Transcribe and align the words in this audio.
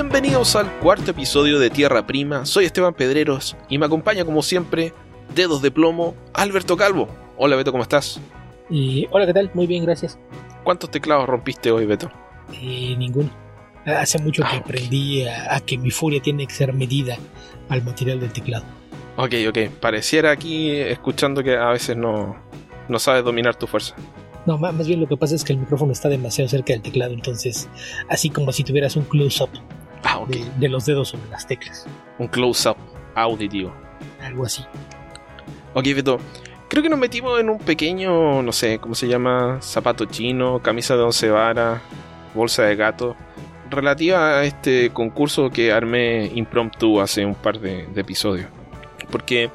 Bienvenidos 0.00 0.54
al 0.54 0.72
cuarto 0.78 1.10
episodio 1.10 1.58
de 1.58 1.70
Tierra 1.70 2.06
Prima. 2.06 2.46
Soy 2.46 2.66
Esteban 2.66 2.94
Pedreros 2.94 3.56
y 3.68 3.78
me 3.78 3.86
acompaña 3.86 4.24
como 4.24 4.44
siempre, 4.44 4.92
dedos 5.34 5.60
de 5.60 5.72
plomo, 5.72 6.14
Alberto 6.34 6.76
Calvo. 6.76 7.08
Hola 7.36 7.56
Beto, 7.56 7.72
¿cómo 7.72 7.82
estás? 7.82 8.20
Y, 8.70 9.08
hola, 9.10 9.26
¿qué 9.26 9.34
tal? 9.34 9.50
Muy 9.54 9.66
bien, 9.66 9.84
gracias. 9.84 10.16
¿Cuántos 10.62 10.92
teclados 10.92 11.26
rompiste 11.26 11.72
hoy, 11.72 11.84
Beto? 11.84 12.12
Eh, 12.52 12.94
ninguno. 12.96 13.28
Hace 13.86 14.20
mucho 14.20 14.44
que 14.48 14.58
aprendí 14.58 15.26
a, 15.26 15.58
que 15.66 15.76
mi 15.76 15.90
furia 15.90 16.22
tiene 16.22 16.46
que 16.46 16.54
ser 16.54 16.72
medida 16.72 17.16
al 17.68 17.82
material 17.82 18.20
del 18.20 18.32
teclado. 18.32 18.64
Ok, 19.16 19.34
ok. 19.48 19.58
Pareciera 19.80 20.30
aquí 20.30 20.70
escuchando 20.70 21.42
que 21.42 21.56
a 21.56 21.70
veces 21.70 21.96
no, 21.96 22.36
no 22.88 23.00
sabes 23.00 23.24
dominar 23.24 23.56
tu 23.56 23.66
fuerza. 23.66 23.96
No, 24.46 24.58
más 24.58 24.86
bien 24.86 25.00
lo 25.00 25.08
que 25.08 25.16
pasa 25.16 25.34
es 25.34 25.42
que 25.42 25.54
el 25.54 25.58
micrófono 25.58 25.90
está 25.90 26.08
demasiado 26.08 26.48
cerca 26.48 26.72
del 26.72 26.82
teclado, 26.82 27.12
entonces, 27.14 27.68
así 28.08 28.30
como 28.30 28.52
si 28.52 28.62
tuvieras 28.62 28.94
un 28.94 29.02
close-up 29.02 29.50
ah, 30.04 30.18
okay. 30.18 30.50
de, 30.58 30.68
los 30.68 30.86
dedos 30.86 31.08
sobre 31.08 31.28
las 31.28 31.46
teclas. 31.46 31.86
Un 32.18 32.28
close-up 32.28 32.76
auditivo. 33.14 33.72
Algo 34.22 34.44
así. 34.44 34.64
Ok, 35.74 35.84
Beto. 35.94 36.18
Creo 36.68 36.82
que 36.82 36.90
nos 36.90 36.98
metimos 36.98 37.40
en 37.40 37.48
un 37.48 37.58
pequeño, 37.58 38.42
no 38.42 38.52
sé, 38.52 38.78
¿cómo 38.78 38.94
se 38.94 39.08
llama? 39.08 39.58
Zapato 39.62 40.04
chino, 40.04 40.60
camisa 40.60 40.96
de 40.96 41.02
once 41.02 41.30
varas, 41.30 41.80
bolsa 42.34 42.64
de 42.64 42.76
gato. 42.76 43.16
Relativa 43.70 44.38
a 44.38 44.44
este 44.44 44.90
concurso 44.90 45.50
que 45.50 45.72
armé 45.72 46.30
impromptu 46.34 47.00
hace 47.00 47.24
un 47.24 47.34
par 47.34 47.58
de, 47.58 47.86
de 47.86 48.00
episodios. 48.00 48.48
Porque 49.10 49.50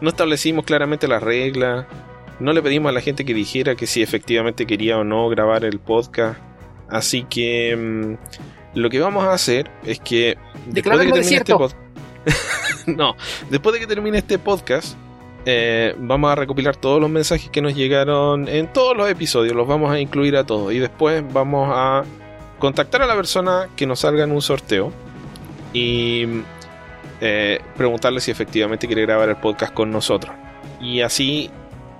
no 0.00 0.08
establecimos 0.08 0.64
claramente 0.64 1.06
las 1.06 1.22
reglas, 1.22 1.86
no 2.40 2.52
le 2.52 2.62
pedimos 2.62 2.90
a 2.90 2.92
la 2.92 3.00
gente 3.00 3.24
que 3.24 3.34
dijera 3.34 3.76
que 3.76 3.86
si 3.86 4.02
efectivamente 4.02 4.66
quería 4.66 4.98
o 4.98 5.04
no 5.04 5.28
grabar 5.28 5.64
el 5.64 5.78
podcast. 5.78 6.38
Así 6.88 7.24
que 7.24 7.76
mm, 7.76 8.14
lo 8.74 8.90
que 8.90 9.00
vamos 9.00 9.24
a 9.24 9.32
hacer 9.32 9.70
es 9.84 10.00
que 10.00 10.36
después 10.66 10.98
de 10.98 11.06
que 11.06 11.12
termine 11.12 11.36
este 11.36 11.54
podcast. 11.54 11.76
no, 12.86 13.16
después 13.50 13.74
de 13.74 13.80
que 13.80 13.86
termine 13.86 14.18
este 14.18 14.38
podcast, 14.38 14.96
eh, 15.46 15.94
vamos 15.98 16.30
a 16.30 16.34
recopilar 16.34 16.76
todos 16.76 17.00
los 17.00 17.10
mensajes 17.10 17.50
que 17.50 17.60
nos 17.60 17.74
llegaron 17.74 18.48
en 18.48 18.72
todos 18.72 18.96
los 18.96 19.08
episodios, 19.10 19.54
los 19.54 19.68
vamos 19.68 19.90
a 19.90 20.00
incluir 20.00 20.36
a 20.36 20.44
todos 20.44 20.72
y 20.72 20.78
después 20.78 21.22
vamos 21.32 21.70
a 21.72 22.04
contactar 22.58 23.02
a 23.02 23.06
la 23.06 23.14
persona 23.14 23.68
que 23.76 23.86
nos 23.86 24.00
salga 24.00 24.24
en 24.24 24.32
un 24.32 24.40
sorteo 24.40 24.90
y 25.72 26.26
eh, 27.20 27.60
preguntarle 27.76 28.20
si 28.20 28.30
efectivamente 28.30 28.86
quiere 28.86 29.02
grabar 29.02 29.28
el 29.28 29.36
podcast 29.36 29.74
con 29.74 29.90
nosotros. 29.90 30.34
Y 30.80 31.00
así 31.00 31.50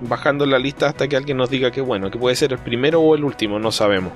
bajando 0.01 0.47
la 0.47 0.59
lista 0.59 0.89
hasta 0.89 1.09
que 1.09 1.17
alguien 1.17 1.37
nos 1.37 1.51
diga 1.51 1.71
que 1.71 1.81
bueno, 1.81 2.11
que 2.11 2.19
puede 2.19 2.37
ser 2.37 2.53
el 2.53 2.59
primero 2.59 3.01
o 3.01 3.15
el 3.15 3.25
último, 3.25 3.59
no 3.59 3.73
sabemos. 3.73 4.13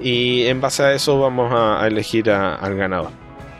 Y 0.00 0.46
en 0.46 0.60
base 0.60 0.82
a 0.82 0.92
eso 0.92 1.20
vamos 1.20 1.52
a, 1.52 1.86
elegir 1.86 2.30
al 2.30 2.74
ganador. 2.76 3.10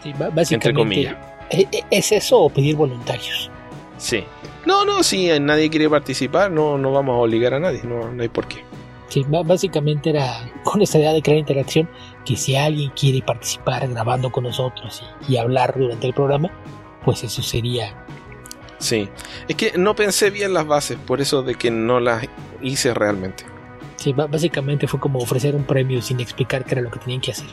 Sí, 0.02 0.12
básicamente, 0.12 0.55
entre 0.55 0.74
comillas. 0.74 1.16
¿e, 1.50 1.69
e, 1.70 1.84
¿Es 1.91 2.12
eso 2.12 2.41
o 2.41 2.50
pedir 2.50 2.77
voluntarios? 2.77 3.50
Sí. 3.98 4.24
No, 4.64 4.84
no, 4.84 5.02
si 5.02 5.28
nadie 5.41 5.70
quiere 5.70 5.88
participar, 5.88 6.50
no, 6.50 6.78
no 6.78 6.92
vamos 6.92 7.14
a 7.14 7.18
obligar 7.18 7.55
a 7.55 7.61
nadie, 7.61 7.83
no, 7.84 8.11
no 8.11 8.22
hay 8.22 8.28
por 8.28 8.46
qué. 8.46 8.64
Sí, 9.08 9.24
básicamente 9.28 10.11
era 10.11 10.50
con 10.62 10.80
esta 10.83 10.98
idea 10.98 11.12
de 11.12 11.20
crear 11.20 11.38
interacción, 11.38 11.88
que 12.24 12.36
si 12.36 12.55
alguien 12.55 12.91
quiere 12.91 13.20
participar 13.22 13.88
grabando 13.88 14.30
con 14.30 14.44
nosotros 14.44 15.02
y 15.28 15.36
hablar 15.36 15.74
durante 15.77 16.06
el 16.06 16.14
programa, 16.14 16.50
pues 17.05 17.24
eso 17.24 17.42
sería 17.42 17.94
Sí, 18.80 19.11
es 19.46 19.56
que 19.56 19.72
no 19.77 19.94
pensé 19.94 20.30
bien 20.30 20.55
las 20.55 20.66
bases, 20.66 20.96
por 20.96 21.20
eso 21.20 21.42
de 21.42 21.55
que 21.55 21.70
no 21.70 22.00
las 22.00 22.27
hice 22.62 22.94
realmente. 22.94 23.44
Sí, 24.01 24.15
básicamente 24.15 24.87
fue 24.87 24.98
como 24.98 25.19
ofrecer 25.19 25.55
un 25.55 25.65
premio 25.65 26.01
sin 26.01 26.20
explicar 26.20 26.65
qué 26.65 26.73
era 26.73 26.81
lo 26.81 26.91
que 26.91 26.98
tenían 26.98 27.20
que 27.20 27.33
hacer. 27.33 27.48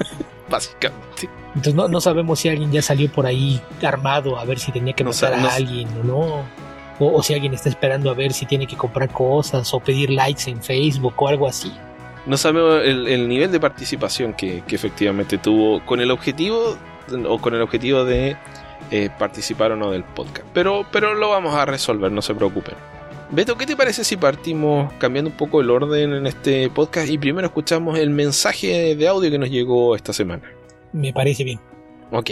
básicamente. 0.50 1.28
Entonces 1.54 1.74
no, 1.74 1.86
no, 1.86 2.00
sabemos 2.00 2.40
si 2.40 2.48
alguien 2.48 2.72
ya 2.72 2.82
salió 2.82 3.08
por 3.08 3.24
ahí 3.24 3.60
armado 3.82 4.36
a 4.36 4.44
ver 4.44 4.58
si 4.58 4.72
tenía 4.72 4.94
que 4.94 5.04
matar 5.04 5.32
a 5.32 5.54
alguien 5.54 5.88
o 6.00 6.04
no. 6.04 6.44
O, 6.98 7.22
si 7.22 7.34
alguien 7.34 7.54
está 7.54 7.68
esperando 7.68 8.10
a 8.10 8.14
ver 8.14 8.32
si 8.32 8.46
tiene 8.46 8.66
que 8.66 8.76
comprar 8.76 9.10
cosas 9.10 9.72
o 9.72 9.78
pedir 9.78 10.10
likes 10.10 10.50
en 10.50 10.60
Facebook 10.60 11.14
o 11.16 11.28
algo 11.28 11.46
así. 11.46 11.72
No 12.26 12.36
sabemos 12.36 12.82
el, 12.84 13.28
nivel 13.28 13.52
de 13.52 13.60
participación 13.60 14.34
que, 14.34 14.62
que 14.66 14.74
efectivamente 14.74 15.38
tuvo 15.38 15.84
con 15.86 16.00
el 16.00 16.10
objetivo 16.10 16.76
o 17.28 17.38
con 17.38 17.54
el 17.54 17.62
objetivo 17.62 18.04
de 18.04 18.36
eh, 18.90 19.08
participar 19.18 19.70
o 19.72 19.76
no 19.76 19.92
del 19.92 20.02
podcast. 20.02 20.46
Pero, 20.52 20.84
pero 20.90 21.14
lo 21.14 21.30
vamos 21.30 21.54
a 21.54 21.64
resolver, 21.64 22.10
no 22.10 22.22
se 22.22 22.34
preocupen. 22.34 22.74
Beto, 23.34 23.56
¿qué 23.56 23.64
te 23.64 23.76
parece 23.76 24.04
si 24.04 24.18
partimos 24.18 24.92
cambiando 24.98 25.30
un 25.30 25.36
poco 25.38 25.62
el 25.62 25.70
orden 25.70 26.12
en 26.12 26.26
este 26.26 26.68
podcast 26.68 27.08
y 27.08 27.16
primero 27.16 27.46
escuchamos 27.46 27.98
el 27.98 28.10
mensaje 28.10 28.94
de 28.94 29.08
audio 29.08 29.30
que 29.30 29.38
nos 29.38 29.48
llegó 29.48 29.96
esta 29.96 30.12
semana? 30.12 30.42
Me 30.92 31.14
parece 31.14 31.42
bien. 31.42 31.58
Ok. 32.10 32.30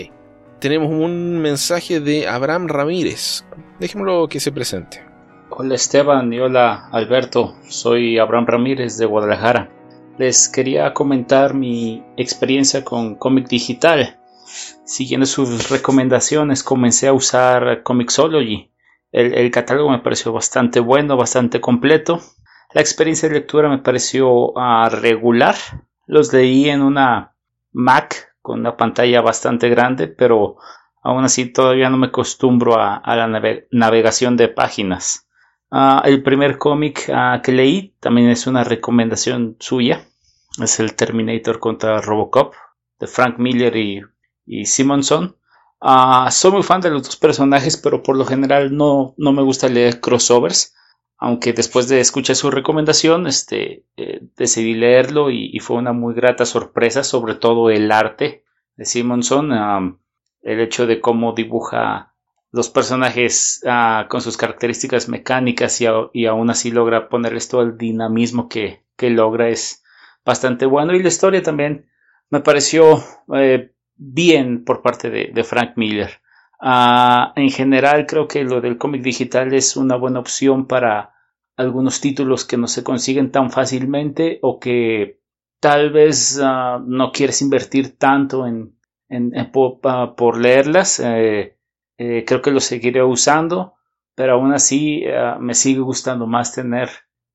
Tenemos 0.58 0.90
un 0.90 1.38
mensaje 1.38 2.00
de 2.00 2.28
Abraham 2.28 2.68
Ramírez. 2.68 3.46
Dejémoslo 3.78 4.28
que 4.28 4.40
se 4.40 4.52
presente. 4.52 5.02
Hola 5.48 5.74
Esteban 5.74 6.30
y 6.34 6.38
hola 6.38 6.90
Alberto. 6.92 7.56
Soy 7.66 8.18
Abraham 8.18 8.46
Ramírez 8.46 8.98
de 8.98 9.06
Guadalajara. 9.06 9.70
Les 10.18 10.50
quería 10.50 10.92
comentar 10.92 11.54
mi 11.54 12.04
experiencia 12.18 12.84
con 12.84 13.14
cómic 13.14 13.48
digital 13.48 14.20
siguiendo 14.84 15.26
sus 15.26 15.70
recomendaciones, 15.70 16.62
comencé 16.62 17.08
a 17.08 17.12
usar 17.12 17.82
Comixology. 17.82 18.69
El, 19.12 19.50
catálogo 19.50 19.90
me 19.90 19.98
pareció 19.98 20.32
bastante 20.32 20.80
bueno, 20.80 21.16
bastante 21.16 21.60
completo. 21.60 22.20
La 22.72 22.80
experiencia 22.80 23.28
de 23.28 23.34
lectura 23.34 23.68
me 23.68 23.78
pareció 23.78 24.56
ah, 24.56 24.88
regular. 24.88 25.56
Los 26.06 26.32
leí 26.32 26.68
en 26.68 26.82
una 26.82 27.34
Mac 27.72 28.34
con 28.40 28.60
una 28.60 28.76
pantalla 28.76 29.20
bastante 29.20 29.68
grande, 29.68 30.06
pero 30.08 30.56
aún 31.02 31.24
así 31.24 31.52
todavía 31.52 31.90
no 31.90 31.96
me 31.96 32.06
acostumbro 32.08 32.78
a, 32.78 33.02
la 33.04 33.26
navegación 33.70 34.36
de 34.36 34.48
páginas. 34.48 35.28
Ah, 35.70 36.02
el 36.04 36.22
primer 36.22 36.58
cómic 36.58 37.10
ah, 37.12 37.40
que 37.42 37.52
leí 37.52 37.96
también 38.00 38.30
es 38.30 38.46
una 38.46 38.64
recomendación 38.64 39.56
suya. 39.58 40.06
Es 40.62 40.78
el 40.80 40.94
Terminator 40.94 41.58
contra 41.58 42.00
Robocop 42.00 42.54
de 42.98 43.06
Frank 43.06 43.38
Miller 43.38 43.76
y 43.76 44.02
y 44.50 44.66
Simonson. 44.66 45.36
Ah, 45.80 46.28
soy 46.30 46.52
muy 46.52 46.62
fan 46.62 46.80
de 46.82 46.90
los 46.90 47.04
dos 47.04 47.16
personajes, 47.16 47.76
pero 47.78 48.02
por 48.02 48.16
lo 48.16 48.26
general 48.26 48.76
no, 48.76 49.14
no 49.16 49.32
me 49.32 49.42
gusta 49.42 49.68
leer 49.68 50.00
crossovers. 50.00 50.74
Aunque 51.16 51.52
después 51.52 51.88
de 51.88 52.00
escuchar 52.00 52.36
su 52.36 52.50
recomendación, 52.50 53.26
este, 53.26 53.84
eh, 53.96 54.20
decidí 54.36 54.74
leerlo 54.74 55.30
y, 55.30 55.58
fue 55.60 55.76
una 55.76 55.92
muy 55.92 56.14
grata 56.14 56.46
sorpresa, 56.46 57.04
sobre 57.04 57.34
todo 57.34 57.70
el 57.70 57.92
arte 57.92 58.44
de 58.76 58.84
Simonson, 58.86 59.98
el 60.42 60.60
hecho 60.60 60.86
de 60.86 61.00
cómo 61.00 61.34
dibuja 61.34 62.14
los 62.52 62.70
personajes 62.70 63.62
ah, 63.66 64.06
con 64.08 64.22
sus 64.22 64.36
características 64.36 65.08
mecánicas 65.08 65.80
y, 65.80 66.26
aún 66.26 66.50
así 66.50 66.70
logra 66.70 67.08
ponerles 67.08 67.48
todo 67.48 67.62
el 67.62 67.76
dinamismo 67.76 68.48
que, 68.48 68.84
logra 68.98 69.48
es 69.48 69.82
bastante 70.24 70.66
bueno. 70.66 70.94
Y 70.94 71.02
la 71.02 71.08
historia 71.08 71.42
también 71.42 71.86
me 72.30 72.40
pareció 72.40 73.02
eh, 73.34 73.72
bien 74.00 74.64
por 74.64 74.80
parte 74.80 75.10
de, 75.10 75.44
Frank 75.44 75.72
Miller. 75.76 76.10
Ah, 76.58 77.32
en 77.36 77.50
general 77.50 78.06
creo 78.06 78.26
que 78.26 78.42
lo 78.44 78.60
del 78.60 78.78
cómic 78.78 79.02
digital 79.02 79.52
es 79.54 79.76
una 79.76 79.96
buena 79.96 80.20
opción 80.20 80.66
para 80.66 81.14
algunos 81.56 82.00
títulos 82.00 82.44
que 82.44 82.56
no 82.56 82.66
se 82.66 82.82
consiguen 82.82 83.30
tan 83.30 83.50
fácilmente 83.50 84.38
o 84.42 84.58
que 84.58 85.20
tal 85.60 85.90
vez 85.90 86.40
ah, 86.42 86.82
no 86.84 87.12
quieres 87.12 87.42
invertir 87.42 87.98
tanto 87.98 88.46
en, 88.46 88.74
ah, 89.84 90.14
por, 90.16 90.38
leerlas. 90.38 91.00
Eh, 91.00 91.58
eh, 91.98 92.24
creo 92.26 92.40
que 92.40 92.50
lo 92.50 92.60
seguiré 92.60 93.02
usando, 93.02 93.74
pero 94.14 94.34
aún 94.34 94.54
así 94.54 95.04
me 95.38 95.52
sigue 95.52 95.80
gustando 95.80 96.26
más 96.26 96.54
tener 96.54 96.88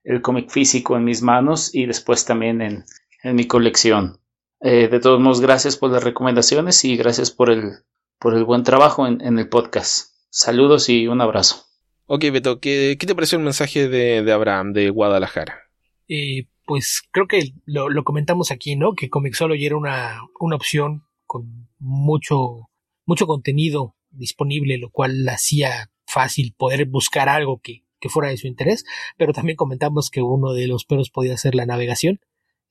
el 0.03 0.21
cómic 0.23 0.49
físico 0.49 0.97
en 0.97 1.03
mis 1.03 1.21
manos 1.21 1.73
y 1.73 1.85
después 1.85 2.25
también 2.25 2.61
en 2.61 3.35
mi 3.35 3.45
colección. 3.45 4.19
Eh, 4.61 4.87
de 4.87 4.99
todos 4.99 5.19
modos, 5.19 5.41
gracias 5.41 5.77
por 5.77 5.91
las 5.91 6.03
recomendaciones 6.03 6.83
y 6.85 6.95
gracias 6.95 7.31
por 7.31 7.49
el, 7.49 7.71
por 8.19 8.33
el 8.33 8.45
buen 8.45 8.63
trabajo 8.63 9.05
en, 9.07 9.37
el 9.37 9.49
podcast. 9.49 10.13
Saludos 10.29 10.89
y 10.89 11.07
un 11.07 11.21
abrazo. 11.21 11.65
Ok, 12.07 12.25
Beto, 12.31 12.59
¿qué, 12.59 12.97
te 12.99 13.15
pareció 13.15 13.37
el 13.37 13.43
mensaje 13.43 13.89
de, 13.89 14.31
Abraham 14.31 14.73
de 14.73 14.89
Guadalajara? 14.89 15.59
Eh, 16.07 16.47
pues 16.65 17.03
creo 17.11 17.27
que 17.27 17.53
lo, 17.65 18.03
comentamos 18.03 18.51
aquí, 18.51 18.75
¿no? 18.75 18.93
Que 18.93 19.09
Comixology 19.09 19.65
era 19.65 19.77
una, 19.77 20.21
una 20.39 20.55
opción 20.55 21.03
con 21.25 21.69
mucho, 21.79 22.69
mucho 23.05 23.27
contenido 23.27 23.95
disponible, 24.11 24.77
lo 24.77 24.89
cual 24.89 25.27
hacía 25.29 25.91
fácil 26.05 26.53
poder 26.57 26.85
buscar 26.85 27.27
algo 27.27 27.59
que, 27.61 27.85
que 27.99 28.09
fuera 28.09 28.29
de 28.29 28.37
su 28.37 28.47
interés, 28.47 28.85
pero 29.17 29.33
también 29.33 29.55
comentamos 29.57 30.09
que 30.09 30.21
uno 30.21 30.53
de 30.53 30.67
los 30.67 30.85
peros 30.85 31.09
podía 31.09 31.37
ser 31.37 31.55
la 31.55 31.65
navegación 31.65 32.19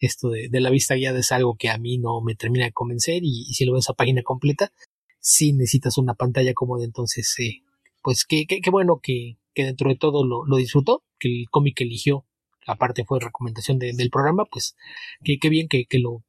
esto 0.01 0.31
de, 0.31 0.49
la 0.53 0.71
vista 0.71 0.95
guiada 0.95 1.19
es 1.19 1.33
algo 1.33 1.57
que 1.57 1.71
a 1.71 1.79
mí 1.79 1.99
no 1.99 2.21
me 2.21 2.35
termina 2.35 2.65
de 2.65 2.73
convencer 2.73 3.23
y, 3.23 3.45
si 3.55 3.65
lo 3.65 3.75
ves 3.75 3.89
a 3.91 3.95
página 3.95 4.23
completa, 4.23 4.73
sí 5.21 5.53
necesitas 5.53 5.99
una 5.99 6.15
pantalla 6.15 6.55
cómoda, 6.55 6.85
entonces, 6.85 7.35
eh, 7.39 7.63
pues 8.03 8.25
qué, 8.25 8.47
bueno 8.71 9.01
que, 9.03 9.39
dentro 9.55 9.89
de 9.91 9.97
todo 9.97 10.25
lo, 10.25 10.57
disfrutó, 10.57 11.05
que 11.19 11.29
el 11.29 11.51
cómic 11.51 11.77
que 11.77 11.85
eligió 11.85 12.27
aparte 12.67 13.05
fue 13.05 13.21
recomendación 13.21 13.79
del 13.79 14.11
programa, 14.11 14.47
pues 14.47 14.75
qué 15.23 15.49
bien 15.51 15.69
que, 15.69 15.87
lo, 15.99 16.25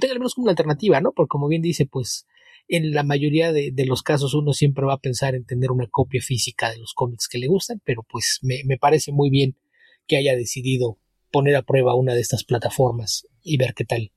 tenga 0.00 0.12
al 0.12 0.20
menos 0.20 0.34
como 0.34 0.44
una 0.44 0.52
alternativa, 0.52 1.00
¿no? 1.00 1.12
Porque 1.12 1.30
como 1.30 1.48
bien 1.48 1.62
dice, 1.62 1.84
pues 1.84 2.26
en 2.68 2.92
la 2.92 3.02
mayoría 3.02 3.52
de, 3.52 3.72
los 3.84 4.02
casos 4.02 4.34
uno 4.34 4.52
siempre 4.52 4.84
va 4.86 4.94
a 4.94 5.00
pensar 5.00 5.34
en 5.34 5.44
tener 5.44 5.72
una 5.72 5.88
copia 5.88 6.22
física 6.22 6.70
de 6.70 6.78
los 6.78 6.94
cómics 6.94 7.28
que 7.28 7.38
le 7.38 7.48
gustan, 7.48 7.80
pero 7.84 8.04
pues 8.08 8.38
me 8.42 8.78
parece 8.78 9.10
muy 9.10 9.30
bien 9.30 9.56
que 10.06 10.16
haya 10.16 10.36
decidido 10.36 10.98
poner 11.34 11.56
a 11.56 11.62
prueba 11.62 11.96
una 11.96 12.14
de 12.14 12.20
estas 12.20 12.44
plataformas 12.44 13.26
y 13.42 13.56
ver 13.56 13.74
qué 13.74 13.84
tal 13.84 14.12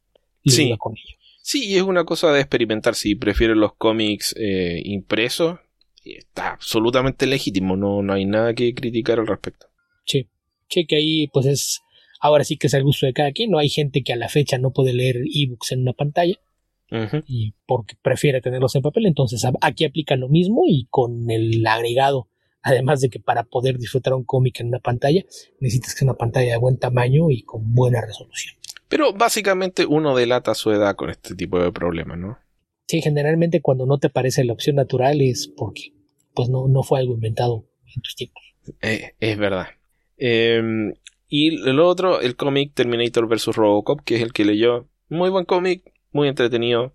sí. 0.46 0.72
con 0.78 0.94
ello. 0.94 1.18
Sí, 1.42 1.66
y 1.66 1.78
es 1.78 1.82
una 1.82 2.06
cosa 2.06 2.32
de 2.32 2.42
experimentar. 2.42 2.94
Si 2.94 3.16
prefieren 3.16 3.60
los 3.60 3.74
cómics 3.74 4.36
eh, 4.38 4.80
impresos, 4.86 5.60
está 6.06 6.52
absolutamente 6.52 7.26
legítimo. 7.26 7.76
No, 7.76 8.04
no 8.04 8.14
hay 8.14 8.26
nada 8.26 8.54
que 8.54 8.76
criticar 8.76 9.20
al 9.20 9.26
respecto. 9.26 9.66
Sí, 10.06 10.28
sí, 10.70 10.86
que 10.86 10.98
ahí 10.98 11.28
pues 11.30 11.48
es. 11.48 11.82
Ahora 12.20 12.44
sí 12.44 12.58
que 12.58 12.68
es 12.68 12.74
el 12.76 12.84
gusto 12.84 13.08
de 13.08 13.14
cada 13.14 13.32
quien. 13.32 13.50
No 13.50 13.58
hay 13.58 13.70
gente 13.70 14.04
que 14.04 14.14
a 14.14 14.16
la 14.16 14.30
fecha 14.30 14.60
no 14.60 14.72
puede 14.72 14.94
leer 14.94 15.18
ebooks 15.34 15.72
en 15.72 15.82
una 15.82 15.94
pantalla. 15.94 16.36
Y 17.28 17.54
porque 17.66 17.96
prefiere 18.02 18.42
tenerlos 18.42 18.76
en 18.76 18.84
papel. 18.84 19.08
Entonces 19.08 19.44
aquí 19.62 19.86
aplica 19.86 20.16
lo 20.16 20.30
mismo 20.30 20.64
y 20.68 20.88
con 20.92 21.32
el 21.32 21.66
agregado 21.66 22.28
Además 22.68 23.00
de 23.00 23.10
que 23.10 23.22
para 23.22 23.44
poder 23.44 23.78
disfrutar 23.78 24.14
un 24.14 24.26
cómic 24.26 24.60
en 24.60 24.68
una 24.68 24.80
pantalla, 24.80 25.24
necesitas 25.62 25.94
que 25.94 26.00
sea 26.00 26.06
una 26.08 26.18
pantalla 26.18 26.52
de 26.52 26.58
buen 26.58 26.78
tamaño 26.78 27.32
y 27.32 27.44
con 27.44 27.74
buena 27.74 28.02
resolución. 28.02 28.58
Pero 28.90 29.14
básicamente 29.14 29.86
uno 29.86 30.14
delata 30.14 30.54
su 30.54 30.72
edad 30.72 30.98
con 30.98 31.10
este 31.10 31.34
tipo 31.34 31.60
de 31.60 31.72
problemas, 31.72 32.18
¿no? 32.18 32.38
Sí, 32.86 33.02
generalmente 33.02 33.62
cuando 33.62 33.86
no 33.86 34.00
te 34.00 34.10
parece 34.10 34.44
la 34.44 34.52
opción 34.52 34.76
natural 34.76 35.22
es 35.22 35.48
porque 35.48 35.94
pues 36.34 36.50
no, 36.50 36.68
no 36.68 36.84
fue 36.84 37.00
algo 37.00 37.14
inventado 37.14 37.64
en 37.96 38.02
tus 38.02 38.16
tiempos. 38.16 38.44
Eh, 38.82 39.14
es 39.22 39.38
verdad. 39.38 39.68
Em, 40.18 40.94
y 41.30 41.52
lo 41.52 41.88
otro, 41.88 42.20
el 42.20 42.36
cómic 42.36 42.74
Terminator 42.74 43.30
vs. 43.30 43.56
Robocop, 43.56 44.02
que 44.02 44.18
es 44.18 44.22
el 44.22 44.34
que 44.34 44.44
leyó. 44.44 44.90
Muy 45.08 45.30
buen 45.30 45.46
cómic, 45.46 45.90
muy 46.12 46.28
entretenido. 46.28 46.94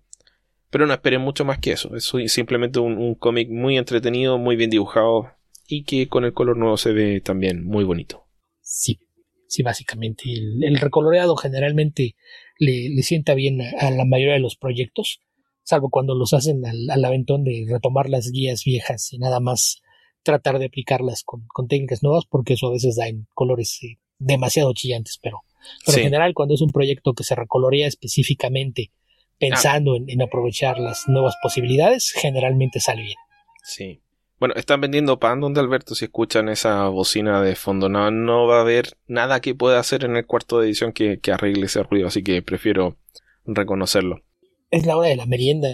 Pero 0.69 0.85
no 0.85 0.93
esperen 0.93 1.21
mucho 1.21 1.45
más 1.45 1.57
que 1.57 1.71
eso. 1.71 1.95
Es 1.95 2.11
simplemente 2.31 2.79
un 2.79 3.15
cómic 3.15 3.49
muy 3.49 3.77
entretenido, 3.77 4.37
muy 4.37 4.55
bien 4.55 4.69
dibujado, 4.69 5.31
y 5.67 5.83
que 5.83 6.07
con 6.07 6.25
el 6.25 6.33
color 6.33 6.57
nuevo 6.57 6.77
se 6.77 6.91
ve 6.91 7.21
también 7.21 7.65
muy 7.65 7.83
bonito. 7.83 8.25
Sí, 8.61 8.99
sí, 9.47 9.63
básicamente. 9.63 10.23
El, 10.25 10.79
recoloreado 10.79 11.35
generalmente 11.35 12.15
le, 12.57 13.01
sienta 13.03 13.33
bien 13.33 13.61
a, 13.61 13.91
la 13.91 14.05
mayoría 14.05 14.33
de 14.33 14.39
los 14.39 14.55
proyectos, 14.55 15.21
salvo 15.63 15.89
cuando 15.89 16.15
los 16.15 16.33
hacen 16.33 16.63
al, 16.65 17.05
aventón 17.05 17.43
de 17.43 17.65
retomar 17.69 18.09
las 18.09 18.31
guías 18.31 18.63
viejas 18.63 19.11
y 19.13 19.19
nada 19.19 19.39
más 19.39 19.81
tratar 20.23 20.59
de 20.59 20.65
aplicarlas 20.65 21.23
con, 21.23 21.47
técnicas 21.67 22.03
nuevas, 22.03 22.25
porque 22.25 22.53
eso 22.53 22.67
a 22.67 22.71
veces 22.71 22.95
da 22.95 23.07
en 23.07 23.27
colores 23.33 23.79
eh, 23.83 23.99
demasiado 24.19 24.73
chillantes, 24.73 25.19
pero, 25.21 25.41
en 25.87 25.93
general 25.93 26.33
cuando 26.33 26.55
es 26.55 26.61
un 26.61 26.71
proyecto 26.71 27.13
que 27.13 27.23
se 27.23 27.35
recolorea 27.35 27.87
específicamente 27.87 28.91
pensando 29.37 29.95
en, 29.95 30.09
en 30.09 30.21
aprovechar 30.21 30.77
las 30.77 31.07
nuevas 31.07 31.35
posibilidades, 31.41 32.11
generalmente 32.11 32.79
sale 32.79 33.03
bien. 33.03 33.17
Sí, 33.63 34.01
bueno, 34.43 34.55
están 34.57 34.81
vendiendo 34.81 35.19
pan 35.19 35.39
donde 35.39 35.61
Alberto, 35.61 35.95
si 35.95 36.03
escuchan 36.03 36.49
esa 36.49 36.89
bocina 36.89 37.41
de 37.41 37.55
fondo, 37.55 37.87
no, 37.87 38.11
no 38.11 38.45
va 38.45 38.57
a 38.57 38.61
haber 38.61 38.97
nada 39.07 39.39
que 39.39 39.55
pueda 39.55 39.79
hacer 39.79 40.03
en 40.03 40.17
el 40.17 40.25
cuarto 40.25 40.59
de 40.59 40.65
edición 40.65 40.91
que, 40.91 41.17
arregle 41.31 41.67
ese 41.67 41.81
ruido, 41.81 42.09
así 42.09 42.23
que 42.23 42.41
prefiero 42.41 42.97
reconocerlo. 43.45 44.21
Es 44.69 44.85
la 44.85 44.97
hora 44.97 45.07
de 45.07 45.15
la 45.15 45.27
merienda. 45.27 45.69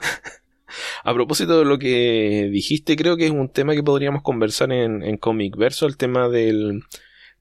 a 1.04 1.14
propósito 1.14 1.60
de 1.60 1.64
lo 1.64 1.78
que 1.78 2.48
dijiste, 2.50 2.96
creo 2.96 3.16
que 3.16 3.26
es 3.26 3.30
un 3.30 3.50
tema 3.50 3.76
que 3.76 3.84
podríamos 3.84 4.22
conversar 4.22 4.72
en, 4.72 5.04
en 5.04 5.16
Comic 5.16 5.56
Verso, 5.56 5.86
el 5.86 5.96
tema 5.96 6.28
del 6.28 6.82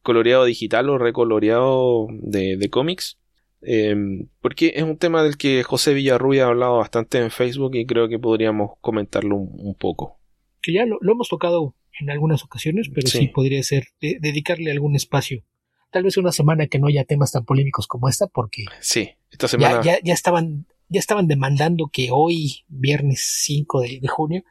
coloreado 0.04 0.46
digital 0.46 0.92
o 0.92 1.00
recoloreado 1.00 2.06
de, 2.12 2.70
cómics. 2.70 3.18
Em, 3.64 4.28
porque 4.42 4.74
es 4.76 4.84
un 4.84 5.00
tema 5.00 5.24
del 5.24 5.38
que 5.38 5.64
José 5.64 5.96
Villarrubia 5.96 6.44
ha 6.44 6.50
hablado 6.50 6.78
bastante 6.78 7.18
en 7.18 7.32
Facebook 7.32 7.74
y 7.74 7.88
creo 7.88 8.08
que 8.08 8.20
podríamos 8.20 8.74
comentarlo 8.80 9.38
un 9.38 9.74
poco 9.74 10.18
que 10.68 10.74
ya 10.74 10.86
lo, 10.86 11.00
hemos 11.02 11.30
tocado 11.30 11.74
en 12.00 12.10
algunas 12.10 12.44
ocasiones, 12.44 12.90
pero 12.94 13.08
sí, 13.08 13.28
podría 13.28 13.64
ser 13.64 13.88
dedicarle 14.00 14.72
algún 14.72 14.96
espacio. 14.96 15.44
Tal 15.92 16.04
vez 16.04 16.18
una 16.18 16.32
semana 16.32 16.68
que 16.68 16.78
no 16.78 16.88
haya 16.88 17.06
temas 17.06 17.32
tan 17.32 17.46
polémicos 17.46 17.88
como 17.88 18.10
esta, 18.10 18.28
porque 18.28 18.66
sí, 18.82 19.12
esta 19.32 19.48
semana 19.48 19.82
ya, 19.82 19.98
ya, 20.04 20.14
estaban 20.14 20.66
ya 20.90 21.00
estaban 21.00 21.28
demandando 21.28 21.90
que 21.92 22.10
hoy, 22.12 22.66
viernes 22.68 23.24
5 23.44 23.82
de, 23.82 24.02
junio, 24.08 24.44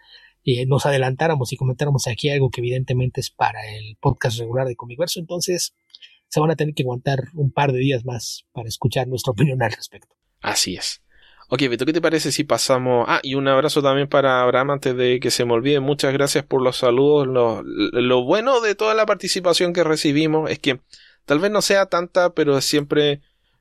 eh, 0.45 0.67
nos 0.67 0.87
adelantáramos 0.87 1.53
y 1.53 1.57
comentáramos 1.57 2.07
aquí 2.07 2.31
algo 2.31 2.51
que 2.51 2.63
evidentemente 2.63 3.21
es 3.21 3.31
para 3.31 3.61
el 3.77 3.97
podcast 4.01 4.39
regular 4.39 4.67
de 4.67 4.77
Comiverso. 4.77 5.21
Entonces, 5.21 5.75
se 6.29 6.41
van 6.41 6.51
a 6.51 6.57
tener 6.57 6.75
que 6.75 6.83
aguantar 6.83 7.25
un 7.35 7.51
par 7.51 7.73
de 7.73 7.79
días 7.79 8.05
más 8.05 8.47
para 8.53 8.69
escuchar 8.69 9.07
nuestra 9.07 9.33
opinión 9.33 9.63
al 9.63 9.73
respecto. 9.73 10.15
Así 10.41 10.77
es. 10.77 11.03
Ok, 11.49 11.63
Beto, 11.69 11.87
¿qué 11.87 11.93
te 11.93 12.01
parece 12.01 12.33
si 12.33 12.43
pasamos? 12.43 13.07
Ah, 13.09 13.21
y 13.23 13.37
un 13.37 13.47
abrazo 13.47 13.81
también 13.81 14.09
para 14.09 14.43
Abraham 14.43 14.73
antes 14.73 14.97
de 14.97 15.21
que 15.21 15.31
se 15.31 15.45
me 15.45 15.53
olvide. 15.53 15.79
Muchas 15.79 16.13
gracias 16.13 16.45
por 16.45 16.61
los 16.61 16.77
saludos. 16.77 17.29
Lo, 17.29 18.25
bueno 18.25 18.61
de 18.61 18.75
toda 18.75 18.95
la 18.95 19.07
participación 19.07 19.73
que 19.73 19.85
recibimos 19.85 20.51
es 20.51 20.59
que 20.59 20.81
tal 21.25 21.39
vez 21.39 21.53
no 21.53 21.63
sea 21.63 21.87
tanta, 21.87 22.35
pero 22.35 22.59
es 22.59 22.65
siempre 22.65 23.21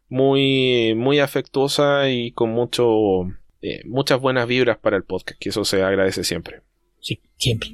muy, 0.09 0.95
muy 0.95 1.19
afectuosa 1.19 2.09
y 2.09 2.31
con 2.31 2.49
mucho, 2.49 3.27
eh, 3.61 3.81
muchas 3.85 4.19
buenas 4.19 4.47
vibras 4.47 4.79
para 4.79 4.97
el 4.97 5.03
podcast, 5.03 5.39
que 5.39 5.49
eso 5.49 5.63
se 5.63 5.83
agradece 5.83 6.23
siempre. 6.23 6.61
Sí, 6.99 7.21
siempre. 7.37 7.69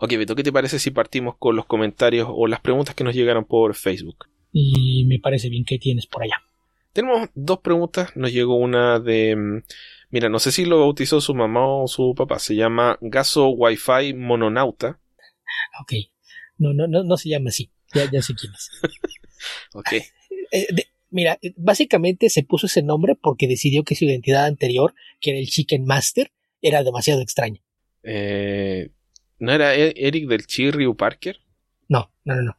Ok, 0.00 0.10
Beto, 0.16 0.34
¿qué 0.34 0.42
te 0.42 0.52
parece 0.52 0.80
si 0.80 0.90
partimos 0.90 1.36
con 1.38 1.54
los 1.54 1.66
comentarios 1.66 2.26
o 2.28 2.48
las 2.48 2.58
preguntas 2.58 2.96
que 2.96 3.04
nos 3.04 3.14
llegaron 3.14 3.44
por 3.44 3.76
Facebook? 3.76 4.26
Y 4.50 5.04
me 5.06 5.20
parece 5.20 5.48
bien 5.48 5.64
que 5.64 5.78
tienes 5.78 6.06
por 6.06 6.24
allá. 6.24 6.42
Tenemos 6.92 7.28
dos 7.34 7.60
preguntas. 7.60 8.10
Nos 8.16 8.32
llegó 8.32 8.56
una 8.56 8.98
de. 8.98 9.36
Mm, 9.36 9.62
mira, 10.10 10.28
no 10.28 10.38
sé 10.38 10.52
si 10.52 10.64
lo 10.64 10.80
bautizó 10.80 11.20
su 11.20 11.34
mamá 11.34 11.66
o 11.66 11.88
su 11.88 12.14
papá. 12.14 12.38
Se 12.38 12.54
llama 12.54 12.98
Gaso 13.00 13.48
Wi-Fi 13.48 14.14
Mononauta. 14.14 15.00
Ok. 15.80 15.92
No, 16.58 16.72
no, 16.72 16.86
no, 16.86 17.02
no 17.02 17.16
se 17.16 17.28
llama 17.28 17.48
así. 17.48 17.70
Ya, 17.94 18.10
ya 18.10 18.22
sé 18.22 18.34
quién 18.34 18.52
es. 18.52 18.70
ok. 19.74 19.92
Eh, 20.52 20.66
mira, 21.10 21.38
eh, 21.42 21.52
básicamente 21.56 22.28
se 22.30 22.42
puso 22.42 22.66
ese 22.66 22.82
nombre 22.82 23.14
porque 23.14 23.48
decidió 23.48 23.84
que 23.84 23.94
su 23.94 24.04
identidad 24.04 24.46
anterior, 24.46 24.94
que 25.20 25.30
era 25.30 25.38
el 25.38 25.48
Chicken 25.48 25.84
Master, 25.84 26.32
era 26.60 26.84
demasiado 26.84 27.20
extraña. 27.20 27.60
Eh, 28.02 28.90
¿No 29.38 29.52
era 29.52 29.74
e-, 29.74 29.94
Eric 29.96 30.28
del 30.28 30.46
Chirriu 30.46 30.96
Parker? 30.96 31.38
No, 31.88 32.12
no, 32.24 32.36
no, 32.36 32.42
no. 32.42 32.56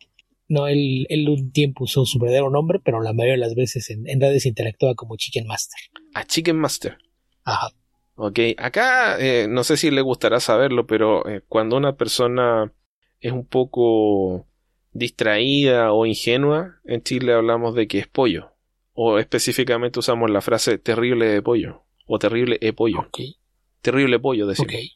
No, 0.54 0.68
él, 0.68 1.08
él, 1.10 1.28
un 1.30 1.52
tiempo 1.52 1.86
usó 1.86 2.06
su 2.06 2.20
verdadero 2.20 2.52
nombre, 2.52 2.80
pero 2.80 3.02
la 3.02 3.12
mayoría 3.12 3.34
de 3.34 3.40
las 3.40 3.56
veces 3.56 3.90
en, 3.90 4.22
redes 4.22 4.46
interactuaba 4.46 4.94
como 4.94 5.16
Chicken 5.16 5.48
Master. 5.48 5.80
Ah, 6.14 6.26
Chicken 6.26 6.58
Master. 6.58 7.00
Ajá. 7.44 7.70
Ok, 8.14 8.40
acá 8.58 9.18
eh, 9.20 9.48
no 9.50 9.64
sé 9.64 9.78
si 9.78 9.90
le 9.90 10.02
gustará 10.02 10.40
saberlo, 10.40 10.86
pero 10.86 11.28
eh, 11.28 11.42
cuando 11.48 11.76
una 11.76 11.96
persona 11.96 12.72
es 13.20 13.32
un 13.32 13.48
poco 13.48 14.46
distraída 14.92 15.92
o 15.92 16.06
ingenua, 16.06 16.76
en 16.86 17.02
Chile 17.02 17.34
hablamos 17.34 17.74
de 17.74 17.88
que 17.88 17.98
es 17.98 18.08
pollo. 18.08 18.52
O 18.94 19.18
específicamente 19.18 19.98
usamos 19.98 20.30
la 20.30 20.42
frase 20.42 20.78
terrible 20.78 21.26
de 21.26 21.42
pollo. 21.42 21.84
O 22.06 22.20
terrible 22.20 22.60
e 22.62 22.74
pollo. 22.74 23.00
Okay. 23.08 23.38
Terrible 23.82 24.20
pollo, 24.20 24.46
decimos. 24.46 24.72
Okay. 24.72 24.92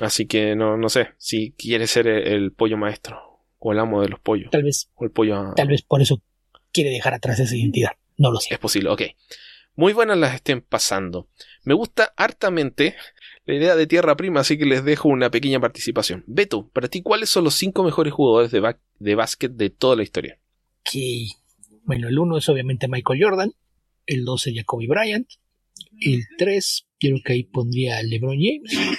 Así 0.00 0.26
que 0.26 0.56
no, 0.56 0.76
no 0.76 0.88
sé 0.88 1.10
si 1.16 1.52
quiere 1.52 1.86
ser 1.86 2.08
el 2.08 2.50
pollo 2.50 2.76
maestro 2.76 3.25
o 3.58 3.72
el 3.72 3.78
amo 3.78 4.02
de 4.02 4.08
los 4.08 4.20
pollos. 4.20 4.50
Tal 4.50 4.62
vez. 4.62 4.90
O 4.94 5.04
el 5.04 5.10
pollo. 5.10 5.52
Tal 5.56 5.68
vez 5.68 5.82
por 5.82 6.00
eso 6.00 6.22
quiere 6.72 6.90
dejar 6.90 7.14
atrás 7.14 7.40
esa 7.40 7.56
identidad. 7.56 7.92
No 8.16 8.30
lo 8.30 8.40
sé. 8.40 8.54
Es 8.54 8.58
posible, 8.58 8.90
ok. 8.90 9.02
Muy 9.74 9.92
buenas 9.92 10.16
las 10.16 10.34
estén 10.34 10.62
pasando. 10.62 11.28
Me 11.64 11.74
gusta 11.74 12.12
hartamente 12.16 12.94
la 13.44 13.54
idea 13.54 13.76
de 13.76 13.86
Tierra 13.86 14.16
Prima, 14.16 14.40
así 14.40 14.56
que 14.56 14.64
les 14.64 14.84
dejo 14.84 15.08
una 15.08 15.30
pequeña 15.30 15.60
participación. 15.60 16.24
Beto, 16.26 16.68
para 16.70 16.88
ti, 16.88 17.02
¿cuáles 17.02 17.28
son 17.28 17.44
los 17.44 17.54
cinco 17.54 17.84
mejores 17.84 18.12
jugadores 18.12 18.50
de, 18.50 18.76
de 18.98 19.14
básquet 19.14 19.52
de 19.52 19.70
toda 19.70 19.96
la 19.96 20.02
historia? 20.02 20.38
Que, 20.82 21.26
bueno, 21.84 22.08
el 22.08 22.18
uno 22.18 22.38
es 22.38 22.48
obviamente 22.48 22.88
Michael 22.88 23.22
Jordan, 23.22 23.52
el 24.06 24.24
dos 24.24 24.42
sería 24.42 24.64
Kobe 24.64 24.86
Bryant, 24.88 25.28
el 26.00 26.22
tres, 26.38 26.86
creo 26.98 27.18
que 27.24 27.34
ahí 27.34 27.44
pondría 27.44 28.02
LeBron 28.02 28.38
James, 28.40 28.98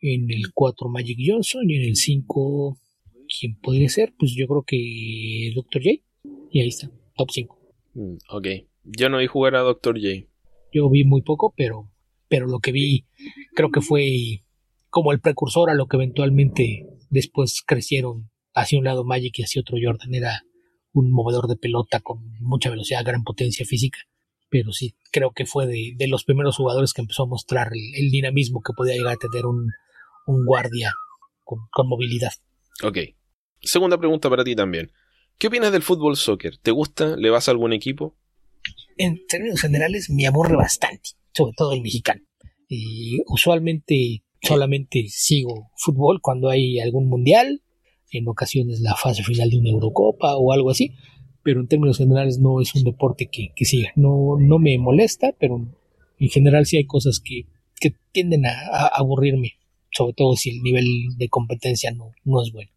en 0.00 0.30
el 0.30 0.52
cuatro 0.54 0.88
Magic 0.88 1.18
Johnson 1.26 1.68
y 1.68 1.76
en 1.76 1.82
el 1.82 1.96
cinco 1.96 2.78
¿quién 3.28 3.58
podría 3.60 3.88
ser? 3.88 4.14
Pues 4.18 4.34
yo 4.34 4.46
creo 4.46 4.64
que 4.66 5.52
Dr. 5.54 5.82
J. 5.82 6.02
Y 6.50 6.60
ahí 6.60 6.68
está, 6.68 6.90
top 7.16 7.30
5. 7.30 7.58
Mm, 7.94 8.16
ok. 8.30 8.46
Yo 8.84 9.08
no 9.08 9.18
vi 9.18 9.26
jugar 9.26 9.54
a 9.56 9.60
Dr. 9.60 10.00
J. 10.00 10.26
Yo 10.72 10.88
vi 10.90 11.04
muy 11.04 11.22
poco, 11.22 11.54
pero, 11.56 11.90
pero 12.28 12.46
lo 12.46 12.60
que 12.60 12.72
vi 12.72 13.06
creo 13.54 13.70
que 13.70 13.80
fue 13.80 14.44
como 14.90 15.12
el 15.12 15.20
precursor 15.20 15.70
a 15.70 15.74
lo 15.74 15.86
que 15.86 15.96
eventualmente 15.96 16.86
después 17.10 17.62
crecieron 17.66 18.30
hacia 18.54 18.78
un 18.78 18.84
lado 18.84 19.04
Magic 19.04 19.38
y 19.38 19.42
hacia 19.42 19.60
otro 19.60 19.76
Jordan. 19.82 20.14
Era 20.14 20.42
un 20.92 21.12
movedor 21.12 21.46
de 21.46 21.56
pelota 21.56 22.00
con 22.00 22.18
mucha 22.40 22.70
velocidad, 22.70 23.04
gran 23.04 23.24
potencia 23.24 23.64
física. 23.66 23.98
Pero 24.50 24.72
sí, 24.72 24.96
creo 25.12 25.32
que 25.32 25.44
fue 25.44 25.66
de, 25.66 26.06
los 26.08 26.24
primeros 26.24 26.56
jugadores 26.56 26.94
que 26.94 27.02
empezó 27.02 27.24
a 27.24 27.28
mostrar 27.28 27.70
el, 27.72 28.10
dinamismo 28.10 28.62
que 28.62 28.72
podía 28.74 28.94
llegar 28.94 29.14
a 29.14 29.16
tener 29.16 29.44
un, 29.44 29.70
guardia 30.46 30.92
con, 31.44 31.58
con 31.70 31.88
movilidad. 31.88 32.32
Ok. 32.82 32.98
Segunda 33.60 33.98
pregunta 33.98 34.30
para 34.30 34.44
ti 34.44 34.54
también. 34.54 34.92
¿Qué 35.38 35.48
opinas 35.48 35.72
del 35.72 35.82
fútbol 35.82 36.16
soccer? 36.16 36.58
¿Te 36.58 36.70
gusta? 36.70 37.16
¿Le 37.16 37.30
vas 37.30 37.48
a 37.48 37.52
algún 37.52 37.72
equipo? 37.72 38.16
En 38.96 39.26
términos 39.26 39.60
generales 39.60 40.10
me 40.10 40.26
aburre 40.26 40.56
bastante, 40.56 41.10
sobre 41.32 41.52
todo 41.56 41.72
el 41.72 41.82
mexicano. 41.82 42.22
Y 42.68 43.20
usualmente 43.26 44.22
solamente 44.42 45.06
sigo 45.08 45.70
fútbol 45.76 46.20
cuando 46.20 46.48
hay 46.48 46.78
algún 46.80 47.08
mundial, 47.08 47.62
en 48.10 48.28
ocasiones 48.28 48.80
la 48.80 48.94
fase 48.94 49.22
final 49.22 49.50
de 49.50 49.58
una 49.58 49.70
Eurocopa 49.70 50.36
o 50.36 50.52
algo 50.52 50.70
así, 50.70 50.92
pero 51.42 51.60
en 51.60 51.68
términos 51.68 51.98
generales 51.98 52.38
no 52.38 52.60
es 52.60 52.74
un 52.74 52.84
deporte 52.84 53.28
que, 53.30 53.52
que 53.54 53.64
siga. 53.64 53.90
No, 53.96 54.36
no 54.38 54.58
me 54.58 54.76
molesta, 54.78 55.34
pero 55.38 55.66
en 56.18 56.28
general 56.28 56.66
sí 56.66 56.76
hay 56.76 56.86
cosas 56.86 57.20
que, 57.20 57.46
que 57.80 57.94
tienden 58.12 58.46
a, 58.46 58.86
aburrirme, 58.88 59.54
sobre 59.98 60.14
todo 60.14 60.36
si 60.36 60.50
el 60.50 60.62
nivel 60.62 60.86
de 61.16 61.28
competencia 61.28 61.90
no, 61.90 62.12
no 62.24 62.40
es 62.40 62.52
bueno. 62.52 62.70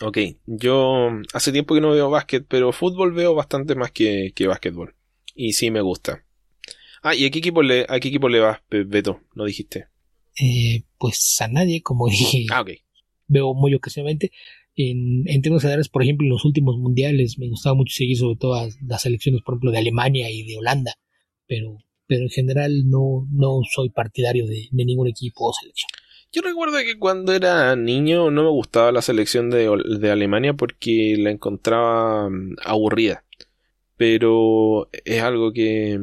Ok, 0.00 0.18
yo 0.46 1.10
hace 1.32 1.52
tiempo 1.52 1.74
que 1.74 1.80
no 1.80 1.90
veo 1.90 2.08
básquet, 2.08 2.46
pero 2.48 2.72
fútbol 2.72 3.12
veo 3.12 3.34
bastante 3.34 3.74
más 3.74 3.90
que, 3.90 4.32
que 4.34 4.46
básquetbol. 4.46 4.94
Y 5.34 5.52
sí 5.52 5.70
me 5.70 5.80
gusta. 5.80 6.24
Ah, 7.02 7.14
¿y 7.14 7.26
a 7.26 7.30
qué 7.30 7.40
equipo 7.40 7.62
le, 7.62 7.84
a 7.88 8.00
qué 8.00 8.08
equipo 8.08 8.28
le 8.28 8.40
vas, 8.40 8.60
Beto? 8.70 9.20
¿No 9.34 9.44
dijiste? 9.44 9.86
Eh, 10.40 10.84
pues 10.98 11.36
a 11.40 11.48
nadie, 11.48 11.82
como 11.82 12.08
dije. 12.08 12.46
Ah, 12.50 12.62
ok. 12.62 12.70
Veo 13.26 13.54
muy 13.54 13.74
ocasionalmente. 13.74 14.32
En, 14.74 15.28
en 15.28 15.42
términos 15.42 15.62
generales, 15.62 15.88
por 15.88 16.02
ejemplo, 16.02 16.24
en 16.24 16.30
los 16.30 16.44
últimos 16.44 16.76
mundiales 16.78 17.38
me 17.38 17.48
gustaba 17.48 17.74
mucho 17.74 17.94
seguir 17.94 18.16
sobre 18.16 18.36
todo 18.36 18.68
las 18.86 19.02
selecciones, 19.02 19.42
por 19.42 19.54
ejemplo, 19.54 19.72
de 19.72 19.78
Alemania 19.78 20.30
y 20.30 20.44
de 20.44 20.56
Holanda. 20.56 20.94
Pero, 21.46 21.78
pero 22.06 22.22
en 22.22 22.30
general 22.30 22.88
no, 22.88 23.26
no 23.32 23.60
soy 23.68 23.90
partidario 23.90 24.46
de, 24.46 24.68
de 24.70 24.84
ningún 24.84 25.08
equipo 25.08 25.48
o 25.48 25.52
selección. 25.52 25.88
Yo 26.30 26.42
recuerdo 26.42 26.76
que 26.78 26.98
cuando 26.98 27.32
era 27.32 27.74
niño 27.74 28.30
no 28.30 28.44
me 28.44 28.50
gustaba 28.50 28.92
la 28.92 29.02
selección 29.02 29.48
de, 29.50 29.70
de 29.98 30.10
Alemania 30.10 30.52
porque 30.52 31.16
la 31.18 31.30
encontraba 31.30 32.28
mm, 32.28 32.56
aburrida. 32.64 33.24
Pero 33.96 34.88
es 35.04 35.22
algo 35.22 35.52
que 35.52 35.98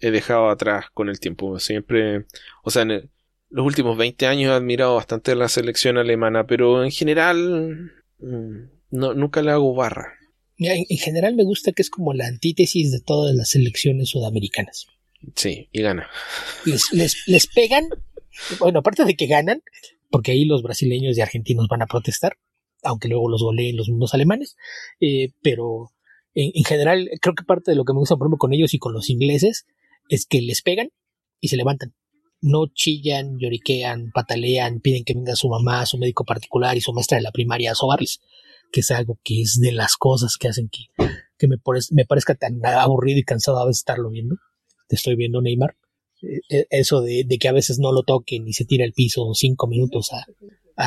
he 0.00 0.10
dejado 0.10 0.48
atrás 0.48 0.86
con 0.94 1.08
el 1.08 1.20
tiempo. 1.20 1.58
Siempre, 1.58 2.24
o 2.62 2.70
sea, 2.70 2.82
en 2.82 3.10
los 3.50 3.66
últimos 3.66 3.98
20 3.98 4.26
años 4.26 4.50
he 4.50 4.54
admirado 4.54 4.94
bastante 4.94 5.34
la 5.34 5.48
selección 5.48 5.98
alemana, 5.98 6.46
pero 6.46 6.84
en 6.84 6.90
general 6.90 7.92
mm, 8.20 8.56
no, 8.90 9.14
nunca 9.14 9.42
le 9.42 9.50
hago 9.50 9.74
barra. 9.74 10.14
En, 10.56 10.86
en 10.88 10.98
general 10.98 11.34
me 11.34 11.44
gusta 11.44 11.72
que 11.72 11.82
es 11.82 11.90
como 11.90 12.14
la 12.14 12.26
antítesis 12.26 12.92
de 12.92 13.00
todas 13.00 13.34
las 13.34 13.50
selecciones 13.50 14.10
sudamericanas. 14.10 14.86
Sí, 15.34 15.68
y 15.72 15.82
gana. 15.82 16.08
Les, 16.64 16.92
les, 16.92 17.16
les 17.26 17.46
pegan 17.48 17.88
bueno, 18.58 18.80
aparte 18.80 19.04
de 19.04 19.14
que 19.14 19.26
ganan, 19.26 19.62
porque 20.10 20.32
ahí 20.32 20.44
los 20.44 20.62
brasileños 20.62 21.16
y 21.16 21.20
argentinos 21.20 21.68
van 21.68 21.82
a 21.82 21.86
protestar, 21.86 22.36
aunque 22.82 23.08
luego 23.08 23.28
los 23.28 23.42
goleen 23.42 23.76
los 23.76 23.88
mismos 23.88 24.14
alemanes, 24.14 24.56
eh, 25.00 25.30
pero 25.42 25.90
en, 26.34 26.64
general 26.64 27.08
creo 27.20 27.34
que 27.34 27.44
parte 27.44 27.70
de 27.70 27.76
lo 27.76 27.84
que 27.84 27.92
me 27.92 28.00
gusta, 28.00 28.16
por 28.16 28.26
ejemplo, 28.26 28.38
con 28.38 28.52
ellos 28.52 28.74
y 28.74 28.78
con 28.78 28.92
los 28.92 29.08
ingleses 29.10 29.66
es 30.08 30.26
que 30.26 30.42
les 30.42 30.62
pegan 30.62 30.88
y 31.40 31.48
se 31.48 31.56
levantan. 31.56 31.94
No 32.40 32.66
chillan, 32.66 33.38
lloriquean, 33.38 34.10
patalean, 34.12 34.80
piden 34.80 35.04
que 35.04 35.14
venga 35.14 35.34
su 35.34 35.48
mamá, 35.48 35.86
su 35.86 35.96
médico 35.96 36.24
particular 36.24 36.76
y 36.76 36.80
su 36.80 36.92
maestra 36.92 37.16
de 37.16 37.22
la 37.22 37.32
primaria 37.32 37.72
a 37.72 37.74
sobarles, 37.74 38.20
que 38.70 38.80
es 38.80 38.90
algo 38.90 39.18
que 39.24 39.40
es 39.40 39.58
de 39.60 39.72
las 39.72 39.96
cosas 39.96 40.36
que 40.36 40.48
hacen 40.48 40.68
que, 40.68 40.86
que 41.38 41.48
me, 41.48 41.56
me 41.92 42.04
parezca 42.04 42.34
tan 42.34 42.64
aburrido 42.66 43.18
y 43.18 43.22
cansado 43.22 43.58
a 43.58 43.66
veces 43.66 43.78
estarlo 43.78 44.10
viendo. 44.10 44.36
Te 44.88 44.96
estoy 44.96 45.16
viendo, 45.16 45.40
Neymar. 45.40 45.76
Eh, 46.48 46.66
eso 46.70 47.00
de, 47.02 47.26
que 47.38 47.48
a 47.48 47.52
veces 47.52 47.78
no 47.78 47.92
lo 47.92 48.02
toquen 48.02 48.46
y 48.46 48.52
se 48.52 48.64
tira 48.64 48.84
al 48.84 48.92
piso 48.92 49.32
cinco 49.34 49.66
minutos 49.66 50.10
a, 50.12 50.26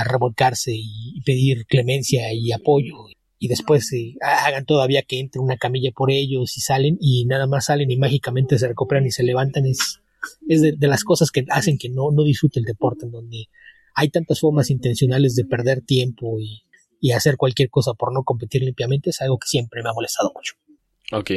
revolcarse 0.04 0.74
y 0.76 1.22
pedir 1.26 1.66
clemencia 1.66 2.34
y 2.34 2.52
apoyo 2.52 3.06
y 3.40 3.48
después 3.48 3.90
hagan 4.22 4.66
todavía 4.66 5.02
que 5.04 5.20
entre 5.20 5.40
una 5.40 5.56
camilla 5.56 5.92
por 5.96 6.12
ellos 6.12 6.58
y 6.58 6.62
salen 6.62 6.98
y 7.00 7.26
nada 7.26 7.48
más 7.48 7.68
salen 7.68 7.90
y 7.90 7.96
mágicamente 7.96 8.60
se 8.60 8.68
recuperan 8.68 9.06
y 9.06 9.12
se 9.12 9.24
levantan 9.24 9.66
es, 9.66 10.02
es 10.50 10.62
de, 10.62 10.88
las 10.88 11.06
cosas 11.06 11.32
que 11.32 11.46
hacen 11.50 11.78
que 11.78 11.88
no, 11.88 12.12
no 12.12 12.24
disfrute 12.26 12.60
el 12.60 12.66
deporte 12.66 13.06
en 13.06 13.12
donde 13.12 13.46
hay 13.96 14.10
tantas 14.10 14.42
formas 14.42 14.70
intencionales 14.72 15.36
de 15.36 15.46
perder 15.46 15.82
tiempo 15.82 16.38
y, 16.42 16.64
y 17.00 17.12
hacer 17.12 17.38
cualquier 17.38 17.70
cosa 17.70 17.94
por 17.94 18.14
no 18.14 18.24
competir 18.24 18.64
limpiamente 18.64 19.12
es 19.12 19.22
algo 19.22 19.38
que 19.38 19.48
siempre 19.48 19.84
me 19.84 19.90
ha 19.90 19.94
molestado 19.94 20.34
mucho. 20.36 20.56
Ok, 21.14 21.32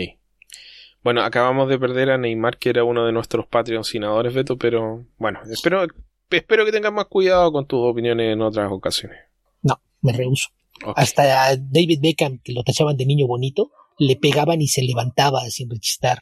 bueno, 1.02 1.22
acabamos 1.22 1.68
de 1.68 1.78
perder 1.78 2.10
a 2.10 2.18
Neymar, 2.18 2.58
que 2.58 2.70
era 2.70 2.84
uno 2.84 3.06
de 3.06 3.12
nuestros 3.12 3.46
patrocinadores, 3.46 4.34
Beto, 4.34 4.56
pero 4.56 5.06
bueno, 5.18 5.40
espero, 5.50 5.86
espero 6.30 6.64
que 6.64 6.72
tengas 6.72 6.92
más 6.92 7.06
cuidado 7.06 7.52
con 7.52 7.66
tus 7.66 7.80
opiniones 7.82 8.32
en 8.32 8.42
otras 8.42 8.70
ocasiones. 8.70 9.18
No, 9.62 9.80
me 10.02 10.12
rehuso. 10.12 10.48
Hasta 10.96 11.56
David 11.56 12.00
Beckham, 12.00 12.38
que 12.42 12.52
lo 12.52 12.62
tachaban 12.62 12.96
de 12.96 13.06
niño 13.06 13.26
bonito, 13.26 13.70
le 13.98 14.16
pegaban 14.16 14.60
y 14.62 14.68
se 14.68 14.82
levantaba 14.82 15.40
sin 15.50 15.68
rechistar. 15.68 16.20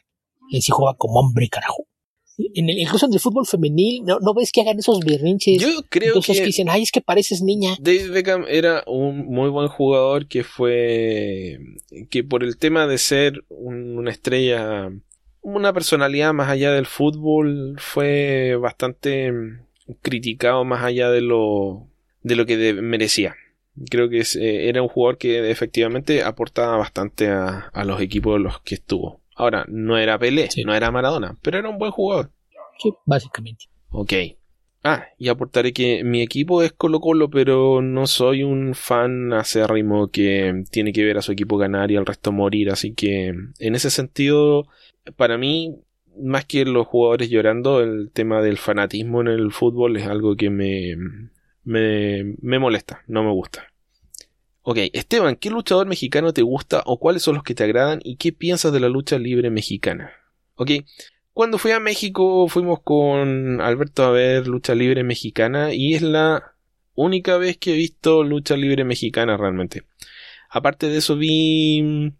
Él 0.51 0.61
sí 0.61 0.71
jugaba 0.71 0.97
como 0.97 1.19
hombre, 1.19 1.47
carajo 1.47 1.88
en 2.53 2.69
el, 2.69 2.79
incluso 2.79 3.05
en 3.05 3.13
el 3.13 3.19
fútbol 3.19 3.45
femenil, 3.45 4.03
¿no, 4.05 4.19
¿no 4.19 4.33
ves 4.33 4.51
que 4.51 4.61
hagan 4.61 4.79
esos 4.79 4.99
berrinches? 4.99 5.61
Yo 5.61 5.69
creo 5.89 6.21
que, 6.21 6.43
dicen, 6.43 6.69
ay, 6.69 6.83
es 6.83 6.91
que 6.91 7.01
pareces 7.01 7.41
niña. 7.41 7.75
David 7.79 8.11
Beckham 8.11 8.45
era 8.47 8.83
un 8.87 9.25
muy 9.25 9.49
buen 9.49 9.67
jugador 9.67 10.27
que 10.27 10.43
fue, 10.43 11.59
que 12.09 12.23
por 12.23 12.43
el 12.43 12.57
tema 12.57 12.87
de 12.87 12.97
ser 12.97 13.43
una 13.49 14.11
estrella, 14.11 14.91
una 15.41 15.73
personalidad 15.73 16.33
más 16.33 16.49
allá 16.49 16.71
del 16.71 16.85
fútbol, 16.85 17.75
fue 17.77 18.55
bastante 18.55 19.31
criticado 20.01 20.63
más 20.63 20.83
allá 20.83 21.09
de 21.09 21.21
lo, 21.21 21.87
de 22.23 22.35
lo 22.35 22.45
que 22.45 22.73
merecía. 22.73 23.35
Creo 23.89 24.09
que 24.09 24.19
eh, 24.19 24.69
era 24.69 24.81
un 24.81 24.89
jugador 24.89 25.17
que 25.17 25.49
efectivamente 25.49 26.23
aportaba 26.23 26.77
bastante 26.77 27.29
a, 27.29 27.69
a 27.73 27.85
los 27.85 28.01
equipos 28.01 28.37
en 28.37 28.43
los 28.43 28.59
que 28.61 28.75
estuvo. 28.75 29.18
Ahora, 29.39 29.63
no 29.69 29.97
era 29.97 30.19
Pelé, 30.19 30.49
no 30.65 30.75
era 30.75 30.91
Maradona, 30.91 31.37
pero 31.41 31.57
era 31.57 31.69
un 31.69 31.77
buen 31.77 31.91
jugador. 31.91 32.29
Sí, 32.77 32.91
básicamente. 33.05 33.67
Ok. 33.89 34.11
Ah, 34.83 35.05
y 35.17 35.29
aportaré 35.29 35.71
que 35.71 36.03
mi 36.03 36.21
equipo 36.21 36.61
es 36.61 36.73
Colo 36.73 36.99
Colo, 36.99 37.29
pero 37.29 37.81
no 37.81 38.05
soy 38.05 38.43
un 38.43 38.75
fan 38.75 39.31
acérrimo 39.31 40.09
que 40.09 40.65
tiene 40.71 40.91
que 40.91 41.05
ver 41.05 41.17
a 41.17 41.21
su 41.21 41.31
equipo 41.31 41.57
ganar 41.57 41.89
y 41.89 41.95
al 41.95 42.05
resto 42.05 42.33
morir, 42.33 42.69
así 42.69 42.93
que 42.93 43.27
en 43.27 43.75
ese 43.75 43.89
sentido, 43.89 44.67
para 45.15 45.37
mí, 45.37 45.73
más 46.17 46.43
que 46.43 46.65
los 46.65 46.85
jugadores 46.85 47.29
llorando, 47.29 47.79
el 47.79 48.11
tema 48.11 48.41
del 48.41 48.57
fanatismo 48.57 49.21
en 49.21 49.27
el 49.27 49.53
fútbol 49.53 49.95
es 49.95 50.05
algo 50.05 50.35
que 50.35 50.49
me, 50.49 50.97
me, 51.63 52.35
me 52.41 52.59
molesta, 52.59 53.03
no 53.07 53.23
me 53.23 53.31
gusta. 53.31 53.67
Ok, 54.71 54.77
Esteban, 54.93 55.35
¿qué 55.35 55.49
luchador 55.49 55.87
mexicano 55.87 56.31
te 56.31 56.43
gusta 56.43 56.83
o 56.85 56.99
cuáles 56.99 57.23
son 57.23 57.33
los 57.33 57.43
que 57.43 57.55
te 57.55 57.63
agradan 57.63 58.01
y 58.03 58.17
qué 58.17 58.31
piensas 58.31 58.71
de 58.71 58.79
la 58.79 58.87
lucha 58.87 59.17
libre 59.17 59.49
mexicana? 59.49 60.11
Ok, 60.53 60.69
cuando 61.33 61.57
fui 61.57 61.71
a 61.71 61.79
México 61.79 62.47
fuimos 62.47 62.79
con 62.83 63.61
Alberto 63.61 64.03
a 64.03 64.11
ver 64.11 64.45
lucha 64.45 64.75
libre 64.75 65.03
mexicana 65.03 65.73
y 65.73 65.95
es 65.95 66.03
la 66.03 66.53
única 66.93 67.37
vez 67.37 67.57
que 67.57 67.73
he 67.73 67.77
visto 67.77 68.23
lucha 68.23 68.55
libre 68.57 68.83
mexicana 68.83 69.37
realmente. 69.37 69.87
Aparte 70.51 70.87
de 70.87 70.97
eso 70.97 71.15
vi... 71.15 72.13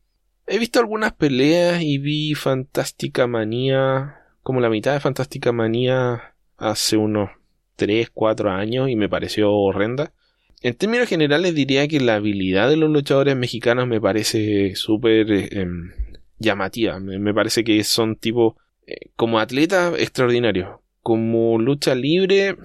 He 0.48 0.58
visto 0.58 0.80
algunas 0.80 1.14
peleas 1.14 1.84
y 1.84 2.00
vi 2.00 2.34
Fantástica 2.34 3.28
Manía, 3.28 4.24
como 4.42 4.60
la 4.60 4.72
mitad 4.72 4.94
de 4.94 5.00
Fantástica 5.00 5.52
Manía 5.52 6.34
hace 6.58 6.98
unos 6.98 7.30
3, 7.76 8.10
4 8.12 8.50
años 8.50 8.90
y 8.90 8.96
me 8.96 9.08
pareció 9.08 9.52
horrenda. 9.52 10.14
En 10.62 10.76
términos 10.76 11.08
generales 11.08 11.56
diría 11.56 11.88
que 11.88 12.02
la 12.02 12.16
habilidad 12.16 12.70
de 12.70 12.76
los 12.76 12.90
luchadores 12.90 13.36
mexicanos 13.36 13.88
me 13.88 14.02
parece 14.02 14.76
súper 14.76 15.32
eh, 15.32 15.50
em, 15.52 15.92
llamativa. 16.38 17.00
Me, 17.00 17.34
parece 17.34 17.64
que 17.64 17.84
son 17.84 18.16
tipo 18.18 18.58
eh, 18.86 19.10
como 19.16 19.40
atletas 19.40 19.94
extraordinarios. 19.98 20.80
Como 21.02 21.58
lucha 21.60 21.96
libre, 21.96 22.58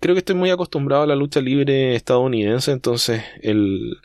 creo 0.00 0.14
que 0.14 0.20
estoy 0.20 0.34
muy 0.34 0.50
acostumbrado 0.50 1.02
a 1.02 1.06
la 1.06 1.16
lucha 1.16 1.40
libre 1.40 1.94
estadounidense, 1.94 2.72
entonces 2.72 3.22
el, 3.42 3.98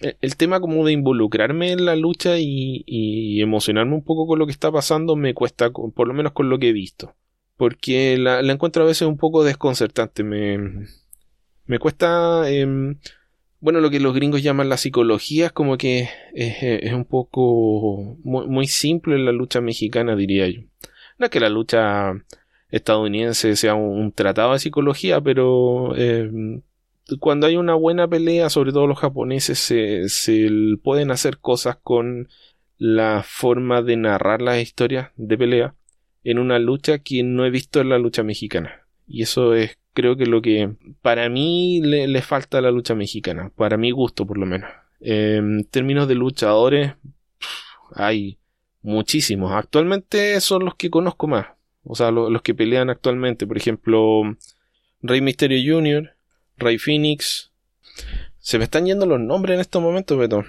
el 0.00 0.36
tema 0.36 0.60
como 0.60 0.84
de 0.86 0.92
involucrarme 0.92 1.72
en 1.72 1.84
la 1.84 1.96
lucha 1.96 2.38
y, 2.38 3.40
emocionarme 3.42 3.94
un 3.94 4.04
poco 4.04 4.26
con 4.26 4.38
lo 4.38 4.46
que 4.46 4.52
está 4.52 4.72
pasando 4.72 5.16
me 5.16 5.34
cuesta, 5.34 5.70
por 5.70 6.08
lo 6.08 6.14
menos 6.14 6.32
con 6.32 6.48
lo 6.48 6.58
que 6.58 6.70
he 6.70 6.72
visto. 6.72 7.14
Porque 7.56 8.16
la, 8.18 8.42
la 8.42 8.52
encuentro 8.54 8.84
a 8.84 8.86
veces 8.86 9.06
un 9.06 9.18
poco 9.18 9.44
desconcertante. 9.44 10.22
Me, 10.24 10.86
me 11.66 11.78
cuesta, 11.78 12.50
em, 12.50 12.98
bueno, 13.60 13.80
lo 13.80 13.90
que 13.90 14.00
los 14.00 14.14
gringos 14.14 14.42
llaman 14.42 14.68
la 14.68 14.76
psicología 14.76 15.46
es 15.46 15.52
como 15.52 15.76
que 15.78 16.08
es, 16.34 16.92
un 16.92 17.04
poco 17.04 18.16
muy, 18.24 18.66
simple 18.66 19.16
en 19.16 19.24
la 19.24 19.32
lucha 19.32 19.60
mexicana, 19.60 20.16
diría 20.16 20.48
yo. 20.48 20.62
No 21.18 21.26
es 21.26 21.30
que 21.30 21.40
la 21.40 21.48
lucha 21.48 22.12
estadounidense 22.70 23.56
sea 23.56 23.74
un, 23.74 24.12
tratado 24.12 24.52
de 24.52 24.58
psicología, 24.58 25.20
pero 25.20 25.94
em, 25.96 26.62
cuando 27.18 27.46
hay 27.46 27.56
una 27.56 27.74
buena 27.74 28.08
pelea, 28.08 28.50
sobre 28.50 28.72
todo 28.72 28.86
los 28.86 28.98
japoneses, 28.98 29.58
se, 29.58 30.08
se 30.08 30.48
pueden 30.82 31.10
hacer 31.10 31.38
cosas 31.38 31.76
con 31.82 32.28
la 32.78 33.22
forma 33.26 33.82
de 33.82 33.96
narrar 33.96 34.40
las 34.40 34.60
historias 34.60 35.10
de 35.16 35.36
pelea 35.36 35.74
en 36.24 36.38
una 36.38 36.58
lucha 36.58 36.98
que 36.98 37.22
no 37.22 37.44
he 37.44 37.50
visto 37.50 37.80
en 37.80 37.90
la 37.90 37.98
lucha 37.98 38.22
mexicana. 38.22 38.86
Y 39.06 39.22
eso 39.22 39.54
es 39.54 39.79
creo 39.92 40.16
que 40.16 40.26
lo 40.26 40.42
que 40.42 40.74
para 41.02 41.28
mí 41.28 41.80
le, 41.82 42.22
falta 42.22 42.58
a 42.58 42.60
la 42.60 42.70
lucha 42.70 42.94
mexicana, 42.94 43.50
para 43.54 43.76
mi 43.76 43.90
gusto 43.90 44.26
por 44.26 44.38
lo 44.38 44.46
menos. 44.46 44.70
En 45.00 45.64
términos 45.64 46.08
de 46.08 46.14
luchadores, 46.14 46.94
hay 47.94 48.38
muchísimos. 48.82 49.52
Actualmente 49.52 50.40
son 50.40 50.64
los 50.64 50.74
que 50.74 50.90
conozco 50.90 51.26
más. 51.26 51.46
O 51.84 51.94
sea, 51.94 52.10
los 52.10 52.42
que 52.42 52.54
pelean 52.54 52.90
actualmente. 52.90 53.46
Por 53.46 53.56
ejemplo, 53.56 54.22
Rey 55.02 55.20
Mysterio 55.20 55.76
Jr., 55.76 56.10
Rey 56.56 56.78
Phoenix. 56.78 57.50
Se 58.38 58.58
me 58.58 58.64
están 58.64 58.86
yendo 58.86 59.06
los 59.06 59.20
nombres 59.20 59.54
en 59.54 59.60
estos 59.60 59.82
momentos, 59.82 60.18
Beto. 60.18 60.44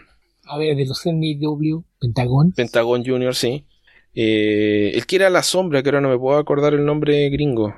A 0.45 0.57
ver, 0.57 0.75
de 0.75 0.86
los 0.86 1.05
NW, 1.05 1.83
Pentagon. 2.00 2.51
Pentagon 2.51 3.05
Jr., 3.05 3.36
sí. 3.36 3.65
Eh, 4.13 4.91
el 4.95 5.05
que 5.05 5.15
era 5.15 5.29
la 5.29 5.43
sombra, 5.43 5.81
que 5.81 5.89
ahora 5.89 6.01
no 6.01 6.10
me 6.10 6.17
puedo 6.17 6.38
acordar 6.38 6.74
el 6.74 6.86
nombre 6.86 7.29
gringo. 7.29 7.74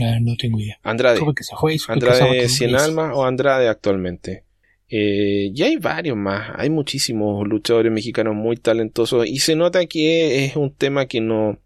Ah, 0.00 0.18
no 0.20 0.36
tengo 0.36 0.60
idea. 0.60 0.78
Andrade. 0.82 1.20
que 1.34 1.44
se 1.44 1.54
fue? 1.56 1.76
Andrade 1.88 2.48
Cien 2.48 2.74
Almas 2.74 3.12
o 3.14 3.24
Andrade 3.24 3.68
actualmente. 3.68 4.44
Eh, 4.88 5.50
y 5.52 5.62
hay 5.62 5.76
varios 5.76 6.16
más, 6.16 6.52
hay 6.54 6.70
muchísimos 6.70 7.46
luchadores 7.48 7.90
mexicanos 7.90 8.36
muy 8.36 8.56
talentosos 8.56 9.26
y 9.26 9.40
se 9.40 9.56
nota 9.56 9.84
que 9.86 10.44
es 10.44 10.56
un 10.56 10.72
tema 10.72 11.06
que 11.06 11.20
no... 11.20 11.58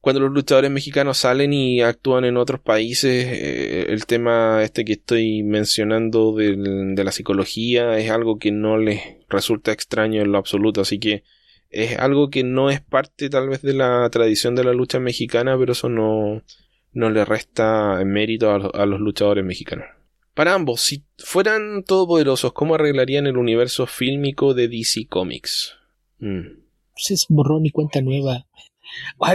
Cuando 0.00 0.20
los 0.20 0.32
luchadores 0.32 0.70
mexicanos 0.70 1.18
salen 1.18 1.52
y 1.52 1.82
actúan 1.82 2.24
en 2.24 2.38
otros 2.38 2.58
países, 2.58 3.26
eh, 3.28 3.86
el 3.90 4.06
tema 4.06 4.62
este 4.62 4.82
que 4.84 4.94
estoy 4.94 5.42
mencionando 5.42 6.34
de 6.34 7.04
la 7.04 7.12
psicología 7.12 7.98
es 7.98 8.10
algo 8.10 8.38
que 8.38 8.50
no 8.50 8.78
les 8.78 9.02
resulta 9.28 9.72
extraño 9.72 10.22
en 10.22 10.32
lo 10.32 10.38
absoluto, 10.38 10.80
así 10.80 10.98
que 10.98 11.22
es 11.68 11.98
algo 11.98 12.30
que 12.30 12.44
no 12.44 12.70
es 12.70 12.80
parte 12.80 13.28
tal 13.28 13.50
vez 13.50 13.60
de 13.60 13.74
la 13.74 14.08
tradición 14.08 14.54
de 14.54 14.64
la 14.64 14.72
lucha 14.72 14.98
mexicana, 15.00 15.58
pero 15.58 15.72
eso 15.72 15.90
no, 15.90 16.42
no 16.92 17.10
le 17.10 17.24
resta 17.24 18.02
mérito 18.04 18.50
a, 18.50 18.86
los 18.86 19.00
luchadores 19.00 19.44
mexicanos. 19.44 19.86
Para 20.34 20.54
ambos, 20.54 20.80
si 20.80 21.04
fueran 21.18 21.84
todopoderosos, 21.84 22.52
¿cómo 22.52 22.74
arreglarían 22.74 23.26
el 23.26 23.36
universo 23.36 23.86
fílmico 23.86 24.54
de 24.54 24.68
DC 24.68 25.06
Comics? 25.08 25.74
Mm. 26.18 26.60
Es 27.08 27.26
borrón 27.28 27.66
y 27.66 27.70
cuenta 27.70 28.00
nueva. 28.00 28.46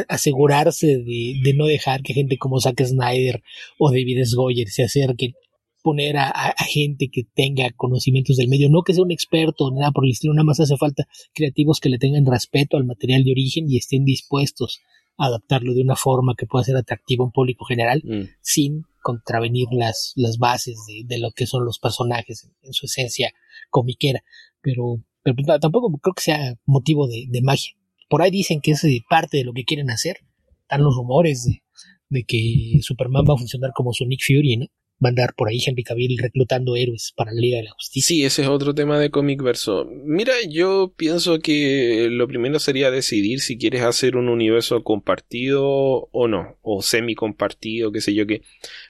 Asegurarse 0.10 0.88
de, 0.88 1.54
no 1.56 1.66
dejar 1.66 2.02
que 2.02 2.14
gente 2.14 2.38
como 2.38 2.60
Zack 2.60 2.84
Snyder 2.84 3.42
o 3.78 3.90
David 3.90 4.20
S. 4.20 4.36
Goyer 4.36 4.68
se 4.70 4.84
acerquen. 4.84 5.34
Poner 5.82 6.18
a, 6.18 6.56
gente 6.68 7.10
que 7.10 7.26
tenga 7.36 7.70
conocimientos 7.72 8.38
del 8.38 8.48
medio, 8.48 8.70
no 8.72 8.82
que 8.82 8.96
sea 8.96 9.04
un 9.04 9.12
experto, 9.12 9.70
nada 9.70 9.92
por 9.92 10.06
el 10.06 10.12
estilo, 10.12 10.34
nada 10.34 10.44
más 10.44 10.60
hace 10.60 10.78
falta 10.78 11.08
creativos 11.36 11.80
que 11.80 11.90
le 11.90 12.00
tengan 12.00 12.26
respeto 12.26 12.78
al 12.78 12.86
material 12.86 13.24
de 13.24 13.32
origen 13.32 13.70
y 13.70 13.78
estén 13.78 14.04
dispuestos 14.04 14.82
adaptarlo 15.18 15.74
de 15.74 15.82
una 15.82 15.96
forma 15.96 16.36
que 16.38 16.46
pueda 16.46 16.66
ser 16.66 16.78
atractiva 16.78 17.24
a 17.24 17.28
un 17.28 17.32
público 17.32 17.66
general 17.66 18.02
mm. 18.04 18.24
sin 18.42 18.84
contravenir 19.02 19.68
las, 19.72 20.14
las 20.16 20.38
bases 20.38 20.78
de, 21.06 21.20
lo 21.20 21.32
que 21.32 21.46
son 21.46 21.64
los 21.64 21.80
personajes 21.80 22.50
en, 22.64 22.74
su 22.74 22.88
esencia 22.88 23.32
comiquera. 23.70 24.24
Pero, 24.62 25.04
pero, 25.22 25.36
tampoco 25.60 25.96
creo 26.00 26.14
que 26.14 26.24
sea 26.24 26.56
motivo 26.66 27.08
de, 27.08 27.42
magia. 27.44 27.76
Por 28.10 28.22
ahí 28.22 28.32
dicen 28.32 28.62
que 28.62 28.72
es 28.72 28.86
parte 29.10 29.38
de 29.38 29.44
lo 29.44 29.54
que 29.54 29.64
quieren 29.64 29.90
hacer. 29.92 30.18
Están 30.62 30.84
los 30.84 30.96
rumores 30.96 31.46
de, 31.46 31.62
de 32.10 32.24
que 32.24 32.80
Superman 32.82 33.26
va 33.30 33.36
a 33.36 33.38
funcionar 33.38 33.72
como 33.76 33.94
su 33.94 34.06
Nick 34.06 34.22
Fury, 34.26 34.58
¿no? 34.58 34.66
Va 35.04 35.10
a 35.10 35.12
andar 35.12 35.34
por 35.36 35.50
ahí 35.50 35.60
Henry 35.66 35.84
Cavill 35.84 36.18
reclutando 36.18 36.76
héroes 36.76 37.14
para 37.16 37.32
la 37.34 37.42
Liga 37.42 37.58
de 37.58 37.64
la 37.66 37.72
Justicia. 37.72 38.08
Sí, 38.08 38.26
ese 38.26 38.44
es 38.44 38.48
otro 38.48 38.74
tema 38.74 39.00
de 39.00 39.10
cómic 39.10 39.42
verso. 39.42 39.86
Mira, 40.06 40.34
yo 40.50 40.94
pienso 40.96 41.40
que 41.40 42.08
lo 42.10 42.28
primero 42.28 42.60
sería 42.60 42.92
decidir 42.92 43.42
si 43.42 43.58
quieres 43.58 43.82
hacer 43.84 44.16
un 44.16 44.30
universo 44.30 44.84
compartido 44.84 45.64
o 46.12 46.28
no, 46.28 46.58
o 46.62 46.82
semi 46.82 47.16
compartido, 47.16 47.92
qué 47.92 48.02
sé 48.02 48.14
yo, 48.14 48.26
que 48.26 48.42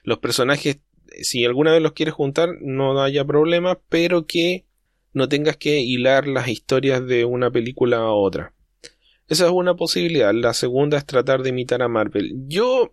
los 0.04 0.18
personajes, 0.18 0.78
si 1.22 1.44
alguna 1.44 1.72
vez 1.72 1.82
los 1.82 1.92
quieres 1.92 2.14
juntar, 2.14 2.50
no 2.60 3.02
haya 3.02 3.24
problema, 3.24 3.80
pero 3.88 4.26
que 4.26 4.64
no 5.12 5.28
tengas 5.28 5.56
que 5.56 5.80
hilar 5.80 6.26
las 6.28 6.48
historias 6.48 7.06
de 7.06 7.24
una 7.24 7.50
película 7.50 7.98
a 7.98 8.12
otra. 8.12 8.52
Esa 9.28 9.46
es 9.46 9.50
una 9.50 9.74
posibilidad. 9.74 10.32
La 10.32 10.54
segunda 10.54 10.98
es 10.98 11.06
tratar 11.06 11.42
de 11.42 11.48
imitar 11.48 11.82
a 11.82 11.88
Marvel. 11.88 12.32
Yo 12.46 12.90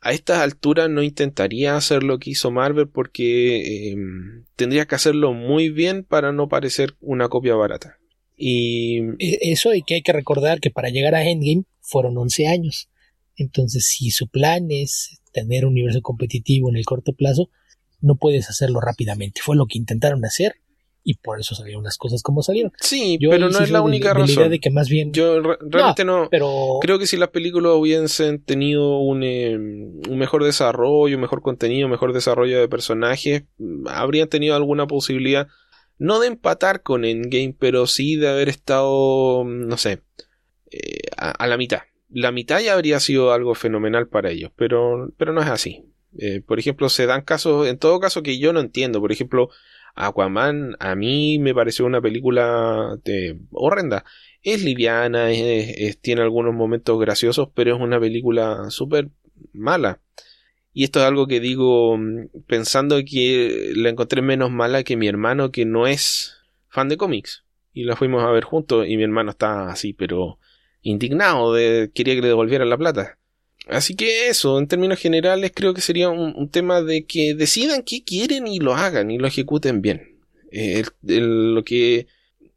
a 0.00 0.12
estas 0.12 0.38
alturas 0.38 0.88
no 0.88 1.02
intentaría 1.02 1.76
hacer 1.76 2.02
lo 2.02 2.18
que 2.18 2.30
hizo 2.30 2.50
Marvel 2.50 2.88
porque 2.88 3.90
em, 3.92 4.44
tendría 4.56 4.86
que 4.86 4.94
hacerlo 4.94 5.34
muy 5.34 5.68
bien 5.68 6.04
para 6.04 6.32
no 6.32 6.48
parecer 6.48 6.96
una 7.00 7.28
copia 7.28 7.54
barata. 7.54 7.98
Y 8.36 9.00
e, 9.18 9.38
eso 9.52 9.74
y 9.74 9.82
que 9.82 9.96
hay 9.96 10.02
que 10.02 10.12
recordar 10.12 10.60
que 10.60 10.70
para 10.70 10.88
llegar 10.88 11.14
a 11.14 11.24
Endgame 11.24 11.64
fueron 11.80 12.16
11 12.16 12.46
años. 12.46 12.88
Entonces, 13.36 13.86
si 13.86 14.10
su 14.10 14.28
plan 14.28 14.70
es 14.70 15.20
tener 15.32 15.64
un 15.64 15.72
universo 15.72 16.00
competitivo 16.02 16.70
en 16.70 16.76
el 16.76 16.84
corto 16.84 17.12
plazo, 17.12 17.50
no 18.00 18.16
puedes 18.16 18.48
hacerlo 18.48 18.80
rápidamente. 18.80 19.42
Fue 19.44 19.56
lo 19.56 19.66
que 19.66 19.78
intentaron 19.78 20.24
hacer 20.24 20.54
y 21.02 21.14
por 21.14 21.40
eso 21.40 21.54
salieron 21.54 21.82
las 21.82 21.96
cosas 21.96 22.22
como 22.22 22.42
salieron. 22.42 22.72
Sí, 22.80 23.18
pero 23.20 23.48
no 23.48 23.58
es 23.60 23.70
la 23.70 23.80
única 23.80 24.12
razón. 24.12 24.50
De 24.50 24.58
que 24.58 24.70
más 24.70 24.88
bien... 24.88 25.12
Yo 25.12 25.40
realmente 25.40 26.04
no, 26.04 26.28
pero... 26.30 26.78
creo 26.80 26.98
que 26.98 27.06
si 27.06 27.16
las 27.16 27.30
películas 27.30 27.72
hubiesen 27.74 28.42
tenido 28.42 28.98
un, 28.98 29.22
eh, 29.22 29.56
un, 29.56 30.18
mejor 30.18 30.44
desarrollo, 30.44 31.18
mejor 31.18 31.42
contenido, 31.42 31.88
mejor 31.88 32.12
desarrollo 32.12 32.60
de 32.60 32.68
personajes, 32.68 33.44
habrían 33.86 34.28
tenido 34.28 34.54
alguna 34.56 34.86
posibilidad, 34.86 35.48
no 35.98 36.20
de 36.20 36.28
empatar 36.28 36.82
con 36.82 37.04
Endgame, 37.04 37.54
pero 37.58 37.86
sí 37.86 38.16
de 38.16 38.28
haber 38.28 38.48
estado, 38.48 39.44
no 39.44 39.76
sé, 39.76 40.02
eh, 40.70 41.00
a, 41.16 41.46
la 41.46 41.56
mitad. 41.56 41.80
La 42.08 42.32
mitad 42.32 42.60
ya 42.60 42.74
habría 42.74 43.00
sido 43.00 43.32
algo 43.32 43.54
fenomenal 43.54 44.08
para 44.08 44.30
ellos, 44.30 44.50
pero, 44.56 45.12
pero 45.16 45.32
no 45.32 45.40
es 45.40 45.48
así. 45.48 45.86
Eh, 46.18 46.42
por 46.44 46.58
ejemplo, 46.58 46.88
se 46.88 47.06
dan 47.06 47.22
casos, 47.22 47.68
en 47.68 47.78
todo 47.78 48.00
caso 48.00 48.22
que 48.22 48.38
yo 48.38 48.52
no 48.52 48.60
entiendo, 48.60 49.00
por 49.00 49.12
ejemplo, 49.12 49.50
Aquaman 49.94 50.76
a 50.78 50.94
mí 50.94 51.38
me 51.38 51.54
pareció 51.54 51.86
una 51.86 52.00
película 52.00 52.96
de, 53.04 53.38
horrenda. 53.52 54.04
Es 54.42 54.62
liviana, 54.64 55.28
tiene 56.00 56.22
algunos 56.22 56.54
momentos 56.54 56.98
graciosos, 56.98 57.48
pero 57.54 57.74
es 57.74 57.80
una 57.80 58.00
película 58.00 58.70
súper 58.70 59.10
mala. 59.52 60.00
Y 60.72 60.84
esto 60.84 61.00
es 61.00 61.06
algo 61.06 61.26
que 61.26 61.40
digo 61.40 61.96
mm, 61.98 62.42
pensando 62.46 63.00
que 63.04 63.72
la 63.76 63.88
encontré 63.88 64.22
menos 64.22 64.50
mala 64.50 64.84
que 64.84 64.96
mi 64.96 65.08
hermano 65.08 65.50
que 65.50 65.64
no 65.64 65.86
es 65.86 66.36
fan 66.68 66.88
de 66.88 66.96
cómics. 66.96 67.44
Y 67.72 67.84
la 67.84 67.96
fuimos 67.96 68.22
a 68.24 68.30
ver 68.30 68.44
juntos 68.44 68.86
y 68.88 68.96
mi 68.96 69.04
hermano 69.04 69.30
está 69.30 69.70
así, 69.70 69.92
pero 69.92 70.38
indignado, 70.82 71.54
de, 71.54 71.90
quería 71.94 72.14
que 72.14 72.22
le 72.22 72.28
devolvieran 72.28 72.70
la 72.70 72.78
plata. 72.78 73.19
Así 73.70 73.94
que 73.94 74.28
eso, 74.28 74.58
en 74.58 74.66
términos 74.66 74.98
generales, 74.98 75.52
creo 75.54 75.74
que 75.74 75.80
sería 75.80 76.08
un, 76.08 76.48
tema 76.50 76.82
de 76.82 77.04
que 77.04 77.34
decidan 77.34 77.84
qué 77.84 78.02
quieren 78.02 78.48
y 78.48 78.58
lo 78.58 78.74
hagan 78.74 79.12
y 79.12 79.18
lo 79.18 79.28
ejecuten 79.28 79.80
bien. 79.80 80.18
Eh, 80.50 80.82
lo 81.02 81.62
que 81.62 82.08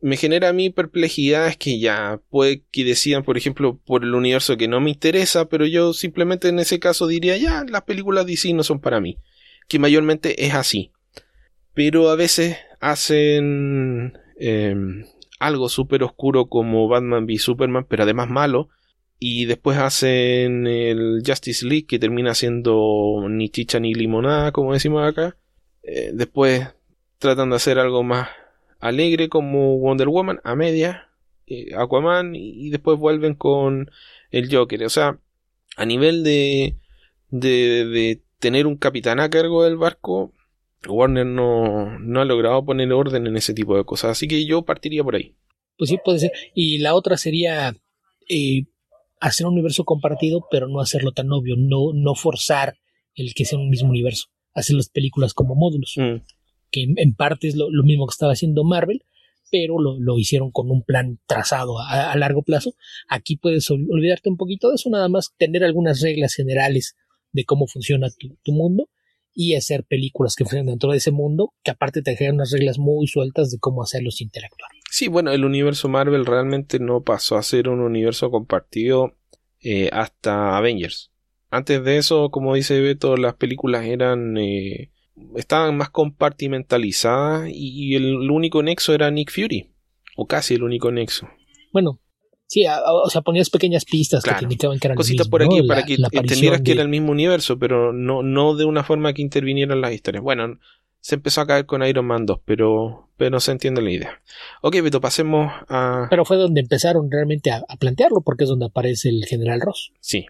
me 0.01 0.17
genera 0.17 0.49
a 0.49 0.53
mí 0.53 0.71
perplejidad 0.71 1.47
es 1.47 1.55
que 1.55 1.79
ya 1.79 2.19
puede 2.31 2.63
que 2.71 2.83
decidan, 2.83 3.23
por 3.23 3.37
ejemplo, 3.37 3.79
por 3.85 4.03
el 4.03 4.15
universo 4.15 4.57
que 4.57 4.67
no 4.67 4.81
me 4.81 4.89
interesa, 4.89 5.47
pero 5.47 5.67
yo 5.67 5.93
simplemente 5.93 6.47
en 6.47 6.57
ese 6.57 6.79
caso 6.79 7.05
diría, 7.05 7.37
ya, 7.37 7.63
las 7.63 7.83
películas 7.83 8.25
DC 8.25 8.51
no 8.53 8.63
son 8.63 8.79
para 8.81 8.99
mí. 8.99 9.19
Que 9.67 9.77
mayormente 9.77 10.45
es 10.45 10.55
así. 10.55 10.91
Pero 11.75 12.09
a 12.09 12.15
veces 12.15 12.57
hacen 12.81 14.17
em, 14.39 15.05
algo 15.39 15.69
súper 15.69 16.03
oscuro 16.03 16.47
como 16.47 16.87
Batman 16.87 17.25
v 17.25 17.37
Superman, 17.37 17.85
pero 17.87 18.01
además 18.01 18.29
malo 18.29 18.69
y 19.19 19.45
después 19.45 19.77
hacen 19.77 20.67
el 20.67 21.23
Justice 21.25 21.65
League 21.65 21.85
que 21.85 21.99
termina 21.99 22.33
siendo 22.33 23.25
ni 23.29 23.49
chicha 23.49 23.79
ni 23.79 23.93
limonada 23.93 24.51
como 24.51 24.73
decimos 24.73 25.07
acá. 25.07 25.37
Eh, 25.83 26.11
después 26.13 26.67
tratan 27.19 27.49
de 27.49 27.55
hacer 27.57 27.79
algo 27.79 28.03
más 28.03 28.29
alegre 28.79 29.29
como 29.29 29.77
Wonder 29.77 30.09
Woman 30.09 30.39
a 30.43 30.55
media 30.55 31.09
eh, 31.47 31.73
Aquaman 31.75 32.35
y 32.35 32.69
después 32.69 32.99
vuelven 32.99 33.35
con 33.35 33.89
el 34.31 34.53
Joker. 34.53 34.83
O 34.83 34.89
sea 34.89 35.19
a 35.75 35.85
nivel 35.85 36.23
de 36.23 36.77
de, 37.29 37.85
de 37.85 38.21
tener 38.39 38.67
un 38.67 38.77
capitán 38.77 39.19
a 39.19 39.29
cargo 39.29 39.63
del 39.63 39.77
barco 39.77 40.33
Warner 40.87 41.25
no, 41.25 41.97
no 41.99 42.21
ha 42.21 42.25
logrado 42.25 42.63
poner 42.65 42.91
orden 42.91 43.27
en 43.27 43.37
ese 43.37 43.53
tipo 43.53 43.77
de 43.77 43.85
cosas. 43.85 44.11
Así 44.11 44.27
que 44.27 44.45
yo 44.45 44.63
partiría 44.63 45.03
por 45.03 45.15
ahí. 45.15 45.35
Pues 45.77 45.89
sí 45.89 45.97
puede 46.03 46.19
ser. 46.19 46.31
Y 46.53 46.79
la 46.79 46.93
otra 46.93 47.17
sería 47.17 47.73
eh, 48.29 48.65
hacer 49.23 49.47
un 49.47 49.53
universo 49.53 49.85
compartido, 49.85 50.45
pero 50.51 50.67
no 50.67 50.81
hacerlo 50.81 51.13
tan 51.13 51.31
obvio, 51.31 51.55
no, 51.57 51.93
no 51.93 52.13
forzar 52.13 52.75
el 53.15 53.33
que 53.33 53.45
sea 53.45 53.57
un 53.57 53.69
mismo 53.69 53.89
universo, 53.89 54.27
hacer 54.53 54.75
las 54.75 54.89
películas 54.89 55.33
como 55.33 55.55
módulos, 55.55 55.93
mm. 55.95 56.17
que 56.71 56.87
en, 56.97 57.15
parte 57.15 57.47
es 57.47 57.55
lo, 57.55 57.69
mismo 57.83 58.05
que 58.05 58.11
estaba 58.11 58.33
haciendo 58.33 58.65
Marvel, 58.65 59.03
pero 59.49 59.79
lo, 59.79 60.17
hicieron 60.17 60.51
con 60.51 60.69
un 60.69 60.83
plan 60.83 61.19
trazado 61.25 61.79
a, 61.79 62.15
largo 62.17 62.41
plazo. 62.41 62.73
Aquí 63.07 63.37
puedes 63.37 63.69
olvidarte 63.69 64.29
un 64.29 64.35
poquito 64.35 64.69
de 64.69 64.75
eso, 64.75 64.89
nada 64.89 65.07
más 65.07 65.33
tener 65.37 65.63
algunas 65.63 66.01
reglas 66.01 66.33
generales 66.33 66.95
de 67.31 67.45
cómo 67.45 67.67
funciona 67.67 68.09
tu, 68.09 68.51
mundo 68.51 68.89
y 69.33 69.55
hacer 69.55 69.85
películas 69.85 70.35
que 70.35 70.43
funcionen 70.43 70.67
dentro 70.67 70.91
de 70.91 70.97
ese 70.97 71.11
mundo, 71.11 71.53
que 71.63 71.71
aparte 71.71 72.01
te 72.01 72.15
generan 72.15 72.35
unas 72.35 72.51
reglas 72.51 72.77
muy 72.77 73.07
sueltas 73.07 73.51
de 73.51 73.59
cómo 73.59 73.83
hacerlos 73.83 74.21
interactuar. 74.21 74.71
Sí, 74.93 75.07
bueno, 75.07 75.31
el 75.31 75.43
universo 75.43 75.89
Marvel 75.89 76.23
realmente 76.23 76.77
no 76.77 77.01
pasó 77.01 77.35
a 77.35 77.41
ser 77.41 77.67
un 77.67 77.79
universo 77.79 78.29
compartido 78.29 79.15
eh, 79.59 79.89
hasta 79.91 80.55
Avengers. 80.55 81.09
Antes 81.49 81.83
de 81.83 81.97
eso, 81.97 82.29
como 82.29 82.53
dice 82.53 82.79
Beto, 82.79 83.17
las 83.17 83.33
películas 83.33 83.87
eran 83.87 84.37
eh, 84.37 84.91
estaban 85.35 85.75
más 85.75 85.89
compartimentalizadas 85.89 87.49
y, 87.51 87.95
el 87.95 88.29
único 88.29 88.61
nexo 88.61 88.93
era 88.93 89.09
Nick 89.09 89.31
Fury, 89.31 89.71
o 90.15 90.27
casi 90.27 90.53
el 90.53 90.61
único 90.61 90.91
nexo. 90.91 91.27
Bueno, 91.71 91.99
sí, 92.45 92.63
o 92.67 93.09
sea, 93.09 93.21
ponías 93.21 93.49
pequeñas 93.49 93.85
pistas 93.85 94.23
que 94.23 94.43
indicaban 94.43 94.77
que 94.77 94.85
eran 94.85 94.95
Cositas 94.95 95.27
por 95.27 95.41
aquí 95.41 95.63
para 95.63 95.81
que 95.81 95.97
entendieras 96.11 96.61
que 96.61 96.73
era 96.73 96.83
el 96.83 96.89
mismo 96.89 97.11
universo, 97.11 97.57
pero 97.57 97.93
no, 97.93 98.21
no 98.21 98.55
de 98.55 98.65
una 98.65 98.83
forma 98.83 99.11
que 99.13 99.23
intervinieran 99.23 99.81
las 99.81 99.91
historias. 99.91 100.23
Bueno, 100.23 100.59
se 101.03 101.15
empezó 101.15 101.41
a 101.41 101.47
caer 101.47 101.65
con 101.65 101.85
Iron 101.85 102.05
Man 102.05 102.25
2, 102.25 102.39
pero, 102.45 103.09
pero 103.17 103.41
se 103.41 103.51
entiende 103.51 103.81
la 103.81 103.91
idea. 103.91 104.21
Ok, 104.61 104.77
Beto, 104.81 105.01
pasemos 105.01 105.51
a... 105.67 106.07
Pero 106.09 106.23
fue 106.23 106.37
donde 106.37 106.61
empezaron 106.61 107.11
realmente 107.11 107.51
a, 107.51 107.61
plantearlo, 107.77 108.21
porque 108.21 108.45
es 108.45 108.49
donde 108.49 108.67
aparece 108.67 109.09
el 109.09 109.25
General 109.25 109.59
Ross. 109.59 109.91
Sí. 109.99 110.27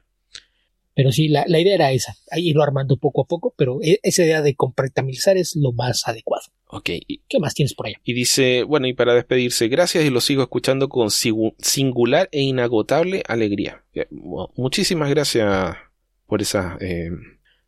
Pero 0.95 1.11
sí, 1.11 1.27
la, 1.27 1.45
idea 1.47 1.75
era 1.75 1.91
esa, 1.91 2.15
irlo 2.35 2.63
armando 2.63 2.97
poco 2.97 3.21
a 3.21 3.25
poco, 3.25 3.53
pero 3.55 3.83
e, 3.83 3.99
esa 4.01 4.23
idea 4.23 4.41
de 4.41 4.55
compartimentalizar 4.55 5.37
es 5.37 5.55
lo 5.55 5.73
más 5.73 6.07
adecuado. 6.07 6.45
Ok. 6.69 6.89
¿Qué 7.29 7.39
más 7.39 7.53
tienes 7.53 7.75
por 7.75 7.85
allá? 7.85 7.97
Y 8.03 8.13
dice, 8.13 8.63
bueno, 8.63 8.87
y 8.87 8.93
para 8.93 9.13
despedirse, 9.13 9.67
gracias 9.67 10.03
y 10.05 10.09
lo 10.09 10.21
sigo 10.21 10.41
escuchando 10.41 10.89
con 10.89 11.11
singular 11.11 12.29
e 12.31 12.41
inagotable 12.41 13.21
alegría. 13.27 13.83
Muchísimas 14.55 15.11
gracias 15.11 15.75
por 16.25 16.41
esas 16.41 16.81
eh, 16.81 17.11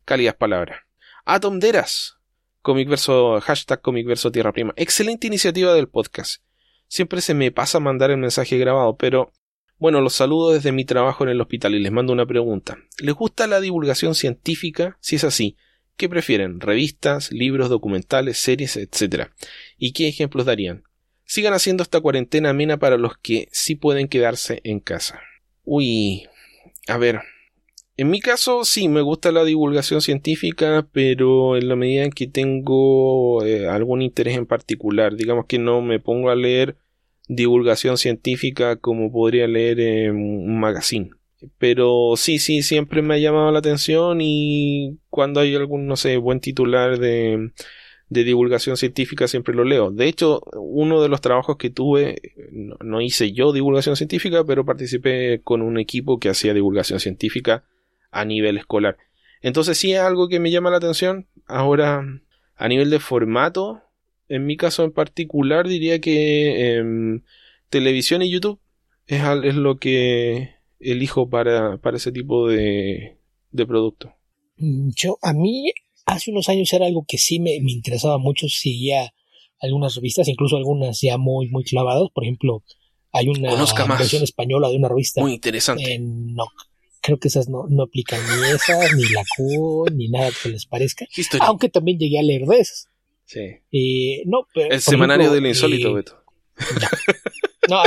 cálidas 0.04 0.34
palabras. 0.34 0.80
Atom 1.24 1.60
Deras, 1.60 2.15
Comicverso, 2.66 3.40
hashtag 3.40 3.80
Comicverso 3.80 4.32
Tierra 4.32 4.52
Prima. 4.52 4.72
Excelente 4.74 5.28
iniciativa 5.28 5.72
del 5.72 5.86
podcast. 5.86 6.42
Siempre 6.88 7.20
se 7.20 7.32
me 7.32 7.52
pasa 7.52 7.78
mandar 7.78 8.10
el 8.10 8.16
mensaje 8.16 8.58
grabado, 8.58 8.96
pero 8.96 9.32
bueno, 9.78 10.00
los 10.00 10.14
saludo 10.14 10.50
desde 10.50 10.72
mi 10.72 10.84
trabajo 10.84 11.22
en 11.22 11.30
el 11.30 11.40
hospital 11.40 11.76
y 11.76 11.78
les 11.78 11.92
mando 11.92 12.12
una 12.12 12.26
pregunta. 12.26 12.76
¿Les 12.98 13.14
gusta 13.14 13.46
la 13.46 13.60
divulgación 13.60 14.16
científica? 14.16 14.98
Si 15.00 15.14
es 15.14 15.22
así, 15.22 15.56
¿qué 15.96 16.08
prefieren? 16.08 16.58
¿Revistas, 16.58 17.30
libros, 17.30 17.68
documentales, 17.68 18.38
series, 18.38 18.76
etcétera? 18.76 19.32
¿Y 19.78 19.92
qué 19.92 20.08
ejemplos 20.08 20.44
darían? 20.44 20.82
Sigan 21.24 21.54
haciendo 21.54 21.84
esta 21.84 22.00
cuarentena 22.00 22.50
amena 22.50 22.78
para 22.78 22.96
los 22.96 23.16
que 23.16 23.46
sí 23.52 23.76
pueden 23.76 24.08
quedarse 24.08 24.60
en 24.64 24.80
casa. 24.80 25.20
Uy, 25.62 26.26
a 26.88 26.96
ver, 26.96 27.20
en 27.96 28.10
mi 28.10 28.20
caso, 28.20 28.64
sí, 28.64 28.88
me 28.88 29.00
gusta 29.00 29.32
la 29.32 29.44
divulgación 29.44 30.02
científica, 30.02 30.86
pero 30.92 31.56
en 31.56 31.68
la 31.68 31.76
medida 31.76 32.04
en 32.04 32.12
que 32.12 32.26
tengo 32.26 33.42
eh, 33.42 33.68
algún 33.68 34.02
interés 34.02 34.36
en 34.36 34.46
particular, 34.46 35.16
digamos 35.16 35.46
que 35.46 35.58
no 35.58 35.80
me 35.80 35.98
pongo 35.98 36.28
a 36.28 36.34
leer 36.34 36.76
divulgación 37.28 37.96
científica 37.96 38.76
como 38.76 39.10
podría 39.10 39.46
leer 39.46 39.80
en 39.80 40.16
un 40.16 40.60
magazine. 40.60 41.10
Pero 41.58 42.14
sí, 42.16 42.38
sí, 42.38 42.62
siempre 42.62 43.00
me 43.00 43.14
ha 43.14 43.18
llamado 43.18 43.50
la 43.50 43.60
atención 43.60 44.18
y 44.20 44.98
cuando 45.08 45.40
hay 45.40 45.54
algún, 45.54 45.86
no 45.86 45.96
sé, 45.96 46.18
buen 46.18 46.40
titular 46.40 46.98
de, 46.98 47.50
de 48.10 48.24
divulgación 48.24 48.76
científica 48.76 49.26
siempre 49.26 49.54
lo 49.54 49.64
leo. 49.64 49.90
De 49.90 50.06
hecho, 50.06 50.42
uno 50.54 51.00
de 51.02 51.08
los 51.08 51.22
trabajos 51.22 51.56
que 51.56 51.70
tuve, 51.70 52.20
no 52.52 53.00
hice 53.00 53.32
yo 53.32 53.52
divulgación 53.52 53.96
científica, 53.96 54.44
pero 54.44 54.66
participé 54.66 55.40
con 55.42 55.62
un 55.62 55.78
equipo 55.78 56.18
que 56.18 56.28
hacía 56.28 56.52
divulgación 56.52 57.00
científica 57.00 57.64
a 58.20 58.24
nivel 58.24 58.58
escolar. 58.58 58.96
Entonces 59.42 59.78
sí 59.78 59.92
es 59.92 60.00
algo 60.00 60.28
que 60.28 60.40
me 60.40 60.50
llama 60.50 60.70
la 60.70 60.78
atención. 60.78 61.28
Ahora, 61.46 62.02
a 62.56 62.68
nivel 62.68 62.90
de 62.90 63.00
formato, 63.00 63.82
en 64.28 64.46
mi 64.46 64.56
caso 64.56 64.84
en 64.84 64.92
particular 64.92 65.68
diría 65.68 66.00
que 66.00 66.76
em, 66.76 67.22
televisión 67.68 68.22
y 68.22 68.30
YouTube 68.30 68.58
es, 69.06 69.22
es, 69.44 69.54
lo 69.54 69.76
que 69.78 70.54
elijo 70.80 71.28
para, 71.28 71.78
para 71.78 71.96
ese 71.96 72.12
tipo 72.12 72.48
de, 72.48 73.18
de 73.50 73.66
producto. 73.66 74.14
Mm, 74.56 74.90
yo, 74.96 75.18
a 75.22 75.32
mí, 75.32 75.70
hace 76.06 76.30
unos 76.30 76.48
años 76.48 76.72
era 76.72 76.86
algo 76.86 77.04
que 77.06 77.18
sí 77.18 77.38
me, 77.38 77.60
me 77.60 77.72
interesaba 77.72 78.18
mucho, 78.18 78.48
seguía 78.48 79.12
algunas 79.60 79.94
revistas, 79.94 80.28
incluso 80.28 80.56
algunas 80.56 81.00
ya 81.00 81.18
muy, 81.18 81.48
muy 81.48 81.64
clavadas, 81.64 82.08
por 82.12 82.24
ejemplo, 82.24 82.62
hay 83.12 83.28
una 83.28 83.54
versión 83.96 84.22
española 84.22 84.68
de 84.68 84.76
una 84.76 84.88
revista. 84.88 85.20
Muy 85.20 85.34
interesante 85.34 86.00
creo 87.06 87.18
que 87.20 87.28
esas 87.28 87.48
no, 87.48 87.66
no 87.68 87.84
aplican 87.84 88.20
ni 88.20 88.48
esas, 88.48 88.92
ni 88.96 89.04
la 89.04 89.22
Q, 89.36 89.86
ni 89.92 90.08
nada 90.08 90.30
que 90.42 90.48
les 90.48 90.66
parezca. 90.66 91.06
Aunque 91.40 91.68
también 91.68 91.98
llegué 91.98 92.18
a 92.18 92.22
leer 92.22 92.46
de 92.46 92.58
esas. 92.58 92.88
Sí. 93.24 93.40
Eh, 93.70 94.22
no, 94.26 94.48
pero, 94.52 94.74
El 94.74 94.80
semanario 94.80 95.30
del 95.30 95.46
insólito, 95.46 95.90
eh, 95.90 95.94
Beto. 95.94 96.24
No, 97.68 97.82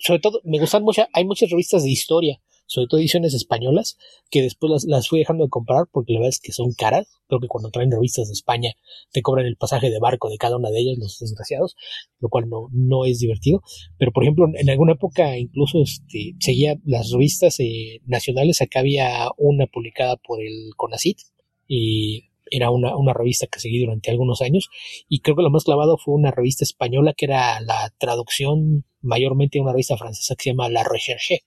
sobre 0.00 0.20
todo, 0.20 0.40
me 0.44 0.58
gustan 0.58 0.82
mucho, 0.82 1.06
hay 1.12 1.24
muchas 1.24 1.50
revistas 1.50 1.82
de 1.82 1.90
historia 1.90 2.40
sobre 2.66 2.86
todo 2.88 3.00
ediciones 3.00 3.34
españolas, 3.34 3.96
que 4.30 4.42
después 4.42 4.84
las, 4.86 5.08
fui 5.08 5.18
dejando 5.18 5.44
de 5.44 5.50
comprar 5.50 5.86
porque 5.92 6.12
la 6.12 6.20
verdad 6.20 6.30
es 6.30 6.40
que 6.40 6.52
son 6.52 6.72
caras. 6.72 7.08
Creo 7.28 7.40
que 7.40 7.48
cuando 7.48 7.70
traen 7.70 7.90
revistas 7.90 8.28
de 8.28 8.32
España 8.32 8.72
te 9.12 9.22
cobran 9.22 9.46
el 9.46 9.56
pasaje 9.56 9.90
de 9.90 9.98
barco 9.98 10.28
de 10.28 10.38
cada 10.38 10.56
una 10.56 10.70
de 10.70 10.80
ellas, 10.80 10.98
los 10.98 11.18
desgraciados, 11.18 11.76
lo 12.20 12.28
cual 12.28 12.48
no, 12.48 12.68
no 12.72 13.04
es 13.04 13.18
divertido. 13.18 13.62
Pero 13.98 14.12
por 14.12 14.24
ejemplo, 14.24 14.46
en 14.54 14.70
alguna 14.70 14.92
época 14.92 15.36
incluso 15.38 15.82
este, 15.82 16.34
seguía 16.40 16.76
las 16.84 17.10
revistas 17.10 17.58
eh, 17.60 18.00
nacionales, 18.06 18.60
acá 18.60 18.80
había 18.80 19.28
una 19.36 19.66
publicada 19.66 20.16
por 20.16 20.40
el 20.40 20.70
CONACIT 20.76 21.18
y 21.66 22.30
era 22.50 22.70
una, 22.70 22.96
una, 22.96 23.14
revista 23.14 23.46
que 23.46 23.58
seguí 23.58 23.80
durante 23.80 24.10
algunos 24.10 24.42
años 24.42 24.68
y 25.08 25.20
creo 25.20 25.34
que 25.34 25.42
lo 25.42 25.50
más 25.50 25.64
clavado 25.64 25.96
fue 25.96 26.14
una 26.14 26.30
revista 26.30 26.62
española 26.62 27.14
que 27.16 27.24
era 27.24 27.58
la 27.60 27.92
traducción 27.98 28.84
mayormente 29.00 29.58
de 29.58 29.62
una 29.62 29.72
revista 29.72 29.96
francesa 29.96 30.34
que 30.36 30.44
se 30.44 30.50
llama 30.50 30.68
La 30.68 30.84
Recherche 30.84 31.40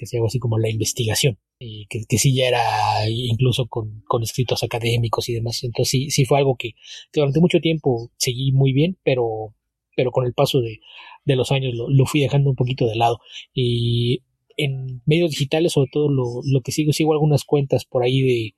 que 0.00 0.06
sea 0.06 0.16
algo 0.16 0.28
así 0.28 0.38
como 0.38 0.58
la 0.58 0.70
investigación, 0.70 1.38
que, 1.58 2.06
que 2.08 2.16
sí 2.18 2.34
ya 2.34 2.48
era 2.48 2.62
incluso 3.06 3.66
con, 3.66 4.00
con, 4.08 4.22
escritos 4.22 4.62
académicos 4.62 5.28
y 5.28 5.34
demás. 5.34 5.62
Entonces 5.62 5.90
sí, 5.90 6.10
sí 6.10 6.24
fue 6.24 6.38
algo 6.38 6.56
que, 6.56 6.70
que, 7.12 7.20
durante 7.20 7.40
mucho 7.40 7.60
tiempo 7.60 8.10
seguí 8.16 8.50
muy 8.50 8.72
bien, 8.72 8.96
pero, 9.02 9.54
pero 9.94 10.10
con 10.10 10.24
el 10.24 10.32
paso 10.32 10.62
de, 10.62 10.80
de 11.26 11.36
los 11.36 11.52
años 11.52 11.74
lo, 11.74 11.90
lo, 11.90 12.06
fui 12.06 12.22
dejando 12.22 12.48
un 12.48 12.56
poquito 12.56 12.86
de 12.86 12.96
lado. 12.96 13.18
Y 13.52 14.22
en 14.56 15.02
medios 15.04 15.32
digitales, 15.32 15.72
sobre 15.72 15.90
todo 15.92 16.08
lo, 16.08 16.40
lo 16.44 16.62
que 16.62 16.72
sigo, 16.72 16.94
sigo 16.94 17.12
algunas 17.12 17.44
cuentas 17.44 17.84
por 17.84 18.02
ahí 18.02 18.22
de, 18.22 18.54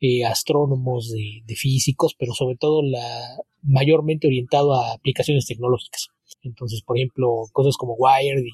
eh, 0.00 0.24
astrónomos, 0.24 1.12
de, 1.12 1.54
físicos, 1.56 2.14
pero 2.18 2.32
sobre 2.32 2.56
todo 2.56 2.82
la 2.82 3.36
mayormente 3.62 4.28
orientado 4.28 4.72
a 4.72 4.94
aplicaciones 4.94 5.44
tecnológicas. 5.44 6.08
Entonces, 6.40 6.80
por 6.80 6.96
ejemplo, 6.96 7.44
cosas 7.52 7.76
como 7.76 7.96
Wired 7.98 8.44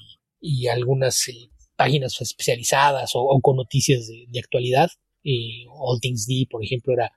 y, 0.40 0.64
y 0.64 0.66
algunas 0.66 1.28
eh, 1.28 1.51
páginas 1.82 2.20
especializadas 2.20 3.10
o, 3.14 3.40
con 3.40 3.56
noticias 3.56 4.06
de, 4.06 4.38
actualidad. 4.38 4.88
y 5.22 5.66
All 5.68 6.00
Things 6.00 6.26
D, 6.26 6.46
por 6.48 6.64
ejemplo, 6.64 6.92
era, 6.92 7.10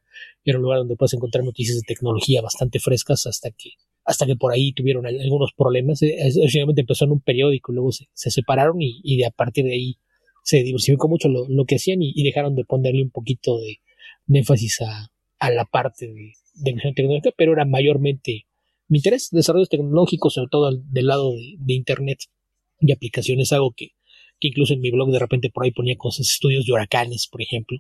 era 0.44 0.58
un 0.58 0.64
lugar 0.64 0.80
donde 0.80 0.96
puedes 0.96 1.14
encontrar 1.14 1.44
noticias 1.44 1.78
de 1.78 1.84
tecnología 1.84 2.42
bastante 2.42 2.80
frescas 2.80 3.28
hasta 3.28 3.52
que, 3.52 3.72
hasta 4.04 4.26
que 4.26 4.36
por 4.36 4.54
ahí 4.54 4.74
tuvieron 4.74 5.06
algunos 5.06 5.52
problemas. 5.56 6.00
Finalmente 6.00 6.82
empezó 6.82 7.06
en 7.06 7.12
un 7.12 7.22
periódico, 7.22 7.72
luego 7.74 7.92
se, 7.92 8.08
separaron 8.32 8.78
y, 8.80 9.18
de 9.18 9.26
a 9.26 9.32
partir 9.32 9.66
de 9.66 9.74
ahí 9.74 9.98
se 10.44 10.64
diversificó 10.64 11.08
mucho 11.08 11.28
lo, 11.28 11.48
lo 11.48 11.66
que 11.66 11.76
hacían 11.76 12.02
y, 12.02 12.24
dejaron 12.24 12.56
de 12.56 12.66
ponerle 12.66 13.04
un 13.04 13.12
poquito 13.12 13.60
de, 13.60 13.82
énfasis 14.28 14.82
a, 14.82 15.12
a, 15.38 15.52
la 15.52 15.66
parte 15.66 16.08
de, 16.08 16.34
de 16.56 16.94
tecnológica, 16.96 17.32
pero 17.38 17.54
era 17.54 17.66
mayormente 17.66 18.48
mi 18.88 18.98
interés, 18.98 19.30
desarrollos 19.32 19.70
tecnológicos, 19.70 20.34
sobre 20.34 20.50
todo 20.50 20.72
del 20.72 21.08
lado 21.08 21.34
de 21.34 21.74
Internet 21.74 22.20
y 22.80 22.92
aplicaciones, 22.92 23.52
algo 23.52 23.72
que, 23.76 23.90
incluso 24.48 24.74
en 24.74 24.82
mi 24.82 24.92
blog 24.92 25.12
de 25.12 25.20
repente 25.20 25.50
por 25.50 25.64
ahí 25.64 25.72
ponía 25.72 25.96
cosas, 25.98 26.30
estudios 26.30 26.66
de 26.66 26.74
huracanes, 26.74 27.28
por 27.32 27.42
ejemplo. 27.42 27.78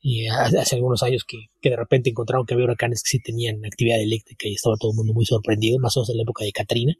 Y 0.00 0.26
hace 0.28 0.76
algunos 0.76 1.02
años 1.02 1.24
que, 1.24 1.46
que, 1.60 1.70
de 1.70 1.76
repente 1.76 2.10
encontraron 2.10 2.46
que 2.46 2.54
había 2.54 2.66
huracanes 2.66 3.02
que 3.02 3.08
sí 3.08 3.20
tenían 3.20 3.64
actividad 3.64 4.00
eléctrica 4.00 4.46
y 4.46 4.54
estaba 4.54 4.76
todo 4.76 4.92
el 4.92 4.96
mundo 4.96 5.14
muy 5.14 5.24
sorprendido, 5.24 5.78
más 5.80 5.96
o 5.96 6.00
menos 6.00 6.10
en 6.10 6.16
la 6.18 6.22
época 6.22 6.44
de 6.44 6.52
Katrina. 6.52 6.94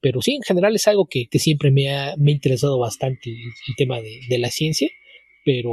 pero 0.00 0.20
sí, 0.20 0.34
en 0.34 0.42
general 0.42 0.74
es 0.74 0.88
algo 0.88 1.06
que, 1.06 1.26
que 1.28 1.38
siempre 1.38 1.70
me 1.70 1.94
ha, 1.94 2.16
me 2.16 2.32
ha, 2.32 2.34
interesado 2.34 2.78
bastante 2.78 3.30
el, 3.30 3.74
tema 3.76 4.00
de, 4.00 4.20
de, 4.28 4.38
la 4.38 4.50
ciencia, 4.50 4.88
pero, 5.44 5.72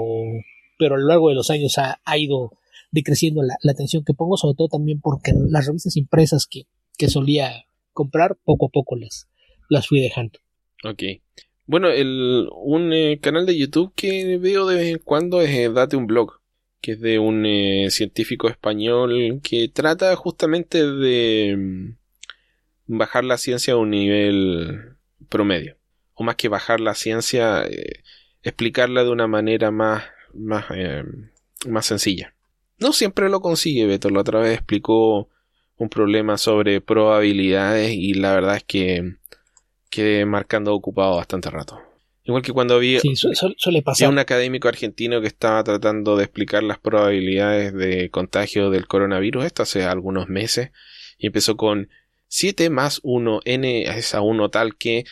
pero 0.77 0.95
a 0.95 0.97
lo 0.99 1.07
largo 1.07 1.29
de 1.29 1.35
los 1.35 1.49
años 1.49 1.77
ha, 1.77 1.99
ha 2.03 2.17
ido 2.17 2.51
decreciendo 2.91 3.41
la, 3.41 3.55
la, 3.63 3.71
atención 3.71 4.03
que 4.03 4.13
pongo, 4.13 4.37
sobre 4.37 4.55
todo 4.55 4.67
también 4.67 4.99
porque 5.01 5.31
las 5.49 5.65
revistas 5.65 5.95
impresas 5.97 6.45
que, 6.47 6.63
que 6.97 7.07
solía 7.07 7.65
comprar, 7.93 8.37
poco 8.43 8.67
a 8.67 8.69
poco 8.69 8.95
las, 8.95 9.27
las 9.69 9.87
fui 9.87 10.01
dejando. 10.01 10.39
Ok. 10.83 11.03
Bueno, 11.69 11.89
el, 11.89 12.49
un 12.51 12.91
eh, 12.93 13.19
canal 13.21 13.45
de 13.45 13.55
YouTube 13.55 13.93
que 13.95 14.39
veo 14.39 14.65
de 14.65 14.75
vez 14.75 14.87
en 14.87 14.97
cuando 14.97 15.39
es 15.39 15.51
eh, 15.51 15.69
Date 15.69 15.97
un 15.97 16.07
Blog, 16.07 16.41
que 16.81 16.93
es 16.93 16.99
de 16.99 17.19
un 17.19 17.45
eh, 17.45 17.91
científico 17.91 18.49
español 18.49 19.39
que 19.43 19.69
trata 19.69 20.15
justamente 20.15 20.83
de 20.83 21.55
mm, 22.87 22.97
bajar 22.97 23.23
la 23.23 23.37
ciencia 23.37 23.75
a 23.75 23.77
un 23.77 23.91
nivel 23.91 24.95
promedio. 25.29 25.77
O 26.15 26.23
más 26.23 26.37
que 26.37 26.47
bajar 26.47 26.79
la 26.79 26.95
ciencia, 26.95 27.67
explicarla 28.41 29.03
de 29.03 29.11
una 29.11 29.27
manera 29.27 29.69
más, 29.69 30.05
más, 30.33 30.65
más 31.67 31.85
sencilla. 31.85 32.33
No 32.79 32.93
siempre 32.93 33.29
lo 33.29 33.41
consigue, 33.41 33.85
Beto. 33.85 34.09
La 34.09 34.21
otra 34.21 34.39
vez 34.39 34.55
explicó 34.55 35.29
un 35.77 35.89
problema 35.89 36.39
sobre 36.39 36.81
probabilidades 36.81 37.91
y 37.93 38.15
la 38.15 38.33
verdad 38.33 38.55
es 38.55 38.63
que 38.63 39.18
quedé 39.89 40.25
marcando 40.25 40.73
ocupado 40.73 41.15
bastante 41.17 41.49
rato. 41.49 41.79
Igual 42.23 42.43
que 42.43 42.51
cuando 42.53 42.75
había, 42.75 42.99
Sí, 42.99 43.15
su- 43.15 43.33
su- 43.33 43.55
suele 43.57 43.81
pasar. 43.81 44.07
un 44.09 44.19
académico 44.19 44.67
argentino 44.67 45.19
que 45.19 45.27
estaba 45.27 45.63
tratando 45.63 46.15
de 46.15 46.25
explicar 46.25 46.61
las 46.63 46.77
probabilidades 46.77 47.73
de 47.73 48.09
contagio 48.11 48.69
del 48.69 48.85
coronavirus, 48.87 49.45
esto 49.45 49.63
hace 49.63 49.83
algunos 49.83 50.27
meses, 50.29 50.71
y 51.17 51.27
empezó 51.27 51.57
con 51.57 51.89
7 52.27 52.69
más 52.69 52.99
1, 53.03 53.39
n 53.45 53.81
es 53.83 54.13
a 54.13 54.21
1 54.21 54.49
tal 54.49 54.75
que... 54.75 55.05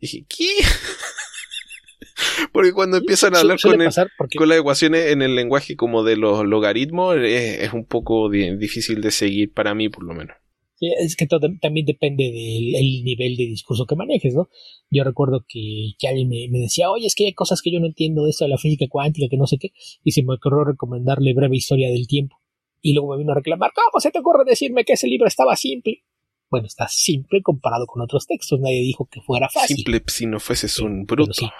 Y 0.00 0.06
dije, 0.06 0.24
¿qué? 0.28 0.48
Porque 2.52 2.72
cuando 2.72 2.96
empiezan 2.98 3.34
a 3.34 3.40
hablar 3.40 3.58
con, 3.60 3.80
el- 3.80 3.90
porque 4.18 4.38
con 4.38 4.48
las 4.48 4.58
ecuaciones 4.58 5.06
en 5.12 5.22
el 5.22 5.34
lenguaje 5.34 5.76
como 5.76 6.02
de 6.04 6.16
los 6.16 6.44
logaritmos, 6.44 7.16
es, 7.16 7.60
es 7.60 7.72
un 7.72 7.84
poco 7.84 8.28
di- 8.30 8.56
difícil 8.56 9.00
de 9.00 9.10
seguir 9.10 9.52
para 9.52 9.74
mí, 9.74 9.88
por 9.88 10.04
lo 10.04 10.14
menos. 10.14 10.36
Es 10.84 11.14
que 11.14 11.28
todo 11.28 11.48
también 11.60 11.86
depende 11.86 12.24
del 12.24 12.74
el 12.74 13.04
nivel 13.04 13.36
de 13.36 13.44
discurso 13.44 13.86
que 13.86 13.94
manejes, 13.94 14.34
¿no? 14.34 14.48
Yo 14.90 15.04
recuerdo 15.04 15.44
que, 15.48 15.92
que 15.96 16.08
alguien 16.08 16.28
me, 16.28 16.48
me 16.50 16.58
decía, 16.58 16.90
oye, 16.90 17.06
es 17.06 17.14
que 17.14 17.26
hay 17.26 17.34
cosas 17.34 17.62
que 17.62 17.70
yo 17.70 17.78
no 17.78 17.86
entiendo 17.86 18.24
de 18.24 18.30
esto 18.30 18.44
de 18.44 18.50
la 18.50 18.58
física 18.58 18.86
cuántica, 18.88 19.28
que 19.30 19.36
no 19.36 19.46
sé 19.46 19.58
qué, 19.58 19.72
y 20.02 20.10
se 20.10 20.24
me 20.24 20.34
ocurrió 20.34 20.64
recomendarle 20.64 21.34
breve 21.34 21.56
historia 21.56 21.88
del 21.88 22.08
tiempo. 22.08 22.40
Y 22.80 22.94
luego 22.94 23.12
me 23.12 23.18
vino 23.18 23.30
a 23.30 23.36
reclamar, 23.36 23.70
¿cómo 23.72 24.00
se 24.00 24.10
te 24.10 24.18
ocurre 24.18 24.44
decirme 24.44 24.84
que 24.84 24.94
ese 24.94 25.06
libro 25.06 25.28
estaba 25.28 25.54
simple? 25.54 26.02
Bueno, 26.50 26.66
está 26.66 26.88
simple 26.88 27.42
comparado 27.42 27.86
con 27.86 28.02
otros 28.02 28.26
textos, 28.26 28.58
nadie 28.58 28.80
dijo 28.80 29.08
que 29.10 29.20
fuera 29.20 29.48
fácil. 29.48 29.76
Simple 29.76 30.02
si 30.08 30.26
no 30.26 30.40
fueses 30.40 30.80
un 30.80 31.06
bruto. 31.06 31.32
sí. 31.32 31.46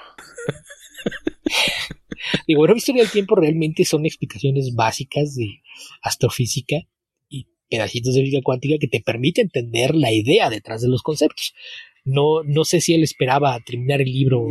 Digo, 2.46 2.62
breve 2.62 2.78
historia 2.78 3.02
del 3.02 3.10
tiempo 3.10 3.34
realmente 3.34 3.84
son 3.84 4.06
explicaciones 4.06 4.74
básicas 4.74 5.34
de 5.34 5.62
astrofísica 6.02 6.76
pedacitos 7.72 8.14
de 8.14 8.20
física 8.20 8.42
cuántica 8.42 8.76
que 8.78 8.86
te 8.86 9.00
permiten 9.00 9.46
entender 9.46 9.94
la 9.94 10.12
idea 10.12 10.50
detrás 10.50 10.82
de 10.82 10.88
los 10.88 11.02
conceptos. 11.02 11.54
No, 12.04 12.42
no 12.44 12.64
sé 12.64 12.82
si 12.82 12.92
él 12.92 13.02
esperaba 13.02 13.58
terminar 13.64 14.02
el 14.02 14.12
libro 14.12 14.46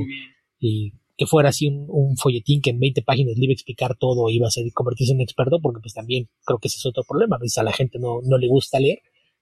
y 0.60 0.93
que 1.17 1.27
fuera 1.27 1.49
así 1.49 1.67
un, 1.67 1.86
un 1.88 2.17
folletín 2.17 2.62
que 2.62 2.71
en 2.71 2.79
20 2.79 3.03
páginas 3.03 3.38
le 3.38 3.43
iba 3.45 3.51
a 3.51 3.53
explicar 3.53 3.95
todo 3.95 4.27
e 4.27 4.34
iba 4.34 4.47
a 4.47 4.51
ser, 4.51 4.65
convertirse 4.73 5.12
en 5.12 5.17
un 5.17 5.21
experto, 5.21 5.60
porque 5.62 5.79
pues 5.79 5.93
también 5.93 6.29
creo 6.43 6.57
que 6.57 6.67
ese 6.67 6.77
es 6.77 6.86
otro 6.88 7.03
problema. 7.07 7.38
A 7.38 7.63
la 7.63 7.73
gente 7.73 7.99
no, 7.99 8.21
no 8.23 8.39
le 8.39 8.47
gusta 8.47 8.79
leer 8.79 8.99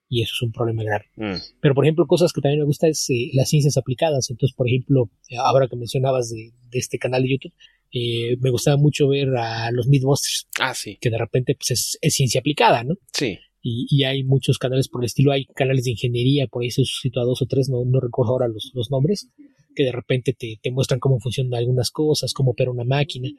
y 0.09 0.23
eso 0.23 0.33
es 0.35 0.41
un 0.41 0.51
problema 0.51 0.83
grave. 0.83 1.05
Mm. 1.15 1.39
Pero, 1.61 1.75
por 1.75 1.85
ejemplo, 1.85 2.05
cosas 2.05 2.33
que 2.33 2.41
también 2.41 2.59
me 2.59 2.65
gusta 2.65 2.87
es 2.89 3.09
eh, 3.11 3.29
las 3.31 3.47
ciencias 3.47 3.77
aplicadas. 3.77 4.29
Entonces, 4.29 4.53
por 4.55 4.67
ejemplo, 4.67 5.09
ahora 5.37 5.69
que 5.69 5.77
mencionabas 5.77 6.29
de, 6.31 6.51
de 6.69 6.79
este 6.79 6.99
canal 6.99 7.23
de 7.23 7.29
YouTube, 7.29 7.53
eh, 7.91 8.37
me 8.39 8.51
gustaba 8.51 8.77
mucho 8.77 9.07
ver 9.07 9.29
a 9.35 9.71
los 9.71 9.87
Mythbusters, 9.87 10.47
Ah, 10.59 10.75
sí, 10.75 10.97
que 11.01 11.09
de 11.09 11.17
repente 11.17 11.55
pues, 11.55 11.71
es, 11.71 11.97
es 12.01 12.13
ciencia 12.13 12.39
aplicada, 12.39 12.83
¿no? 12.83 12.95
sí. 13.13 13.39
Y, 13.61 14.03
hay 14.03 14.23
muchos 14.23 14.57
canales 14.57 14.87
por 14.87 15.01
el 15.01 15.07
estilo, 15.07 15.31
hay 15.31 15.45
canales 15.45 15.83
de 15.83 15.91
ingeniería, 15.91 16.47
por 16.47 16.63
ahí 16.63 16.71
se 16.71 16.85
suscitó 16.85 17.19
a 17.19 17.25
dos 17.25 17.41
o 17.41 17.45
tres, 17.45 17.69
no, 17.69 17.83
no 17.85 17.99
recuerdo 17.99 18.31
ahora 18.31 18.47
los, 18.47 18.71
los 18.73 18.89
nombres, 18.89 19.29
que 19.75 19.83
de 19.83 19.91
repente 19.91 20.33
te, 20.33 20.59
te 20.61 20.71
muestran 20.71 20.99
cómo 20.99 21.19
funcionan 21.19 21.55
algunas 21.55 21.91
cosas, 21.91 22.33
cómo 22.33 22.51
opera 22.51 22.71
una 22.71 22.85
máquina, 22.85 23.29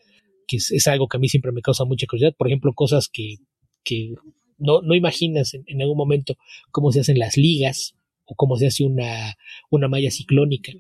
que 0.46 0.56
es, 0.56 0.70
es 0.72 0.87
algo 0.88 1.09
que 1.09 1.16
a 1.16 1.20
mí 1.20 1.28
siempre 1.28 1.52
me 1.52 1.62
causa 1.62 1.85
mucha 1.85 2.06
curiosidad. 2.06 2.35
Por 2.37 2.48
ejemplo, 2.48 2.72
cosas 2.74 3.09
que, 3.09 3.37
que 3.83 4.14
no, 4.59 4.83
no 4.83 4.94
imaginas 4.94 5.54
en, 5.54 5.64
en 5.66 5.80
algún 5.80 5.96
momento 5.96 6.37
cómo 6.70 6.92
se 6.92 7.00
hacen 7.00 7.18
las 7.18 7.37
ligas 7.37 7.94
o 8.30 8.35
cómo 8.35 8.56
se 8.56 8.66
hace 8.66 8.85
una, 8.85 9.37
una 9.70 9.88
malla 9.88 10.11
ciclónica. 10.11 10.72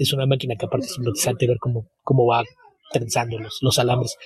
Es, 0.00 0.12
una 0.12 0.26
máquina 0.26 0.56
que 0.56 0.66
aparte 0.66 0.86
es 0.86 0.96
hipnotizante 0.98 1.46
ver 1.46 1.58
cómo, 1.58 1.88
cómo 2.02 2.26
va 2.26 2.44
trenzando 2.92 3.38
los, 3.38 3.58
los 3.62 3.78
alambres. 3.78 4.16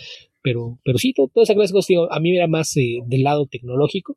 Pero, 0.42 0.78
pero 0.82 0.96
sí, 0.96 1.12
todo, 1.12 1.28
toda 1.28 1.44
esa 1.44 1.54
clase 1.54 1.72
de 1.72 1.76
cosas, 1.76 1.88
digo, 1.88 2.12
a 2.12 2.18
mí 2.20 2.34
era 2.34 2.46
más 2.46 2.74
eh, 2.78 3.00
del 3.04 3.24
lado 3.24 3.46
tecnológico, 3.46 4.16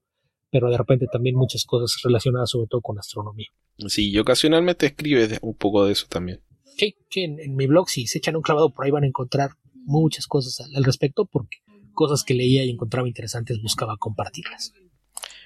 pero 0.54 0.70
de 0.70 0.78
repente 0.78 1.08
también 1.12 1.36
muchas 1.36 1.66
cosas 1.66 2.00
relacionadas 2.04 2.52
sobre 2.52 2.68
todo 2.68 2.82
con 2.82 3.00
astronomía. 3.00 3.48
Sí, 3.88 4.12
y 4.12 4.20
ocasionalmente 4.20 4.86
escribes 4.86 5.40
un 5.42 5.56
poco 5.56 5.84
de 5.84 5.94
eso 5.94 6.06
también. 6.08 6.42
Sí, 6.78 6.96
sí, 7.10 7.24
en, 7.24 7.40
en 7.40 7.56
mi 7.56 7.66
blog, 7.66 7.90
si 7.90 8.06
se 8.06 8.20
echan 8.20 8.36
un 8.36 8.44
clavado 8.44 8.70
por 8.70 8.86
ahí 8.86 8.92
van 8.92 9.04
a 9.04 9.08
encontrar 9.08 9.54
muchas 9.74 10.28
cosas 10.28 10.60
al, 10.62 10.76
al 10.76 10.84
respecto, 10.84 11.26
porque 11.26 11.58
cosas 11.94 12.24
que 12.24 12.36
leía 12.36 12.64
y 12.64 12.70
encontraba 12.70 13.08
interesantes 13.08 13.60
buscaba 13.62 13.98
compartirlas. 13.98 14.74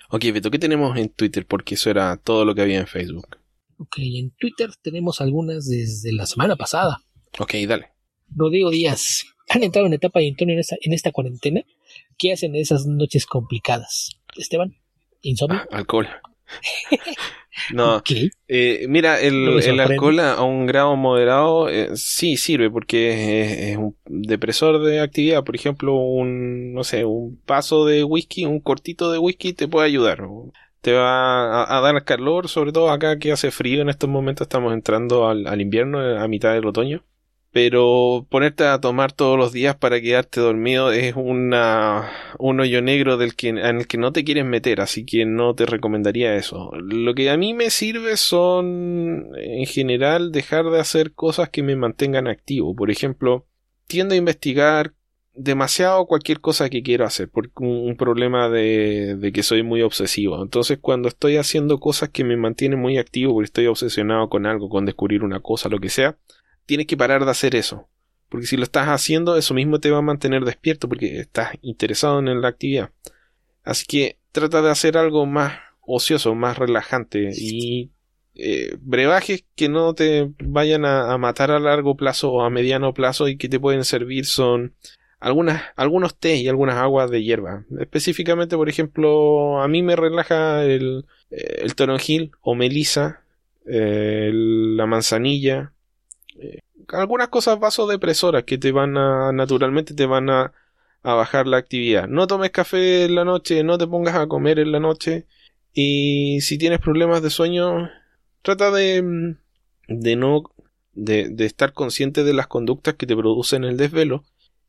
Ok, 0.09 0.25
Beto, 0.33 0.51
¿qué 0.51 0.59
tenemos 0.59 0.97
en 0.97 1.07
Twitter? 1.07 1.45
Porque 1.45 1.75
eso 1.75 1.89
era 1.89 2.17
todo 2.17 2.43
lo 2.43 2.53
que 2.53 2.61
había 2.61 2.79
en 2.79 2.87
Facebook. 2.87 3.37
Ok, 3.77 3.99
en 3.99 4.31
Twitter 4.31 4.71
tenemos 4.81 5.21
algunas 5.21 5.67
desde 5.67 6.11
la 6.11 6.25
semana 6.25 6.57
pasada. 6.57 7.01
Ok, 7.39 7.53
dale. 7.65 7.91
Rodrigo 8.29 8.71
Díaz, 8.71 9.25
¿han 9.47 9.63
entrado 9.63 9.87
en 9.87 9.93
etapa 9.93 10.19
de 10.19 10.25
insomnio 10.25 10.55
en 10.55 10.59
esta, 10.59 10.75
en 10.81 10.93
esta 10.93 11.11
cuarentena? 11.11 11.63
¿Qué 12.17 12.33
hacen 12.33 12.55
en 12.55 12.61
esas 12.61 12.85
noches 12.85 13.25
complicadas? 13.25 14.17
Esteban, 14.35 14.75
¿insomnio? 15.21 15.62
Ah, 15.62 15.67
alcohol. 15.71 16.08
no, 17.67 18.03
¿Qué? 18.03 18.30
eh, 18.47 18.86
mira, 18.88 19.19
el, 19.19 19.62
el 19.63 19.80
alcohol 19.80 20.19
a 20.19 20.41
un 20.43 20.65
grado 20.67 20.95
moderado 20.95 21.69
eh, 21.69 21.89
sí 21.95 22.38
sirve 22.38 22.69
porque 22.69 23.41
es, 23.43 23.71
es 23.71 23.77
un 23.77 23.97
depresor 24.06 24.82
de 24.84 24.99
actividad. 25.01 25.43
Por 25.43 25.56
ejemplo, 25.56 25.95
un, 25.95 26.73
no 26.73 26.84
sé, 26.84 27.06
un 27.06 27.41
vaso 27.45 27.86
de 27.86 28.03
whisky, 28.03 28.45
un 28.45 28.60
cortito 28.62 29.12
de 29.12 29.17
whisky 29.19 29.53
te 29.53 29.67
puede 29.67 29.88
ayudar. 29.88 30.19
Te 30.82 30.93
va 30.93 31.63
a, 31.63 31.77
a 31.77 31.82
dar 31.82 32.03
calor, 32.06 32.47
sobre 32.47 32.71
todo 32.71 32.89
acá 32.91 33.19
que 33.19 33.32
hace 33.32 33.51
frío 33.51 33.82
en 33.82 33.89
estos 33.89 34.10
momentos. 34.10 34.45
Estamos 34.45 34.73
entrando 34.73 35.27
al, 35.27 35.47
al 35.47 35.60
invierno, 35.62 35.99
a 35.99 36.27
mitad 36.27 36.53
del 36.53 36.65
otoño. 36.65 37.03
Pero 37.59 38.27
ponerte 38.29 38.65
a 38.65 38.79
tomar 38.79 39.13
todos 39.13 39.35
los 39.35 39.51
días 39.51 39.75
para 39.75 39.99
quedarte 39.99 40.39
dormido 40.39 40.91
es 40.91 41.15
una, 41.15 42.07
un 42.37 42.59
hoyo 42.59 42.83
negro 42.83 43.17
del 43.17 43.35
que, 43.35 43.49
en 43.49 43.57
el 43.57 43.87
que 43.87 43.97
no 43.97 44.11
te 44.11 44.23
quieres 44.23 44.45
meter, 44.45 44.79
así 44.79 45.07
que 45.07 45.25
no 45.25 45.55
te 45.55 45.65
recomendaría 45.65 46.35
eso. 46.35 46.69
Lo 46.75 47.15
que 47.15 47.31
a 47.31 47.35
mí 47.35 47.55
me 47.55 47.71
sirve 47.71 48.15
son, 48.15 49.31
en 49.37 49.65
general, 49.65 50.31
dejar 50.31 50.65
de 50.65 50.79
hacer 50.79 51.13
cosas 51.13 51.49
que 51.49 51.63
me 51.63 51.75
mantengan 51.75 52.27
activo. 52.27 52.75
Por 52.75 52.91
ejemplo, 52.91 53.47
tiendo 53.87 54.13
a 54.13 54.17
investigar 54.17 54.93
demasiado 55.33 56.05
cualquier 56.05 56.41
cosa 56.41 56.69
que 56.69 56.83
quiero 56.83 57.05
hacer, 57.05 57.31
un, 57.33 57.49
un 57.65 57.97
problema 57.97 58.49
de, 58.49 59.15
de 59.15 59.31
que 59.31 59.41
soy 59.41 59.63
muy 59.63 59.81
obsesivo. 59.81 60.43
Entonces, 60.43 60.77
cuando 60.79 61.07
estoy 61.07 61.37
haciendo 61.37 61.79
cosas 61.79 62.09
que 62.09 62.23
me 62.23 62.37
mantienen 62.37 62.79
muy 62.79 62.99
activo, 62.99 63.33
porque 63.33 63.45
estoy 63.45 63.65
obsesionado 63.65 64.29
con 64.29 64.45
algo, 64.45 64.69
con 64.69 64.85
descubrir 64.85 65.23
una 65.23 65.39
cosa, 65.39 65.69
lo 65.69 65.79
que 65.79 65.89
sea, 65.89 66.17
tienes 66.67 66.86
que 66.86 66.97
parar 66.97 67.25
de 67.25 67.32
hacer 67.32 67.56
eso. 67.56 67.88
Porque 68.30 68.45
si 68.45 68.58
lo 68.58 68.63
estás 68.63 68.88
haciendo, 68.88 69.38
eso 69.38 69.56
mismo 69.56 69.80
te 69.80 69.89
va 69.89 69.99
a 69.99 70.03
mantener 70.03 70.43
despierto 70.43 70.88
porque 70.88 71.21
estás 71.21 71.53
interesado 71.62 72.19
en 72.19 72.41
la 72.41 72.49
actividad. 72.49 72.91
Así 73.63 73.86
que 73.88 74.17
trata 74.32 74.62
de 74.62 74.69
hacer 74.69 74.97
algo 74.97 75.25
más 75.25 75.60
ocioso, 75.82 76.36
más 76.36 76.58
relajante 76.58 77.32
y 77.34 77.89
eh, 78.36 78.77
brebajes 78.82 79.45
que 79.56 79.67
no 79.67 79.95
te 79.95 80.32
vayan 80.43 80.86
a, 80.86 81.17
matar 81.17 81.49
a 81.49 81.60
largo 81.60 81.95
plazo 81.95 82.32
o 82.32 82.41
a 82.43 82.49
mediano 82.49 82.93
plazo 82.93 83.27
y 83.27 83.38
que 83.38 83.49
te 83.49 83.60
pueden 83.60 83.84
servir 83.84 84.25
son 84.25 84.75
algunos 85.19 86.15
té 86.19 86.36
y 86.36 86.47
algunas 86.47 86.75
aguas 86.75 87.10
de 87.10 87.23
hierba. 87.23 87.65
Específicamente, 87.80 88.56
por 88.56 88.69
ejemplo, 88.69 89.60
a 89.62 89.67
mí 89.67 89.82
me 89.82 89.95
relaja 89.95 90.63
el, 90.63 91.06
eh, 91.32 91.67
toronjil 91.75 92.32
o 92.41 92.53
melisa, 92.53 93.23
eh, 93.65 94.30
la 94.34 94.86
manzanilla, 94.86 95.73
eh, 96.39 96.60
algunas 96.89 97.30
cosas 97.30 97.60
vasodepresoras 97.60 98.43
que 98.43 98.58
te 98.58 98.71
van 98.71 98.97
a, 98.97 99.32
naturalmente 99.32 99.93
te 99.93 100.06
van 100.06 100.30
a, 100.30 100.54
a 101.04 101.13
bajar 101.13 101.47
la 101.47 101.58
actividad. 101.58 102.08
No 102.08 102.28
tomes 102.28 102.52
café 102.52 103.06
en 103.06 103.15
la 103.15 103.26
noche, 103.26 103.63
no 103.63 103.78
te 103.78 103.88
pongas 103.88 104.15
a 104.15 104.28
comer 104.28 104.60
en 104.60 104.71
la 104.71 104.80
noche 104.80 105.26
y 105.73 106.41
si 106.41 106.58
tienes 106.58 106.80
problemas 106.80 107.21
de 107.21 107.30
sueño, 107.30 107.89
trata 108.41 108.71
de, 108.71 109.02
mm, 109.02 109.38
de 109.88 110.15
no, 110.15 110.43
de, 110.93 111.30
de 111.30 111.45
estar 111.45 111.73
consciente 111.73 112.23
de 112.23 112.34
las 112.34 112.47
conductas 112.47 112.95
que 112.95 113.06
te 113.06 113.15
producen 113.15 113.63
el 113.63 113.78
desvelo 113.78 114.23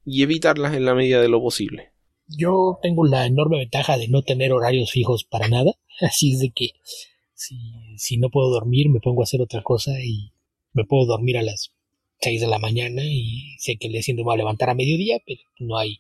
y 0.05 0.23
evitarlas 0.23 0.75
en 0.75 0.85
la 0.85 0.95
medida 0.95 1.21
de 1.21 1.29
lo 1.29 1.41
posible. 1.41 1.93
Yo 2.27 2.79
tengo 2.83 3.07
la 3.07 3.27
enorme 3.27 3.59
ventaja 3.59 3.97
de 3.97 4.09
no 4.09 4.23
tener 4.23 4.53
horarios 4.53 4.91
fijos 4.91 5.25
para 5.25 5.49
nada, 5.49 5.73
así 6.01 6.35
es 6.35 6.41
de 6.41 6.51
que 6.51 6.73
si, 7.35 7.57
si 7.97 8.19
no 8.19 8.31
puedo 8.31 8.51
dormir 8.51 8.91
me 8.91 9.01
pongo 9.01 9.23
a 9.23 9.25
hacer 9.25 9.41
otra 9.41 9.63
cosa 9.63 9.93
y 10.03 10.33
me 10.79 10.85
puedo 10.85 11.07
dormir 11.07 11.37
a 11.38 11.43
las 11.43 11.73
6 12.21 12.41
de 12.41 12.47
la 12.47 12.59
mañana 12.59 13.03
y 13.05 13.57
sé 13.59 13.77
que 13.77 13.88
el 13.88 13.93
día 13.93 14.03
siguiente 14.03 14.23
me 14.23 14.27
voy 14.27 14.35
a 14.35 14.38
levantar 14.38 14.71
a 14.71 14.75
mediodía, 14.75 15.19
pero 15.27 15.41
no 15.59 15.77
hay, 15.77 15.99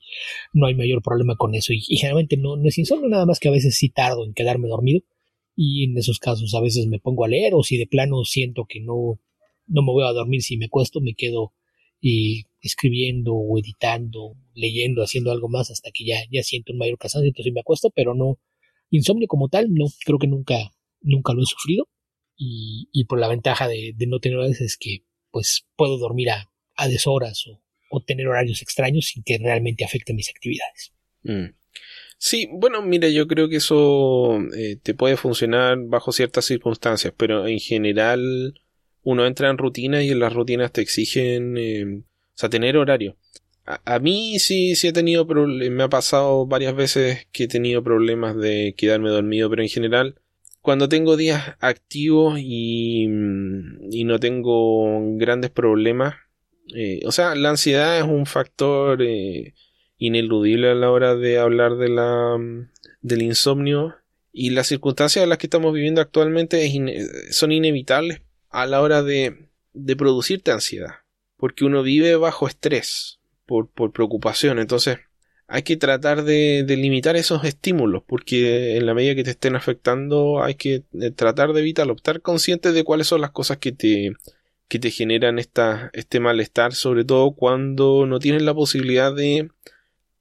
no 0.52 0.66
hay 0.66 0.74
mayor 0.74 1.02
problema 1.02 1.36
con 1.36 1.54
eso. 1.54 1.72
Y, 1.72 1.82
y 1.86 1.96
generalmente 1.96 2.36
no, 2.36 2.56
no 2.56 2.68
es 2.68 2.78
insomnio, 2.78 3.08
nada 3.08 3.26
más 3.26 3.40
que 3.40 3.48
a 3.48 3.52
veces 3.52 3.76
sí 3.76 3.88
tardo 3.88 4.24
en 4.24 4.34
quedarme 4.34 4.68
dormido. 4.68 5.00
Y 5.56 5.84
en 5.84 5.98
esos 5.98 6.20
casos 6.20 6.54
a 6.54 6.60
veces 6.60 6.86
me 6.86 7.00
pongo 7.00 7.24
a 7.24 7.28
leer 7.28 7.54
o 7.54 7.64
si 7.64 7.76
de 7.76 7.88
plano 7.88 8.24
siento 8.24 8.66
que 8.68 8.80
no, 8.80 9.20
no 9.66 9.82
me 9.82 9.92
voy 9.92 10.04
a 10.04 10.12
dormir 10.12 10.42
si 10.42 10.56
me 10.56 10.66
acuesto, 10.66 11.00
me 11.00 11.14
quedo 11.14 11.52
y 12.00 12.44
escribiendo 12.60 13.34
o 13.34 13.58
editando, 13.58 14.36
leyendo, 14.54 15.02
haciendo 15.02 15.32
algo 15.32 15.48
más 15.48 15.72
hasta 15.72 15.90
que 15.90 16.04
ya, 16.04 16.18
ya 16.30 16.44
siento 16.44 16.72
un 16.72 16.78
mayor 16.78 16.96
cansancio, 16.96 17.26
entonces 17.26 17.52
me 17.52 17.60
acuesto, 17.60 17.90
pero 17.90 18.14
no, 18.14 18.38
insomnio 18.90 19.26
como 19.26 19.48
tal, 19.48 19.74
no, 19.74 19.86
creo 20.04 20.18
que 20.18 20.28
nunca, 20.28 20.70
nunca 21.00 21.32
lo 21.32 21.42
he 21.42 21.46
sufrido 21.46 21.88
y, 22.38 22.88
y 22.92 23.04
por 23.04 23.18
la 23.18 23.28
ventaja 23.28 23.68
de, 23.68 23.94
no 24.06 24.20
tener 24.20 24.38
horarios 24.38 24.60
es 24.62 24.78
que 24.78 25.04
pues 25.30 25.66
puedo 25.76 25.98
dormir 25.98 26.30
a, 26.30 26.50
a 26.76 26.88
deshoras 26.88 27.46
o, 27.48 27.60
o 27.90 28.00
tener 28.02 28.26
horarios 28.26 28.62
extraños 28.62 29.06
sin 29.06 29.22
que 29.24 29.36
realmente 29.36 29.84
afecte 29.84 30.14
mis 30.14 30.30
actividades. 30.30 30.92
Mm. 31.24 31.58
Sí, 32.16 32.48
bueno, 32.50 32.82
mira, 32.82 33.08
yo 33.08 33.28
creo 33.28 33.48
que 33.48 33.56
eso 33.56 34.40
eh, 34.56 34.76
te 34.82 34.94
puede 34.94 35.16
funcionar 35.16 35.78
bajo 35.86 36.10
ciertas 36.10 36.46
circunstancias, 36.46 37.14
pero 37.16 37.46
en 37.46 37.60
general 37.60 38.60
uno 39.02 39.26
entra 39.26 39.50
en 39.50 39.58
rutinas 39.58 40.02
y 40.02 40.10
en 40.10 40.18
las 40.18 40.32
rutinas 40.32 40.72
te 40.72 40.80
exigen, 40.80 41.56
eh, 41.56 41.84
o 41.84 42.02
sea, 42.34 42.48
tener 42.48 42.76
horario. 42.76 43.16
A, 43.64 43.98
mí 43.98 44.38
sí, 44.38 44.74
sí 44.76 44.88
he 44.88 44.92
tenido 44.94 45.26
me 45.26 45.82
ha 45.82 45.88
pasado 45.90 46.46
varias 46.46 46.74
veces 46.74 47.26
que 47.32 47.44
he 47.44 47.48
tenido 47.48 47.84
problemas 47.84 48.34
de 48.34 48.74
quedarme 48.76 49.10
dormido, 49.10 49.50
pero 49.50 49.62
en 49.62 49.68
general, 49.68 50.20
cuando 50.68 50.90
tengo 50.90 51.16
días 51.16 51.56
activos 51.60 52.38
y, 52.38 53.06
no 53.06 54.20
tengo 54.20 55.16
grandes 55.16 55.50
problemas, 55.50 56.16
eh, 56.76 57.00
o 57.06 57.10
sea, 57.10 57.34
la 57.36 57.48
ansiedad 57.48 57.96
es 57.96 58.04
un 58.04 58.26
factor 58.26 59.00
eh, 59.00 59.54
ineludible 59.96 60.68
a 60.68 60.74
la 60.74 60.90
hora 60.90 61.14
de 61.14 61.38
hablar 61.38 61.76
de 61.76 61.88
la, 61.88 62.36
del 63.00 63.22
insomnio 63.22 63.94
y 64.30 64.50
las 64.50 64.66
circunstancias 64.66 65.22
en 65.22 65.30
las 65.30 65.38
que 65.38 65.46
estamos 65.46 65.72
viviendo 65.72 66.02
actualmente 66.02 66.70
son 67.30 67.50
inevitables 67.50 68.20
a 68.50 68.66
la 68.66 68.82
hora 68.82 69.02
de, 69.02 69.48
de 69.72 69.96
producirte 69.96 70.50
ansiedad, 70.50 70.96
porque 71.38 71.64
uno 71.64 71.82
vive 71.82 72.14
bajo 72.16 72.46
estrés, 72.46 73.20
por, 73.46 73.70
por 73.70 73.92
preocupación, 73.92 74.58
entonces 74.58 74.98
hay 75.48 75.62
que 75.62 75.78
tratar 75.78 76.24
de, 76.24 76.62
de, 76.66 76.76
limitar 76.76 77.16
esos 77.16 77.42
estímulos, 77.44 78.02
porque 78.06 78.76
en 78.76 78.84
la 78.84 78.92
medida 78.94 79.14
que 79.14 79.24
te 79.24 79.30
estén 79.30 79.56
afectando 79.56 80.42
hay 80.42 80.54
que 80.54 80.84
eh, 81.00 81.10
tratar 81.10 81.54
de 81.54 81.60
evitarlo, 81.60 81.94
estar 81.96 82.20
consciente 82.20 82.70
de 82.72 82.84
cuáles 82.84 83.06
son 83.06 83.22
las 83.22 83.30
cosas 83.30 83.56
que 83.56 83.72
te, 83.72 84.12
que 84.68 84.78
te 84.78 84.90
generan 84.90 85.38
esta, 85.38 85.90
este 85.94 86.20
malestar, 86.20 86.74
sobre 86.74 87.04
todo 87.04 87.32
cuando 87.32 88.06
no 88.06 88.18
tienes 88.18 88.42
la 88.42 88.54
posibilidad 88.54 89.14
de, 89.14 89.50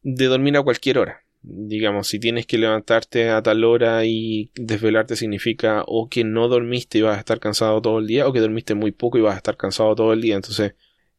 de 0.02 0.26
dormir 0.26 0.56
a 0.58 0.64
cualquier 0.64 0.98
hora. 0.98 1.24
Digamos, 1.42 2.08
si 2.08 2.20
tienes 2.20 2.46
que 2.46 2.58
levantarte 2.58 3.30
a 3.30 3.42
tal 3.44 3.64
hora 3.66 4.06
y 4.06 4.52
desvelarte 4.56 5.18
significa 5.18 5.84
o 5.88 6.10
que 6.10 6.24
no 6.24 6.48
dormiste 6.48 7.00
y 7.00 7.02
vas 7.02 7.18
a 7.18 7.20
estar 7.20 7.40
cansado 7.40 7.82
todo 7.82 8.00
el 8.00 8.08
día 8.08 8.28
o 8.28 8.34
que 8.34 8.40
dormiste 8.40 8.76
muy 8.76 8.92
poco 8.92 9.18
y 9.18 9.22
vas 9.22 9.36
a 9.36 9.38
estar 9.38 9.58
cansado 9.58 9.94
todo 9.96 10.14
el 10.14 10.22
día. 10.22 10.36
Entonces, 10.36 10.76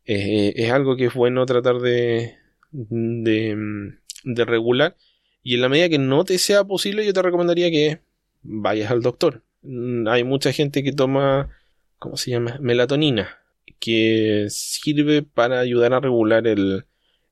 eh, 0.07 0.55
es 0.57 0.71
algo 0.73 0.97
que 0.97 1.07
es 1.07 1.15
bueno 1.15 1.45
tratar 1.47 1.79
de, 1.81 2.38
de, 2.71 3.93
de 4.25 4.45
regular. 4.45 4.97
Y 5.43 5.55
en 5.55 5.63
la 5.63 5.69
medida 5.69 5.89
que 5.89 5.99
no 5.99 6.25
te 6.25 6.39
sea 6.39 6.65
posible, 6.65 7.07
yo 7.07 7.13
te 7.13 7.23
recomendaría 7.23 7.71
que 7.71 8.01
vayas 8.43 8.91
al 8.91 9.03
doctor. 9.03 9.45
Mm, 9.63 10.09
hay 10.09 10.25
mucha 10.25 10.53
gente 10.53 10.83
que 10.83 10.93
toma, 10.93 11.51
¿cómo 11.99 12.17
se 12.17 12.31
llama? 12.31 12.59
Melatonina, 12.61 13.39
que 13.81 14.47
sirve 14.49 15.23
para 15.23 15.61
ayudar 15.61 15.95
a 15.95 16.01
regular 16.01 16.47
el, 16.47 16.85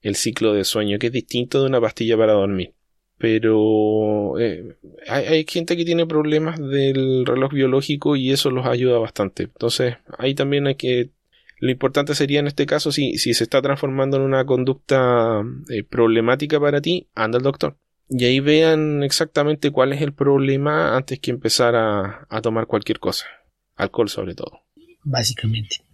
el 0.03 0.15
ciclo 0.15 0.53
de 0.55 0.65
sueño, 0.65 0.99
que 0.99 1.09
es 1.09 1.13
distinto 1.13 1.61
de 1.61 1.67
una 1.67 1.81
pastilla 1.81 2.17
para 2.17 2.33
dormir. 2.33 2.75
Pero 3.19 4.39
eh, 4.39 4.77
hay, 5.09 5.47
gente 5.49 5.77
que 5.77 5.85
tiene 5.85 6.07
problemas 6.07 6.59
del 6.59 7.25
reloj 7.25 7.53
biológico 7.53 8.15
y 8.15 8.31
eso 8.31 8.51
los 8.51 8.67
ayuda 8.67 8.99
bastante. 8.99 9.45
Entonces, 9.45 9.97
ahí 10.19 10.35
también 10.35 10.67
hay 10.67 10.75
que... 10.75 11.11
Lo 11.59 11.71
importante 11.71 12.15
sería 12.15 12.41
en 12.41 12.47
este 12.47 12.67
caso, 12.67 12.93
si, 12.93 13.19
si 13.19 13.35
se 13.35 13.45
está 13.45 13.63
transformando 13.63 14.19
en 14.19 14.23
una 14.25 14.45
conducta 14.45 15.43
eh, 15.71 15.83
problemática 15.85 16.61
para 16.61 16.81
ti, 16.81 17.09
anda 17.15 17.39
al 17.39 17.45
doctor. 17.45 17.79
Y 18.09 18.25
ahí 18.25 18.41
vean 18.41 19.03
exactamente 19.03 19.71
cuál 19.71 19.93
es 19.93 20.03
el 20.03 20.13
problema 20.13 20.97
antes 20.97 21.19
que 21.19 21.31
empezar 21.31 21.75
a, 21.75 22.27
a 22.29 22.41
tomar 22.41 22.67
cualquier 22.67 23.01
cosa. 23.01 23.27
Alcohol 23.75 24.09
sobre 24.09 24.35
todo. 24.35 24.63
Básicamente 25.03 25.87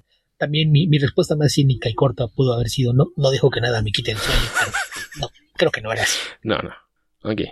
también 0.42 0.72
mi, 0.72 0.98
respuesta 0.98 1.36
más 1.36 1.52
cínica 1.52 1.88
y 1.88 1.94
corta 1.94 2.26
pudo 2.26 2.52
haber 2.52 2.68
sido 2.68 2.92
no, 2.92 3.12
no 3.14 3.30
dejo 3.30 3.48
que 3.48 3.60
nada 3.60 3.80
me 3.80 3.92
quite 3.92 4.10
el 4.10 4.16
sueño, 4.16 4.40
pero 4.58 4.72
no, 5.20 5.28
creo 5.54 5.70
que 5.70 5.80
no 5.80 5.92
era 5.92 6.02
así. 6.02 6.18
No, 6.42 6.58
no. 6.58 6.72
Ok. 7.22 7.42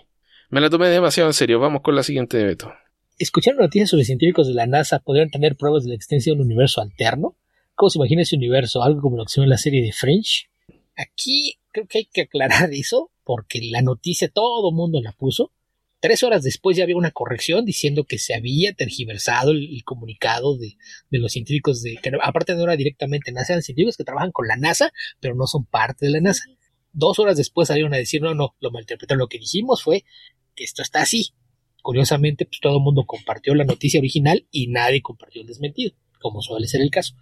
Me 0.48 0.60
la 0.60 0.68
tomé 0.70 0.88
demasiado 0.88 1.28
en 1.28 1.34
serio. 1.34 1.60
Vamos 1.60 1.82
con 1.82 1.94
la 1.94 2.02
siguiente, 2.02 2.36
de 2.36 2.46
Beto. 2.46 2.72
¿Escucharon 3.16 3.60
noticias 3.60 3.90
sobre 3.90 4.02
científicos 4.04 4.48
de 4.48 4.54
la 4.54 4.66
NASA 4.66 4.98
podrían 4.98 5.30
tener 5.30 5.54
pruebas 5.54 5.84
de 5.84 5.90
la 5.90 5.94
existencia 5.94 6.32
de 6.32 6.40
un 6.40 6.46
universo 6.46 6.80
alterno? 6.80 7.36
¿Cómo 7.80 8.04
universo? 8.32 8.82
Algo 8.82 9.00
como 9.00 9.16
lo 9.16 9.24
que 9.24 9.30
se 9.30 9.40
ve 9.40 9.44
en 9.44 9.50
la 9.50 9.56
serie 9.56 9.82
de 9.82 9.92
French. 9.92 10.50
Aquí 10.96 11.58
creo 11.72 11.86
que 11.86 11.98
hay 11.98 12.04
que 12.04 12.22
aclarar 12.22 12.70
eso, 12.74 13.10
porque 13.24 13.60
la 13.62 13.80
noticia 13.80 14.28
todo 14.28 14.70
mundo 14.70 15.00
la 15.00 15.12
puso, 15.12 15.52
Tres 16.00 16.22
horas 16.22 16.42
después 16.42 16.78
ya 16.78 16.84
había 16.84 16.96
una 16.96 17.10
corrección 17.10 17.66
diciendo 17.66 18.04
que 18.04 18.18
se 18.18 18.34
había 18.34 18.72
tergiversado 18.72 19.50
el, 19.50 19.84
comunicado 19.84 20.56
de, 20.56 20.78
los 21.10 21.30
científicos 21.30 21.82
de 21.82 21.98
que 22.02 22.10
aparte 22.22 22.54
no 22.54 22.62
era 22.62 22.74
directamente 22.74 23.32
NASA, 23.32 23.52
eran 23.52 23.62
científicos 23.62 23.98
que 23.98 24.04
trabajan 24.04 24.32
con 24.32 24.48
la 24.48 24.56
NASA, 24.56 24.94
pero 25.20 25.34
no 25.34 25.46
son 25.46 25.66
parte 25.66 26.06
de 26.06 26.12
la 26.12 26.20
NASA. 26.20 26.44
Dos 26.94 27.18
horas 27.18 27.36
después 27.36 27.68
salieron 27.68 27.92
a 27.92 27.98
decir 27.98 28.22
no, 28.22 28.34
no, 28.34 28.56
lo 28.60 28.70
malinterpretaron. 28.70 29.18
Lo 29.18 29.28
que 29.28 29.38
dijimos 29.38 29.82
fue 29.82 30.04
que 30.54 30.64
esto 30.64 30.80
está 30.80 31.02
así. 31.02 31.34
Curiosamente, 31.82 32.46
pues 32.46 32.60
todo 32.60 32.78
el 32.78 32.82
mundo 32.82 33.04
compartió 33.04 33.54
la 33.54 33.64
noticia 33.64 34.00
original 34.00 34.46
y 34.50 34.68
nadie 34.68 35.02
compartió 35.02 35.42
el 35.42 35.48
desmentido, 35.48 35.92
como 36.18 36.40
suele 36.40 36.66
ser 36.66 36.80
el 36.80 36.90
caso. 36.90 37.14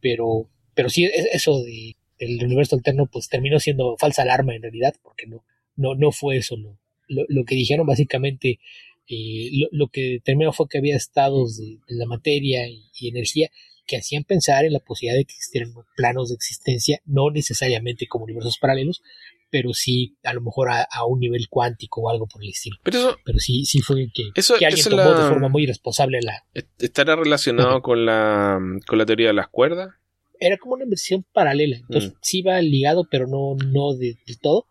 Pero, 0.00 0.48
pero 0.74 0.88
sí, 0.88 1.08
eso 1.32 1.62
de 1.62 1.96
el 2.20 2.44
universo 2.44 2.76
alterno, 2.76 3.06
pues 3.06 3.28
terminó 3.28 3.58
siendo 3.58 3.96
falsa 3.96 4.22
alarma 4.22 4.54
en 4.54 4.62
realidad, 4.62 4.94
porque 5.02 5.26
no, 5.26 5.42
no, 5.76 5.94
no 5.94 6.12
fue 6.12 6.36
eso 6.36 6.56
lo, 6.56 6.78
lo, 7.08 7.44
que 7.44 7.54
dijeron 7.54 7.86
básicamente, 7.86 8.60
eh, 9.08 9.50
lo, 9.72 9.88
que 9.88 10.02
determinó 10.02 10.52
fue 10.52 10.68
que 10.68 10.78
había 10.78 10.96
estados 10.96 11.56
de, 11.56 11.78
la 11.88 12.06
materia 12.06 12.68
y, 12.68 13.08
energía 13.08 13.50
que 13.86 13.96
hacían 13.96 14.24
pensar 14.24 14.64
en 14.64 14.74
la 14.74 14.78
posibilidad 14.78 15.18
de 15.18 15.24
que 15.24 15.32
existieran 15.32 15.72
planos 15.96 16.28
de 16.28 16.36
existencia, 16.36 17.00
no 17.06 17.30
necesariamente 17.30 18.06
como 18.06 18.24
universos 18.24 18.58
paralelos, 18.58 19.02
pero 19.50 19.74
sí 19.74 20.16
a 20.22 20.32
lo 20.32 20.40
mejor 20.40 20.68
a, 20.70 21.04
un 21.06 21.20
nivel 21.20 21.48
cuántico 21.48 22.02
o 22.02 22.10
algo 22.10 22.26
por 22.26 22.42
el 22.42 22.50
estilo. 22.50 22.76
Pero, 22.82 23.16
sí, 23.38 23.64
sí 23.64 23.80
fue 23.80 24.08
que, 24.14 24.30
alguien 24.64 24.84
tomó 24.88 25.14
de 25.14 25.28
forma 25.28 25.48
muy 25.48 25.64
irresponsable 25.64 26.20
la... 26.22 26.44
¿Estará 26.78 27.16
relacionado 27.16 27.82
con, 27.82 28.06
la, 28.06 28.58
con 28.86 28.98
la 28.98 29.06
teoría 29.06 29.28
de 29.28 29.34
las 29.34 29.48
cuerdas? 29.48 29.90
Era 30.38 30.56
como 30.56 30.74
una 30.74 30.84
inversión 30.84 31.24
paralela, 31.32 31.76
entonces 31.76 32.12
mm. 32.12 32.16
sí 32.22 32.42
va 32.42 32.62
ligado, 32.62 33.06
pero 33.10 33.26
no, 33.26 33.56
no 33.56 33.94
del 33.94 34.16
todo. 34.40 34.66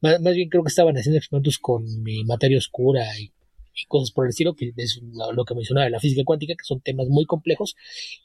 Más, 0.00 0.20
bien 0.34 0.50
creo 0.50 0.62
que 0.62 0.68
estaban 0.68 0.96
haciendo 0.96 1.16
experimentos 1.16 1.58
con 1.58 1.86
eh, 1.86 2.24
materia 2.26 2.58
oscura 2.58 3.06
y, 3.18 3.32
cosas 3.88 4.12
por 4.12 4.26
el 4.26 4.30
estilo, 4.30 4.54
que 4.54 4.72
es 4.76 5.00
lo, 5.34 5.44
que 5.44 5.54
mencionaba 5.54 5.86
de 5.86 5.90
la 5.90 5.98
física 5.98 6.22
cuántica, 6.24 6.54
que 6.54 6.64
son 6.64 6.80
temas 6.80 7.08
muy 7.08 7.24
complejos, 7.24 7.74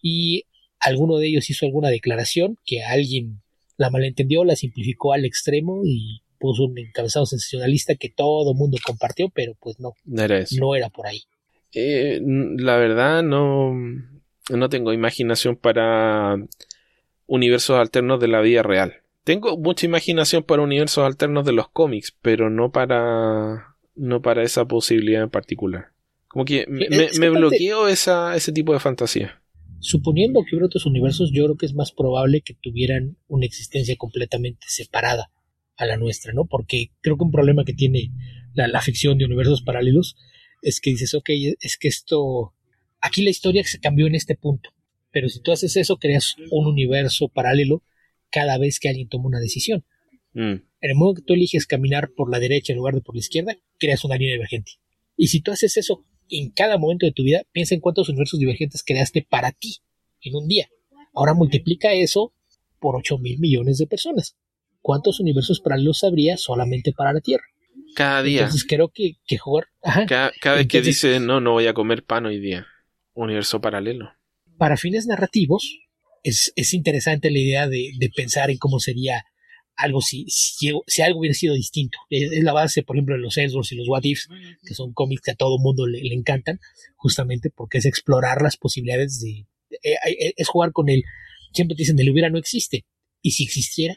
y 0.01 0.43
alguno 0.79 1.17
de 1.17 1.27
ellos 1.27 1.49
hizo 1.49 1.65
alguna 1.65 1.89
declaración 1.89 2.57
que 2.65 2.83
alguien 2.83 3.41
la 3.79 3.89
malentendió, 3.89 4.43
la 4.43 4.57
simplificó 4.57 5.13
al 5.13 5.23
extremo 5.23 5.81
y 5.85 6.21
puso 6.37 6.65
un 6.65 6.77
encabezado 6.77 7.25
sensacionalista 7.25 7.95
que 7.95 8.09
todo 8.09 8.51
el 8.51 8.57
mundo 8.57 8.77
compartió, 8.85 9.29
pero 9.29 9.53
pues 9.57 9.79
no, 9.79 9.93
no 10.03 10.75
era, 10.75 10.89
por 10.89 11.07
ahí. 11.07 11.21
Eh, 11.73 12.19
la 12.21 12.75
verdad 12.75 13.23
no, 13.23 13.73
no 14.49 14.69
tengo 14.69 14.91
imaginación 14.91 15.55
para 15.55 16.35
universos 17.25 17.79
alternos 17.79 18.19
de 18.19 18.27
la 18.27 18.41
vida 18.41 18.63
real. 18.63 18.95
Tengo 19.23 19.57
mucha 19.57 19.85
imaginación 19.85 20.43
para 20.43 20.61
universos 20.61 21.05
alternos 21.05 21.45
de 21.45 21.53
los 21.53 21.69
cómics, 21.69 22.13
pero 22.21 22.49
no 22.49 22.73
para 22.73 23.77
no 23.95 24.21
para 24.21 24.43
esa 24.43 24.65
posibilidad 24.65 25.23
en 25.23 25.29
particular. 25.29 25.91
Como 26.27 26.43
que 26.43 26.65
me, 26.67 27.29
bloqueo 27.29 27.87
esa, 27.87 28.35
ese 28.35 28.51
tipo 28.51 28.73
de 28.73 28.79
fantasía. 28.79 29.38
Suponiendo 29.79 30.41
que 30.43 30.55
hubiera 30.55 30.65
otros 30.65 30.85
universos, 30.85 31.31
yo 31.31 31.45
creo 31.45 31.57
que 31.57 31.65
es 31.65 31.73
más 31.73 31.91
probable 31.91 32.41
que 32.41 32.53
tuvieran 32.53 33.17
una 33.27 33.45
existencia 33.45 33.95
completamente 33.97 34.65
separada 34.67 35.31
a 35.77 35.85
la 35.85 35.97
nuestra, 35.97 36.33
¿no? 36.33 36.45
Porque 36.45 36.91
creo 37.01 37.17
que 37.17 37.23
un 37.23 37.31
problema 37.31 37.63
que 37.63 37.73
tiene 37.73 38.11
la, 38.53 38.67
la 38.67 38.81
ficción 38.81 39.17
de 39.17 39.25
universos 39.25 39.61
paralelos 39.61 40.17
es 40.61 40.81
que 40.81 40.89
dices, 40.91 41.13
ok, 41.13 41.29
es 41.61 41.77
que 41.77 41.87
esto, 41.87 42.53
aquí 42.99 43.21
la 43.21 43.29
historia 43.29 43.63
se 43.63 43.79
cambió 43.79 44.07
en 44.07 44.15
este 44.15 44.35
punto, 44.35 44.71
pero 45.11 45.29
si 45.29 45.41
tú 45.41 45.51
haces 45.51 45.75
eso, 45.77 45.97
creas 45.97 46.35
un 46.51 46.67
universo 46.67 47.29
paralelo 47.29 47.83
cada 48.29 48.57
vez 48.57 48.79
que 48.79 48.89
alguien 48.89 49.07
toma 49.07 49.27
una 49.27 49.39
decisión. 49.39 49.85
Mm. 50.33 50.61
En 50.81 50.91
el 50.91 50.95
momento 50.95 51.21
que 51.21 51.25
tú 51.25 51.33
eliges 51.33 51.65
caminar 51.65 52.11
por 52.15 52.29
la 52.29 52.39
derecha 52.39 52.73
en 52.73 52.77
lugar 52.77 52.95
de 52.95 53.01
por 53.01 53.15
la 53.15 53.19
izquierda, 53.19 53.57
creas 53.77 54.03
una 54.03 54.15
línea 54.15 54.33
divergente. 54.33 54.73
Y 55.17 55.27
si 55.27 55.41
tú 55.41 55.51
haces 55.51 55.75
eso 55.77 56.05
en 56.29 56.51
cada 56.51 56.77
momento 56.77 57.05
de 57.05 57.11
tu 57.11 57.23
vida, 57.23 57.43
piensa 57.51 57.75
en 57.75 57.81
cuántos 57.81 58.09
universos 58.09 58.39
divergentes 58.39 58.83
creaste 58.83 59.25
para 59.27 59.51
ti 59.51 59.77
en 60.21 60.35
un 60.35 60.47
día. 60.47 60.69
Ahora 61.13 61.33
multiplica 61.33 61.93
eso 61.93 62.33
por 62.79 62.95
8 62.95 63.17
mil 63.17 63.39
millones 63.39 63.77
de 63.77 63.87
personas. 63.87 64.35
¿Cuántos 64.81 65.19
universos 65.19 65.59
paralelos 65.59 66.03
habría 66.03 66.37
solamente 66.37 66.93
para 66.93 67.13
la 67.13 67.19
Tierra? 67.19 67.43
Cada 67.95 68.23
día. 68.23 68.41
Entonces 68.41 68.65
creo 68.67 68.89
que, 68.89 69.17
que 69.25 69.37
jugar. 69.37 69.65
Cada, 70.07 70.31
vez 70.55 70.67
que 70.67 70.81
dice, 70.81 71.19
no, 71.19 71.41
no 71.41 71.53
voy 71.53 71.67
a 71.67 71.73
comer 71.73 72.03
pan 72.03 72.25
hoy 72.25 72.39
día. 72.39 72.65
Universo 73.13 73.59
paralelo. 73.59 74.11
Para 74.57 74.77
fines 74.77 75.05
narrativos, 75.07 75.79
es, 76.23 76.53
es 76.55 76.73
interesante 76.73 77.31
la 77.31 77.39
idea 77.39 77.67
de, 77.67 77.91
de, 77.97 78.09
pensar 78.09 78.49
en 78.49 78.57
cómo 78.57 78.79
sería 78.79 79.25
algo 79.79 80.01
si, 80.01 80.25
si, 80.27 81.01
algo 81.01 81.19
hubiera 81.19 81.33
sido 81.33 81.55
distinto. 81.55 81.97
Es, 82.09 82.43
la 82.43 82.53
base, 82.53 82.83
por 82.83 82.95
ejemplo, 82.95 83.15
de 83.15 83.21
los 83.21 83.37
Elseworlds 83.37 83.71
y 83.71 83.75
los 83.75 83.87
What 83.87 84.03
Ifs, 84.03 84.27
que 84.65 84.73
son 84.73 84.93
cómics 84.93 85.21
que 85.21 85.31
a 85.31 85.35
todo 85.35 85.57
mundo 85.57 85.87
le, 85.87 86.03
le 86.03 86.13
encantan, 86.13 86.59
justamente 86.95 87.49
porque 87.49 87.77
es 87.77 87.85
explorar 87.85 88.41
las 88.41 88.57
posibilidades 88.57 89.19
de... 89.21 89.45
Eh, 89.83 89.95
eh, 90.07 90.33
es 90.35 90.47
jugar 90.47 90.73
con 90.73 90.89
el... 90.89 91.03
Siempre 91.53 91.75
te 91.75 91.83
dicen, 91.83 91.99
el 91.99 92.11
hubiera 92.11 92.29
no 92.29 92.37
existe. 92.37 92.85
¿Y 93.21 93.31
si 93.31 93.43
existiera? 93.43 93.95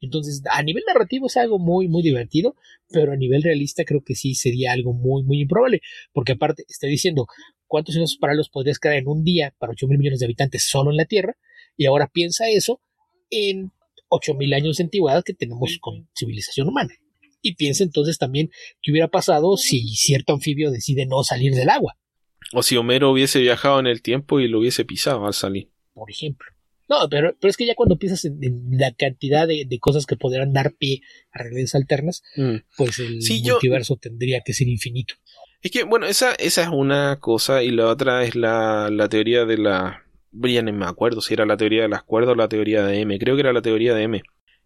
Entonces, 0.00 0.42
a 0.50 0.62
nivel 0.62 0.82
narrativo 0.86 1.26
es 1.26 1.36
algo 1.36 1.58
muy, 1.58 1.88
muy 1.88 2.02
divertido, 2.02 2.56
pero 2.88 3.12
a 3.12 3.16
nivel 3.16 3.42
realista 3.42 3.84
creo 3.84 4.02
que 4.04 4.14
sí 4.14 4.34
sería 4.34 4.72
algo 4.72 4.92
muy, 4.92 5.22
muy 5.22 5.40
improbable, 5.40 5.80
porque 6.12 6.32
aparte 6.32 6.64
está 6.68 6.88
diciendo 6.88 7.26
cuántos 7.66 7.94
universos 7.94 8.18
paralelos 8.18 8.50
podrías 8.50 8.78
crear 8.78 8.96
en 8.96 9.08
un 9.08 9.22
día 9.22 9.54
para 9.58 9.72
8 9.72 9.86
mil 9.86 9.98
millones 9.98 10.18
de 10.18 10.26
habitantes 10.26 10.68
solo 10.68 10.90
en 10.90 10.96
la 10.96 11.04
Tierra, 11.04 11.36
y 11.76 11.86
ahora 11.86 12.10
piensa 12.12 12.50
eso 12.50 12.82
en 13.30 13.70
8 14.14 14.34
mil 14.34 14.52
años 14.52 14.76
de 14.76 14.84
antigüedad 14.84 15.24
que 15.24 15.32
tenemos 15.32 15.78
con 15.80 16.08
civilización 16.14 16.68
humana. 16.68 16.94
Y 17.40 17.54
piensa 17.54 17.82
entonces 17.82 18.18
también 18.18 18.50
qué 18.82 18.92
hubiera 18.92 19.08
pasado 19.08 19.56
si 19.56 19.88
cierto 19.88 20.34
anfibio 20.34 20.70
decide 20.70 21.06
no 21.06 21.24
salir 21.24 21.54
del 21.54 21.70
agua. 21.70 21.98
O 22.52 22.62
si 22.62 22.76
Homero 22.76 23.10
hubiese 23.10 23.40
viajado 23.40 23.80
en 23.80 23.86
el 23.86 24.02
tiempo 24.02 24.38
y 24.38 24.48
lo 24.48 24.60
hubiese 24.60 24.84
pisado 24.84 25.26
al 25.26 25.34
salir. 25.34 25.70
Por 25.94 26.10
ejemplo. 26.10 26.46
No, 26.88 27.08
pero, 27.08 27.34
pero 27.40 27.50
es 27.50 27.56
que 27.56 27.64
ya 27.64 27.74
cuando 27.74 27.96
piensas 27.96 28.26
en, 28.26 28.38
la 28.72 28.92
cantidad 28.92 29.48
de, 29.48 29.78
cosas 29.80 30.04
que 30.04 30.16
podrían 30.16 30.52
dar 30.52 30.74
pie 30.74 31.00
a 31.32 31.42
realidades 31.42 31.74
alternas, 31.74 32.22
mm. 32.36 32.56
pues 32.76 32.98
el 32.98 33.18
multiverso 33.44 33.96
tendría 33.96 34.42
que 34.42 34.52
ser 34.52 34.68
infinito. 34.68 35.14
Es 35.62 35.70
que, 35.70 35.84
bueno, 35.84 36.06
esa, 36.06 36.34
esa 36.34 36.62
es 36.64 36.68
una 36.68 37.18
cosa 37.18 37.62
y 37.62 37.70
la 37.70 37.86
otra 37.86 38.24
es 38.24 38.34
la, 38.34 38.90
la 38.90 39.08
teoría 39.08 39.46
de 39.46 39.56
la... 39.56 40.01
Ya 40.32 40.62
no 40.62 40.72
me 40.72 40.86
acuerdo 40.86 41.20
si 41.20 41.34
era 41.34 41.46
la 41.46 41.56
teoría 41.56 41.82
de 41.82 41.88
las 41.88 42.02
cuerdas 42.02 42.32
o 42.32 42.34
la 42.36 42.48
teoría 42.48 42.84
de 42.84 43.00
M. 43.00 43.18
Creo 43.18 43.34
que 43.34 43.42
era 43.42 43.52
la 43.52 43.62
teoría 43.62 43.94
de 43.94 44.02
M, 44.04 44.22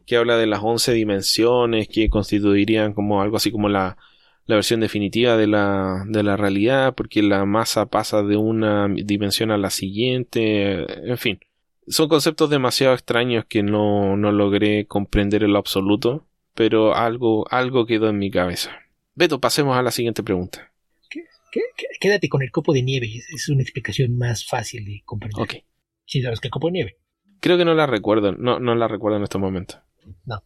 que 0.07 0.17
habla 0.17 0.37
de 0.37 0.47
las 0.47 0.61
11 0.63 0.93
dimensiones 0.93 1.89
que 1.89 2.09
constituirían 2.09 2.93
como 2.93 3.21
algo 3.21 3.37
así 3.37 3.51
como 3.51 3.69
la, 3.69 3.97
la 4.47 4.55
versión 4.55 4.81
definitiva 4.81 5.37
de 5.37 5.47
la, 5.47 6.05
de 6.07 6.23
la 6.23 6.37
realidad, 6.37 6.95
porque 6.95 7.23
la 7.23 7.45
masa 7.45 7.87
pasa 7.87 8.23
de 8.23 8.37
una 8.37 8.89
dimensión 8.89 9.51
a 9.51 9.59
la 9.59 9.71
siguiente, 9.71 11.11
en 11.11 11.19
fin 11.19 11.41
son 11.89 12.09
conceptos 12.09 12.51
demasiado 12.51 12.95
extraños 12.95 13.45
que 13.45 13.63
no, 13.63 14.17
no 14.17 14.33
logré 14.33 14.87
comprender 14.87 15.45
en 15.45 15.53
lo 15.53 15.59
absoluto, 15.59 16.27
pero 16.55 16.95
algo, 16.95 17.47
algo 17.51 17.87
quedó 17.87 18.09
en 18.09 18.19
mi 18.19 18.31
cabeza. 18.31 18.73
Beto, 19.15 19.41
pasemos 19.41 19.77
a 19.77 19.83
la 19.83 19.91
siguiente 19.91 20.23
pregunta. 20.23 20.73
Quédate 22.01 22.29
con 22.29 22.43
el 22.43 22.51
copo 22.51 22.73
de 22.73 22.83
nieve, 22.83 23.23
es 23.35 23.49
una 23.49 23.63
explicación 23.63 24.17
más 24.17 24.47
fácil 24.47 24.85
de 24.85 25.03
comprender. 25.05 25.43
Ok. 25.43 25.55
Sí, 26.05 26.23
sabes 26.23 26.41
que 26.41 26.49
el 26.49 26.53
copo 26.53 26.69
de 26.69 26.73
nieve. 26.73 26.97
Creo 27.41 27.59
que 27.59 27.65
no 27.65 27.75
la 27.75 27.87
recuerdo, 27.87 28.33
no, 28.33 28.59
no 28.61 28.75
la 28.75 28.89
recuerdo 28.89 29.19
en 29.19 29.25
este 29.25 29.39
momento. 29.39 29.83
No. 30.25 30.43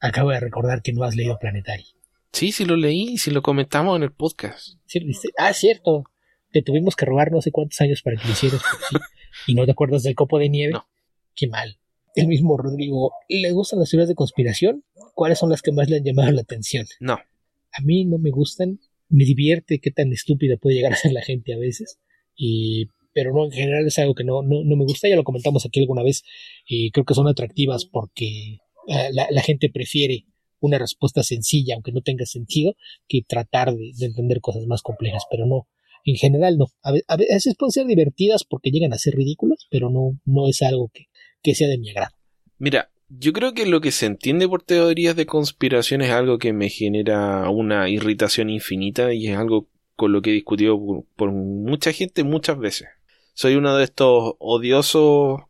Acabo 0.00 0.30
de 0.30 0.40
recordar 0.40 0.82
que 0.82 0.92
no 0.92 1.04
has 1.04 1.16
leído 1.16 1.38
Planetary. 1.38 1.86
Sí, 2.32 2.52
sí 2.52 2.64
lo 2.64 2.76
leí, 2.76 3.16
sí 3.16 3.30
lo 3.30 3.42
comentamos 3.42 3.96
en 3.96 4.02
el 4.02 4.12
podcast. 4.12 4.76
¿Sí 4.86 5.00
Ah, 5.38 5.52
cierto. 5.52 6.04
Te 6.52 6.62
tuvimos 6.62 6.94
que 6.96 7.04
robar 7.06 7.32
no 7.32 7.40
sé 7.40 7.50
cuántos 7.50 7.80
años 7.80 8.02
para 8.02 8.16
que 8.16 8.26
lo 8.26 8.32
hicieras. 8.32 8.60
¿Y 9.46 9.54
no 9.54 9.64
te 9.64 9.72
acuerdas 9.72 10.02
del 10.02 10.14
copo 10.14 10.38
de 10.38 10.48
nieve? 10.48 10.72
No. 10.72 10.86
Qué 11.34 11.48
mal. 11.48 11.78
El 12.16 12.28
mismo 12.28 12.56
Rodrigo, 12.56 13.12
¿le 13.28 13.50
gustan 13.50 13.80
las 13.80 13.90
teorías 13.90 14.08
de 14.08 14.14
conspiración? 14.14 14.84
¿Cuáles 15.14 15.38
son 15.38 15.50
las 15.50 15.62
que 15.62 15.72
más 15.72 15.88
le 15.88 15.96
han 15.96 16.04
llamado 16.04 16.30
la 16.30 16.42
atención? 16.42 16.86
No. 17.00 17.14
A 17.14 17.80
mí 17.82 18.04
no 18.04 18.18
me 18.18 18.30
gustan. 18.30 18.78
Me 19.08 19.24
divierte 19.24 19.78
qué 19.80 19.90
tan 19.90 20.12
estúpida 20.12 20.56
puede 20.56 20.76
llegar 20.76 20.92
a 20.92 20.96
ser 20.96 21.12
la 21.12 21.22
gente 21.22 21.54
a 21.54 21.58
veces. 21.58 21.98
Y, 22.36 22.86
pero 23.12 23.32
no, 23.32 23.44
en 23.44 23.52
general 23.52 23.86
es 23.86 23.98
algo 23.98 24.14
que 24.14 24.24
no, 24.24 24.42
no, 24.42 24.64
me 24.64 24.84
gusta. 24.84 25.08
Ya 25.08 25.16
lo 25.16 25.24
comentamos 25.24 25.64
aquí 25.66 25.80
alguna 25.80 26.02
vez. 26.02 26.24
Y 26.66 26.90
creo 26.90 27.04
que 27.04 27.14
son 27.14 27.28
atractivas 27.28 27.84
porque 27.84 28.58
eh, 28.88 29.10
la, 29.12 29.42
gente 29.42 29.70
prefiere 29.70 30.24
una 30.60 30.78
respuesta 30.78 31.22
sencilla, 31.22 31.74
aunque 31.74 31.92
no 31.92 32.00
tenga 32.00 32.26
sentido, 32.26 32.74
que 33.06 33.22
tratar 33.26 33.74
de 33.74 34.06
entender 34.06 34.40
cosas 34.40 34.66
más 34.66 34.82
complejas. 34.82 35.24
Pero 35.30 35.46
no, 35.46 35.68
en 36.04 36.16
general 36.16 36.58
no. 36.58 36.66
A, 36.82 37.16
veces 37.16 37.54
pueden 37.58 37.72
ser 37.72 37.86
divertidas 37.86 38.44
porque 38.44 38.70
llegan 38.70 38.92
a 38.92 38.98
ser 38.98 39.14
ridículas, 39.14 39.66
pero 39.70 39.90
no, 39.90 40.18
no 40.24 40.48
es 40.48 40.62
algo 40.62 40.90
que, 40.92 41.06
que 41.42 41.54
sea 41.54 41.68
de 41.68 41.78
mi 41.78 41.90
agrado. 41.90 42.14
Mira, 42.58 42.90
yo 43.08 43.32
creo 43.32 43.54
que 43.54 43.66
lo 43.66 43.80
que 43.80 43.90
se 43.90 44.06
entiende 44.06 44.48
por 44.48 44.62
teorías 44.62 45.16
de 45.16 45.26
conspiración 45.26 46.02
es 46.02 46.10
algo 46.10 46.38
que 46.38 46.52
me 46.52 46.68
genera 46.68 47.48
una 47.50 47.88
irritación 47.88 48.50
infinita 48.50 49.12
y 49.12 49.28
es 49.28 49.36
algo 49.36 49.68
con 49.96 50.12
lo 50.12 50.22
que 50.22 50.30
he 50.30 50.34
discutido 50.34 51.04
por, 51.16 51.32
mucha 51.32 51.92
gente 51.92 52.24
muchas 52.24 52.58
veces. 52.58 52.88
Soy 53.34 53.56
uno 53.56 53.76
de 53.76 53.84
estos 53.84 54.34
odiosos 54.38 55.42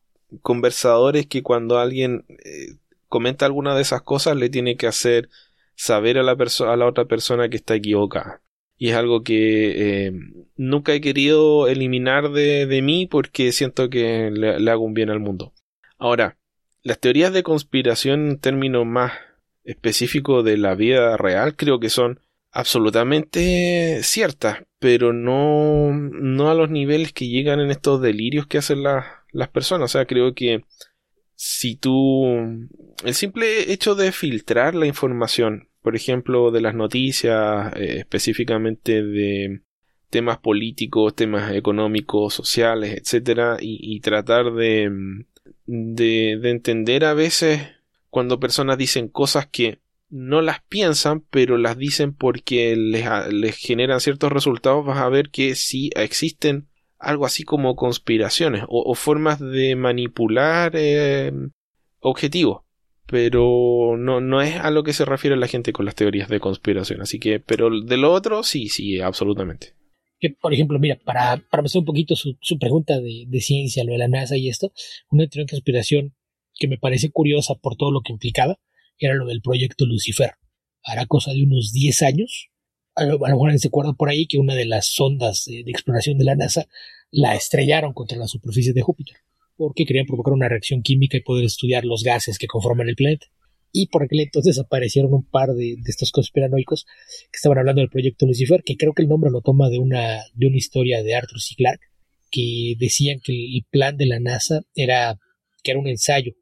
conversadores 0.43 1.27
que 1.27 1.43
cuando 1.43 1.79
alguien 1.79 2.25
eh, 2.29 2.77
comenta 3.09 3.47
alguna 3.47 3.75
de 3.75 3.83
esas 3.83 4.03
cosas 4.03 4.37
le 4.37 4.51
tiene 4.51 4.77
que 4.77 4.87
hacer 4.87 5.29
saber 5.77 6.19
a 6.19 6.23
la, 6.23 6.33
a 6.33 6.77
la 6.77 6.87
otra 6.87 7.05
persona 7.07 7.49
que 7.49 7.57
está 7.57 7.75
equivocada 7.75 8.43
y 8.77 8.91
es 8.91 8.97
algo 8.97 9.23
que 9.23 10.07
eh, 10.07 10.13
nunca 10.57 10.95
he 10.95 11.01
querido 11.01 11.69
eliminar 11.69 12.31
de, 12.33 12.67
de 12.67 12.83
mí 12.83 13.07
porque 13.07 13.53
siento 13.53 13.89
que 13.89 14.31
le, 14.31 14.71
hago 14.71 14.85
un 14.85 14.95
bien 14.95 15.11
al 15.11 15.21
mundo. 15.21 15.53
Ahora, 15.99 16.39
las 16.85 17.01
teorías 17.01 17.33
de 17.33 17.43
conspiración 17.43 18.31
en 18.31 18.39
términos 18.39 18.87
más 18.87 19.13
específicos 19.65 20.45
de 20.45 20.57
la 20.57 20.77
vida 20.77 21.17
real 21.17 21.57
creo 21.57 21.81
que 21.81 21.91
son 21.91 22.21
absolutamente 22.53 24.01
ciertas, 24.05 24.59
pero 24.79 25.13
no, 25.13 25.91
no 25.93 26.51
a 26.51 26.55
los 26.55 26.71
niveles 26.71 27.13
que 27.13 27.27
llegan 27.27 27.59
en 27.59 27.73
estos 27.73 28.01
delirios 28.01 28.47
que 28.47 28.59
hacen 28.59 28.85
las 28.85 29.49
personas. 29.49 29.91
O 29.91 29.93
sea, 29.93 30.07
creo 30.07 30.35
que 30.35 30.63
si 31.35 31.75
tú... 31.75 32.27
El 33.05 33.15
simple 33.15 33.73
hecho 33.73 33.97
de 33.97 34.13
filtrar 34.13 34.77
la 34.77 34.87
información 34.87 35.69
por 35.85 35.97
ejemplo, 35.97 36.51
de 36.51 36.63
las 36.63 36.75
noticias, 36.75 37.77
eh, 37.77 37.99
específicamente 37.99 39.03
de 39.03 39.61
temas 40.09 40.39
políticos, 40.39 41.15
temas 41.15 41.53
económicos, 41.53 42.33
sociales, 42.33 42.97
etcétera, 42.97 43.59
y, 43.61 44.01
tratar 44.01 44.55
de, 44.55 44.91
de, 45.67 46.39
de, 46.41 46.51
entender 46.51 47.05
a 47.05 47.15
veces 47.15 47.63
cuando 48.11 48.41
personas 48.41 48.79
dicen 48.79 49.09
cosas 49.09 49.47
que 49.47 49.81
no 50.11 50.43
las 50.43 50.63
piensan, 50.63 51.21
pero 51.31 51.57
las 51.59 51.77
dicen 51.77 52.15
porque 52.15 52.77
les, 52.77 53.07
les 53.33 53.57
generan 53.57 54.01
ciertos 54.01 54.31
resultados, 54.31 54.85
vas 54.85 54.99
a 54.99 55.09
ver 55.09 55.31
que 55.31 55.55
sí 55.55 55.91
existen 55.97 56.69
algo 56.99 57.27
así 57.27 57.45
como 57.45 57.77
conspiraciones 57.77 58.65
o, 58.69 58.95
formas 58.95 59.41
de 59.41 59.77
manipular 59.77 60.73
eh, 60.75 61.33
objetivos 62.01 62.65
pero 63.07 63.97
no, 63.99 64.21
no 64.21 64.41
es 64.41 64.57
a 64.57 64.71
lo 64.71 64.83
que 64.83 64.93
se 64.93 65.05
refiere 65.05 65.37
la 65.37 65.49
gente 65.49 65.73
con 65.73 65.85
las 65.85 65.95
teorías 65.95 66.29
de 66.29 66.41
conspiración. 66.41 67.03
Así 67.03 67.19
que, 67.19 67.39
pero 67.39 67.69
de 67.83 67.97
lo 67.97 68.13
otro, 68.13 68.43
sí, 68.43 68.69
sí, 68.69 69.01
absolutamente. 69.01 69.75
Que, 70.25 70.31
por 70.31 70.55
ejemplo, 70.55 70.79
mira, 70.79 70.99
para, 71.05 71.37
para 71.51 71.65
hacer 71.65 71.81
un 71.81 71.85
poquito 71.85 72.17
su, 72.17 72.39
su 72.41 72.59
pregunta 72.59 72.99
de, 72.99 73.25
de, 73.29 73.41
ciencia, 73.43 73.85
lo 73.85 73.93
de 73.93 73.99
la 73.99 74.09
NASA 74.09 74.39
y 74.39 74.49
esto, 74.49 74.73
una 75.11 75.27
teoría 75.27 75.45
de 75.45 75.51
conspiración 75.51 76.15
que 76.55 76.67
me 76.67 76.79
parece 76.79 77.11
curiosa 77.11 77.57
por 77.57 77.77
todo 77.77 77.91
lo 77.91 78.01
que 78.01 78.13
implicaba 78.13 78.59
era 78.99 79.15
lo 79.15 79.27
del 79.27 79.43
proyecto 79.43 79.85
Lucifer. 79.85 80.31
Hará 80.83 81.05
cosa 81.05 81.33
de 81.33 81.43
unos 81.43 81.73
10 81.73 82.03
años. 82.03 82.49
A 82.95 83.05
lo, 83.05 83.19
mejor 83.19 83.59
se 83.59 83.69
acuerda 83.69 83.93
por 83.93 84.09
ahí 84.09 84.27
que 84.27 84.39
una 84.39 84.55
de 84.55 84.65
las 84.65 84.87
sondas 84.87 85.45
de 85.45 85.65
exploración 85.67 86.17
de 86.17 86.25
la 86.25 86.37
NASA 86.37 86.69
la 87.11 87.35
estrellaron 87.35 87.93
contra 87.93 88.17
la 88.17 88.27
superficie 88.27 88.73
de 88.73 88.81
Júpiter 88.81 89.19
porque 89.57 89.85
querían 89.85 90.07
provocar 90.07 90.33
una 90.33 90.49
reacción 90.49 90.83
química 90.83 91.17
y 91.17 91.23
poder 91.23 91.45
estudiar 91.45 91.85
los 91.85 92.03
gases 92.03 92.39
que 92.39 92.47
conforman 92.47 92.89
el 92.89 92.97
planeta. 92.97 93.27
Y 93.77 93.89
por 93.89 94.05
aquel 94.05 94.21
entonces 94.21 94.57
aparecieron 94.61 95.13
un 95.13 95.25
par 95.25 95.53
de, 95.53 95.77
estos 95.85 96.13
conspiranoicos 96.13 96.85
que 96.85 97.37
estaban 97.37 97.59
hablando 97.59 97.81
del 97.81 97.91
proyecto 97.91 98.25
Lucifer, 98.25 98.63
que 98.63 98.77
creo 98.77 98.93
que 98.93 99.03
el 99.03 99.09
nombre 99.09 99.33
lo 99.33 99.41
toma 99.41 99.69
de 99.69 99.81
una, 99.81 100.23
de 100.33 100.47
una 100.47 100.57
historia 100.57 101.03
de 101.03 101.17
Arthur 101.17 101.41
C. 101.41 101.57
Clarke, 101.57 101.83
que 102.31 102.77
decían 102.79 103.19
que 103.19 103.33
el 103.33 103.65
plan 103.69 103.97
de 103.97 104.07
la 104.07 104.21
NASA 104.21 104.61
era 104.77 105.19
que 105.65 105.73
era 105.73 105.81
un 105.81 105.89
ensayo, 105.89 106.35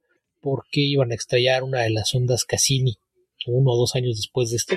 porque 0.42 0.82
iban 0.82 1.10
a 1.10 1.14
estrellar 1.14 1.62
una 1.62 1.80
de 1.80 1.88
las 1.88 2.14
ondas 2.14 2.44
Cassini, 2.44 2.96
uno 3.46 3.70
o 3.70 3.78
dos 3.78 3.94
años 3.94 4.18
después 4.18 4.50
de 4.50 4.56
esto, 4.56 4.76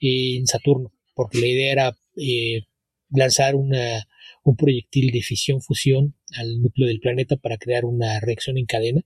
en 0.00 0.46
Saturno, 0.46 0.94
porque 1.14 1.38
la 1.38 1.48
idea 1.48 1.72
era 1.72 1.98
eh, 2.16 2.62
lanzar 3.10 3.56
una, 3.56 4.08
un 4.42 4.56
proyectil 4.56 5.12
de 5.12 5.20
fisión-fusión 5.20 6.14
al 6.38 6.62
núcleo 6.62 6.88
del 6.88 7.00
planeta 7.00 7.36
para 7.36 7.58
crear 7.58 7.84
una 7.84 8.20
reacción 8.20 8.56
en 8.56 8.64
cadena 8.64 9.02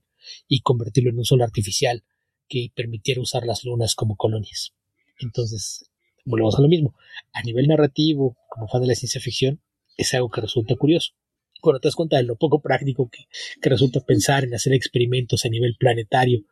y 0.47 0.61
convertirlo 0.61 1.09
en 1.09 1.17
un 1.17 1.25
sol 1.25 1.41
artificial 1.41 2.05
que 2.47 2.71
permitiera 2.75 3.21
usar 3.21 3.45
las 3.45 3.63
lunas 3.63 3.95
como 3.95 4.15
colonias. 4.15 4.73
Entonces, 5.19 5.89
volvemos 6.25 6.57
a 6.57 6.61
lo 6.61 6.67
mismo. 6.67 6.95
A 7.33 7.41
nivel 7.43 7.67
narrativo, 7.67 8.37
como 8.49 8.67
fan 8.67 8.81
de 8.81 8.87
la 8.87 8.95
ciencia 8.95 9.21
ficción, 9.21 9.61
es 9.97 10.13
algo 10.13 10.29
que 10.29 10.41
resulta 10.41 10.75
curioso. 10.75 11.13
Cuando 11.61 11.79
te 11.79 11.87
das 11.87 11.95
cuenta 11.95 12.17
de 12.17 12.23
lo 12.23 12.35
poco 12.35 12.61
práctico 12.61 13.09
que, 13.09 13.25
resulta 13.67 14.01
pensar 14.01 14.43
en 14.43 14.53
hacer 14.53 14.73
experimentos 14.73 15.45
a 15.45 15.49
nivel 15.49 15.75
planetario 15.79 16.43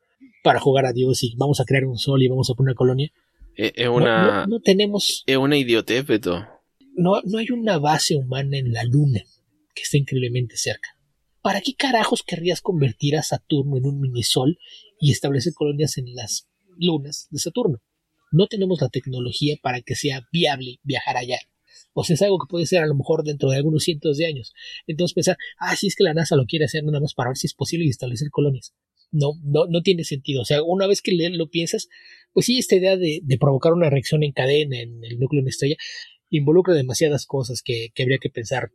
para 0.44 0.60
jugar 0.60 0.86
a 0.86 0.94
Dios 0.94 1.24
y 1.24 1.36
vamos 1.36 1.60
a 1.60 1.66
crear 1.66 1.86
un 1.86 1.98
sol 1.98 2.24
y 2.24 2.28
vamos 2.28 2.50
a 2.50 2.54
poner 2.54 2.72
una 2.72 2.76
colonia. 2.76 3.12
Eh, 3.56 3.72
es 3.76 3.88
una. 3.88 4.46
No, 4.48 4.60
tenemos. 4.60 5.24
Es 5.28 5.38
una 5.38 5.58
idiotez, 5.58 6.06
Beto 6.06 6.44
no, 6.96 7.22
no 7.24 7.38
hay 7.38 7.50
una 7.52 7.78
base 7.78 8.16
humana 8.16 8.58
en 8.58 8.72
la 8.72 8.84
Luna 8.84 9.24
que 9.74 9.84
esté 9.84 9.98
increíblemente 9.98 10.58
cerca. 10.58 10.98
¿Para 11.42 11.62
qué 11.62 11.74
carajos 11.74 12.24
querrías 12.24 12.62
convertir 12.62 13.18
a 13.18 13.24
Saturno 13.24 13.78
en 13.78 13.86
un 13.86 14.00
minisol 14.00 14.58
y 15.04 15.12
establecer 15.12 15.54
colonias 15.54 15.98
en 15.98 16.14
las 16.16 16.48
lunas 16.78 17.28
de 17.30 17.40
Saturno? 17.40 17.82
No 18.32 18.48
tenemos 18.48 18.82
la 18.82 18.90
tecnología 18.90 19.56
para 19.62 19.82
que 19.82 19.96
sea 19.96 20.28
viable 20.32 20.80
viajar 20.84 21.18
allá. 21.18 21.38
O 21.94 22.04
sea, 22.04 22.16
es 22.16 22.22
algo 22.22 22.40
que 22.40 22.50
puede 22.50 22.66
ser 22.66 22.82
a 22.82 22.88
lo 22.88 22.96
mejor 22.96 23.24
dentro 23.24 23.50
de 23.50 23.58
algunos 23.58 23.84
cientos 23.84 24.18
de 24.18 24.26
años. 24.26 24.54
Entonces 24.88 25.14
pensar, 25.14 25.38
ah, 25.60 25.76
si 25.76 25.88
es 25.88 25.96
que 25.96 26.04
la 26.04 26.14
NASA 26.14 26.36
lo 26.36 26.46
quiere 26.46 26.66
hacer 26.66 26.84
nada 26.84 27.00
más 27.00 27.14
para 27.14 27.30
ver 27.30 27.38
si 27.38 27.48
es 27.48 27.54
posible 27.54 27.86
y 27.86 27.90
establecer 27.90 28.30
colonias. 28.32 28.74
no, 29.12 29.34
no, 29.44 29.68
no 29.68 29.82
tiene 29.82 30.04
sentido. 30.04 30.42
O 30.42 30.46
sea, 30.46 30.64
una 30.64 30.88
vez 30.88 31.02
que 31.02 31.12
lo 31.12 31.50
piensas, 31.50 31.88
pues 32.34 32.48
sí, 32.48 32.58
esta 32.58 32.76
idea 32.76 32.98
de, 32.98 33.22
provocar 33.40 33.74
una 33.74 33.90
reacción 33.90 34.24
en 34.24 34.32
cadena 34.32 34.80
en 34.80 35.04
el 35.04 35.20
núcleo 35.20 35.40
de 35.40 35.44
una 35.44 35.50
estrella 35.50 35.76
involucra 36.30 36.74
demasiadas 36.74 37.26
cosas 37.26 37.62
que, 37.64 37.92
habría 38.00 38.18
que 38.18 38.30
pensar. 38.30 38.72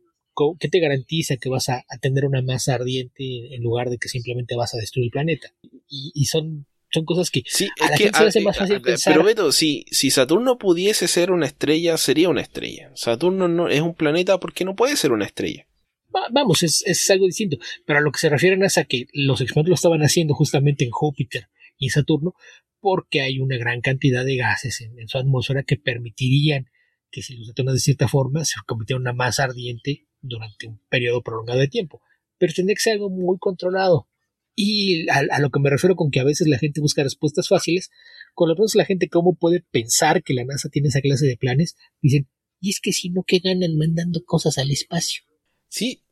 ¿Qué 0.59 0.69
te 0.69 0.79
garantiza 0.79 1.37
que 1.37 1.49
vas 1.49 1.69
a, 1.69 1.83
tener 2.01 2.25
una 2.25 2.41
masa 2.41 2.75
ardiente 2.75 3.55
en 3.55 3.61
lugar 3.61 3.89
de 3.89 3.97
que 3.97 4.09
simplemente 4.09 4.55
vas 4.55 4.73
a 4.73 4.77
destruir 4.77 5.05
el 5.05 5.11
planeta? 5.11 5.53
Y, 5.87 6.25
son, 6.25 6.65
son 6.91 7.05
cosas 7.05 7.29
que 7.31 7.41
sí, 7.45 7.67
a 7.81 7.89
la 7.89 7.97
gente 7.97 8.17
se 8.17 8.25
hace 8.25 8.41
más 8.41 8.57
fácil 8.57 8.81
pensar. 8.81 9.13
Pero 9.13 9.25
Beto, 9.25 9.51
si, 9.51 9.85
si 9.91 10.11
Saturno 10.11 10.57
pudiese 10.57 11.07
ser 11.07 11.31
una 11.31 11.45
estrella, 11.45 11.97
sería 11.97 12.29
una 12.29 12.41
estrella. 12.41 12.91
Saturno 12.95 13.47
no 13.47 13.69
es 13.69 13.81
un 13.81 13.95
planeta 13.95 14.39
porque 14.39 14.65
no 14.65 14.75
puede 14.75 14.95
ser 14.95 15.11
una 15.11 15.25
estrella 15.25 15.65
vamos, 16.31 16.63
es, 16.63 16.83
es, 16.85 17.09
algo 17.09 17.25
distinto. 17.25 17.57
Pero 17.85 17.99
a 17.99 18.01
lo 18.01 18.11
que 18.11 18.19
se 18.19 18.29
refieren 18.29 18.63
es 18.63 18.77
a 18.77 18.85
que 18.85 19.05
los 19.13 19.41
experimentos 19.41 19.69
lo 19.69 19.75
estaban 19.75 20.01
haciendo 20.01 20.33
justamente 20.33 20.83
en 20.83 20.91
Júpiter 20.91 21.49
y 21.77 21.85
en 21.85 21.91
Saturno 21.91 22.33
porque 22.79 23.21
hay 23.21 23.39
una 23.39 23.57
gran 23.57 23.81
cantidad 23.81 24.23
de 24.25 24.37
gases 24.37 24.81
en, 24.81 25.07
su 25.07 25.17
atmósfera 25.17 25.63
que 25.63 25.77
permitirían 25.77 26.69
que 27.11 27.21
si 27.21 27.35
los 27.35 27.47
detonas 27.47 27.73
de 27.73 27.79
cierta 27.79 28.07
forma 28.07 28.45
se 28.45 28.55
convirtiera 28.65 28.97
en 28.97 29.01
una 29.01 29.13
masa 29.13 29.43
ardiente 29.43 30.07
durante 30.21 30.67
un 30.67 30.79
periodo 30.89 31.21
prolongado 31.21 31.59
de 31.59 31.67
tiempo. 31.67 32.01
Pero 32.37 32.53
tendría 32.53 32.75
que 32.75 32.81
ser 32.81 32.93
algo 32.93 33.09
muy 33.09 33.37
controlado. 33.39 34.07
Y 34.55 35.09
a, 35.09 35.39
lo 35.39 35.49
que 35.51 35.59
me 35.59 35.69
refiero 35.69 35.95
con 35.95 36.11
que 36.11 36.19
a 36.19 36.25
veces 36.25 36.47
la 36.47 36.57
gente 36.57 36.81
busca 36.81 37.03
respuestas 37.03 37.47
fáciles, 37.47 37.89
con 38.33 38.49
lo 38.49 38.55
menos 38.55 38.75
la 38.75 38.85
gente 38.85 39.07
cómo 39.07 39.35
puede 39.35 39.63
pensar 39.71 40.21
que 40.21 40.33
la 40.33 40.43
NASA 40.43 40.69
tiene 40.69 40.89
esa 40.89 41.01
clase 41.01 41.27
de 41.27 41.37
planes, 41.37 41.77
dicen, 42.01 42.27
y 42.59 42.71
es 42.71 42.81
que 42.81 42.91
si 42.91 43.09
no, 43.09 43.23
¿qué 43.23 43.39
ganan 43.39 43.77
mandando 43.77 44.21
cosas 44.25 44.57
al 44.57 44.69
espacio? 44.69 45.23
Sí, 45.69 46.03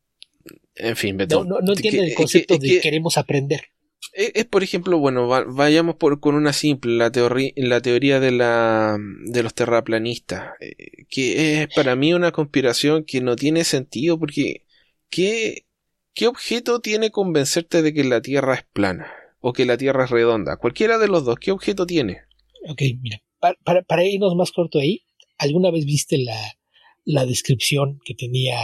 en 0.75 0.95
fin, 0.95 1.17
Beto. 1.17 1.43
No, 1.43 1.59
no, 1.59 1.73
entiendo 1.73 2.03
el 2.03 2.13
concepto 2.13 2.57
de 2.57 2.79
queremos 2.79 3.17
aprender. 3.17 3.65
Es, 4.13 4.45
por 4.45 4.63
ejemplo, 4.63 4.97
bueno, 4.99 5.27
vayamos 5.27 5.95
por, 5.95 6.19
con 6.19 6.35
una 6.35 6.53
simple, 6.53 6.95
la, 6.95 7.11
la 7.55 7.81
teoría 7.81 8.19
de, 8.19 8.31
la, 8.31 8.97
de 9.25 9.43
los 9.43 9.53
terraplanistas, 9.53 10.53
eh, 10.59 11.05
que 11.09 11.61
es 11.61 11.67
para 11.75 11.95
mí 11.95 12.13
una 12.13 12.31
conspiración 12.31 13.03
que 13.03 13.21
no 13.21 13.35
tiene 13.35 13.63
sentido 13.63 14.17
porque 14.17 14.65
¿qué, 15.09 15.65
¿qué 16.13 16.27
objeto 16.27 16.79
tiene 16.79 17.11
convencerte 17.11 17.81
de 17.81 17.93
que 17.93 18.03
la 18.03 18.21
Tierra 18.21 18.55
es 18.55 18.63
plana 18.73 19.11
o 19.39 19.53
que 19.53 19.65
la 19.65 19.77
Tierra 19.77 20.05
es 20.05 20.09
redonda? 20.09 20.57
Cualquiera 20.57 20.97
de 20.97 21.07
los 21.07 21.25
dos, 21.25 21.37
¿qué 21.39 21.51
objeto 21.51 21.85
tiene? 21.85 22.21
Ok, 22.69 22.81
mira, 23.01 23.21
para, 23.39 23.83
para, 23.83 24.03
irnos 24.03 24.35
más 24.35 24.51
corto 24.51 24.79
ahí, 24.79 25.03
¿alguna 25.37 25.69
vez 25.69 25.85
viste 25.85 26.17
la, 26.17 26.39
la 27.05 27.25
descripción 27.25 27.99
que 28.03 28.15
tenía 28.15 28.57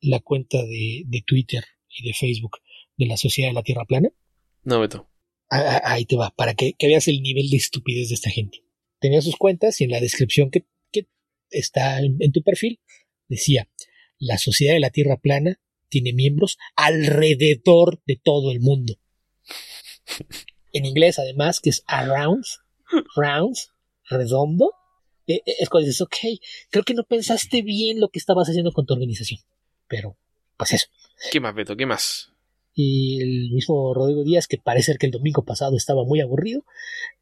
la 0.00 0.20
cuenta 0.20 0.58
de, 0.58 1.04
de 1.06 1.22
Twitter 1.22 1.64
y 1.88 2.06
de 2.06 2.14
Facebook 2.14 2.58
de 2.96 3.06
la 3.06 3.16
Sociedad 3.16 3.50
de 3.50 3.54
la 3.54 3.62
Tierra 3.62 3.84
Plana? 3.84 4.10
No, 4.68 4.80
Beto. 4.80 5.08
Ahí 5.48 6.04
te 6.04 6.16
va, 6.16 6.30
para 6.36 6.52
que, 6.52 6.76
veas 6.78 7.08
el 7.08 7.22
nivel 7.22 7.48
de 7.48 7.56
estupidez 7.56 8.10
de 8.10 8.16
esta 8.16 8.28
gente. 8.28 8.62
Tenía 9.00 9.22
sus 9.22 9.36
cuentas 9.36 9.80
y 9.80 9.84
en 9.84 9.90
la 9.90 10.00
descripción 10.00 10.50
que, 10.50 10.66
está 11.50 12.00
en, 12.00 12.32
tu 12.32 12.42
perfil 12.42 12.78
decía, 13.28 13.66
la 14.18 14.36
Sociedad 14.36 14.74
de 14.74 14.80
la 14.80 14.90
Tierra 14.90 15.16
Plana 15.16 15.58
tiene 15.88 16.12
miembros 16.12 16.58
alrededor 16.76 18.02
de 18.06 18.20
todo 18.22 18.52
el 18.52 18.60
mundo. 18.60 18.94
En 20.70 20.84
inglés, 20.84 21.18
además, 21.18 21.60
que 21.60 21.70
es 21.70 21.82
around, 21.86 22.44
rounds, 23.16 23.72
redondo. 24.10 24.70
E, 25.26 25.36
e, 25.36 25.42
es 25.60 25.70
cuando 25.70 25.86
dices, 25.86 26.02
ok, 26.02 26.14
creo 26.68 26.84
que 26.84 26.92
no 26.92 27.04
pensaste 27.04 27.62
bien 27.62 28.00
lo 28.00 28.10
que 28.10 28.18
estabas 28.18 28.50
haciendo 28.50 28.72
con 28.72 28.84
tu 28.84 28.92
organización. 28.92 29.40
Pero, 29.88 30.18
pues 30.58 30.74
eso. 30.74 30.86
¿Qué 31.32 31.40
más, 31.40 31.54
Beto? 31.54 31.74
¿Qué 31.74 31.86
más? 31.86 32.34
Y 32.74 33.20
el 33.20 33.50
mismo 33.52 33.92
Rodrigo 33.94 34.24
Díaz, 34.24 34.46
que 34.46 34.58
parece 34.58 34.96
que 34.96 35.06
el 35.06 35.12
domingo 35.12 35.44
pasado 35.44 35.76
estaba 35.76 36.04
muy 36.04 36.20
aburrido, 36.20 36.64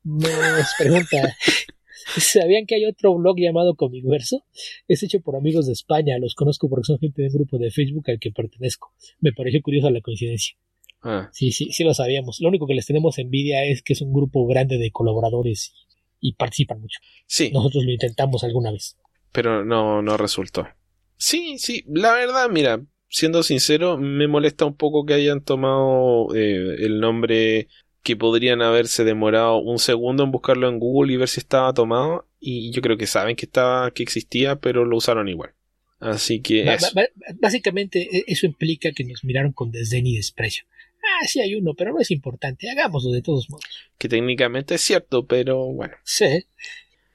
nos 0.05 0.69
pregunta, 0.79 1.37
¿sabían 2.19 2.67
que 2.67 2.75
hay 2.75 2.85
otro 2.85 3.15
blog 3.15 3.37
llamado 3.39 3.75
Comicverso? 3.75 4.45
Es 4.89 5.03
hecho 5.03 5.21
por 5.21 5.37
amigos 5.37 5.67
de 5.67 5.73
España, 5.73 6.19
los 6.19 6.35
conozco 6.35 6.69
porque 6.69 6.85
son 6.85 6.99
gente 6.99 7.23
de 7.23 7.29
un 7.29 7.35
grupo 7.35 7.59
de 7.59 7.71
Facebook 7.71 8.05
al 8.11 8.19
que 8.19 8.31
pertenezco. 8.31 8.93
Me 9.21 9.33
pareció 9.33 9.63
curiosa 9.63 9.91
la 9.91 10.01
coincidencia. 10.01 10.57
Ah. 11.03 11.31
Sí, 11.33 11.53
sí, 11.53 11.73
sí 11.73 11.85
lo 11.85 11.95
sabíamos. 11.95 12.41
Lo 12.41 12.49
único 12.49 12.67
que 12.67 12.75
les 12.75 12.87
tenemos 12.87 13.19
envidia 13.19 13.65
es 13.65 13.83
que 13.83 13.93
es 13.93 14.01
un 14.01 14.13
grupo 14.13 14.47
grande 14.47 14.79
de 14.79 14.91
colaboradores 14.91 15.73
y, 16.21 16.31
y 16.31 16.33
participan 16.35 16.81
mucho. 16.81 16.99
Sí. 17.27 17.51
Nosotros 17.53 17.85
lo 17.85 17.93
intentamos 17.93 18.45
alguna 18.45 18.73
vez. 18.73 18.97
Pero 19.33 19.65
no, 19.65 20.03
no 20.03 20.17
resultó. 20.17 20.67
Sí, 21.17 21.59
sí, 21.59 21.85
la 21.89 22.13
verdad, 22.13 22.49
mira, 22.51 22.85
siendo 23.09 23.43
sincero, 23.43 23.99
me 23.99 24.29
molesta 24.29 24.65
un 24.65 24.77
poco 24.77 25.05
que 25.05 25.15
hayan 25.15 25.43
tomado 25.43 26.35
eh, 26.35 26.77
el 26.81 27.01
nombre 27.01 27.69
que 28.03 28.17
podrían 28.17 28.63
haberse 28.63 29.03
demorado 29.03 29.59
un 29.59 29.79
segundo 29.79 30.23
en 30.23 30.31
buscarlo 30.31 30.69
en 30.69 30.79
Google 30.79 31.13
y 31.13 31.17
ver 31.17 31.29
si 31.29 31.41
estaba 31.41 31.75
tomado. 31.75 32.29
Y 32.39 32.71
yo 32.71 32.81
creo 32.81 32.97
que 32.97 33.07
saben 33.07 33.35
que 33.35 33.47
estaba, 33.47 33.91
que 33.91 34.05
existía, 34.05 34.57
pero 34.57 34.85
lo 34.85 34.97
usaron 34.97 35.29
igual. 35.29 35.55
Así 35.99 36.41
que. 36.41 36.65
básicamente, 37.41 38.03
e, 38.03 38.25
eso 38.29 38.47
implica 38.47 38.93
que 38.93 39.05
nos 39.05 39.25
miraron 39.25 39.53
con 39.53 39.73
desdén 39.73 40.07
y 40.07 40.17
desprecio. 40.17 40.67
Ah, 41.03 41.27
sí 41.27 41.41
hay 41.41 41.55
uno, 41.55 41.75
pero 41.75 41.93
no 41.93 42.01
es 42.01 42.11
importante. 42.11 42.71
Hagámoslo 42.71 43.11
de 43.11 43.23
todos 43.23 43.49
modos. 43.51 43.65
Que 43.99 44.09
técnicamente 44.09 44.75
es 44.77 44.83
cierto, 44.83 45.27
pero 45.27 45.65
bueno. 45.73 45.95
Sí. 46.05 46.45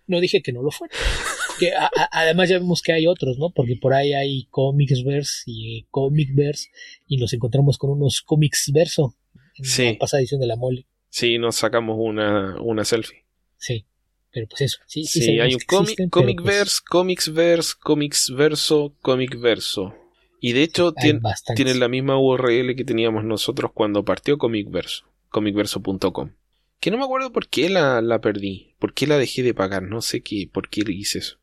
No 0.08 0.20
dije 0.20 0.42
que 0.42 0.52
no 0.52 0.62
lo 0.62 0.72
fuera. 0.72 0.94
que 1.62 1.74
además 2.12 2.49
ya 2.49 2.57
vemos 2.57 2.82
que 2.82 2.91
hay 2.91 3.05
otros, 3.05 3.38
¿no? 3.38 3.51
Porque 3.51 3.76
por 3.76 3.93
ahí 3.93 4.14
hay 4.14 4.47
Comicsverse 4.49 5.43
y 5.45 5.84
Comicverse 5.91 6.70
y 7.07 7.18
nos 7.18 7.34
encontramos 7.34 7.78
con 7.78 7.91
unos 7.91 8.22
Comics 8.22 8.72
Verso 8.74 9.16
en 9.55 9.93
la 9.93 9.99
pasada 9.99 10.22
edición 10.22 10.41
de 10.41 10.47
la 10.47 10.55
mole. 10.55 10.88
Sí, 11.09 11.38
nos 11.38 11.57
sacamos 11.57 11.97
una, 11.99 12.59
una 12.62 12.84
selfie. 12.84 13.26
Sí, 13.57 13.86
pero 14.32 14.47
pues 14.47 14.62
eso. 14.62 14.80
Sí, 14.88 15.05
sí, 15.05 15.39
hay 15.39 15.53
un 15.53 15.59
comic, 15.68 16.09
Comicverse, 16.09 16.64
pues... 16.64 16.82
Comicsverse, 16.82 17.74
Comics 17.80 18.34
Verso, 18.36 18.95
Comic 19.03 19.39
Verso. 19.39 19.93
Y 20.39 20.53
de 20.53 20.64
hecho 20.64 20.93
tiene, 20.93 21.76
la 21.76 21.88
misma 21.88 22.18
URL 22.18 22.76
que 22.76 22.84
teníamos 22.84 23.24
nosotros 23.24 23.70
cuando 23.72 24.03
partió 24.03 24.39
Comicverso, 24.39 25.05
comicverso.com. 25.30 26.32
Que 26.80 26.89
no 26.89 26.97
me 26.97 27.03
acuerdo 27.03 27.32
por 27.32 27.47
qué 27.47 27.70
la, 27.70 28.01
la 28.01 28.20
perdí, 28.20 28.74
por 28.80 28.95
qué 28.95 29.05
la 29.05 29.20
dejé 29.20 29.43
de 29.43 29.53
pagar, 29.53 29.84
no 29.84 30.01
sé 30.01 30.22
qué, 30.22 30.49
por 30.51 30.68
qué 30.68 30.82
le 30.82 30.93
hice 30.93 31.20
eso. 31.20 31.38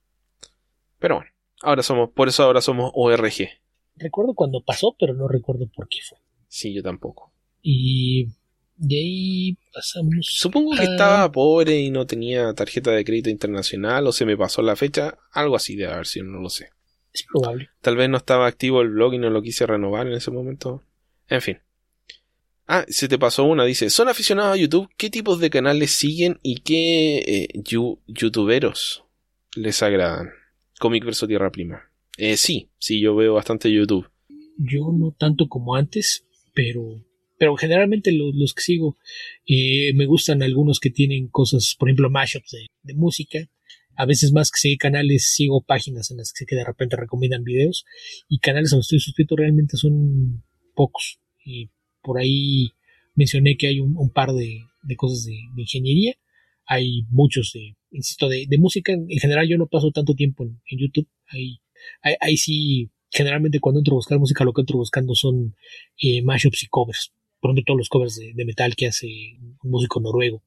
Pero 0.99 1.17
bueno, 1.17 1.31
ahora 1.63 1.83
somos, 1.83 2.11
por 2.11 2.29
eso 2.29 2.43
ahora 2.43 2.61
somos 2.61 2.91
ORG. 2.95 3.49
Recuerdo 3.97 4.35
cuando 4.35 4.63
pasó, 4.63 4.97
pero 4.99 5.15
no 5.15 5.29
recuerdo 5.29 5.69
por 5.75 5.89
qué 5.89 5.99
fue. 6.09 6.19
Sí, 6.49 6.73
yo 6.73 6.83
tampoco. 6.83 7.33
Y 7.63 8.29
de 8.77 8.97
ahí 8.97 9.59
pasamos. 9.73 10.29
Supongo 10.31 10.77
que 10.77 10.85
estaba 10.85 11.31
pobre 11.33 11.79
y 11.81 11.91
no 11.91 12.07
tenía 12.07 12.53
tarjeta 12.55 12.93
de 12.93 13.05
crédito 13.05 13.29
internacional 13.29 14.07
o 14.07 14.13
se 14.13 14.25
me 14.25 14.37
pasó 14.37 14.63
la 14.63 14.77
fecha. 14.77 15.19
Algo 15.33 15.57
así 15.57 15.77
de 15.77 15.87
haber 15.87 16.07
sido, 16.07 16.27
no 16.27 16.41
lo 16.41 16.49
sé. 16.49 16.71
Es 17.13 17.25
probable. 17.25 17.71
Tal 17.81 17.97
vez 17.97 18.09
no 18.09 18.17
estaba 18.17 18.47
activo 18.47 18.81
el 18.81 18.91
blog 18.91 19.15
y 19.15 19.19
no 19.19 19.31
lo 19.31 19.43
quise 19.43 19.67
renovar 19.67 20.07
en 20.07 20.13
ese 20.13 20.31
momento. 20.31 20.85
En 21.29 21.43
fin. 21.43 21.59
Ah, 22.69 22.85
se 22.89 23.09
te 23.09 23.19
pasó 23.19 23.45
una, 23.45 23.65
dice, 23.65 23.89
¿son 23.89 24.09
aficionados 24.09 24.53
a 24.53 24.61
YouTube? 24.61 24.91
¿Qué 24.97 25.09
tipos 25.09 25.41
de 25.41 25.49
canales 25.49 25.91
siguen 25.91 26.39
y 26.43 26.61
qué 26.61 27.19
eh, 27.19 27.63
youtuberos 28.07 29.05
les 29.57 29.83
agradan? 29.83 30.31
Comic 30.79 31.05
verso 31.05 31.27
Tierra 31.27 31.51
Prima. 31.51 31.83
Eh, 32.17 32.37
sí, 32.37 32.71
sí, 32.79 33.01
yo 33.01 33.15
veo 33.15 33.35
bastante 33.35 33.71
YouTube. 33.73 34.11
Yo 34.57 34.91
no 34.93 35.13
tanto 35.13 35.49
como 35.49 35.77
antes, 35.77 36.27
pero, 36.55 37.05
pero 37.39 37.57
generalmente 37.57 38.13
los, 38.13 38.55
que 38.55 38.63
sigo 38.63 38.97
eh, 39.47 39.93
me 39.95 40.07
gustan 40.07 40.43
algunos 40.43 40.81
que 40.81 40.91
tienen 40.91 41.29
cosas, 41.29 41.77
por 41.79 41.89
ejemplo, 41.89 42.11
mashups 42.11 42.57
de, 42.83 42.95
música. 42.95 43.39
A 43.95 44.07
veces 44.07 44.33
más 44.33 44.51
que 44.51 44.61
seguir 44.61 44.79
canales, 44.79 45.33
sigo 45.33 45.63
páginas 45.63 46.11
en 46.11 46.19
las 46.19 46.33
que 46.33 46.55
de 46.55 46.65
repente 46.65 46.97
recomiendan 46.97 47.45
videos 47.45 47.85
y 48.29 48.39
canales 48.39 48.73
a 48.73 48.77
los 48.77 48.89
que 48.89 48.97
estoy 48.97 49.07
suscrito 49.07 49.37
realmente 49.37 49.77
son 49.77 50.45
pocos. 50.75 51.21
Y 51.45 51.71
por 52.03 52.19
ahí 52.19 52.73
mencioné 53.15 53.57
que 53.57 53.67
hay 53.67 53.81
un, 53.81 54.11
par 54.11 54.33
de, 54.33 54.61
cosas 54.97 55.25
de, 55.25 55.35
de 55.55 55.63
ingeniería 55.63 56.15
hay 56.69 57.07
muchos 57.11 57.53
de, 57.55 57.78
insisto, 57.91 58.29
de, 58.29 58.47
música. 58.59 58.93
En, 58.93 59.09
general 59.09 59.49
yo 59.49 59.59
no 59.59 59.67
paso 59.67 59.91
tanto 59.91 60.15
tiempo 60.15 60.45
en, 60.45 60.61
YouTube. 60.79 61.09
Ahí, 61.27 61.61
ahí, 62.21 62.37
sí, 62.37 62.91
generalmente 63.11 63.61
cuando 63.61 63.81
entro 63.81 63.95
a 63.95 63.97
buscar 63.97 64.19
música 64.19 64.45
lo 64.45 64.53
que 64.53 64.63
entro 64.63 64.79
buscando 64.79 65.15
son 65.15 65.55
eh, 66.03 66.23
mashups 66.23 66.65
y 66.65 66.67
covers. 66.69 67.13
Por 67.41 67.51
ejemplo, 67.51 67.65
todos 67.67 67.79
los 67.79 67.89
covers 67.89 68.17
de, 68.17 68.45
metal 68.45 68.75
que 68.77 68.89
hace 68.89 69.07
un 69.63 69.71
músico 69.71 70.01
noruego 70.01 70.43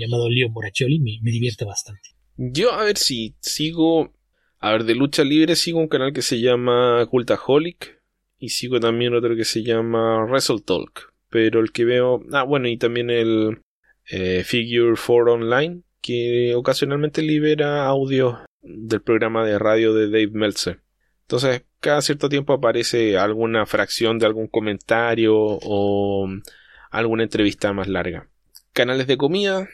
llamado 0.00 0.28
Leo 0.28 0.48
Moraccioli 0.50 0.98
me, 0.98 1.18
me 1.22 1.30
divierte 1.30 1.64
bastante. 1.64 2.10
Yo 2.36 2.72
a 2.72 2.84
ver 2.84 2.98
si 2.98 3.34
sigo, 3.40 4.12
a 4.58 4.72
ver, 4.72 4.84
de 4.84 4.94
lucha 4.94 5.24
libre 5.24 5.56
sigo 5.56 5.78
un 5.78 5.88
canal 5.88 6.12
que 6.12 6.22
se 6.22 6.40
llama 6.40 7.06
Cultaholic 7.10 8.02
y 8.38 8.50
sigo 8.50 8.80
también 8.80 9.14
otro 9.14 9.36
que 9.36 9.44
se 9.44 9.62
llama 9.62 10.24
Wrestle 10.24 10.60
Talk. 10.60 11.14
Pero 11.30 11.60
el 11.60 11.72
que 11.72 11.84
veo, 11.84 12.22
ah 12.32 12.42
bueno, 12.42 12.68
y 12.68 12.76
también 12.76 13.10
el 13.10 13.62
eh, 14.10 14.44
Figure 14.44 14.94
4 14.94 15.32
Online, 15.32 15.82
que 16.06 16.54
ocasionalmente 16.54 17.20
libera 17.20 17.84
audio 17.86 18.38
del 18.62 19.02
programa 19.02 19.44
de 19.44 19.58
radio 19.58 19.92
de 19.92 20.06
Dave 20.06 20.30
Meltzer. 20.32 20.80
Entonces, 21.22 21.64
cada 21.80 22.00
cierto 22.00 22.28
tiempo 22.28 22.52
aparece 22.52 23.18
alguna 23.18 23.66
fracción 23.66 24.20
de 24.20 24.26
algún 24.26 24.46
comentario 24.46 25.34
o 25.36 26.28
alguna 26.90 27.24
entrevista 27.24 27.72
más 27.72 27.88
larga. 27.88 28.28
Canales 28.72 29.08
de 29.08 29.16
comida, 29.16 29.68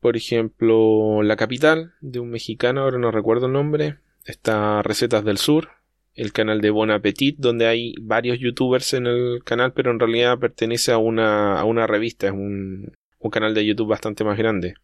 por 0.00 0.16
ejemplo, 0.18 1.22
La 1.22 1.36
Capital, 1.36 1.94
de 2.02 2.20
un 2.20 2.30
mexicano, 2.30 2.82
ahora 2.82 2.98
no 2.98 3.10
recuerdo 3.10 3.46
el 3.46 3.52
nombre. 3.52 3.96
Está 4.26 4.82
Recetas 4.82 5.24
del 5.24 5.38
Sur, 5.38 5.70
el 6.12 6.32
canal 6.32 6.60
de 6.60 6.68
Bon 6.68 6.90
Appetit, 6.90 7.38
donde 7.38 7.66
hay 7.66 7.94
varios 8.02 8.38
youtubers 8.38 8.92
en 8.92 9.06
el 9.06 9.42
canal, 9.42 9.72
pero 9.72 9.90
en 9.90 10.00
realidad 10.00 10.38
pertenece 10.38 10.92
a 10.92 10.98
una, 10.98 11.58
a 11.58 11.64
una 11.64 11.86
revista, 11.86 12.26
es 12.26 12.32
un, 12.34 12.92
un 13.18 13.30
canal 13.30 13.54
de 13.54 13.64
YouTube 13.64 13.88
bastante 13.88 14.24
más 14.24 14.36
grande. 14.36 14.74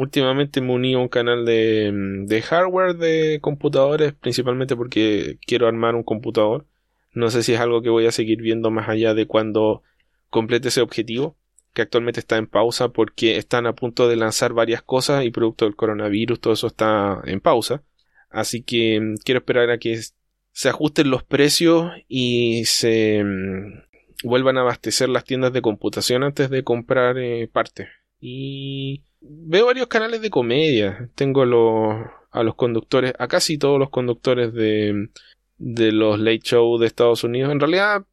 Últimamente 0.00 0.62
me 0.62 0.72
uní 0.72 0.94
a 0.94 0.98
un 0.98 1.08
canal 1.08 1.44
de, 1.44 2.42
hardware 2.48 2.96
de 2.96 3.38
computadores, 3.42 4.14
principalmente 4.14 4.74
porque 4.74 5.38
quiero 5.46 5.68
armar 5.68 5.94
un 5.94 6.04
computador. 6.04 6.66
No 7.12 7.28
sé 7.28 7.42
si 7.42 7.52
es 7.52 7.60
algo 7.60 7.82
que 7.82 7.90
voy 7.90 8.06
a 8.06 8.10
seguir 8.10 8.40
viendo 8.40 8.70
más 8.70 8.88
allá 8.88 9.12
de 9.12 9.26
cuando 9.26 9.82
complete 10.30 10.68
ese 10.68 10.80
objetivo, 10.80 11.36
que 11.74 11.82
actualmente 11.82 12.18
está 12.18 12.38
en 12.38 12.46
pausa 12.46 12.88
porque 12.88 13.36
están 13.36 13.66
a 13.66 13.74
punto 13.74 14.08
de 14.08 14.16
lanzar 14.16 14.54
varias 14.54 14.80
cosas 14.80 15.22
y 15.26 15.30
producto 15.30 15.66
del 15.66 15.76
coronavirus 15.76 16.40
todo 16.40 16.54
eso 16.54 16.68
está 16.68 17.20
en 17.26 17.40
pausa. 17.40 17.82
Así 18.30 18.62
que 18.62 18.98
mm, 18.98 19.16
quiero 19.22 19.40
esperar 19.40 19.68
a 19.68 19.76
que 19.76 20.00
se 20.52 20.68
ajusten 20.70 21.10
los 21.10 21.24
precios 21.24 21.92
y 22.08 22.64
se 22.64 23.22
mm, 23.22 23.82
vuelvan 24.24 24.56
a 24.56 24.62
abastecer 24.62 25.10
las 25.10 25.24
tiendas 25.24 25.52
de 25.52 25.60
computación 25.60 26.22
antes 26.22 26.48
de 26.48 26.64
comprar 26.64 27.18
eh, 27.18 27.50
parte. 27.52 27.88
Y 28.18 29.02
veo 29.20 29.66
varios 29.66 29.88
canales 29.88 30.22
de 30.22 30.30
comedia. 30.30 31.08
Tengo 31.14 31.44
los, 31.44 32.06
a 32.30 32.42
los 32.42 32.54
conductores, 32.54 33.12
a 33.18 33.28
casi 33.28 33.58
todos 33.58 33.78
los 33.78 33.90
conductores 33.90 34.52
de, 34.52 35.08
de 35.58 35.92
los 35.92 36.18
late 36.18 36.40
show 36.40 36.78
de 36.78 36.86
Estados 36.86 37.24
Unidos. 37.24 37.52
En 37.52 37.60
realidad, 37.60 38.04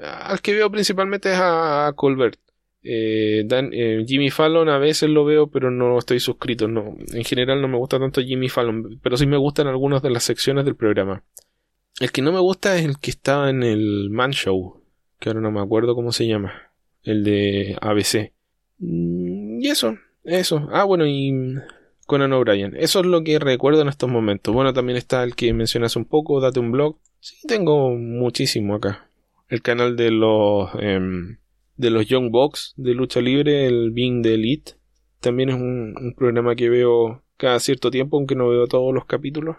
al 0.00 0.40
que 0.40 0.54
veo 0.54 0.70
principalmente 0.70 1.32
es 1.32 1.38
a, 1.40 1.92
Colbert. 1.96 2.38
Eh, 2.82 3.46
eh, 3.50 4.04
Jimmy 4.06 4.30
Fallon 4.30 4.68
a 4.68 4.78
veces 4.78 5.10
lo 5.10 5.24
veo, 5.24 5.48
pero 5.48 5.70
no 5.70 5.98
estoy 5.98 6.20
suscrito. 6.20 6.68
No, 6.68 6.96
en 7.12 7.24
general 7.24 7.60
no 7.60 7.68
me 7.68 7.78
gusta 7.78 7.98
tanto 7.98 8.20
Jimmy 8.20 8.48
Fallon, 8.48 9.00
pero 9.02 9.16
sí 9.16 9.26
me 9.26 9.36
gustan 9.36 9.66
algunas 9.66 10.02
de 10.02 10.10
las 10.10 10.24
secciones 10.24 10.64
del 10.64 10.76
programa. 10.76 11.24
El 11.98 12.12
que 12.12 12.22
no 12.22 12.32
me 12.32 12.40
gusta 12.40 12.76
es 12.76 12.84
el 12.84 12.98
que 12.98 13.10
estaba 13.10 13.48
en 13.50 13.62
el 13.62 14.10
Man 14.10 14.32
Show, 14.32 14.82
que 15.18 15.30
ahora 15.30 15.40
no 15.40 15.50
me 15.50 15.60
acuerdo 15.60 15.94
cómo 15.94 16.12
se 16.12 16.26
llama, 16.26 16.52
el 17.02 17.24
de 17.24 17.76
ABC. 17.80 18.32
Mm, 18.78 19.62
y 19.62 19.68
eso, 19.68 19.96
eso. 20.26 20.68
Ah, 20.72 20.84
bueno, 20.84 21.06
y 21.06 21.32
Conan 22.06 22.32
O'Brien. 22.32 22.76
Eso 22.76 23.00
es 23.00 23.06
lo 23.06 23.24
que 23.24 23.38
recuerdo 23.38 23.82
en 23.82 23.88
estos 23.88 24.10
momentos. 24.10 24.54
Bueno, 24.54 24.72
también 24.72 24.96
está 24.96 25.22
el 25.22 25.34
que 25.34 25.52
mencionas 25.52 25.96
un 25.96 26.04
poco, 26.04 26.40
date 26.40 26.60
un 26.60 26.72
blog. 26.72 26.98
Sí, 27.20 27.46
tengo 27.46 27.94
muchísimo 27.96 28.74
acá. 28.74 29.08
El 29.48 29.62
canal 29.62 29.96
de 29.96 30.10
los 30.10 30.70
em, 30.80 31.38
de 31.76 31.90
los 31.90 32.06
Young 32.06 32.30
Bucks 32.30 32.74
de 32.76 32.94
lucha 32.94 33.20
libre, 33.20 33.66
el 33.66 33.90
Being 33.90 34.22
the 34.22 34.34
Elite. 34.34 34.72
También 35.20 35.48
es 35.48 35.54
un, 35.56 35.94
un 35.98 36.14
programa 36.14 36.54
que 36.54 36.68
veo 36.68 37.22
cada 37.36 37.58
cierto 37.60 37.90
tiempo, 37.90 38.16
aunque 38.16 38.34
no 38.34 38.48
veo 38.48 38.66
todos 38.66 38.94
los 38.94 39.04
capítulos 39.04 39.56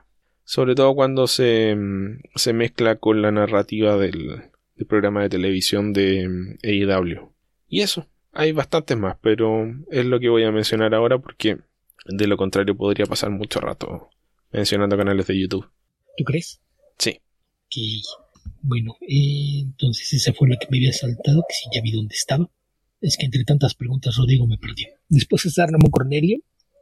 sobre 0.47 0.75
todo 0.75 0.95
cuando 0.95 1.27
se, 1.27 1.75
mm, 1.75 2.21
se 2.35 2.53
mezcla 2.53 2.95
con 2.95 3.21
la 3.21 3.31
narrativa 3.31 3.97
del, 3.97 4.43
programa 4.87 5.23
de 5.23 5.29
televisión 5.29 5.91
de 5.91 6.25
mm, 6.29 6.57
AEW. 6.63 7.33
Y 7.67 7.81
eso, 7.81 8.07
hay 8.37 8.51
bastantes 8.51 8.95
más, 8.95 9.17
pero 9.19 9.65
es 9.89 10.05
lo 10.05 10.19
que 10.19 10.29
voy 10.29 10.43
a 10.43 10.51
mencionar 10.51 10.93
ahora 10.93 11.17
porque 11.17 11.57
de 12.05 12.27
lo 12.27 12.37
contrario 12.37 12.77
podría 12.77 13.07
pasar 13.07 13.31
mucho 13.31 13.59
rato 13.59 14.09
mencionando 14.51 14.95
canales 14.95 15.25
de 15.25 15.39
YouTube. 15.39 15.67
¿Tú 16.15 16.23
crees? 16.23 16.61
Sí. 16.99 17.19
Que, 17.67 17.81
bueno, 18.61 18.95
eh, 19.01 19.61
entonces 19.61 20.13
esa 20.13 20.33
fue 20.33 20.49
la 20.49 20.57
que 20.57 20.67
me 20.69 20.77
había 20.77 20.93
saltado, 20.93 21.43
que 21.49 21.55
si 21.55 21.65
ya 21.73 21.81
vi 21.81 21.91
dónde 21.91 22.13
estaba. 22.13 22.47
Es 23.01 23.17
que 23.17 23.25
entre 23.25 23.43
tantas 23.43 23.73
preguntas 23.73 24.15
Rodrigo 24.15 24.45
me 24.45 24.59
perdió. 24.59 24.87
Después 25.09 25.43
está 25.47 25.65
Ramón 25.65 25.89
Cornelio, 25.89 26.37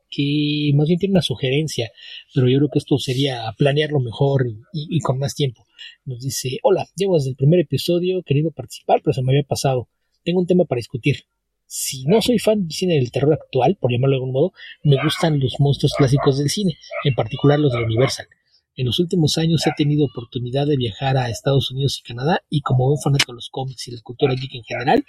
que 0.09 0.71
más 0.75 0.89
bien 0.89 0.99
tiene 0.99 1.13
una 1.13 1.21
sugerencia, 1.21 1.89
pero 2.33 2.49
yo 2.49 2.57
creo 2.57 2.69
que 2.69 2.79
esto 2.79 2.97
sería 2.97 3.49
planearlo 3.57 4.01
mejor 4.01 4.45
y, 4.73 4.99
con 4.99 5.19
más 5.19 5.35
tiempo. 5.35 5.65
Nos 6.03 6.19
dice, 6.19 6.59
hola, 6.63 6.85
llevo 6.97 7.15
desde 7.15 7.29
el 7.29 7.37
primer 7.37 7.61
episodio 7.61 8.23
queriendo 8.23 8.51
participar, 8.51 9.01
pero 9.01 9.13
se 9.13 9.23
me 9.23 9.31
había 9.31 9.43
pasado. 9.43 9.87
Tengo 10.25 10.41
un 10.41 10.47
tema 10.47 10.65
para 10.65 10.79
discutir. 10.79 11.23
Si 11.67 12.05
no 12.05 12.21
soy 12.21 12.39
fan 12.39 12.61
del 12.61 12.71
cine 12.71 12.95
del 12.95 13.11
terror 13.11 13.33
actual, 13.33 13.77
por 13.79 13.91
llamarlo 13.91 14.15
de 14.15 14.17
algún 14.17 14.33
modo, 14.33 14.53
me 14.83 15.01
gustan 15.03 15.39
los 15.39 15.55
monstruos 15.59 15.93
clásicos 15.97 16.37
del 16.37 16.49
cine, 16.49 16.77
en 17.03 17.15
particular 17.15 17.59
los 17.59 17.73
de 17.73 17.83
Universal. 17.83 18.27
En 18.75 18.85
los 18.85 18.99
últimos 18.99 19.37
años 19.37 19.65
he 19.65 19.71
tenido 19.75 20.05
oportunidad 20.05 20.67
de 20.67 20.77
viajar 20.77 21.17
a 21.17 21.29
Estados 21.29 21.71
Unidos 21.71 21.99
y 21.99 22.07
Canadá 22.07 22.43
y 22.49 22.61
como 22.61 22.89
un 22.89 22.99
fanático 22.99 23.31
de 23.31 23.37
los 23.37 23.49
cómics 23.49 23.87
y 23.87 23.91
la 23.91 24.01
cultura 24.01 24.35
geek 24.35 24.53
en 24.53 24.63
general, 24.63 25.05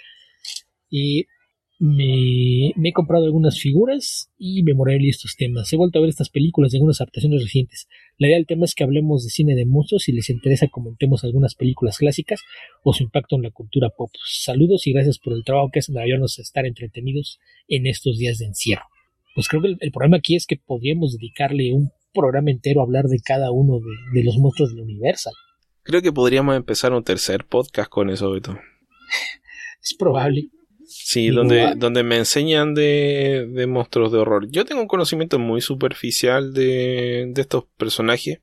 y 0.89 1.25
me, 1.79 2.69
he 2.69 2.93
comprado 2.93 3.25
algunas 3.25 3.59
figuras 3.59 4.31
y 4.37 4.63
me 4.63 4.73
moré 4.73 4.97
estos 5.07 5.35
temas. 5.35 5.71
He 5.71 5.77
vuelto 5.77 5.99
a 5.99 6.01
ver 6.01 6.09
estas 6.09 6.29
películas 6.29 6.71
de 6.71 6.77
algunas 6.77 6.99
adaptaciones 7.01 7.43
recientes. 7.43 7.87
La 8.17 8.27
idea 8.27 8.37
del 8.37 8.47
tema 8.47 8.65
es 8.65 8.73
que 8.73 8.83
hablemos 8.83 9.23
de 9.23 9.29
cine 9.29 9.55
de 9.55 9.65
monstruos. 9.65 10.03
Si 10.03 10.11
les 10.11 10.29
interesa, 10.29 10.67
comentemos 10.69 11.23
algunas 11.23 11.55
películas 11.55 11.97
clásicas 11.97 12.41
o 12.83 12.93
su 12.93 13.03
impacto 13.03 13.35
en 13.35 13.43
la 13.43 13.51
cultura 13.51 13.89
pop. 13.89 14.09
Saludos 14.25 14.87
y 14.87 14.93
gracias 14.93 15.19
por 15.19 15.33
el 15.33 15.43
trabajo 15.43 15.69
que 15.71 15.79
hacen 15.79 15.93
para 15.93 16.05
ayudarnos 16.05 16.39
a 16.39 16.41
estar 16.41 16.65
entretenidos 16.65 17.39
en 17.67 17.85
estos 17.85 18.17
días 18.17 18.39
de 18.39 18.45
encierro. 18.45 18.85
Pues 19.35 19.47
creo 19.47 19.61
que 19.61 19.75
el, 19.79 19.91
problema 19.91 20.17
aquí 20.17 20.35
es 20.35 20.47
que 20.47 20.57
podríamos 20.57 21.13
dedicarle 21.13 21.73
un 21.73 21.91
programa 22.11 22.49
entero 22.49 22.81
a 22.81 22.85
hablar 22.85 23.05
de 23.05 23.19
cada 23.19 23.51
uno 23.51 23.79
de, 23.79 24.19
de 24.19 24.25
los 24.25 24.37
monstruos 24.37 24.71
del 24.71 24.81
universo. 24.81 25.29
Creo 25.83 26.01
que 26.01 26.11
podríamos 26.11 26.55
empezar 26.55 26.91
un 26.91 27.03
tercer 27.03 27.45
podcast 27.45 27.89
con 27.89 28.09
eso, 28.09 28.31
Beto. 28.31 28.53
es 29.83 29.93
probable. 29.93 30.49
Sí, 31.09 31.29
donde, 31.29 31.75
donde 31.77 32.03
me 32.03 32.17
enseñan 32.17 32.73
de, 32.73 33.47
de, 33.49 33.65
monstruos 33.65 34.11
de 34.11 34.17
horror. 34.17 34.51
Yo 34.51 34.65
tengo 34.65 34.81
un 34.81 34.89
conocimiento 34.89 35.39
muy 35.39 35.61
superficial 35.61 36.53
de, 36.53 37.31
de 37.33 37.41
estos 37.41 37.63
personajes. 37.77 38.41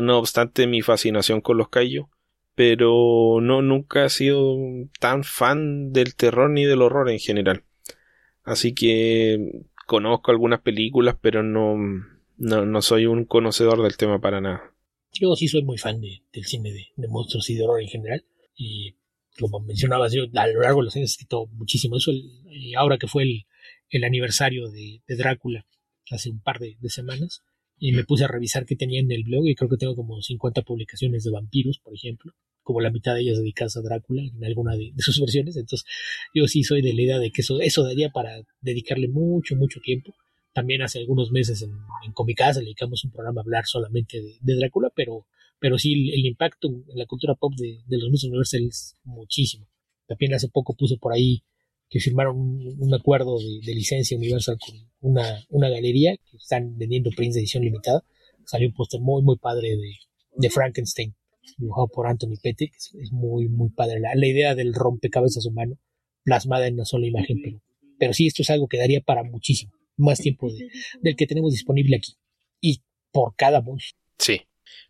no 0.00 0.16
obstante 0.16 0.68
mi 0.68 0.80
fascinación 0.82 1.40
con 1.40 1.56
los 1.56 1.70
Kaiju. 1.70 2.08
Pero 2.54 3.40
no, 3.42 3.62
nunca 3.62 4.04
he 4.04 4.10
sido 4.10 4.58
tan 5.00 5.24
fan 5.24 5.92
del 5.92 6.14
terror 6.14 6.50
ni 6.50 6.64
del 6.64 6.82
horror 6.82 7.10
en 7.10 7.18
general. 7.18 7.64
Así 8.44 8.74
que 8.76 9.64
conozco 9.88 10.30
algunas 10.30 10.60
películas, 10.60 11.16
pero 11.20 11.42
no, 11.42 11.76
no, 12.36 12.64
no 12.64 12.82
soy 12.82 13.06
un 13.06 13.24
conocedor 13.24 13.82
del 13.82 13.96
tema 13.96 14.20
para 14.20 14.40
nada. 14.40 14.72
Yo 15.14 15.34
sí 15.34 15.48
soy 15.48 15.64
muy 15.64 15.78
fan 15.78 16.00
de, 16.00 16.22
del 16.32 16.44
cine 16.44 16.70
de, 16.70 16.92
de 16.94 17.08
monstruos 17.08 17.50
y 17.50 17.56
de 17.56 17.64
horror 17.64 17.82
en 17.82 17.88
general. 17.88 18.24
Y 18.54 18.94
como 19.38 19.60
mencionabas, 19.60 20.12
yo 20.12 20.24
a 20.34 20.46
lo 20.46 20.60
largo 20.60 20.80
de 20.80 20.84
los 20.84 20.96
años 20.96 21.10
he 21.10 21.12
escrito 21.12 21.46
muchísimo. 21.52 21.96
Eso, 21.96 22.12
eh, 22.12 22.74
ahora 22.76 22.98
que 22.98 23.06
fue 23.06 23.22
el, 23.22 23.46
el 23.90 24.04
aniversario 24.04 24.68
de, 24.68 25.02
de, 25.06 25.16
Drácula, 25.16 25.66
hace 26.10 26.30
un 26.30 26.40
par 26.40 26.58
de, 26.58 26.76
semanas, 26.88 27.42
y 27.78 27.92
me 27.92 28.04
puse 28.04 28.24
a 28.24 28.28
revisar 28.28 28.66
qué 28.66 28.76
tenía 28.76 29.00
en 29.00 29.10
el 29.10 29.24
blog, 29.24 29.46
y 29.46 29.54
creo 29.54 29.70
que 29.70 29.76
tengo 29.76 29.96
como 29.96 30.20
50 30.20 30.62
publicaciones 30.62 31.24
de 31.24 31.30
vampiros, 31.30 31.78
por 31.78 31.94
ejemplo, 31.94 32.32
como 32.62 32.80
la 32.80 32.90
mitad 32.90 33.14
de 33.14 33.22
ellas 33.22 33.38
dedicadas 33.38 33.76
a 33.76 33.82
Drácula 33.82 34.22
en 34.22 34.44
alguna 34.44 34.76
de, 34.76 34.92
sus 34.98 35.18
versiones. 35.18 35.56
Entonces, 35.56 35.84
yo 36.34 36.46
sí 36.46 36.62
soy 36.62 36.82
de 36.82 36.92
la 36.92 37.02
idea 37.02 37.18
de 37.18 37.30
que 37.30 37.42
eso, 37.42 37.60
eso 37.60 37.82
daría 37.82 38.10
para 38.10 38.42
dedicarle 38.60 39.08
mucho, 39.08 39.56
mucho 39.56 39.80
tiempo. 39.80 40.14
También 40.52 40.82
hace 40.82 40.98
algunos 40.98 41.32
meses 41.32 41.62
en, 41.62 41.70
en 42.04 42.12
Comicasa 42.12 42.60
le 42.60 42.66
dedicamos 42.66 43.02
un 43.04 43.10
programa 43.10 43.40
a 43.40 43.44
hablar 43.44 43.64
solamente 43.64 44.20
de, 44.20 44.36
de 44.40 44.54
Drácula, 44.56 44.90
pero 44.94 45.26
pero 45.62 45.78
sí 45.78 46.10
el, 46.10 46.26
impacto 46.26 46.66
en 46.66 46.98
la 46.98 47.06
cultura 47.06 47.36
pop 47.36 47.52
de, 47.56 47.84
los 47.86 48.08
monstruos 48.10 48.32
Universal 48.32 48.66
es 48.66 48.96
muchísimo. 49.04 49.68
También 50.08 50.34
hace 50.34 50.48
poco 50.48 50.74
puse 50.74 50.96
por 50.96 51.12
ahí 51.12 51.44
que 51.88 52.00
firmaron 52.00 52.36
un, 52.36 52.94
acuerdo 52.94 53.38
de, 53.38 53.72
licencia 53.72 54.16
Universal 54.16 54.58
con 54.58 54.74
una, 55.00 55.46
una, 55.50 55.68
galería 55.68 56.16
que 56.16 56.36
están 56.36 56.76
vendiendo 56.76 57.10
prints 57.14 57.36
de 57.36 57.42
edición 57.42 57.62
limitada. 57.62 58.04
Salió 58.44 58.66
un 58.66 58.74
póster 58.74 59.00
muy, 59.00 59.22
muy 59.22 59.36
padre 59.36 59.76
de, 59.76 59.94
de, 60.34 60.50
Frankenstein, 60.50 61.14
dibujado 61.56 61.86
por 61.86 62.08
Anthony 62.08 62.40
Petty, 62.42 62.66
que 62.66 62.76
es, 62.76 63.12
muy, 63.12 63.48
muy 63.48 63.70
padre. 63.70 64.00
La, 64.00 64.16
la, 64.16 64.26
idea 64.26 64.56
del 64.56 64.74
rompecabezas 64.74 65.46
humano 65.46 65.78
plasmada 66.24 66.66
en 66.66 66.74
una 66.74 66.86
sola 66.86 67.06
imagen, 67.06 67.40
pero, 67.40 67.62
pero 68.00 68.12
sí, 68.14 68.26
esto 68.26 68.42
es 68.42 68.50
algo 68.50 68.66
que 68.66 68.78
daría 68.78 69.00
para 69.00 69.22
muchísimo 69.22 69.72
más 69.96 70.18
tiempo 70.18 70.50
del 71.02 71.14
que 71.14 71.26
tenemos 71.28 71.52
disponible 71.52 71.94
aquí. 71.94 72.14
Y 72.60 72.82
por 73.12 73.36
cada 73.36 73.60
monstruo. 73.60 74.02
Sí, 74.18 74.40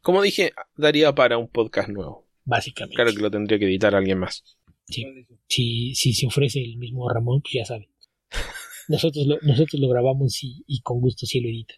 como 0.00 0.22
dije, 0.22 0.52
daría 0.76 1.14
para 1.14 1.38
un 1.38 1.48
podcast 1.48 1.88
nuevo. 1.88 2.26
Básicamente. 2.44 2.96
Claro 2.96 3.12
que 3.12 3.22
lo 3.22 3.30
tendría 3.30 3.58
que 3.58 3.66
editar 3.66 3.94
alguien 3.94 4.18
más. 4.18 4.42
Sí. 4.88 5.06
Si, 5.48 5.94
si 5.94 6.12
se 6.12 6.26
ofrece 6.26 6.60
el 6.60 6.76
mismo 6.76 7.08
Ramón, 7.08 7.40
pues 7.40 7.54
ya 7.54 7.64
sabe. 7.64 7.88
Nosotros 8.88 9.26
lo, 9.26 9.38
nosotros 9.42 9.80
lo 9.80 9.88
grabamos 9.88 10.42
y, 10.42 10.80
con 10.82 11.00
gusto 11.00 11.24
sí 11.26 11.40
lo 11.40 11.48
editan. 11.48 11.76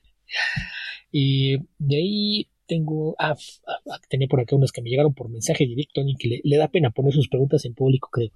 Y 1.13 1.59
de 1.79 1.97
ahí 1.97 2.49
tengo. 2.67 3.15
Ah, 3.19 3.37
ah, 3.67 4.01
tenía 4.09 4.27
por 4.27 4.41
acá 4.41 4.57
unas 4.57 4.73
que 4.73 4.83
me 4.83 4.91
llegaron 4.91 5.15
por 5.15 5.29
mensaje 5.29 5.67
directo, 5.67 6.01
y 6.05 6.17
que 6.17 6.41
le, 6.43 6.57
da 6.57 6.69
pena 6.69 6.91
poner 6.91 7.13
sus 7.13 7.29
preguntas 7.29 7.65
en 7.67 7.75
público, 7.75 8.09
creo. 8.11 8.31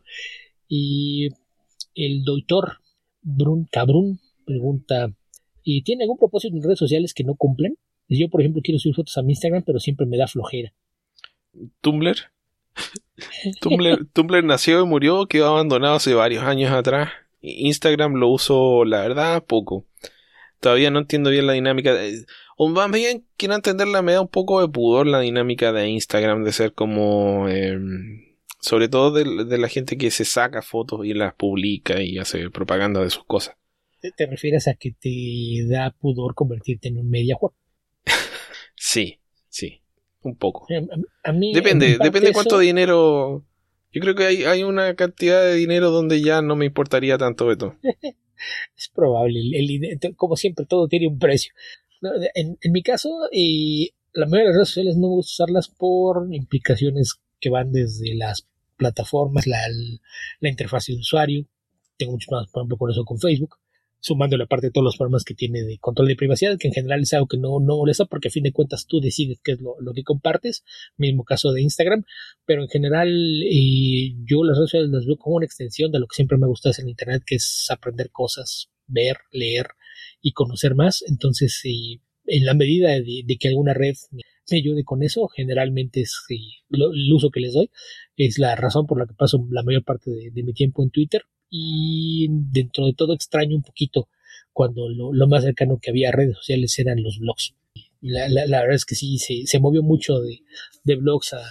Y 0.68 1.30
el 1.94 2.24
doctor 2.24 2.78
Brun 3.22 3.66
Cabrún 3.70 4.20
pregunta: 4.44 5.12
¿Y 5.64 5.82
tiene 5.82 6.04
algún 6.04 6.18
propósito 6.18 6.54
en 6.54 6.62
redes 6.62 6.78
sociales 6.78 7.14
que 7.14 7.24
no 7.24 7.34
cumplen? 7.34 7.78
Yo, 8.08 8.28
por 8.28 8.40
ejemplo, 8.40 8.62
quiero 8.64 8.78
subir 8.78 8.94
fotos 8.94 9.16
a 9.18 9.22
mi 9.22 9.32
Instagram, 9.32 9.62
pero 9.64 9.80
siempre 9.80 10.06
me 10.06 10.16
da 10.16 10.26
flojera. 10.26 10.72
¿Tumblr? 11.80 12.16
Tumblr, 14.12 14.44
nació 14.44 14.82
y 14.82 14.86
murió, 14.86 15.26
quedó 15.26 15.48
abandonado 15.48 15.96
hace 15.96 16.14
varios 16.14 16.44
años 16.44 16.72
atrás. 16.72 17.10
Instagram 17.40 18.14
lo 18.14 18.28
uso, 18.28 18.84
la 18.84 19.02
verdad, 19.02 19.44
poco. 19.44 19.84
Todavía 20.60 20.90
no 20.90 21.00
entiendo 21.00 21.30
bien 21.30 21.46
la 21.46 21.52
dinámica. 21.52 21.92
De, 21.94 22.24
o 22.56 22.68
más 22.68 22.90
bien 22.90 23.24
quiero 23.36 23.54
entenderla, 23.54 24.02
me 24.02 24.12
da 24.12 24.20
un 24.20 24.28
poco 24.28 24.60
de 24.60 24.68
pudor 24.68 25.06
la 25.06 25.20
dinámica 25.20 25.72
de 25.72 25.88
Instagram, 25.88 26.44
de 26.44 26.52
ser 26.52 26.72
como... 26.72 27.48
Em, 27.48 28.28
sobre 28.60 28.88
todo 28.88 29.12
de, 29.12 29.58
la 29.58 29.68
gente 29.68 29.96
que 29.96 30.10
se 30.10 30.24
saca 30.24 30.62
fotos 30.62 31.06
y 31.06 31.14
las 31.14 31.34
publica 31.34 32.02
y 32.02 32.18
hace 32.18 32.50
propaganda 32.50 33.00
de 33.00 33.10
sus 33.10 33.24
cosas. 33.24 33.54
¿Te, 34.00 34.26
refieres 34.26 34.68
a 34.68 34.74
que 34.74 34.92
te 34.92 35.66
da 35.68 35.94
pudor 35.98 36.34
convertirte 36.34 36.88
en 36.88 36.98
un 36.98 37.08
media 37.08 37.36
sí, 38.88 39.18
sí, 39.48 39.82
un 40.22 40.36
poco. 40.36 40.66
depende, 41.52 41.98
depende 42.00 42.32
cuánto 42.32 42.58
dinero. 42.58 43.44
Yo 43.92 44.00
creo 44.00 44.14
que 44.14 44.24
hay, 44.24 44.44
hay 44.44 44.62
una 44.62 44.94
cantidad 44.94 45.42
de 45.42 45.54
dinero 45.54 45.90
donde 45.90 46.20
ya 46.20 46.42
no 46.42 46.56
me 46.56 46.66
importaría 46.66 47.18
tanto, 47.18 47.46
Beto. 47.46 47.76
es 48.76 48.88
probable, 48.94 49.40
el, 49.54 50.16
como 50.16 50.36
siempre, 50.36 50.66
todo 50.66 50.88
tiene 50.88 51.08
un 51.08 51.18
precio. 51.18 51.52
En, 52.34 52.58
en 52.60 52.72
mi 52.72 52.82
caso, 52.82 53.10
y 53.32 53.92
la 54.12 54.26
mayoría 54.26 54.44
de 54.44 54.48
las 54.48 54.56
redes 54.56 54.68
sociales 54.68 54.96
no 54.96 55.08
me 55.08 55.14
gusta 55.14 55.44
usarlas 55.44 55.68
por 55.68 56.28
implicaciones 56.32 57.20
que 57.40 57.50
van 57.50 57.72
desde 57.72 58.14
las 58.14 58.46
plataformas, 58.76 59.46
la, 59.46 59.58
la 60.40 60.48
interfaz 60.48 60.86
de 60.86 60.94
usuario. 60.94 61.46
Tengo 61.96 62.12
mucho 62.12 62.30
más, 62.30 62.50
por 62.50 62.62
ejemplo, 62.62 62.76
con 62.78 62.90
eso 62.90 63.04
con 63.04 63.18
Facebook 63.18 63.56
sumando 64.00 64.36
la 64.36 64.46
parte 64.46 64.68
de 64.68 64.70
todos 64.70 64.84
los 64.84 64.96
problemas 64.96 65.24
que 65.24 65.34
tiene 65.34 65.62
de 65.62 65.78
control 65.78 66.08
de 66.08 66.16
privacidad, 66.16 66.56
que 66.58 66.68
en 66.68 66.74
general 66.74 67.02
es 67.02 67.12
algo 67.14 67.26
que 67.26 67.36
no, 67.36 67.60
no 67.60 67.76
molesta 67.76 68.04
porque 68.04 68.28
a 68.28 68.30
fin 68.30 68.44
de 68.44 68.52
cuentas 68.52 68.86
tú 68.86 69.00
decides 69.00 69.40
qué 69.42 69.52
es 69.52 69.60
lo, 69.60 69.76
que 69.92 70.02
compartes, 70.02 70.64
mismo 70.96 71.24
caso 71.24 71.52
de 71.52 71.62
Instagram, 71.62 72.04
pero 72.44 72.62
en 72.62 72.68
general 72.68 73.08
eh, 73.42 74.14
yo 74.24 74.44
las 74.44 74.56
redes 74.56 74.70
sociales 74.70 74.90
las 74.90 75.06
veo 75.06 75.16
como 75.16 75.36
una 75.36 75.46
extensión 75.46 75.90
de 75.90 75.98
lo 75.98 76.06
que 76.06 76.16
siempre 76.16 76.38
me 76.38 76.46
gusta 76.46 76.70
hacer 76.70 76.84
en 76.84 76.90
Internet, 76.90 77.22
que 77.26 77.36
es 77.36 77.66
aprender 77.70 78.10
cosas, 78.10 78.70
ver, 78.86 79.16
leer 79.32 79.66
y 80.22 80.32
conocer 80.32 80.74
más, 80.74 81.02
entonces 81.06 81.60
eh, 81.64 82.00
en 82.26 82.44
la 82.44 82.54
medida 82.54 82.90
de, 82.90 83.36
que 83.38 83.48
alguna 83.48 83.74
red 83.74 83.94
me 84.12 84.58
ayude 84.58 84.84
con 84.84 85.02
eso, 85.02 85.28
generalmente 85.28 86.00
es 86.00 86.14
el 86.28 87.12
uso 87.12 87.30
que 87.30 87.40
les 87.40 87.52
doy, 87.52 87.70
es 88.16 88.38
la 88.38 88.54
razón 88.54 88.86
por 88.86 88.98
la 88.98 89.06
que 89.06 89.14
paso 89.14 89.46
la 89.50 89.62
mayor 89.62 89.84
parte 89.84 90.10
de 90.10 90.42
mi 90.42 90.52
tiempo 90.52 90.82
en 90.82 90.90
Twitter, 90.90 91.22
y 91.50 92.28
dentro 92.30 92.86
de 92.86 92.94
todo 92.94 93.14
extraño 93.14 93.56
un 93.56 93.62
poquito 93.62 94.08
cuando 94.52 94.88
lo, 94.88 95.28
más 95.28 95.44
cercano 95.44 95.78
que 95.80 95.90
había 95.90 96.08
a 96.08 96.12
redes 96.12 96.36
sociales 96.36 96.76
eran 96.78 97.02
los 97.02 97.18
blogs. 97.20 97.54
La, 98.00 98.28
la, 98.28 98.60
verdad 98.60 98.74
es 98.74 98.84
que 98.84 98.94
sí, 98.94 99.18
se, 99.18 99.46
se 99.46 99.60
movió 99.60 99.82
mucho 99.82 100.18
de, 100.20 100.40
de 100.84 100.96
blogs 100.96 101.32
a, 101.32 101.42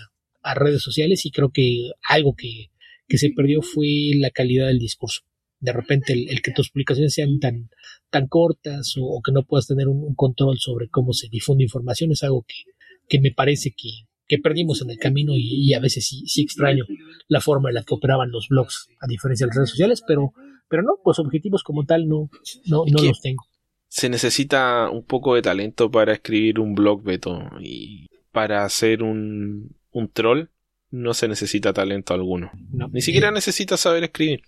a, 0.42 0.54
redes 0.54 0.82
sociales 0.82 1.26
y 1.26 1.32
creo 1.32 1.52
que 1.52 1.92
algo 2.08 2.36
que, 2.36 2.70
que, 3.08 3.18
se 3.18 3.30
perdió 3.30 3.62
fue 3.62 4.12
la 4.16 4.30
calidad 4.30 4.68
del 4.68 4.80
discurso. 4.80 5.22
De 5.60 5.74
repente 5.74 6.14
el, 6.14 6.42
que 6.42 6.52
tus 6.52 6.70
publicaciones 6.70 7.14
sean 7.14 7.40
tan, 7.40 7.70
tan 8.10 8.28
cortas 8.28 8.96
o, 9.00 9.22
que 9.22 9.32
no 9.32 9.44
puedas 9.44 9.68
tener 9.68 9.88
un, 9.88 10.14
control 10.16 10.58
sobre 10.58 10.90
cómo 10.90 11.14
se 11.14 11.30
difunde 11.30 11.64
información 11.64 12.12
es 12.12 12.24
algo 12.24 12.46
que, 12.48 12.72
que 13.08 13.20
me 13.20 13.32
parece 13.32 13.72
que, 13.72 14.07
que 14.28 14.38
perdimos 14.38 14.82
en 14.82 14.90
el 14.90 14.98
camino 14.98 15.34
y, 15.36 15.74
a 15.74 15.80
veces 15.80 16.06
sí, 16.06 16.24
sí, 16.26 16.42
extraño 16.42 16.86
la 17.28 17.42
forma 17.42 17.70
en 17.70 17.76
la 17.76 17.84
que 17.84 17.94
operaban 17.94 18.30
los 18.30 18.48
blogs 18.50 18.90
a 19.00 19.08
diferencia 19.08 19.46
de 19.46 19.50
las 19.50 19.58
redes 19.58 19.70
sociales, 19.70 20.04
pero, 20.06 20.34
pero 20.70 20.84
no, 20.84 21.00
pues 21.04 21.20
objetivos 21.20 21.64
como 21.64 21.86
tal 21.86 22.08
no, 22.08 22.30
no, 22.66 22.84
no 22.86 23.04
los 23.04 23.22
tengo. 23.22 23.46
Se 23.88 24.10
necesita 24.10 24.90
un 24.90 25.04
poco 25.04 25.36
de 25.36 25.42
talento 25.42 25.90
para 25.90 26.14
escribir 26.14 26.60
un 26.60 26.76
blog, 26.76 27.04
Beto, 27.04 27.50
y 27.62 28.08
para 28.32 28.66
hacer 28.66 29.02
un, 29.02 29.76
un 29.92 30.10
troll 30.10 30.50
no 30.92 31.14
se 31.14 31.28
necesita 31.28 31.74
talento 31.74 32.14
alguno. 32.14 32.52
Ni 32.92 33.02
siquiera 33.02 33.32
necesitas 33.32 33.80
saber 33.80 34.04
escribir. 34.04 34.42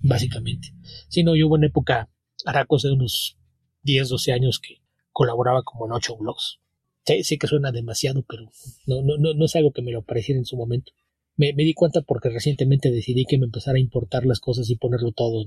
Básicamente. 0.00 0.74
Si 1.08 1.22
no, 1.24 1.36
yo 1.36 1.46
hubo 1.46 1.54
una 1.54 1.66
época, 1.66 2.08
hará 2.44 2.64
cosa 2.64 2.88
de 2.88 2.94
unos 2.94 3.38
10, 3.82 4.08
12 4.08 4.32
años 4.32 4.60
que 4.60 4.82
colaboraba 5.12 5.62
como 5.62 5.86
en 5.86 5.92
8 5.92 6.16
blogs 6.16 6.60
Sé, 7.06 7.38
que 7.38 7.46
suena 7.46 7.70
demasiado, 7.70 8.24
pero 8.28 8.50
no, 8.86 9.00
no, 9.00 9.34
no, 9.34 9.44
es 9.44 9.54
algo 9.54 9.72
que 9.72 9.80
me 9.80 9.92
lo 9.92 10.02
pareciera 10.02 10.40
en 10.40 10.44
su 10.44 10.56
momento. 10.56 10.92
Me, 11.36 11.52
di 11.52 11.72
cuenta 11.72 12.00
porque 12.02 12.30
recientemente 12.30 12.90
decidí 12.90 13.26
que 13.26 13.38
me 13.38 13.44
empezara 13.44 13.76
a 13.76 13.80
importar 13.80 14.26
las 14.26 14.40
cosas 14.40 14.68
y 14.70 14.76
ponerlo 14.76 15.12
todo 15.12 15.44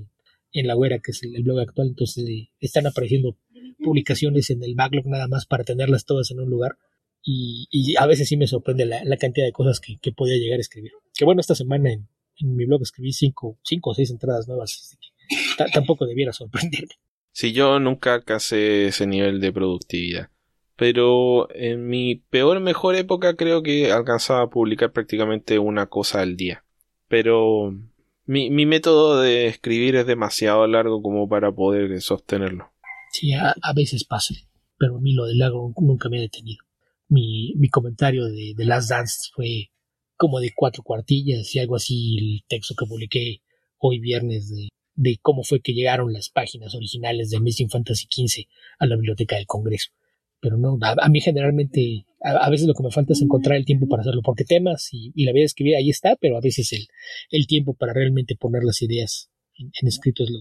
en, 0.52 0.66
la 0.66 0.72
güera, 0.72 1.00
que 1.00 1.10
es 1.10 1.22
el, 1.22 1.42
blog 1.42 1.60
actual. 1.60 1.88
Entonces 1.88 2.26
eh, 2.26 2.48
están 2.60 2.86
apareciendo 2.86 3.36
publicaciones 3.78 4.48
en 4.48 4.62
el 4.62 4.74
backlog 4.74 5.06
nada 5.06 5.28
más 5.28 5.44
para 5.44 5.64
tenerlas 5.64 6.06
todas 6.06 6.30
en 6.30 6.40
un 6.40 6.48
lugar. 6.48 6.78
Y, 7.22 7.94
a 7.98 8.06
veces 8.06 8.28
sí 8.28 8.38
me 8.38 8.46
sorprende 8.46 8.86
la, 8.86 9.16
cantidad 9.18 9.44
de 9.44 9.52
cosas 9.52 9.80
que, 9.80 9.98
podía 10.12 10.38
llegar 10.38 10.58
a 10.58 10.62
escribir. 10.62 10.92
Que 11.14 11.26
bueno, 11.26 11.42
esta 11.42 11.54
semana 11.54 11.92
en, 11.92 12.08
mi 12.38 12.64
blog 12.64 12.80
escribí 12.80 13.12
cinco, 13.12 13.58
cinco 13.64 13.90
o 13.90 13.94
seis 13.94 14.10
entradas 14.10 14.48
nuevas, 14.48 14.96
tampoco 15.74 16.06
debiera 16.06 16.32
sorprenderme. 16.32 16.94
Si 17.32 17.52
yo 17.52 17.78
nunca 17.78 18.14
alcancé 18.14 18.86
ese 18.86 19.06
nivel 19.06 19.40
de 19.40 19.52
productividad 19.52 20.30
pero 20.80 21.54
en 21.54 21.88
mi 21.88 22.14
peor 22.14 22.58
mejor 22.60 22.96
época 22.96 23.36
creo 23.36 23.62
que 23.62 23.92
alcanzaba 23.92 24.40
a 24.40 24.48
publicar 24.48 24.92
prácticamente 24.92 25.58
una 25.58 25.88
cosa 25.88 26.22
al 26.22 26.38
día. 26.38 26.64
Pero 27.06 27.74
mi, 28.24 28.48
mi 28.48 28.64
método 28.64 29.20
de 29.20 29.46
escribir 29.46 29.96
es 29.96 30.06
demasiado 30.06 30.66
largo 30.66 31.02
como 31.02 31.28
para 31.28 31.52
poder 31.52 32.00
sostenerlo. 32.00 32.72
Sí, 33.12 33.34
a, 33.34 33.54
veces 33.76 34.04
pasa, 34.04 34.34
pero 34.78 34.96
a 34.96 35.00
mí 35.02 35.12
lo 35.12 35.26
del 35.26 35.36
lago 35.36 35.70
nunca 35.76 36.08
me 36.08 36.16
ha 36.16 36.22
detenido. 36.22 36.64
Mi, 37.08 37.52
mi 37.56 37.68
comentario 37.68 38.24
de, 38.24 38.54
de 38.56 38.64
Last 38.64 38.88
Dance 38.88 39.30
fue 39.34 39.70
como 40.16 40.40
de 40.40 40.52
cuatro 40.56 40.82
cuartillas 40.82 41.54
y 41.54 41.58
algo 41.58 41.76
así 41.76 42.16
el 42.16 42.44
texto 42.48 42.74
que 42.74 42.86
publiqué 42.86 43.42
hoy 43.76 43.98
viernes 43.98 44.48
de, 44.48 44.70
de 44.94 45.18
cómo 45.20 45.44
fue 45.44 45.60
que 45.60 45.74
llegaron 45.74 46.10
las 46.14 46.30
páginas 46.30 46.74
originales 46.74 47.28
de 47.28 47.40
Missing 47.40 47.68
Fantasy 47.68 48.06
XV 48.10 48.48
a 48.78 48.86
la 48.86 48.96
biblioteca 48.96 49.36
del 49.36 49.44
Congreso 49.44 49.90
pero 50.40 50.56
no, 50.56 50.78
a, 50.80 51.08
mí 51.08 51.20
generalmente, 51.20 52.06
a, 52.22 52.48
veces 52.50 52.66
lo 52.66 52.74
que 52.74 52.82
me 52.82 52.90
falta 52.90 53.12
es 53.12 53.22
encontrar 53.22 53.56
el 53.56 53.64
tiempo 53.64 53.88
para 53.88 54.02
hacerlo, 54.02 54.22
porque 54.24 54.44
temas 54.44 54.88
y, 54.92 55.12
la 55.24 55.32
vida 55.32 55.42
de 55.42 55.46
escribir 55.46 55.76
ahí 55.76 55.90
está, 55.90 56.16
pero 56.16 56.36
a 56.36 56.40
veces 56.40 56.72
el, 56.72 56.86
el 57.30 57.46
tiempo 57.46 57.74
para 57.74 57.92
realmente 57.92 58.36
poner 58.36 58.62
las 58.64 58.80
ideas 58.82 59.30
en, 59.56 59.70
escrito 59.86 60.24
es 60.24 60.30
lo, 60.30 60.40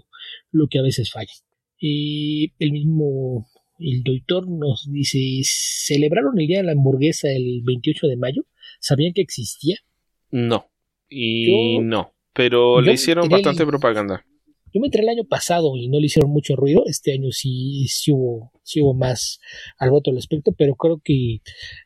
lo, 0.52 0.68
que 0.68 0.80
a 0.80 0.84
veces 0.84 1.12
falla. 1.12 1.34
Y 1.78 2.54
el 2.60 2.72
mismo, 2.72 3.48
el 3.78 4.04
doctor 4.04 4.48
nos 4.50 4.90
dice, 4.92 5.20
¿celebraron 5.44 6.40
el 6.40 6.48
Día 6.48 6.60
de 6.60 6.64
la 6.64 6.72
Hamburguesa 6.72 7.30
el 7.30 7.62
28 7.64 8.08
de 8.08 8.18
mayo? 8.18 8.46
¿Sabían 8.80 9.14
que 9.14 9.22
existía? 9.22 9.78
No, 10.32 10.70
y 11.10 11.80
no, 11.80 12.14
pero 12.34 12.82
le 12.82 12.94
hicieron 12.94 13.28
bastante 13.28 13.66
propaganda. 13.66 14.24
Yo 14.74 14.82
me 14.82 14.88
entré 14.88 15.02
el 15.02 15.10
año 15.10 15.24
pasado 15.24 15.76
y 15.76 15.88
no 15.88 16.00
le 16.00 16.06
hicieron 16.06 16.32
mucho 16.32 16.56
ruido. 16.56 16.84
Este 16.86 17.14
año 17.14 17.32
sí, 17.32 17.88
sí 17.88 18.12
hubo, 18.12 18.52
sí 18.64 18.82
hubo 18.82 18.94
más 18.94 19.40
al 19.78 19.90
voto 19.90 20.12
al 20.12 20.18
respecto, 20.18 20.52
pero 20.58 20.76
creo 20.76 21.02
que, 21.04 21.42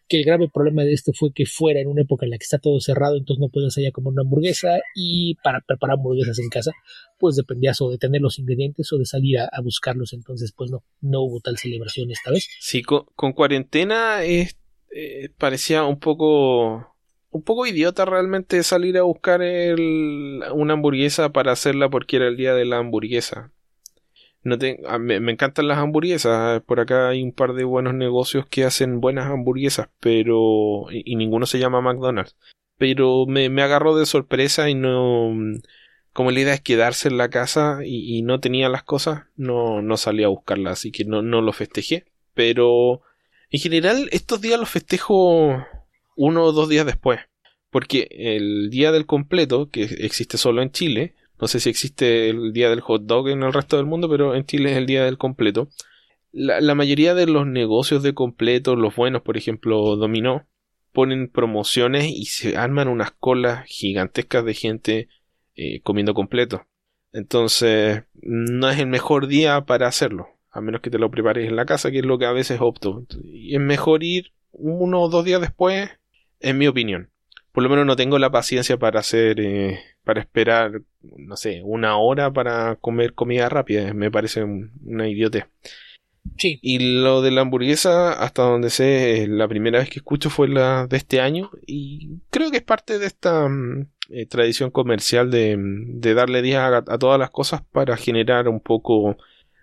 que, 0.07 0.17
el 0.17 0.25
grave 0.25 0.49
problema 0.53 0.83
de 0.83 0.93
esto 0.93 1.11
fue 1.13 1.33
que 1.33 1.45
fuera 1.45 1.79
en 1.79 1.87
una 1.87 2.01
época 2.01 2.25
en 2.25 2.31
la 2.31 2.37
que 2.37 2.43
está 2.43 2.59
todo 2.59 2.79
cerrado, 2.79 3.17
entonces 3.17 3.41
no 3.41 3.49
podías 3.49 3.77
allá 3.77 3.91
comer 3.91 4.13
una 4.13 4.21
hamburguesa 4.21 4.79
y 4.95 5.35
para 5.43 5.61
preparar 5.61 5.97
hamburguesas 5.97 6.39
en 6.39 6.49
casa, 6.49 6.71
pues 7.19 7.35
dependías 7.35 7.81
o 7.81 7.89
de 7.89 7.97
tener 7.97 8.21
los 8.21 8.39
ingredientes 8.39 8.91
o 8.93 8.97
de 8.97 9.05
salir 9.05 9.39
a, 9.39 9.49
buscarlos. 9.63 10.13
Entonces, 10.13 10.53
pues 10.55 10.71
no, 10.71 10.83
no 11.01 11.21
hubo 11.21 11.39
tal 11.39 11.57
celebración 11.57 12.11
esta 12.11 12.31
vez. 12.31 12.47
Sí, 12.59 12.81
con, 12.83 13.33
cuarentena 13.33 14.25
eh, 14.25 14.49
parecía 15.37 15.83
un 15.85 15.99
poco 15.99 16.92
un 17.33 17.41
poco 17.41 17.65
idiota 17.65 18.05
realmente 18.05 18.61
salir 18.63 18.97
a 18.97 19.03
buscar 19.03 19.41
una 19.41 20.73
hamburguesa 20.73 21.29
para 21.29 21.51
hacerla 21.51 21.89
porque 21.89 22.17
era 22.17 22.27
el 22.27 22.37
día 22.37 22.53
de 22.53 22.65
la 22.65 22.77
hamburguesa. 22.77 23.51
No 24.43 24.57
me, 24.99 25.15
encantan 25.31 25.67
las 25.67 25.79
hamburguesas. 25.79 26.61
Por 26.63 26.79
acá 26.79 27.09
hay 27.09 27.23
un 27.23 27.31
par 27.31 27.53
de 27.53 27.63
buenos 27.63 27.93
negocios 27.93 28.45
que 28.45 28.65
hacen 28.65 29.01
buenas 29.01 29.31
hamburguesas, 29.31 29.89
pero. 29.99 30.85
y, 30.91 31.15
ninguno 31.15 31.45
se 31.45 31.59
llama 31.59 31.81
McDonald's. 31.81 32.35
Pero 32.77 33.25
me, 33.25 33.49
me, 33.49 33.63
agarró 33.63 33.95
de 33.97 34.05
sorpresa 34.05 34.69
y 34.69 34.75
no. 34.75 35.33
Como 36.11 36.29
la 36.31 36.41
idea 36.41 36.53
es 36.53 36.61
quedarse 36.61 37.07
en 37.07 37.17
la 37.17 37.29
casa 37.29 37.79
y, 37.83 38.21
no 38.21 38.39
tenía 38.39 38.69
las 38.69 38.83
cosas, 38.83 39.23
no, 39.35 39.81
no 39.81 39.97
salí 39.97 40.23
a 40.23 40.27
buscarlas, 40.27 40.73
así 40.73 40.91
que 40.91 41.05
no, 41.05 41.21
no 41.21 41.41
lo 41.41 41.53
festejé. 41.53 42.05
Pero 42.35 43.01
en 43.49 43.59
general, 43.59 44.09
estos 44.11 44.41
días 44.41 44.59
los 44.59 44.69
festejo 44.69 45.57
uno 46.15 46.43
o 46.43 46.51
dos 46.51 46.69
días 46.69 46.85
después. 46.85 47.19
Porque 47.69 48.07
el 48.11 48.69
día 48.69 48.91
del 48.91 49.05
completo, 49.05 49.69
que 49.69 49.83
existe 49.83 50.37
solo 50.37 50.61
en 50.61 50.71
Chile, 50.71 51.15
no 51.39 51.47
sé 51.47 51.59
si 51.59 51.69
existe 51.69 52.29
el 52.29 52.53
día 52.53 52.69
del 52.69 52.81
hot 52.81 53.03
dog 53.03 53.29
en 53.29 53.43
el 53.43 53.51
resto 53.51 53.77
del 53.77 53.85
mundo, 53.85 54.07
pero 54.09 54.35
en 54.35 54.45
Chile 54.45 54.71
es 54.71 54.77
el 54.77 54.85
día 54.85 55.03
del 55.03 55.17
completo. 55.17 55.69
La, 56.31 56.73
mayoría 56.75 57.13
de 57.13 57.27
los 57.27 57.45
negocios 57.45 58.01
de 58.01 58.13
completo, 58.13 58.75
los 58.75 58.95
buenos, 58.95 59.21
por 59.21 59.37
ejemplo, 59.37 59.95
Dominó, 59.95 60.47
ponen 60.91 61.29
promociones 61.29 62.05
y 62.07 62.25
se 62.25 62.57
arman 62.57 62.87
unas 62.87 63.11
colas 63.11 63.65
gigantescas 63.67 64.45
de 64.45 64.53
gente 64.53 65.09
eh, 65.55 65.81
comiendo 65.81 66.13
completo. 66.13 66.65
Entonces, 67.11 68.03
no 68.13 68.69
es 68.69 68.79
el 68.79 68.87
mejor 68.87 69.27
día 69.27 69.65
para 69.65 69.87
hacerlo, 69.87 70.27
a 70.51 70.61
menos 70.61 70.81
que 70.81 70.89
te 70.89 70.97
lo 70.97 71.11
prepares 71.11 71.47
en 71.47 71.55
la 71.55 71.65
casa, 71.65 71.91
que 71.91 71.99
es 71.99 72.05
lo 72.05 72.17
que 72.17 72.25
a 72.25 72.31
veces 72.31 72.59
opto. 72.61 73.05
Y 73.23 73.55
es 73.55 73.61
mejor 73.61 74.03
ir 74.03 74.31
uno 74.51 75.01
o 75.01 75.09
dos 75.09 75.25
días 75.25 75.41
después 75.41 75.89
en 76.43 76.57
mi 76.57 76.67
opinión. 76.67 77.09
por 77.51 77.63
lo 77.63 77.69
menos 77.69 77.85
no 77.85 77.95
tengo 77.95 78.17
la 78.19 78.31
paciencia 78.31 78.77
para 78.77 78.99
hacer, 78.99 79.39
eh, 79.39 79.79
para 80.03 80.21
esperar, 80.21 80.81
no 81.01 81.37
sé, 81.37 81.61
una 81.63 81.97
hora 81.97 82.31
para 82.33 82.75
comer 82.77 83.13
comida 83.13 83.47
rápida. 83.49 83.93
Me 83.93 84.09
parece 84.11 84.43
una 84.43 85.07
idiotez. 85.07 85.45
Sí. 86.37 86.59
Y 86.61 87.01
lo 87.01 87.21
de 87.21 87.31
la 87.31 87.41
hamburguesa, 87.41 88.13
hasta 88.13 88.43
donde 88.43 88.69
sé, 88.69 89.27
la 89.27 89.47
primera 89.47 89.79
vez 89.79 89.89
que 89.89 89.99
escucho 89.99 90.29
fue 90.29 90.47
la 90.47 90.87
de 90.87 90.97
este 90.97 91.19
año. 91.21 91.51
Y 91.67 92.21
creo 92.29 92.49
que 92.49 92.57
es 92.57 92.63
parte 92.63 92.97
de 92.97 93.05
esta 93.05 93.47
mm, 93.47 93.87
eh, 94.09 94.25
tradición 94.25 94.71
comercial 94.71 95.29
de, 95.29 95.55
de 95.57 96.13
darle 96.13 96.41
días 96.41 96.83
a, 96.87 96.97
todas 96.97 97.19
las 97.19 97.29
cosas 97.29 97.61
para 97.71 97.97
generar 97.97 98.47
un 98.47 98.61
poco 98.61 99.17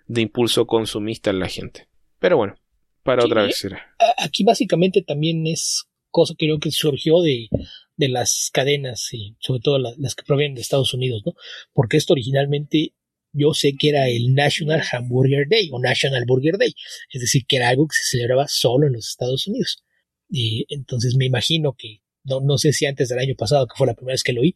de 0.07 0.21
impulso 0.21 0.65
consumista 0.65 1.29
en 1.29 1.39
la 1.39 1.47
gente. 1.47 1.87
Pero 2.19 2.37
bueno, 2.37 2.55
para 3.03 3.25
otra 3.25 3.43
vez 3.43 3.57
será. 3.57 3.95
Aquí 4.17 4.43
básicamente 4.43 5.01
también 5.01 5.45
es 5.47 5.87
cosa 6.11 6.35
que 6.37 6.45
creo 6.45 6.59
que 6.59 6.71
surgió 6.71 7.21
de, 7.21 7.49
de 7.97 8.09
las 8.09 8.49
cadenas, 8.53 9.09
y 9.13 9.35
sobre 9.39 9.61
todo 9.61 9.79
las 9.79 10.15
que 10.15 10.23
provienen 10.23 10.55
de 10.55 10.61
Estados 10.61 10.93
Unidos, 10.93 11.23
¿no? 11.25 11.33
Porque 11.73 11.97
esto 11.97 12.13
originalmente 12.13 12.93
yo 13.33 13.53
sé 13.53 13.75
que 13.77 13.89
era 13.89 14.09
el 14.09 14.33
National 14.33 14.81
Hamburger 14.91 15.47
Day 15.49 15.69
o 15.71 15.79
National 15.79 16.25
Burger 16.27 16.57
Day, 16.57 16.73
es 17.11 17.21
decir, 17.21 17.45
que 17.47 17.57
era 17.57 17.69
algo 17.69 17.87
que 17.87 17.95
se 17.95 18.17
celebraba 18.17 18.47
solo 18.47 18.87
en 18.87 18.93
los 18.93 19.09
Estados 19.09 19.47
Unidos. 19.47 19.83
Y 20.29 20.65
entonces 20.69 21.15
me 21.15 21.25
imagino 21.25 21.73
que, 21.77 22.01
no, 22.23 22.41
no 22.41 22.57
sé 22.57 22.73
si 22.73 22.85
antes 22.85 23.09
del 23.09 23.19
año 23.19 23.35
pasado, 23.35 23.67
que 23.67 23.75
fue 23.77 23.87
la 23.87 23.95
primera 23.95 24.13
vez 24.13 24.23
que 24.23 24.33
lo 24.33 24.41
oí, 24.41 24.55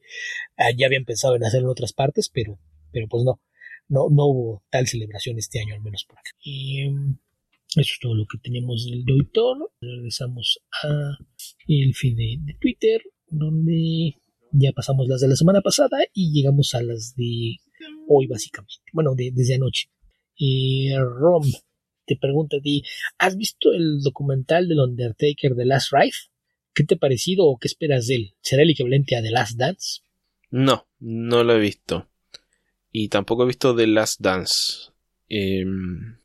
ah, 0.57 0.71
ya 0.75 0.87
habían 0.87 1.05
pensado 1.05 1.35
en 1.35 1.43
hacerlo 1.43 1.67
en 1.67 1.71
otras 1.71 1.93
partes, 1.93 2.29
pero, 2.29 2.59
pero 2.91 3.07
pues 3.07 3.23
no, 3.23 3.41
no, 3.87 4.07
no 4.09 4.25
hubo 4.25 4.63
tal 4.69 4.87
celebración 4.87 5.37
este 5.37 5.59
año, 5.59 5.75
al 5.75 5.81
menos 5.81 6.05
por 6.05 6.17
acá. 6.17 6.31
Mm, 6.45 7.17
eso 7.81 7.91
es 7.93 7.99
todo 8.01 8.15
lo 8.15 8.25
que 8.25 8.37
tenemos 8.37 8.85
del 8.89 9.03
auditor. 9.07 9.71
Regresamos 9.81 10.59
a 10.83 11.17
el 11.67 11.93
feed 11.93 12.15
de 12.15 12.57
Twitter, 12.59 13.01
donde 13.27 14.15
ya 14.51 14.71
pasamos 14.71 15.07
las 15.07 15.21
de 15.21 15.27
la 15.27 15.35
semana 15.35 15.61
pasada 15.61 15.97
y 16.13 16.31
llegamos 16.31 16.73
a 16.73 16.81
las 16.81 17.15
de 17.15 17.57
hoy 18.07 18.27
básicamente, 18.27 18.75
bueno, 18.93 19.13
desde 19.15 19.55
anoche. 19.55 19.89
Eh, 20.39 20.95
Rom 20.97 21.43
te 22.05 22.15
pregunta 22.15 22.57
a 22.57 23.25
¿has 23.25 23.37
visto 23.37 23.73
el 23.73 24.01
documental 24.01 24.67
del 24.67 24.79
Undertaker 24.79 25.55
de 25.55 25.65
Last 25.65 25.91
Ride? 25.91 26.15
¿Qué 26.73 26.83
te 26.83 26.95
ha 26.95 26.97
parecido 26.97 27.45
o 27.45 27.57
qué 27.57 27.67
esperas 27.67 28.07
de 28.07 28.15
él? 28.15 28.35
¿Será 28.41 28.63
el 28.63 28.69
equivalente 28.69 29.15
a 29.15 29.21
The 29.21 29.31
Last 29.31 29.57
Dance? 29.57 30.01
No, 30.51 30.87
no 30.99 31.43
lo 31.43 31.55
he 31.55 31.59
visto. 31.59 32.09
Y 32.91 33.09
tampoco 33.09 33.43
he 33.43 33.47
visto 33.47 33.75
The 33.75 33.87
Last 33.87 34.21
Dance. 34.21 34.91
Em, 35.27 36.17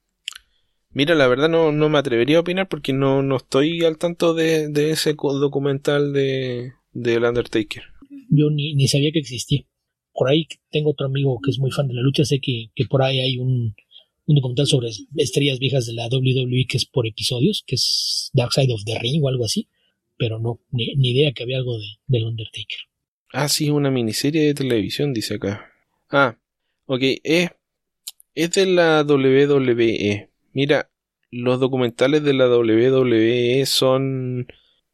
mira, 0.93 1.15
la 1.15 1.29
verdad 1.29 1.49
no, 1.49 1.73
no, 1.73 1.89
me 1.89 1.99
atrevería 1.99 2.39
a 2.39 2.41
opinar 2.41 2.69
porque 2.69 2.93
no, 2.93 3.23
no 3.23 3.37
estoy 3.37 3.85
al 3.85 3.99
tanto 3.99 4.35
de, 4.35 4.69
de 4.69 4.91
ese 4.91 5.15
documental 5.15 6.13
de, 6.13 6.73
de 6.93 7.15
El 7.15 7.25
Undertaker. 7.25 7.83
Yo 8.29 8.51
ni, 8.51 8.75
ni 8.75 8.89
sabía 8.89 9.13
que 9.13 9.19
existía 9.19 9.65
por 10.21 10.29
ahí 10.29 10.47
tengo 10.71 10.91
otro 10.91 11.07
amigo 11.07 11.41
que 11.43 11.51
es 11.51 11.59
muy 11.59 11.71
fan 11.71 11.89
de 11.89 11.95
la 11.95 12.03
lucha, 12.03 12.27
sé 12.27 12.41
que, 12.41 12.71
por 12.89 13.03
ahí 13.03 13.21
hay 13.21 13.39
un, 13.39 13.75
documental 14.27 14.67
sobre 14.67 14.91
estrellas 15.17 15.59
viejas 15.59 15.87
de 15.87 15.95
la 15.95 16.09
WWE 16.09 16.67
que 16.69 16.77
es 16.77 16.85
por 16.85 17.07
episodios, 17.07 17.65
que 17.67 17.75
es 17.77 18.31
Dark 18.33 18.53
Side 18.53 18.73
of 18.73 18.85
the 18.85 18.99
Ring 18.99 19.25
o 19.25 19.29
algo 19.29 19.45
así, 19.45 19.69
pero 20.17 20.39
no, 20.39 20.61
ni, 20.71 20.93
idea 20.95 21.33
que 21.33 21.43
había 21.43 21.57
algo 21.57 21.79
de, 21.79 21.87
del 22.07 22.25
Undertaker. 22.25 22.79
Ah, 23.33 23.49
sí, 23.49 23.71
una 23.71 23.91
miniserie 23.91 24.43
de 24.43 24.55
televisión, 24.55 25.15
dice 25.15 25.35
acá. 25.35 25.71
Ah, 26.11 26.37
ok, 26.87 27.01
es, 27.25 27.51
es 28.35 28.51
de 28.53 28.67
la 28.67 29.03
WWE. 29.03 30.30
Mira, 30.53 30.91
los 31.31 31.61
documentales 31.61 32.23
de 32.25 32.35
la 32.35 32.49
WWE 32.49 33.65
son 33.67 34.47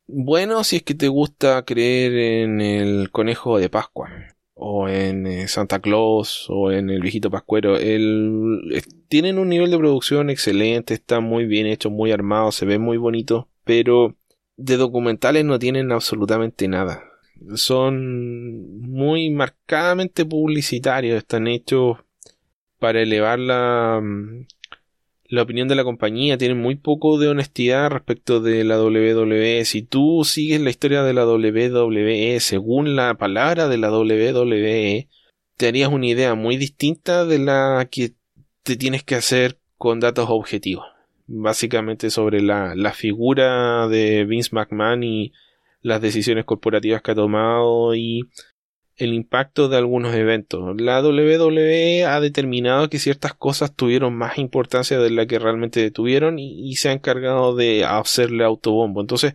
buenos 0.07 0.69
si 0.69 0.77
es 0.77 0.83
que 0.83 0.95
te 0.95 1.09
gusta 1.09 1.65
creer 1.65 2.13
en 2.45 2.61
el 2.61 3.11
conejo 3.11 3.59
de 3.59 3.69
Pascua 3.69 4.11
o 4.55 4.89
en 4.89 5.27
eh, 5.27 5.49
Santa 5.49 5.81
Claus 5.81 6.47
o 6.49 6.73
en 6.73 6.91
el 6.91 7.01
viejito 7.01 7.31
Pascuero. 7.31 7.77
El, 7.77 8.83
tienen 9.09 9.39
un 9.39 9.49
nivel 9.49 9.71
de 9.71 9.79
producción 9.79 10.31
excelente, 10.31 10.95
está 10.95 11.21
muy 11.21 11.45
bien 11.47 11.67
hecho, 11.67 11.91
muy 11.91 12.13
armado, 12.13 12.53
se 12.53 12.67
ve 12.67 12.79
muy 12.79 12.97
bonito, 12.97 13.49
pero 13.65 14.17
de 14.57 14.77
documentales 14.77 15.45
no 15.45 15.59
tienen 15.59 15.93
absolutamente 15.93 16.69
nada. 16.69 17.03
Son 17.55 18.81
muy 18.81 19.31
marcadamente 19.31 20.25
publicitarios, 20.25 21.19
están 21.19 21.49
hechos 21.49 21.99
para 22.79 23.03
elevar 23.03 23.39
la, 23.39 24.01
mm, 24.03 24.47
la 25.29 25.43
opinión 25.43 25.69
de 25.69 25.75
la 25.75 25.85
compañía, 25.85 26.39
tiene 26.39 26.55
muy 26.55 26.77
poco 26.77 27.19
de 27.19 27.29
honestidad 27.29 27.91
respecto 27.91 28.41
de 28.41 28.65
la 28.65 28.81
WWE. 28.83 29.65
Si 29.65 29.83
tú 29.83 30.25
sigues 30.25 30.61
la 30.61 30.71
historia 30.71 31.03
de 31.03 31.13
la 31.13 31.27
WWE 31.27 32.39
según 32.41 32.97
la 32.97 33.15
palabra 33.15 33.69
de 33.69 33.79
la 33.79 33.91
WWE, 33.91 35.09
te 35.57 35.69
harías 35.69 35.91
una 35.91 36.07
idea 36.07 36.35
muy 36.35 36.57
distinta 36.57 37.25
de 37.25 37.39
la 37.39 37.89
que 37.91 38.13
te 38.63 38.77
tienes 38.77 39.03
que 39.03 39.15
hacer 39.15 39.59
con 39.77 40.01
datos 40.01 40.27
objetivos. 40.29 40.87
Básicamente 41.27 42.11
sobre 42.11 42.41
la, 42.41 42.75
la 42.75 42.93
figura 42.93 43.89
de 43.89 44.25
Vince 44.25 44.51
McMahon 44.53 45.03
y 45.03 45.33
las 45.81 46.01
decisiones 46.01 46.45
corporativas 46.45 47.03
que 47.03 47.13
ha 47.13 47.15
tomado 47.15 47.95
y 47.95 48.23
el 48.97 49.13
impacto 49.13 49.69
de 49.69 49.77
algunos 49.77 50.15
eventos. 50.15 50.81
La 50.81 51.03
WWE 51.03 52.05
ha 52.05 52.21
determinado 52.21 52.89
que 52.89 52.99
ciertas 52.99 53.35
cosas 53.35 53.75
tuvieron 53.75 54.15
más 54.17 54.39
importancia 54.39 54.99
de 54.99 55.11
la 55.11 55.27
que 55.27 55.39
realmente 55.39 55.91
tuvieron 55.91 56.39
y, 56.39 56.75
se 56.77 56.89
ha 56.89 56.93
encargado 56.93 57.55
de 57.55 57.85
hacerle 57.85 58.45
autobombo. 58.45 59.01
Entonces 59.01 59.35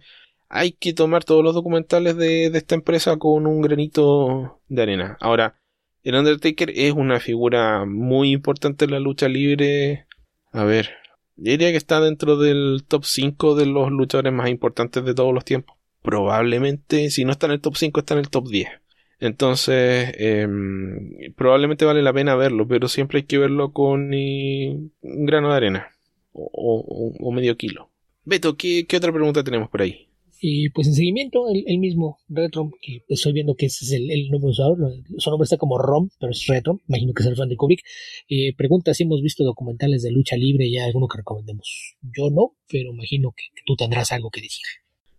hay 0.49 0.73
que 0.73 0.93
tomar 0.93 1.23
todos 1.23 1.43
los 1.43 1.53
documentales 1.53 2.17
de, 2.17 2.47
esta 2.47 2.75
empresa 2.75 3.17
con 3.17 3.47
un 3.47 3.61
granito 3.61 4.59
de 4.67 4.81
arena. 4.81 5.17
Ahora, 5.21 5.55
el 6.03 6.15
Undertaker 6.15 6.71
es 6.75 6.93
una 6.93 7.19
figura 7.19 7.85
muy 7.85 8.31
importante 8.31 8.85
en 8.85 8.91
la 8.91 8.99
lucha 8.99 9.29
libre. 9.29 10.07
A 10.51 10.63
ver, 10.63 10.89
diría 11.35 11.69
que 11.71 11.77
está 11.77 12.01
dentro 12.01 12.37
del 12.37 12.83
top 12.87 13.05
5 13.05 13.55
de 13.55 13.67
los 13.67 13.91
luchadores 13.91 14.33
más 14.33 14.49
importantes 14.49 15.05
de 15.05 15.13
todos 15.13 15.33
los 15.33 15.45
tiempos. 15.45 15.77
Probablemente, 16.01 17.11
si 17.11 17.25
no 17.25 17.31
está 17.31 17.45
en 17.45 17.53
el 17.53 17.61
top 17.61 17.75
5, 17.75 17.99
está 17.99 18.15
en 18.15 18.21
el 18.21 18.29
top 18.29 18.47
10. 18.49 18.80
Entonces, 19.21 20.15
em, 20.17 21.31
probablemente 21.35 21.85
vale 21.85 22.01
la 22.01 22.11
pena 22.11 22.35
verlo, 22.35 22.67
pero 22.67 22.87
siempre 22.87 23.19
hay 23.19 23.23
que 23.25 23.37
verlo 23.37 23.71
con 23.71 24.11
eh, 24.15 24.75
un 25.01 25.25
grano 25.27 25.51
de 25.51 25.55
arena 25.55 25.87
o, 26.33 27.31
medio 27.31 27.55
kilo. 27.55 27.91
Beto, 28.25 28.57
¿qué, 28.57 28.85
otra 28.97 29.13
pregunta 29.13 29.43
tenemos 29.43 29.69
por 29.69 29.83
ahí? 29.83 30.07
Y 30.41 30.69
pues 30.69 30.87
en 30.87 30.95
seguimiento, 30.95 31.45
el, 31.53 31.77
mismo 31.77 32.17
Retro, 32.27 32.71
que 32.81 33.03
estoy 33.09 33.33
viendo 33.33 33.53
que 33.53 33.67
ese 33.67 33.85
es 33.85 33.91
el, 33.91 34.09
el 34.09 34.31
nombre 34.31 34.49
usador, 34.49 34.79
su 35.19 35.29
nombre 35.29 35.43
está 35.43 35.57
como 35.57 35.77
ROM, 35.77 36.09
pero 36.19 36.31
es 36.31 36.47
Retro, 36.47 36.81
imagino 36.87 37.13
que 37.13 37.21
es 37.21 37.29
el 37.29 37.35
fan 37.35 37.47
de 37.47 37.57
Kubrick. 37.57 37.83
Eh, 38.27 38.55
pregunta 38.55 38.95
si 38.95 39.03
hemos 39.03 39.21
visto 39.21 39.43
documentales 39.43 40.01
de 40.01 40.09
lucha 40.09 40.35
libre 40.35 40.65
y 40.65 40.79
alguno 40.79 41.07
que 41.07 41.19
recomendemos. 41.19 41.95
Yo 42.01 42.31
no, 42.31 42.55
pero 42.67 42.91
imagino 42.91 43.35
que 43.37 43.43
tú 43.67 43.75
tendrás 43.75 44.11
algo 44.13 44.31
que 44.31 44.41
decir. 44.41 44.65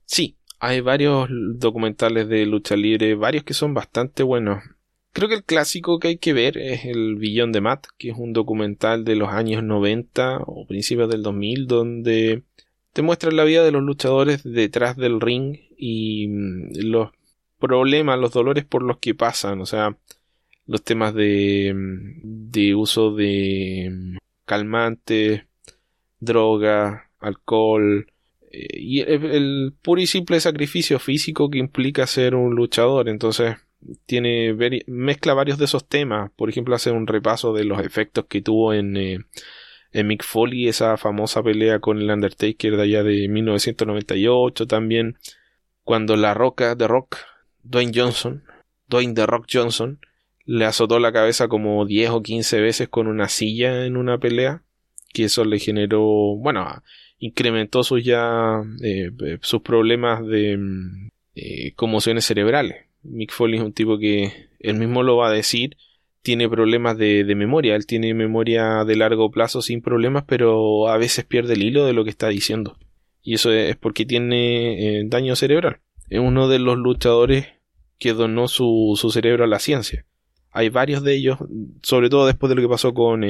Sí, 0.07 0.37
hay 0.63 0.81
varios 0.81 1.29
documentales 1.29 2.29
de 2.29 2.47
lucha 2.47 2.77
libre, 2.77 3.17
varios 3.17 3.43
que 3.43 3.53
son 3.53 3.75
bastante 3.75 4.23
buenos. 4.23 4.63
Creo 5.13 5.29
que 5.29 5.35
el 5.35 5.43
clásico 5.43 5.99
que 5.99 6.07
hay 6.07 6.19
que 6.19 6.33
ver 6.33 6.57
es 6.57 6.85
el 6.85 7.17
Billón 7.17 7.51
de 7.51 7.61
Matt, 7.61 7.87
que 7.99 8.11
es 8.11 8.17
un 8.17 8.33
documental 8.33 9.05
de 9.05 9.17
los 9.17 9.31
años 9.31 9.65
90 9.65 10.39
o 10.47 10.65
principios 10.69 11.11
del 11.11 11.25
2000, 11.25 11.67
donde 11.67 12.45
te 12.93 13.03
muestra 13.03 13.33
la 13.33 13.43
vida 13.43 13.65
de 13.65 13.73
los 13.73 13.83
luchadores 13.83 14.45
detrás 14.45 14.97
del 14.97 15.21
ring 15.21 15.59
y 15.77 16.29
mm, 16.29 16.71
los 16.85 17.11
problemas, 17.59 18.21
los 18.21 18.33
dolores 18.33 18.65
por 18.65 18.85
los 18.85 18.99
que 18.99 19.17
pasan, 19.17 19.61
o 19.61 19.67
sea, 19.67 19.97
los 20.69 20.85
temas 20.85 21.13
de, 21.13 21.73
mm, 21.75 22.51
de 22.53 22.77
uso 22.77 23.13
de 23.17 23.91
mm, 23.93 24.17
calmantes, 24.45 25.43
droga, 26.21 27.11
alcohol, 27.19 28.12
y 28.53 29.01
el, 29.01 29.75
puro 29.83 30.01
y 30.01 30.07
simple 30.07 30.39
sacrificio 30.41 30.99
físico 30.99 31.49
que 31.51 31.59
implica 31.59 32.07
ser 32.07 32.35
un 32.35 32.55
luchador. 32.55 33.09
Entonces, 33.09 33.57
tiene 34.07 34.55
mezcla 34.87 35.35
varios 35.35 35.59
de 35.59 35.65
esos 35.65 35.89
temas. 35.89 36.31
Por 36.37 36.51
ejemplo, 36.51 36.75
hace 36.75 36.91
un 36.91 37.07
repaso 37.07 37.53
de 37.53 37.65
los 37.65 37.81
efectos 37.81 38.27
que 38.29 38.43
tuvo 38.43 38.75
en, 38.75 38.97
eh, 38.97 39.19
en 39.93 40.07
Mick 40.07 40.25
Foley, 40.25 40.69
esa 40.69 40.97
famosa 40.97 41.43
pelea 41.43 41.79
con 41.81 42.01
el 42.01 42.11
Undertaker 42.11 42.77
de 42.77 42.83
allá 42.83 43.03
de 43.03 43.29
1998. 43.29 44.67
También 44.67 45.17
cuando 45.83 46.17
la 46.17 46.35
roca 46.35 46.75
de 46.75 46.87
Rock, 46.87 47.17
Dwayne 47.63 47.93
Johnson, 47.95 48.45
Dwayne 48.89 49.15
The 49.15 49.27
Rock 49.27 49.47
Johnson, 49.51 49.99
le 50.45 50.65
azotó 50.65 50.99
la 50.99 51.13
cabeza 51.13 51.49
como 51.49 51.87
10 51.87 52.11
o 52.11 52.23
15 52.23 52.61
veces 52.61 52.89
con 52.89 53.07
una 53.07 53.29
silla 53.29 53.87
en 53.87 53.97
una 53.97 54.19
pelea. 54.19 54.63
Que 55.13 55.25
eso 55.25 55.45
le 55.45 55.59
generó, 55.59 56.01
bueno, 56.37 56.83
incrementó 57.23 57.85
sus 57.85 58.05
ya 58.05 58.65
eh, 58.83 59.13
eh, 59.25 59.39
sus 59.43 59.63
problemas 59.63 60.27
de 60.27 60.57
mm, 60.57 61.09
eh, 61.37 61.73
conmociones 61.77 62.25
cerebrales. 62.25 62.87
Mick 63.05 63.33
Foley 63.33 63.59
es 63.59 63.65
un 63.65 63.73
tipo 63.73 63.97
que 63.97 64.49
él 64.59 64.75
mismo 64.75 65.05
lo 65.05 65.17
va 65.17 65.29
a 65.29 65.33
decir, 65.33 65.77
tiene 66.23 66.49
problemas 66.49 66.99
de, 66.99 67.25
memoria, 67.37 67.77
él 67.77 67.87
tiene 67.87 68.13
memoria 68.13 68.85
de 68.85 68.97
largo 68.97 69.31
plazo 69.31 69.63
sin 69.63 69.83
problemas, 69.83 70.25
pero 70.27 70.89
a 70.89 70.99
veces 70.99 71.25
pierde 71.25 71.55
el 71.55 71.63
hilo 71.63 71.87
de 71.87 71.93
lo 71.93 72.03
que 72.03 72.11
está 72.11 72.29
diciendo. 72.29 72.77
Y 73.23 73.35
eso 73.35 73.53
es 73.53 73.77
porque 73.77 74.05
tiene 74.05 75.03
daño 75.07 75.37
cerebral. 75.37 75.79
es 76.11 76.19
uno 76.19 76.49
de 76.49 76.59
los 76.59 76.77
luchadores 76.77 77.47
que 77.99 78.15
donó 78.15 78.49
su, 78.49 78.99
su 79.01 79.11
cerebro 79.11 79.45
a 79.45 79.49
la 79.49 79.61
ciencia. 79.61 80.05
Hay 80.51 80.71
varios 80.71 81.05
de 81.05 81.15
ellos, 81.15 81.39
sobre 81.83 82.09
todo 82.09 82.27
después 82.27 82.49
de 82.49 82.57
lo 82.57 82.63
que 82.63 82.69
pasó 82.69 82.95
con 82.95 83.23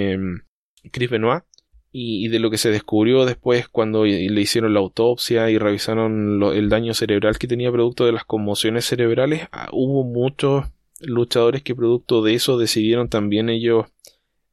Chris 0.90 1.10
Benoit 1.10 1.44
y, 1.92 2.28
de 2.28 2.38
lo 2.38 2.50
que 2.50 2.56
se 2.56 2.70
descubrió 2.70 3.26
después 3.26 3.68
cuando 3.68 4.04
le 4.04 4.40
hicieron 4.40 4.72
la 4.72 4.80
autopsia 4.80 5.50
y 5.50 5.58
revisaron 5.58 6.42
el 6.42 6.68
daño 6.70 6.94
cerebral 6.94 7.38
que 7.38 7.46
tenía 7.46 7.70
producto 7.70 8.06
de 8.06 8.12
las 8.12 8.24
conmociones 8.24 8.86
cerebrales. 8.86 9.42
Ah, 9.52 9.68
hubo 9.72 10.02
muchos 10.02 10.64
luchadores 11.00 11.62
que 11.62 11.74
producto 11.74 12.22
de 12.22 12.34
eso 12.34 12.56
decidieron 12.56 13.08
también 13.08 13.50
ellos 13.50 13.86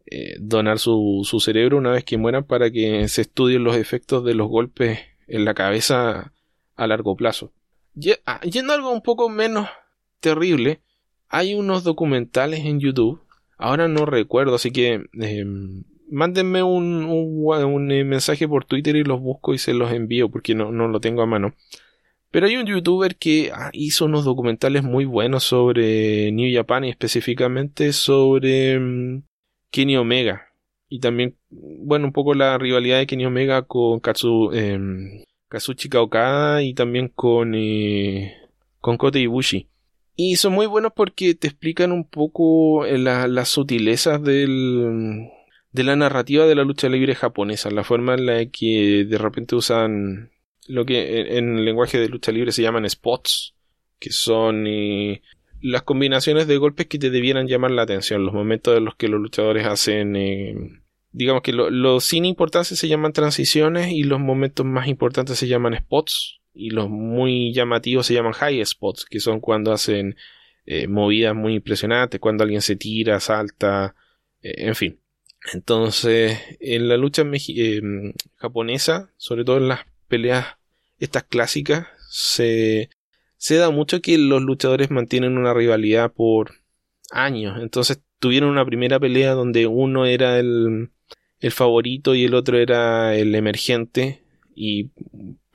eh, 0.05 0.35
donar 0.39 0.79
su, 0.79 1.21
su, 1.23 1.39
cerebro 1.39 1.77
una 1.77 1.91
vez 1.91 2.03
que 2.03 2.17
mueran 2.17 2.43
para 2.43 2.69
que 2.71 3.07
se 3.07 3.21
estudien 3.21 3.63
los 3.63 3.77
efectos 3.77 4.25
de 4.25 4.33
los 4.33 4.49
golpes 4.49 4.99
en 5.27 5.45
la 5.45 5.53
cabeza 5.53 6.33
a 6.75 6.87
largo 6.87 7.15
plazo. 7.15 7.53
Ah, 8.25 8.41
yendo 8.41 8.73
a 8.73 8.75
algo 8.75 8.91
un 8.91 9.01
poco 9.01 9.29
menos 9.29 9.69
terrible, 10.19 10.81
hay 11.27 11.53
unos 11.53 11.83
documentales 11.83 12.65
en 12.65 12.79
YouTube, 12.79 13.21
ahora 13.57 13.87
no 13.87 14.05
recuerdo, 14.05 14.55
así 14.55 14.71
que 14.71 15.03
em, 15.13 15.83
mándenme 16.09 16.63
un, 16.63 17.05
un, 17.05 17.91
eh, 17.91 18.03
mensaje 18.03 18.47
por 18.47 18.65
Twitter 18.65 18.95
y 18.95 19.03
los 19.03 19.19
busco 19.19 19.53
y 19.53 19.57
se 19.57 19.73
los 19.73 19.91
envío 19.91 20.29
porque 20.29 20.55
no, 20.55 20.71
no 20.71 20.87
lo 20.87 20.99
tengo 20.99 21.21
a 21.21 21.25
mano. 21.25 21.53
Pero 22.31 22.45
hay 22.45 22.57
un 22.57 22.65
youtuber 22.65 23.15
que 23.15 23.51
ah, 23.53 23.71
hizo 23.73 24.05
unos 24.05 24.23
documentales 24.23 24.83
muy 24.83 25.05
buenos 25.05 25.43
sobre 25.43 26.31
New 26.31 26.53
Japan 26.53 26.85
y 26.85 26.89
específicamente 26.89 27.91
sobre 27.91 28.73
em, 28.73 29.23
Kenny 29.71 29.97
Omega. 29.97 30.47
Y 30.89 30.99
también, 30.99 31.37
bueno, 31.49 32.05
un 32.05 32.13
poco 32.13 32.33
la 32.33 32.57
rivalidad 32.57 32.99
de 32.99 33.07
Kenny 33.07 33.25
Omega 33.25 33.63
con 33.63 33.99
Katsu, 33.99 34.51
eh, 34.53 35.25
Kazuchika 35.47 36.01
Okada 36.01 36.61
y 36.63 36.73
también 36.73 37.09
con, 37.09 37.55
eh, 37.55 38.35
con 38.79 38.97
Kote 38.97 39.19
Ibushi. 39.19 39.67
Y 40.15 40.35
son 40.35 40.53
muy 40.53 40.65
buenos 40.67 40.91
porque 40.95 41.33
te 41.33 41.47
explican 41.47 41.91
un 41.91 42.03
poco 42.03 42.85
eh, 42.85 42.97
las 42.97 43.49
sutilezas 43.49 44.21
del, 44.21 45.29
de 45.71 45.83
la 45.83 45.95
narrativa 45.95 46.45
de 46.47 46.55
la 46.55 46.63
lucha 46.63 46.89
libre 46.89 47.15
japonesa, 47.15 47.69
la 47.69 47.83
forma 47.83 48.15
en 48.15 48.25
la 48.25 48.45
que 48.47 49.05
de 49.07 49.17
repente 49.17 49.55
usan 49.55 50.31
lo 50.67 50.85
que 50.85 51.37
en, 51.37 51.57
el 51.57 51.65
lenguaje 51.65 51.99
de 51.99 52.09
lucha 52.09 52.31
libre 52.31 52.51
se 52.51 52.61
llaman 52.61 52.89
spots, 52.89 53.55
que 53.99 54.11
son 54.11 54.65
eh, 54.67 55.21
las 55.61 55.83
combinaciones 55.83 56.47
de 56.47 56.57
golpes 56.57 56.87
que 56.87 56.99
te 56.99 57.09
debieran 57.09 57.47
llamar 57.47 57.71
la 57.71 57.83
atención, 57.83 58.25
los 58.25 58.33
momentos 58.33 58.77
en 58.77 58.85
los 58.85 58.95
que 58.95 59.07
los 59.07 59.19
luchadores 59.19 59.65
hacen, 59.65 60.15
eh, 60.15 60.55
digamos 61.11 61.41
que 61.43 61.53
los 61.53 62.03
sin 62.03 62.25
importancia 62.25 62.77
se 62.77 62.87
llaman 62.87 63.13
transiciones 63.13 63.91
y 63.91 64.03
los 64.03 64.19
momentos 64.19 64.65
más 64.65 64.87
importantes 64.87 65.37
se 65.37 65.47
llaman 65.47 65.75
spots 65.75 66.39
y 66.53 66.71
los 66.71 66.89
muy 66.89 67.53
llamativos 67.53 68.05
se 68.07 68.13
llaman 68.13 68.33
high 68.33 68.63
spots, 68.65 69.05
que 69.05 69.19
son 69.19 69.39
cuando 69.39 69.71
hacen 69.71 70.15
eh, 70.65 70.87
movidas 70.87 71.35
muy 71.35 71.55
impresionantes, 71.55 72.19
cuando 72.19 72.43
alguien 72.43 72.61
se 72.61 72.75
tira, 72.75 73.19
salta, 73.19 73.95
en 74.41 74.75
fin. 74.75 74.99
Entonces, 75.53 76.39
en 76.59 76.87
la 76.87 76.97
lucha 76.97 77.23
japonesa, 78.35 79.11
sobre 79.17 79.43
todo 79.45 79.57
en 79.57 79.67
las 79.69 79.81
peleas 80.07 80.57
estas 80.99 81.23
clásicas, 81.23 81.87
se, 82.09 82.89
se 83.37 83.55
da 83.55 83.69
mucho 83.69 84.01
que 84.01 84.17
los 84.17 84.41
luchadores 84.41 84.91
mantienen 84.91 85.37
una 85.37 85.53
rivalidad 85.53 86.11
por 86.11 86.55
años. 87.11 87.57
Entonces 87.61 88.01
tuvieron 88.19 88.49
una 88.49 88.65
primera 88.65 88.99
pelea 88.99 89.33
donde 89.33 89.65
uno 89.65 90.05
era 90.05 90.39
el, 90.39 90.91
el 91.39 91.51
favorito 91.51 92.15
y 92.15 92.25
el 92.25 92.33
otro 92.33 92.57
era 92.57 93.15
el 93.15 93.33
emergente. 93.35 94.23
Y 94.55 94.91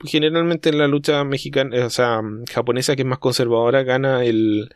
generalmente 0.03 0.69
en 0.69 0.79
la 0.79 0.87
lucha 0.87 1.23
mexicana, 1.23 1.85
o 1.85 1.89
sea, 1.91 2.21
japonesa 2.51 2.95
que 2.95 3.03
es 3.03 3.07
más 3.07 3.19
conservadora, 3.19 3.83
gana 3.83 4.25
el, 4.25 4.69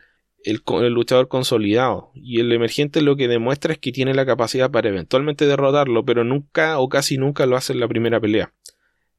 el, 0.44 0.62
luchador 0.92 1.28
consolidado. 1.28 2.10
Y 2.14 2.40
el 2.40 2.52
emergente 2.52 3.02
lo 3.02 3.16
que 3.16 3.28
demuestra 3.28 3.72
es 3.72 3.78
que 3.78 3.92
tiene 3.92 4.14
la 4.14 4.26
capacidad 4.26 4.70
para 4.70 4.88
eventualmente 4.88 5.46
derrotarlo, 5.46 6.04
pero 6.04 6.24
nunca 6.24 6.78
o 6.78 6.88
casi 6.88 7.18
nunca 7.18 7.46
lo 7.46 7.56
hace 7.56 7.72
en 7.72 7.80
la 7.80 7.88
primera 7.88 8.20
pelea. 8.20 8.52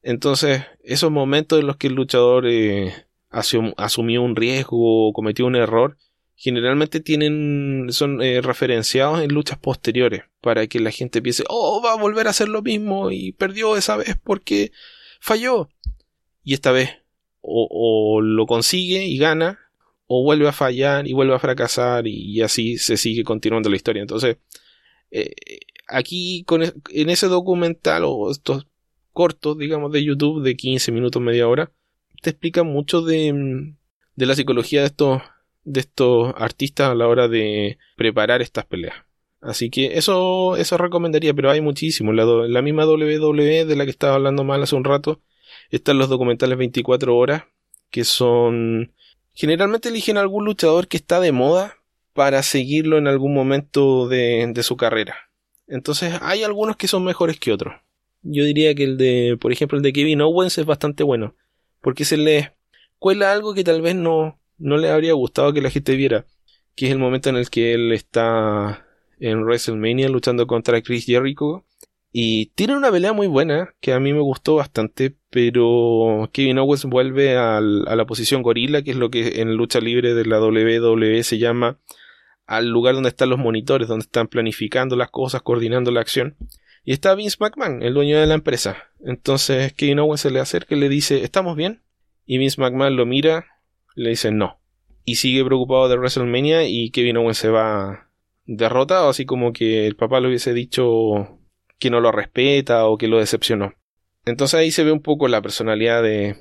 Entonces, 0.03 0.63
esos 0.83 1.11
momentos 1.11 1.59
en 1.59 1.67
los 1.67 1.77
que 1.77 1.87
el 1.87 1.93
luchador 1.93 2.47
eh, 2.47 2.93
asumió 3.29 4.21
un 4.23 4.35
riesgo 4.35 5.07
o 5.09 5.13
cometió 5.13 5.45
un 5.45 5.55
error, 5.55 5.97
generalmente 6.35 7.01
tienen, 7.01 7.87
son 7.91 8.21
eh, 8.21 8.41
referenciados 8.41 9.21
en 9.21 9.31
luchas 9.31 9.59
posteriores 9.59 10.23
para 10.41 10.65
que 10.65 10.79
la 10.79 10.89
gente 10.89 11.21
piense, 11.21 11.43
oh, 11.47 11.83
va 11.85 11.93
a 11.93 11.97
volver 11.97 12.25
a 12.25 12.31
hacer 12.31 12.49
lo 12.49 12.63
mismo 12.63 13.11
y 13.11 13.31
perdió 13.33 13.77
esa 13.77 13.95
vez 13.95 14.17
porque 14.23 14.71
falló. 15.19 15.69
Y 16.43 16.55
esta 16.55 16.71
vez 16.71 16.89
o, 17.41 18.21
lo 18.21 18.45
consigue 18.45 19.05
y 19.05 19.17
gana, 19.17 19.59
o 20.13 20.23
vuelve 20.23 20.45
a 20.45 20.51
fallar 20.51 21.07
y 21.07 21.13
vuelve 21.13 21.33
a 21.33 21.39
fracasar 21.39 22.05
y, 22.05 22.41
así 22.41 22.77
se 22.77 22.97
sigue 22.97 23.23
continuando 23.23 23.69
la 23.69 23.77
historia. 23.77 24.01
Entonces, 24.01 24.35
eh, 25.09 25.31
aquí 25.87 26.45
e, 26.59 26.73
en 27.01 27.09
ese 27.09 27.27
documental 27.27 28.03
o 28.05 28.29
estos 28.29 28.67
cortos, 29.13 29.57
digamos, 29.57 29.89
de 29.93 30.03
YouTube 30.03 30.43
de 30.43 30.57
15 30.57 30.91
minutos, 30.91 31.21
media 31.21 31.47
hora, 31.47 31.71
te 32.21 32.31
explica 32.31 32.63
mucho 32.63 33.01
de, 33.01 33.73
de 34.17 34.25
la 34.25 34.35
psicología 34.35 34.81
de 34.81 34.87
estos, 34.87 35.21
de 35.63 35.79
estos 35.79 36.33
artistas 36.35 36.89
a 36.89 36.95
la 36.95 37.07
hora 37.07 37.29
de 37.29 37.77
preparar 37.95 38.41
estas 38.41 38.65
peleas. 38.65 38.95
Así 39.39 39.69
que 39.69 39.97
eso, 39.97 40.57
eso 40.57 40.77
recomendaría, 40.77 41.33
pero 41.33 41.51
hay 41.51 41.61
muchísimo. 41.61 42.11
La, 42.11 42.25
la 42.25 42.61
misma 42.61 42.85
WWE 42.85 43.63
de 43.63 43.75
la 43.77 43.85
que 43.85 43.91
estaba 43.91 44.15
hablando 44.15 44.43
mal 44.43 44.61
hace 44.61 44.75
un 44.75 44.83
rato, 44.83 45.21
están 45.69 45.99
los 45.99 46.09
documentales 46.09 46.57
24 46.57 47.15
horas, 47.15 47.45
que 47.89 48.03
son... 48.03 48.91
Generalmente 49.33 49.89
eligen 49.89 50.17
algún 50.17 50.45
luchador 50.45 50.87
que 50.87 50.97
está 50.97 51.19
de 51.19 51.31
moda 51.31 51.77
para 52.13 52.43
seguirlo 52.43 52.97
en 52.97 53.07
algún 53.07 53.33
momento 53.33 54.07
de, 54.07 54.53
su 54.63 54.77
carrera. 54.77 55.15
Entonces 55.67 56.13
hay 56.21 56.43
algunos 56.43 56.75
que 56.75 56.87
son 56.87 57.03
mejores 57.03 57.39
que 57.39 57.53
otros. 57.53 57.75
Yo 58.23 58.43
diría 58.43 58.75
que 58.75 58.83
el 58.83 58.97
de, 58.97 59.37
por 59.39 59.51
ejemplo, 59.51 59.77
el 59.77 59.83
de 59.83 59.93
Kevin 59.93 60.21
Owens 60.21 60.57
es 60.57 60.65
bastante 60.65 61.03
bueno 61.03 61.35
porque 61.81 62.05
se 62.05 62.17
le 62.17 62.53
cuela 62.99 63.31
algo 63.31 63.53
que 63.53 63.63
tal 63.63 63.81
vez 63.81 63.95
no, 63.95 64.39
no 64.57 64.77
le 64.77 64.89
habría 64.89 65.13
gustado 65.13 65.51
que 65.51 65.61
la 65.61 65.71
gente 65.71 65.95
viera, 65.95 66.25
que 66.75 66.85
es 66.85 66.91
el 66.91 66.99
momento 66.99 67.29
en 67.29 67.35
el 67.35 67.49
que 67.49 67.73
él 67.73 67.91
está 67.91 68.85
en 69.19 69.43
WrestleMania 69.43 70.07
luchando 70.07 70.47
contra 70.47 70.81
Chris 70.81 71.05
Jericho 71.05 71.65
y 72.11 72.47
tiene 72.47 72.75
una 72.75 72.91
pelea 72.91 73.13
muy 73.13 73.27
buena 73.27 73.73
que 73.79 73.93
a 73.93 73.99
mí 73.99 74.11
me 74.11 74.19
gustó 74.19 74.55
bastante, 74.55 75.15
pero 75.29 76.29
Kevin 76.33 76.59
Owens 76.59 76.85
vuelve 76.85 77.37
a 77.37 77.61
la 77.61 78.05
posición 78.05 78.41
gorila, 78.41 78.81
que 78.81 78.91
es 78.91 78.97
lo 78.97 79.09
que 79.09 79.41
en 79.41 79.55
lucha 79.55 79.79
libre 79.79 80.13
de 80.13 80.25
la 80.25 80.41
WWE 80.41 81.23
se 81.23 81.37
llama 81.37 81.79
al 82.45 82.67
lugar 82.67 82.95
donde 82.95 83.09
están 83.09 83.29
los 83.29 83.39
monitores, 83.39 83.87
donde 83.87 84.03
están 84.03 84.27
planificando 84.27 84.97
las 84.97 85.09
cosas, 85.09 85.41
coordinando 85.41 85.89
la 85.91 86.01
acción. 86.01 86.35
Y 86.83 86.91
está 86.91 87.15
Vince 87.15 87.37
McMahon, 87.39 87.81
el 87.81 87.93
dueño 87.93 88.19
de 88.19 88.25
la 88.25 88.33
empresa. 88.33 88.75
Entonces 89.05 89.71
Kevin 89.73 89.99
Owens 89.99 90.21
se 90.21 90.31
le 90.31 90.39
acerca 90.41 90.75
y 90.75 90.79
le 90.79 90.89
dice, 90.89 91.23
¿estamos 91.23 91.55
bien? 91.55 91.81
Y 92.25 92.39
Vince 92.39 92.59
McMahon 92.59 92.97
lo 92.97 93.05
mira 93.05 93.45
le 93.95 94.09
dice 94.09 94.31
no. 94.31 94.59
Y 95.05 95.15
sigue 95.15 95.45
preocupado 95.45 95.87
de 95.89 95.97
WrestleMania 95.97 96.67
y 96.67 96.91
Kevin 96.91 97.17
Owens 97.17 97.37
se 97.37 97.49
va 97.49 98.09
derrotado, 98.45 99.09
así 99.09 99.25
como 99.25 99.53
que 99.53 99.87
el 99.87 99.95
papá 99.95 100.19
le 100.19 100.27
hubiese 100.27 100.53
dicho 100.53 101.39
que 101.81 101.89
no 101.89 101.99
lo 101.99 102.11
respeta 102.11 102.85
o 102.85 102.97
que 102.97 103.07
lo 103.07 103.17
decepcionó. 103.17 103.73
Entonces 104.23 104.59
ahí 104.59 104.71
se 104.71 104.83
ve 104.83 104.91
un 104.91 105.01
poco 105.01 105.27
la 105.27 105.41
personalidad 105.41 106.03
de 106.03 106.37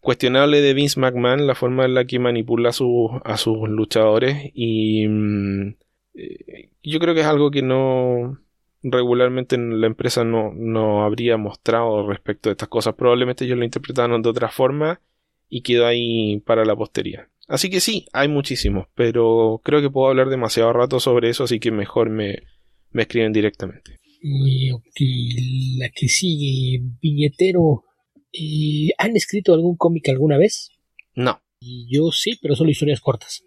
cuestionable 0.00 0.62
de 0.62 0.72
Vince 0.72 0.98
McMahon, 0.98 1.46
la 1.46 1.54
forma 1.54 1.84
en 1.84 1.94
la 1.94 2.06
que 2.06 2.18
manipula 2.18 2.70
a, 2.70 3.32
a 3.32 3.36
sus 3.36 3.68
luchadores 3.68 4.50
y 4.54 5.06
mm, 5.06 5.74
eh, 6.14 6.70
yo 6.82 6.98
creo 6.98 7.14
que 7.14 7.20
es 7.20 7.26
algo 7.26 7.50
que 7.50 7.62
no 7.62 8.38
regularmente 8.82 9.58
la 9.58 9.86
empresa 9.86 10.24
no, 10.24 10.52
no 10.54 11.04
habría 11.04 11.36
mostrado 11.36 12.06
respecto 12.08 12.48
a 12.48 12.52
estas 12.52 12.68
cosas. 12.68 12.94
Probablemente 12.94 13.44
ellos 13.44 13.58
lo 13.58 13.64
interpretaron 13.64 14.22
de 14.22 14.30
otra 14.30 14.48
forma 14.48 15.00
y 15.48 15.62
quedó 15.62 15.86
ahí 15.86 16.40
para 16.40 16.64
la 16.64 16.74
postería. 16.74 17.28
Así 17.48 17.68
que 17.68 17.80
sí, 17.80 18.06
hay 18.14 18.28
muchísimos, 18.28 18.86
pero 18.94 19.60
creo 19.62 19.82
que 19.82 19.90
puedo 19.90 20.08
hablar 20.08 20.30
demasiado 20.30 20.72
rato 20.72 21.00
sobre 21.00 21.28
eso, 21.28 21.44
así 21.44 21.60
que 21.60 21.70
mejor 21.70 22.08
me, 22.08 22.44
me 22.90 23.02
escriben 23.02 23.34
directamente. 23.34 23.98
La 24.24 25.90
que 25.90 26.08
sigue, 26.08 26.80
Viñetero, 27.00 27.84
eh, 28.32 28.88
¿han 28.98 29.16
escrito 29.16 29.52
algún 29.52 29.76
cómic 29.76 30.08
alguna 30.08 30.38
vez? 30.38 30.70
No. 31.14 31.40
Y 31.60 31.86
yo 31.94 32.10
sí, 32.10 32.38
pero 32.40 32.56
solo 32.56 32.70
historias 32.70 33.00
cortas. 33.00 33.42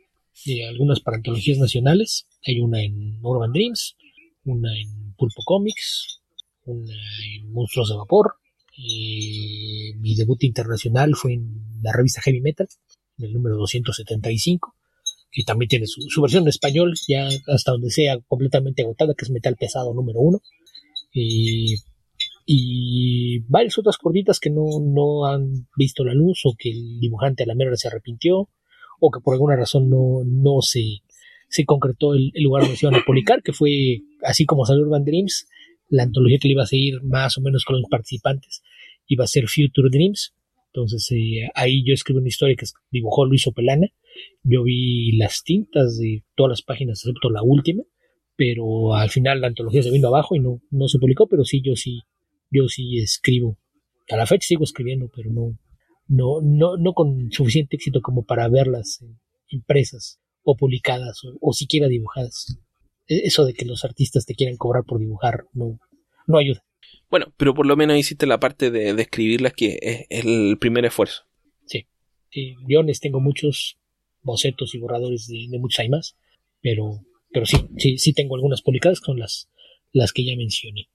Eh, 0.45 0.67
algunas 0.67 0.99
para 0.99 1.17
antologías 1.17 1.57
nacionales. 1.57 2.27
Hay 2.45 2.59
una 2.59 2.81
en 2.81 3.19
Urban 3.23 3.51
Dreams, 3.51 3.97
una 4.45 4.69
en 4.79 5.13
Pulpo 5.15 5.41
Comics, 5.43 6.21
una 6.65 6.93
en 7.35 7.51
Monstruos 7.51 7.89
de 7.89 7.95
Vapor. 7.95 8.35
mi 8.77 10.15
debut 10.15 10.43
internacional 10.43 11.15
fue 11.15 11.33
en 11.33 11.81
la 11.81 11.91
revista 11.91 12.21
Heavy 12.21 12.41
Metal, 12.41 12.67
en 13.17 13.25
el 13.25 13.33
número 13.33 13.57
275, 13.57 14.75
que 15.37 15.43
también 15.43 15.69
tiene 15.69 15.85
su, 15.85 16.19
versión 16.19 16.43
en 16.43 16.49
español, 16.49 16.95
ya 17.07 17.29
hasta 17.47 17.71
donde 17.71 17.91
sea 17.91 18.17
completamente 18.27 18.81
agotada, 18.81 19.13
que 19.13 19.23
es 19.23 19.29
Metal 19.29 19.55
Pesado 19.55 19.93
número 19.93 20.19
uno. 20.19 20.41
Y 21.13 21.75
y 22.49 23.39
varias 23.49 23.77
otras 23.77 23.97
cortitas 23.97 24.39
que 24.39 24.49
no, 24.49 24.79
no 24.81 25.25
han 25.25 25.67
visto 25.75 26.05
la 26.05 26.13
luz 26.13 26.41
o 26.45 26.55
que 26.57 26.71
el 26.71 26.99
dibujante 26.99 27.43
a 27.43 27.45
la 27.45 27.53
mera 27.53 27.75
se 27.75 27.89
arrepintió 27.89 28.47
o 29.01 29.11
que 29.11 29.19
por 29.19 29.33
alguna 29.33 29.57
razón 29.57 29.89
no, 29.89 30.23
no 30.25 30.61
se, 30.61 31.01
se 31.49 31.65
concretó 31.65 32.15
el, 32.15 32.31
lugar 32.35 32.63
donde 32.63 32.77
se 32.77 32.87
iban 32.87 32.99
a 32.99 33.05
publicar, 33.05 33.43
que 33.43 33.51
fue 33.51 33.99
así 34.23 34.45
como 34.45 34.65
salió 34.65 34.83
Urban 34.83 35.03
Dreams, 35.03 35.47
la 35.89 36.03
antología 36.03 36.39
que 36.41 36.47
le 36.47 36.53
iba 36.53 36.63
a 36.63 36.67
seguir 36.67 37.03
más 37.03 37.37
o 37.37 37.41
menos 37.41 37.63
con 37.63 37.79
los 37.79 37.89
participantes 37.89 38.63
iba 39.07 39.25
a 39.25 39.27
ser 39.27 39.47
Future 39.47 39.89
Dreams. 39.91 40.33
Entonces 40.73 41.09
eh, 41.11 41.49
ahí 41.55 41.83
yo 41.85 41.93
escribí 41.93 42.19
una 42.19 42.27
historia 42.27 42.55
que 42.55 42.65
dibujó 42.91 43.25
Luis 43.25 43.47
Opelana. 43.47 43.87
Yo 44.43 44.63
vi 44.63 45.15
las 45.17 45.43
tintas 45.43 45.97
de 45.97 46.23
todas 46.35 46.51
las 46.51 46.61
páginas, 46.61 47.01
excepto 47.01 47.29
la 47.29 47.43
última, 47.43 47.83
pero 48.35 48.95
al 48.95 49.09
final 49.09 49.41
la 49.41 49.47
antología 49.47 49.83
se 49.83 49.91
vino 49.91 50.07
abajo 50.07 50.35
y 50.35 50.39
no, 50.39 50.61
no 50.69 50.87
se 50.87 50.99
publicó, 50.99 51.27
pero 51.27 51.43
sí, 51.43 51.61
yo 51.63 51.75
sí, 51.75 52.01
yo 52.51 52.67
sí 52.67 52.97
escribo. 52.97 53.57
A 54.09 54.17
la 54.17 54.25
fecha 54.25 54.47
sigo 54.47 54.63
escribiendo, 54.63 55.09
pero 55.13 55.31
no, 55.31 55.57
no, 56.07 56.41
no, 56.41 56.77
no 56.77 56.93
con 56.93 57.31
suficiente 57.31 57.75
éxito 57.75 58.01
como 58.01 58.23
para 58.23 58.47
verlas 58.47 59.03
impresas 59.49 60.19
o 60.43 60.55
publicadas 60.55 61.21
o, 61.41 61.53
siquiera 61.53 61.87
dibujadas. 61.87 62.59
E, 63.07 63.25
eso 63.25 63.45
de 63.45 63.53
que 63.53 63.65
los 63.65 63.83
artistas 63.83 64.25
te 64.25 64.35
quieran 64.35 64.57
cobrar 64.57 64.83
por 64.85 64.99
dibujar 64.99 65.45
no, 65.53 65.79
no 66.27 66.37
ayuda. 66.37 66.63
Bueno, 67.09 67.33
pero 67.37 67.53
por 67.53 67.65
lo 67.65 67.75
menos 67.77 67.97
hiciste 67.97 68.25
la 68.25 68.39
parte 68.39 68.69
de, 68.69 68.93
de 68.93 69.01
escribirlas 69.01 69.53
que 69.53 69.79
es, 69.81 70.05
el 70.09 70.57
primer 70.59 70.85
esfuerzo. 70.85 71.23
Sí, 71.65 71.87
sí, 72.29 72.55
guiones 72.65 72.99
tengo 72.99 73.19
muchos, 73.19 73.77
bocetos 74.27 74.75
y 74.75 74.77
borradores 74.77 75.27
de, 75.27 75.47
muchos 75.57 75.79
hay 75.79 75.89
más, 75.89 76.15
pero, 76.61 77.01
pero 77.31 77.45
sí, 77.45 77.57
sí, 77.77 77.97
sí 77.97 78.13
tengo 78.13 78.35
algunas 78.35 78.61
publicadas 78.61 78.99
que 78.99 79.05
son 79.05 79.19
las, 79.19 79.49
las 79.93 80.13
que 80.13 80.25
ya 80.25 80.35
mencioné. 80.35 80.89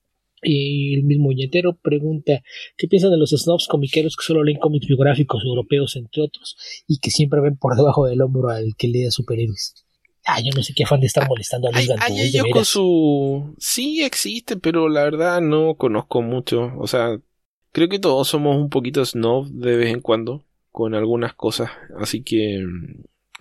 Y 0.45 0.95
el 0.95 1.05
mismo 1.05 1.33
Ñetero 1.33 1.79
pregunta 1.81 2.43
¿qué 2.77 2.89
piensan 2.89 3.13
de 3.13 3.17
los 3.17 3.31
snobs 3.31 3.69
comiqueros 3.69 4.17
que 4.17 4.25
solo 4.25 4.43
leen 4.43 4.59
cómics 4.59 4.89
biográficos 4.89 5.45
europeos, 5.45 5.97
entre 5.97 6.23
otros, 6.23 6.57
y 6.89 6.99
que 6.99 7.11
siempre 7.11 7.41
ven 7.41 7.57
por 7.57 7.77
debajo 7.77 8.07
del 8.07 8.21
hombro 8.23 8.49
al 8.49 8.75
que 8.77 8.89
lea 8.89 9.11
superhéroes? 9.11 9.87
Ah, 10.25 10.41
yo 10.41 10.51
no 10.55 10.62
sé 10.62 10.73
qué 10.75 10.85
afán 10.85 11.01
de 11.01 11.07
estar 11.07 11.29
molestando 11.29 11.68
a 11.68 11.73
Luis 11.73 11.91
Hay, 11.99 12.51
con 12.53 12.64
su... 12.64 13.55
Sí 13.59 14.03
existe, 14.03 14.57
pero 14.57 14.89
la 14.89 15.03
verdad 15.03 15.41
no 15.41 15.75
conozco 15.75 16.23
mucho. 16.23 16.73
O 16.79 16.87
sea, 16.87 17.18
creo 17.73 17.89
que 17.89 17.99
todos 17.99 18.29
somos 18.29 18.57
un 18.57 18.70
poquito 18.70 19.05
snob 19.05 19.49
de 19.49 19.77
vez 19.77 19.93
en 19.93 20.01
cuando 20.01 20.45
con 20.70 20.95
algunas 20.95 21.35
cosas. 21.35 21.70
Así 21.99 22.23
que, 22.23 22.64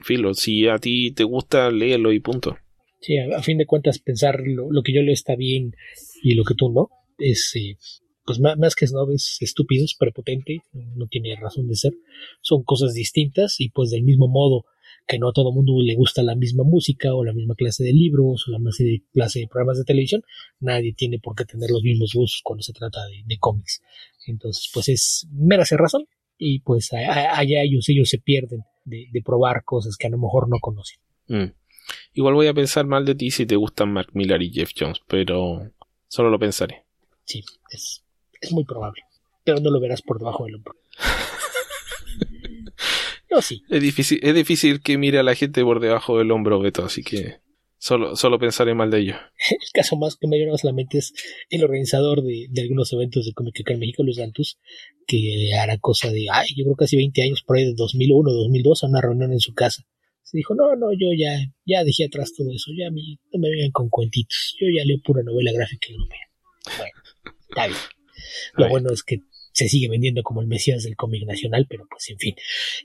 filo, 0.01 0.34
si 0.34 0.67
a 0.67 0.79
ti 0.79 1.11
te 1.11 1.23
gusta, 1.23 1.69
léelo 1.69 2.11
y 2.11 2.19
punto. 2.19 2.57
Sí, 2.99 3.17
a, 3.17 3.41
fin 3.41 3.57
de 3.57 3.65
cuentas 3.65 3.99
pensar 3.99 4.41
lo, 4.43 4.84
que 4.84 4.93
yo 4.93 5.01
leo 5.01 5.13
está 5.13 5.36
bien 5.36 5.75
y 6.23 6.36
lo 6.36 6.43
que 6.43 6.55
tú 6.55 6.69
no 6.71 6.89
es, 7.17 7.55
eh, 7.55 7.77
pues 8.25 8.39
más, 8.39 8.75
que 8.75 8.88
snob 8.88 9.11
es 9.11 9.38
estúpido, 9.39 9.86
es 9.86 9.95
prepotente, 9.95 10.61
no 10.73 11.07
tiene 11.07 11.36
razón 11.36 11.67
de 11.67 11.75
ser. 11.75 11.93
Son 12.41 12.63
cosas 12.63 12.93
distintas 12.93 13.59
y 13.59 13.69
pues 13.69 13.89
del 13.89 14.03
mismo 14.03 14.27
modo 14.27 14.65
que 15.07 15.19
no 15.19 15.29
a 15.29 15.33
todo 15.33 15.51
mundo 15.51 15.73
le 15.81 15.95
gusta 15.95 16.23
la 16.23 16.35
misma 16.35 16.63
música 16.63 17.13
o 17.13 17.23
la 17.23 17.33
misma 17.33 17.55
clase 17.55 17.83
de 17.83 17.93
libros 17.93 18.47
o 18.47 18.51
la 18.51 18.59
misma 18.59 19.05
clase 19.11 19.39
de 19.39 19.47
programas 19.47 19.77
de 19.77 19.83
televisión, 19.83 20.23
nadie 20.59 20.93
tiene 20.93 21.19
por 21.19 21.35
qué 21.35 21.45
tener 21.45 21.69
los 21.69 21.83
mismos 21.83 22.13
gustos 22.13 22.41
cuando 22.43 22.63
se 22.63 22.73
trata 22.73 23.01
de, 23.07 23.37
cómics. 23.39 23.81
Entonces, 24.27 24.69
pues 24.73 24.89
es 24.89 25.27
mera 25.31 25.63
razón 25.69 26.05
y 26.37 26.59
pues 26.59 26.93
allá 26.93 27.63
ellos, 27.63 27.87
ellos 27.89 28.09
se 28.09 28.19
pierden 28.19 28.63
de, 28.85 29.21
probar 29.23 29.63
cosas 29.63 29.97
que 29.97 30.07
a 30.07 30.09
lo 30.09 30.17
mejor 30.17 30.49
no 30.49 30.57
conocen. 30.59 30.99
Mm. 31.27 31.53
Igual 32.13 32.35
voy 32.35 32.47
a 32.47 32.53
pensar 32.53 32.85
mal 32.85 33.05
de 33.05 33.15
ti 33.15 33.31
si 33.31 33.45
te 33.45 33.55
gustan 33.55 33.91
Mark 33.91 34.11
Millar 34.13 34.41
y 34.41 34.51
Jeff 34.51 34.71
Jones, 34.77 35.01
pero 35.07 35.71
solo 36.07 36.29
lo 36.29 36.39
pensaré. 36.39 36.85
Sí, 37.25 37.43
es, 37.69 38.03
es 38.39 38.51
muy 38.51 38.63
probable, 38.63 39.03
pero 39.43 39.59
no 39.59 39.71
lo 39.71 39.79
verás 39.79 40.01
por 40.01 40.19
debajo 40.19 40.45
del 40.45 40.55
hombro. 40.55 40.75
Es 43.69 43.82
difícil, 43.82 44.19
es 44.21 44.36
difícil 44.36 44.82
que 44.82 44.97
mire 44.97 45.19
a 45.19 45.23
la 45.23 45.36
gente 45.36 45.63
por 45.63 45.79
debajo 45.79 46.17
del 46.17 46.32
hombro, 46.32 46.59
Beto, 46.59 46.84
así 46.84 47.03
que 47.03 47.39
solo, 47.77 48.15
solo 48.15 48.39
pensaré 48.39 48.75
mal 48.75 48.91
de 48.91 48.99
ello. 48.99 49.15
El 49.49 49.71
caso 49.73 49.95
más 49.95 50.17
que 50.17 50.27
me 50.27 50.38
viene 50.38 50.51
a 50.51 50.55
la 50.63 50.73
mente 50.73 50.97
es 50.97 51.13
el 51.49 51.63
organizador 51.63 52.23
de, 52.23 52.47
algunos 52.61 52.91
eventos 52.93 53.25
de 53.25 53.34
cómic 53.34 53.59
acá 53.61 53.73
en 53.73 53.79
México, 53.79 54.03
Luis 54.03 54.17
Dantus, 54.17 54.59
que 55.07 55.53
hará 55.55 55.77
cosa 55.77 56.11
de, 56.11 56.25
ay, 56.32 56.49
yo 56.55 56.65
creo 56.65 56.75
casi 56.75 56.97
20 56.97 57.21
años, 57.23 57.43
por 57.45 57.57
ahí 57.57 57.65
de 57.65 57.73
2001, 57.73 58.32
2002, 58.32 58.84
a 58.84 58.88
una 58.88 59.01
reunión 59.01 59.32
en 59.32 59.39
su 59.39 59.53
casa. 59.53 59.84
Se 60.23 60.38
dijo, 60.38 60.53
no, 60.55 60.75
no, 60.75 60.91
yo 60.93 61.07
ya, 61.17 61.38
ya 61.65 61.84
dejé 61.84 62.05
atrás 62.05 62.34
todo 62.38 62.49
eso, 62.51 62.71
ya 62.77 62.89
mí, 62.91 63.19
no 63.34 63.39
me 63.39 63.49
vengan 63.49 63.71
con 63.71 63.89
cuentitos, 63.89 64.55
yo 64.59 64.67
ya 64.73 64.86
leo 64.86 64.97
pura 65.03 65.23
novela 65.23 65.51
gráfica 65.51 65.88
europea. 65.89 66.21
Bueno, 66.77 66.93
está 67.49 67.67
bien. 67.67 67.79
Lo 68.55 68.69
bueno 68.69 68.91
es 68.91 69.03
que 69.03 69.19
se 69.53 69.67
sigue 69.67 69.89
vendiendo 69.89 70.23
como 70.23 70.41
el 70.41 70.47
Mesías 70.47 70.83
del 70.83 70.95
cómic 70.95 71.25
nacional, 71.25 71.65
pero 71.69 71.85
pues 71.89 72.09
en 72.09 72.17
fin. 72.17 72.35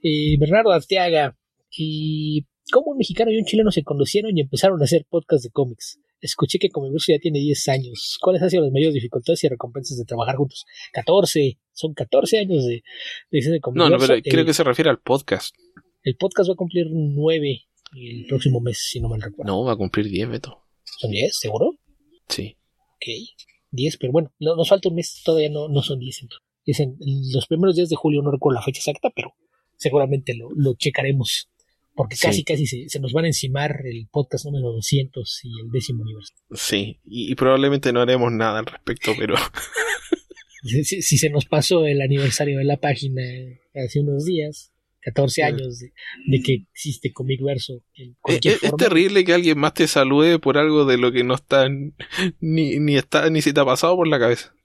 Eh, 0.02 0.36
Bernardo 0.38 0.72
Arteaga, 0.72 1.36
y 1.70 2.46
¿cómo 2.72 2.92
un 2.92 2.98
mexicano 2.98 3.30
y 3.30 3.38
un 3.38 3.44
chileno 3.44 3.70
se 3.70 3.82
conocieron 3.82 4.36
y 4.36 4.40
empezaron 4.40 4.80
a 4.80 4.84
hacer 4.84 5.04
podcast 5.08 5.44
de 5.44 5.50
cómics? 5.50 6.00
Escuché 6.20 6.58
que 6.58 6.70
Comics 6.70 7.06
ya 7.08 7.18
tiene 7.18 7.38
10 7.38 7.68
años. 7.68 8.18
¿Cuáles 8.20 8.42
han 8.42 8.50
sido 8.50 8.62
las 8.62 8.72
mayores 8.72 8.94
dificultades 8.94 9.44
y 9.44 9.48
recompensas 9.48 9.98
de 9.98 10.04
trabajar 10.04 10.36
juntos? 10.36 10.64
14. 10.92 11.58
Son 11.72 11.92
14 11.92 12.38
años 12.38 12.64
de, 12.64 12.82
de, 13.30 13.60
No, 13.74 13.90
no, 13.90 13.98
pero 13.98 14.14
creo 14.22 14.44
que 14.44 14.54
se 14.54 14.64
refiere 14.64 14.88
al 14.88 14.98
podcast. 14.98 15.54
El 16.02 16.16
podcast 16.16 16.48
va 16.48 16.54
a 16.54 16.56
cumplir 16.56 16.86
9 16.90 17.62
el 17.94 18.26
próximo 18.26 18.60
mes, 18.60 18.78
si 18.78 19.00
no 19.00 19.08
mal 19.08 19.20
recuerdo. 19.20 19.52
No, 19.52 19.64
va 19.64 19.72
a 19.72 19.76
cumplir 19.76 20.08
10, 20.08 20.28
Beto. 20.28 20.64
¿Son 20.84 21.10
10, 21.10 21.38
seguro? 21.38 21.78
Sí. 22.28 22.56
Ok. 22.96 23.06
10, 23.70 23.98
pero 23.98 24.12
bueno, 24.12 24.32
nos 24.38 24.68
falta 24.68 24.88
un 24.88 24.94
mes, 24.94 25.22
todavía 25.24 25.50
no, 25.50 25.68
no 25.68 25.82
son 25.82 25.98
10 25.98 26.22
entonces 26.22 26.45
es 26.66 26.80
en 26.80 26.96
los 27.32 27.46
primeros 27.46 27.76
días 27.76 27.88
de 27.88 27.96
julio, 27.96 28.22
no 28.22 28.30
recuerdo 28.30 28.58
la 28.58 28.64
fecha 28.64 28.80
exacta, 28.80 29.10
pero 29.14 29.34
seguramente 29.76 30.34
lo, 30.34 30.50
lo 30.54 30.74
checaremos. 30.74 31.48
Porque 31.94 32.16
casi, 32.20 32.44
casi 32.44 32.66
se, 32.66 33.00
nos 33.00 33.14
van 33.14 33.24
a 33.24 33.28
encimar 33.28 33.80
el 33.86 34.06
podcast 34.10 34.44
número 34.44 34.70
200 34.70 35.40
y 35.44 35.60
el 35.60 35.70
décimo 35.70 36.02
universo. 36.02 36.34
Sí, 36.52 37.00
y, 37.06 37.34
probablemente 37.36 37.90
no 37.90 38.02
haremos 38.02 38.30
nada 38.32 38.58
al 38.58 38.66
respecto, 38.66 39.12
pero... 39.18 39.34
si, 40.62 41.02
se 41.02 41.30
nos 41.30 41.46
pasó 41.46 41.86
el 41.86 42.02
aniversario 42.02 42.58
de 42.58 42.64
la 42.64 42.76
página 42.76 43.22
hace 43.74 44.00
unos 44.00 44.26
días, 44.26 44.72
14 45.00 45.42
años 45.44 45.78
de, 45.78 46.42
que 46.42 46.66
existe 46.70 47.14
Comic 47.14 47.40
Verso. 47.42 47.80
Es, 47.94 48.44
es, 48.44 48.76
terrible 48.76 49.24
que 49.24 49.32
alguien 49.32 49.58
más 49.58 49.72
te 49.72 49.86
salude 49.86 50.38
por 50.38 50.58
algo 50.58 50.84
de 50.84 50.98
lo 50.98 51.12
que 51.12 51.24
no 51.24 51.34
está 51.34 51.66
ni, 52.40 52.78
ni 52.78 52.96
está 52.96 53.30
ni 53.30 53.40
se 53.40 53.54
te 53.54 53.60
ha 53.60 53.64
pasado 53.64 53.96
por 53.96 54.08
la 54.08 54.18
cabeza 54.18 54.55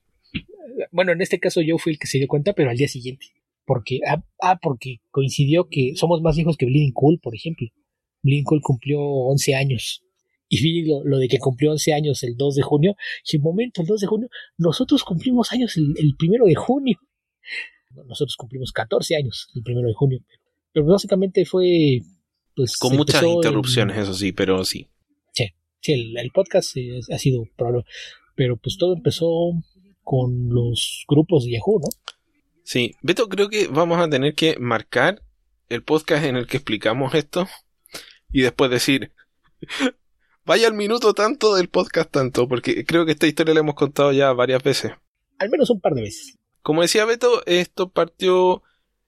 bueno, 0.91 1.11
en 1.11 1.21
este 1.21 1.39
caso 1.39 1.61
yo 1.61 1.77
fui 1.77 1.93
el 1.93 1.99
que 1.99 2.07
se 2.07 2.17
dio 2.17 2.27
cuenta, 2.27 2.53
pero 2.53 2.69
al 2.69 2.77
día 2.77 2.87
siguiente. 2.87 3.27
Porque, 3.65 3.99
ah, 4.07 4.23
ah 4.41 4.59
porque 4.61 5.01
coincidió 5.09 5.69
que 5.69 5.93
somos 5.95 6.21
más 6.21 6.37
hijos 6.37 6.57
que 6.57 6.65
Bleeding 6.65 6.93
Cool, 6.93 7.19
por 7.19 7.35
ejemplo. 7.35 7.67
Bleeding 8.23 8.43
Cool 8.43 8.61
cumplió 8.61 9.01
11 9.01 9.55
años. 9.55 10.03
Y 10.49 10.61
vi 10.61 10.85
lo, 10.85 11.17
de 11.17 11.27
que 11.27 11.39
cumplió 11.39 11.71
11 11.71 11.93
años 11.93 12.23
el 12.23 12.35
2 12.35 12.55
de 12.55 12.61
junio. 12.61 12.95
Y 13.31 13.37
en 13.37 13.41
momento, 13.41 13.81
el 13.81 13.87
2 13.87 14.01
de 14.01 14.07
junio, 14.07 14.29
nosotros 14.57 15.03
cumplimos 15.03 15.51
años 15.53 15.77
el, 15.77 15.93
el 15.97 16.15
primero 16.17 16.45
de 16.45 16.55
junio. 16.55 16.97
Nosotros 18.07 18.35
cumplimos 18.35 18.71
14 18.71 19.15
años 19.15 19.49
el 19.55 19.63
primero 19.63 19.87
de 19.87 19.93
junio. 19.93 20.19
Pero 20.73 20.85
básicamente 20.85 21.45
fue. 21.45 22.01
Pues, 22.55 22.77
Con 22.77 22.95
muchas 22.95 23.23
interrupciones, 23.23 23.97
eso 23.97 24.13
sí, 24.13 24.31
pero 24.31 24.63
sí. 24.65 24.87
Sí, 25.33 25.47
sí 25.79 25.93
el, 25.93 26.31
podcast 26.33 26.75
ha 27.11 27.17
sido 27.17 27.45
probable. 27.55 27.85
Pero 28.35 28.57
pues 28.57 28.77
todo 28.77 28.93
empezó 28.93 29.51
con 30.11 30.49
los 30.49 31.05
grupos 31.07 31.45
de 31.45 31.51
Yahoo, 31.51 31.79
¿no? 31.79 31.87
Sí, 32.63 32.97
Beto, 33.01 33.29
creo 33.29 33.47
que 33.47 33.67
vamos 33.67 33.97
a 33.97 34.09
tener 34.09 34.35
que 34.35 34.57
marcar 34.59 35.21
el 35.69 35.83
podcast 35.83 36.25
en 36.25 36.35
el 36.35 36.47
que 36.47 36.57
explicamos 36.57 37.15
esto 37.15 37.47
y 38.29 38.41
después 38.41 38.69
decir, 38.69 39.13
vaya 40.45 40.67
al 40.67 40.73
minuto 40.73 41.13
tanto 41.13 41.55
del 41.55 41.69
podcast 41.69 42.11
tanto, 42.11 42.45
porque 42.49 42.83
creo 42.83 43.05
que 43.05 43.13
esta 43.13 43.25
historia 43.25 43.53
la 43.53 43.61
hemos 43.61 43.75
contado 43.75 44.11
ya 44.11 44.33
varias 44.33 44.61
veces. 44.61 44.91
Al 45.39 45.49
menos 45.49 45.69
un 45.69 45.79
par 45.79 45.93
de 45.93 46.01
veces. 46.01 46.37
Como 46.61 46.81
decía 46.81 47.05
Beto, 47.05 47.41
esto 47.45 47.89
partió 47.89 48.63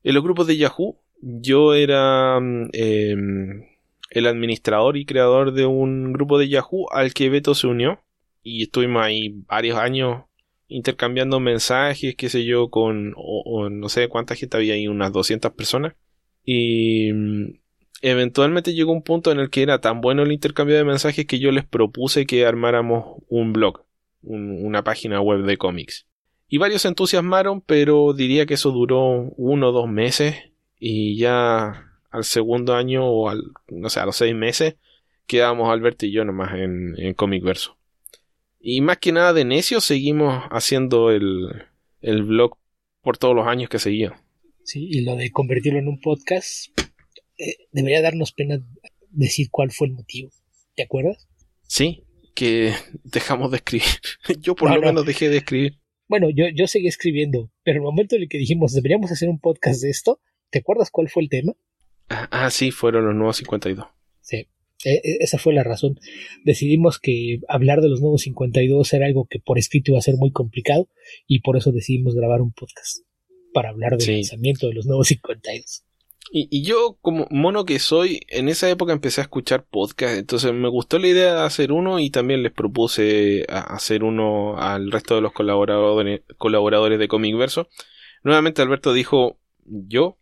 en 0.05 0.15
los 0.15 0.23
grupos 0.23 0.47
de 0.47 0.55
Yahoo. 0.55 1.01
Yo 1.19 1.73
era 1.73 2.39
mm, 2.39 2.69
em, 2.71 3.65
el 4.09 4.25
administrador 4.25 4.95
y 4.95 5.05
creador 5.05 5.51
de 5.51 5.65
un 5.65 6.13
grupo 6.13 6.39
de 6.39 6.47
Yahoo 6.47 6.89
al 6.93 7.13
que 7.13 7.27
Beto 7.27 7.55
se 7.55 7.67
unió 7.67 7.99
y 8.41 8.63
estuvimos 8.63 9.03
ahí 9.03 9.33
varios 9.49 9.77
años 9.77 10.23
intercambiando 10.73 11.39
mensajes, 11.39 12.15
qué 12.15 12.29
sé 12.29 12.45
yo, 12.45 12.69
con, 12.69 13.13
no 13.13 13.89
sé 13.89 14.07
cuánta 14.07 14.35
gente 14.35 14.57
había 14.57 14.73
ahí, 14.73 14.87
unas 14.87 15.11
200 15.11 15.51
personas. 15.51 15.93
Y 16.43 17.11
mm, 17.13 17.59
eventualmente 18.01 18.73
llegó 18.73 18.91
un 18.91 19.03
punto 19.03 19.31
en 19.31 19.39
el 19.39 19.49
que 19.49 19.61
era 19.61 19.79
tan 19.81 20.01
bueno 20.01 20.23
el 20.23 20.31
intercambio 20.31 20.75
de 20.75 20.83
mensajes 20.83 21.25
que 21.25 21.39
yo 21.39 21.51
les 21.51 21.65
propuse 21.65 22.25
que 22.25 22.45
armáramos 22.45 23.23
un 23.29 23.53
blog, 23.53 23.85
una 24.23 24.83
página 24.83 25.21
web 25.21 25.43
de 25.43 25.57
cómics. 25.57 26.07
Y 26.47 26.57
varios 26.57 26.81
se 26.81 26.87
entusiasmaron, 26.87 27.61
pero 27.61 28.13
diría 28.13 28.45
que 28.45 28.55
eso 28.55 28.71
duró 28.71 29.31
uno 29.37 29.69
o 29.69 29.71
dos 29.71 29.87
meses 29.87 30.35
y 30.79 31.17
ya 31.17 31.91
al 32.09 32.23
segundo 32.23 32.75
año 32.75 33.05
o 33.05 33.29
al, 33.29 33.43
no 33.69 33.89
sé, 33.89 33.99
a 33.99 34.05
los 34.05 34.15
seis 34.15 34.35
meses 34.35 34.75
quedamos 35.27 35.69
Alberto 35.69 36.05
y 36.05 36.11
yo 36.11 36.25
nomás 36.25 36.53
en, 36.55 36.95
en 36.97 37.13
Comic 37.13 37.43
Verso. 37.43 37.77
Y 38.65 38.79
más 38.79 38.97
que 38.99 39.11
nada 39.11 39.33
de 39.33 39.43
necio 39.43 39.81
seguimos 39.81 40.45
haciendo 40.49 41.11
el, 41.11 41.49
el 41.99 42.23
blog 42.23 42.57
por 43.01 43.17
todos 43.17 43.35
los 43.35 43.45
años 43.45 43.67
que 43.67 43.77
seguía. 43.77 44.13
Sí, 44.63 44.87
y 44.89 45.01
lo 45.01 45.17
de 45.17 45.31
convertirlo 45.31 45.79
en 45.79 45.89
un 45.89 45.99
podcast, 45.99 46.67
eh, 47.37 47.57
debería 47.73 48.01
darnos 48.01 48.31
pena 48.31 48.65
decir 49.09 49.49
cuál 49.51 49.71
fue 49.71 49.87
el 49.87 49.93
motivo. 49.95 50.29
¿Te 50.75 50.83
acuerdas? 50.83 51.27
Sí, 51.67 52.05
que 52.33 52.73
dejamos 53.03 53.51
de 53.51 53.57
escribir. 53.57 53.85
yo 54.39 54.55
por 54.55 54.73
lo 54.73 54.79
menos 54.79 55.05
dejé 55.05 55.27
de 55.27 55.39
escribir. 55.39 55.81
Bueno, 56.07 56.29
yo, 56.33 56.45
yo 56.55 56.65
seguí 56.65 56.87
escribiendo, 56.87 57.51
pero 57.63 57.79
el 57.79 57.83
momento 57.83 58.15
en 58.15 58.21
el 58.21 58.29
que 58.29 58.37
dijimos 58.37 58.71
deberíamos 58.71 59.11
hacer 59.11 59.27
un 59.27 59.41
podcast 59.41 59.81
de 59.81 59.89
esto, 59.89 60.21
¿te 60.51 60.59
acuerdas 60.59 60.89
cuál 60.89 61.09
fue 61.09 61.23
el 61.23 61.29
tema? 61.29 61.51
Ah, 62.07 62.29
ah 62.31 62.49
sí, 62.49 62.71
fueron 62.71 63.05
los 63.05 63.15
nuevos 63.15 63.35
52. 63.35 63.85
Sí, 64.21 64.47
esa 64.85 65.37
fue 65.37 65.53
la 65.53 65.63
razón. 65.63 65.99
Decidimos 66.43 66.99
que 66.99 67.39
hablar 67.47 67.81
de 67.81 67.89
los 67.89 68.01
nuevos 68.01 68.21
52 68.21 68.93
era 68.93 69.05
algo 69.05 69.27
que 69.29 69.39
por 69.39 69.57
escrito 69.57 69.91
iba 69.91 69.99
a 69.99 70.03
ser 70.03 70.15
muy 70.15 70.31
complicado 70.31 70.89
y 71.27 71.39
por 71.39 71.57
eso 71.57 71.71
decidimos 71.71 72.15
grabar 72.15 72.41
un 72.41 72.51
podcast 72.51 72.99
para 73.53 73.69
hablar 73.69 73.97
del 73.97 74.15
lanzamiento 74.15 74.67
de 74.67 74.73
los 74.73 74.85
nuevos 74.85 75.07
52. 75.07 75.83
Y, 76.31 76.47
y, 76.49 76.63
yo, 76.63 76.97
como 77.01 77.27
mono 77.29 77.63
que 77.65 77.77
soy, 77.79 78.21
en 78.29 78.49
esa 78.49 78.69
época 78.69 78.93
empecé 78.93 79.21
a 79.21 79.25
escuchar 79.25 79.65
podcast, 79.69 80.17
entonces 80.17 80.51
me 80.53 80.69
gustó 80.69 80.97
la 80.97 81.07
idea 81.07 81.35
de 81.35 81.41
hacer 81.41 81.71
uno 81.71 81.99
y 81.99 82.09
también 82.09 82.41
les 82.41 82.51
propuse 82.51 83.45
hacer 83.49 84.03
uno 84.03 84.57
al 84.57 84.91
resto 84.91 85.15
de 85.15 85.21
los 85.21 85.31
colaboradores, 85.31 86.21
colaboradores 86.37 86.97
de 86.97 87.07
Comic 87.07 87.37
Verso. 87.37 87.67
Nuevamente 88.23 88.61
Alberto 88.61 88.93
dijo 88.93 89.37
yo 89.65 90.17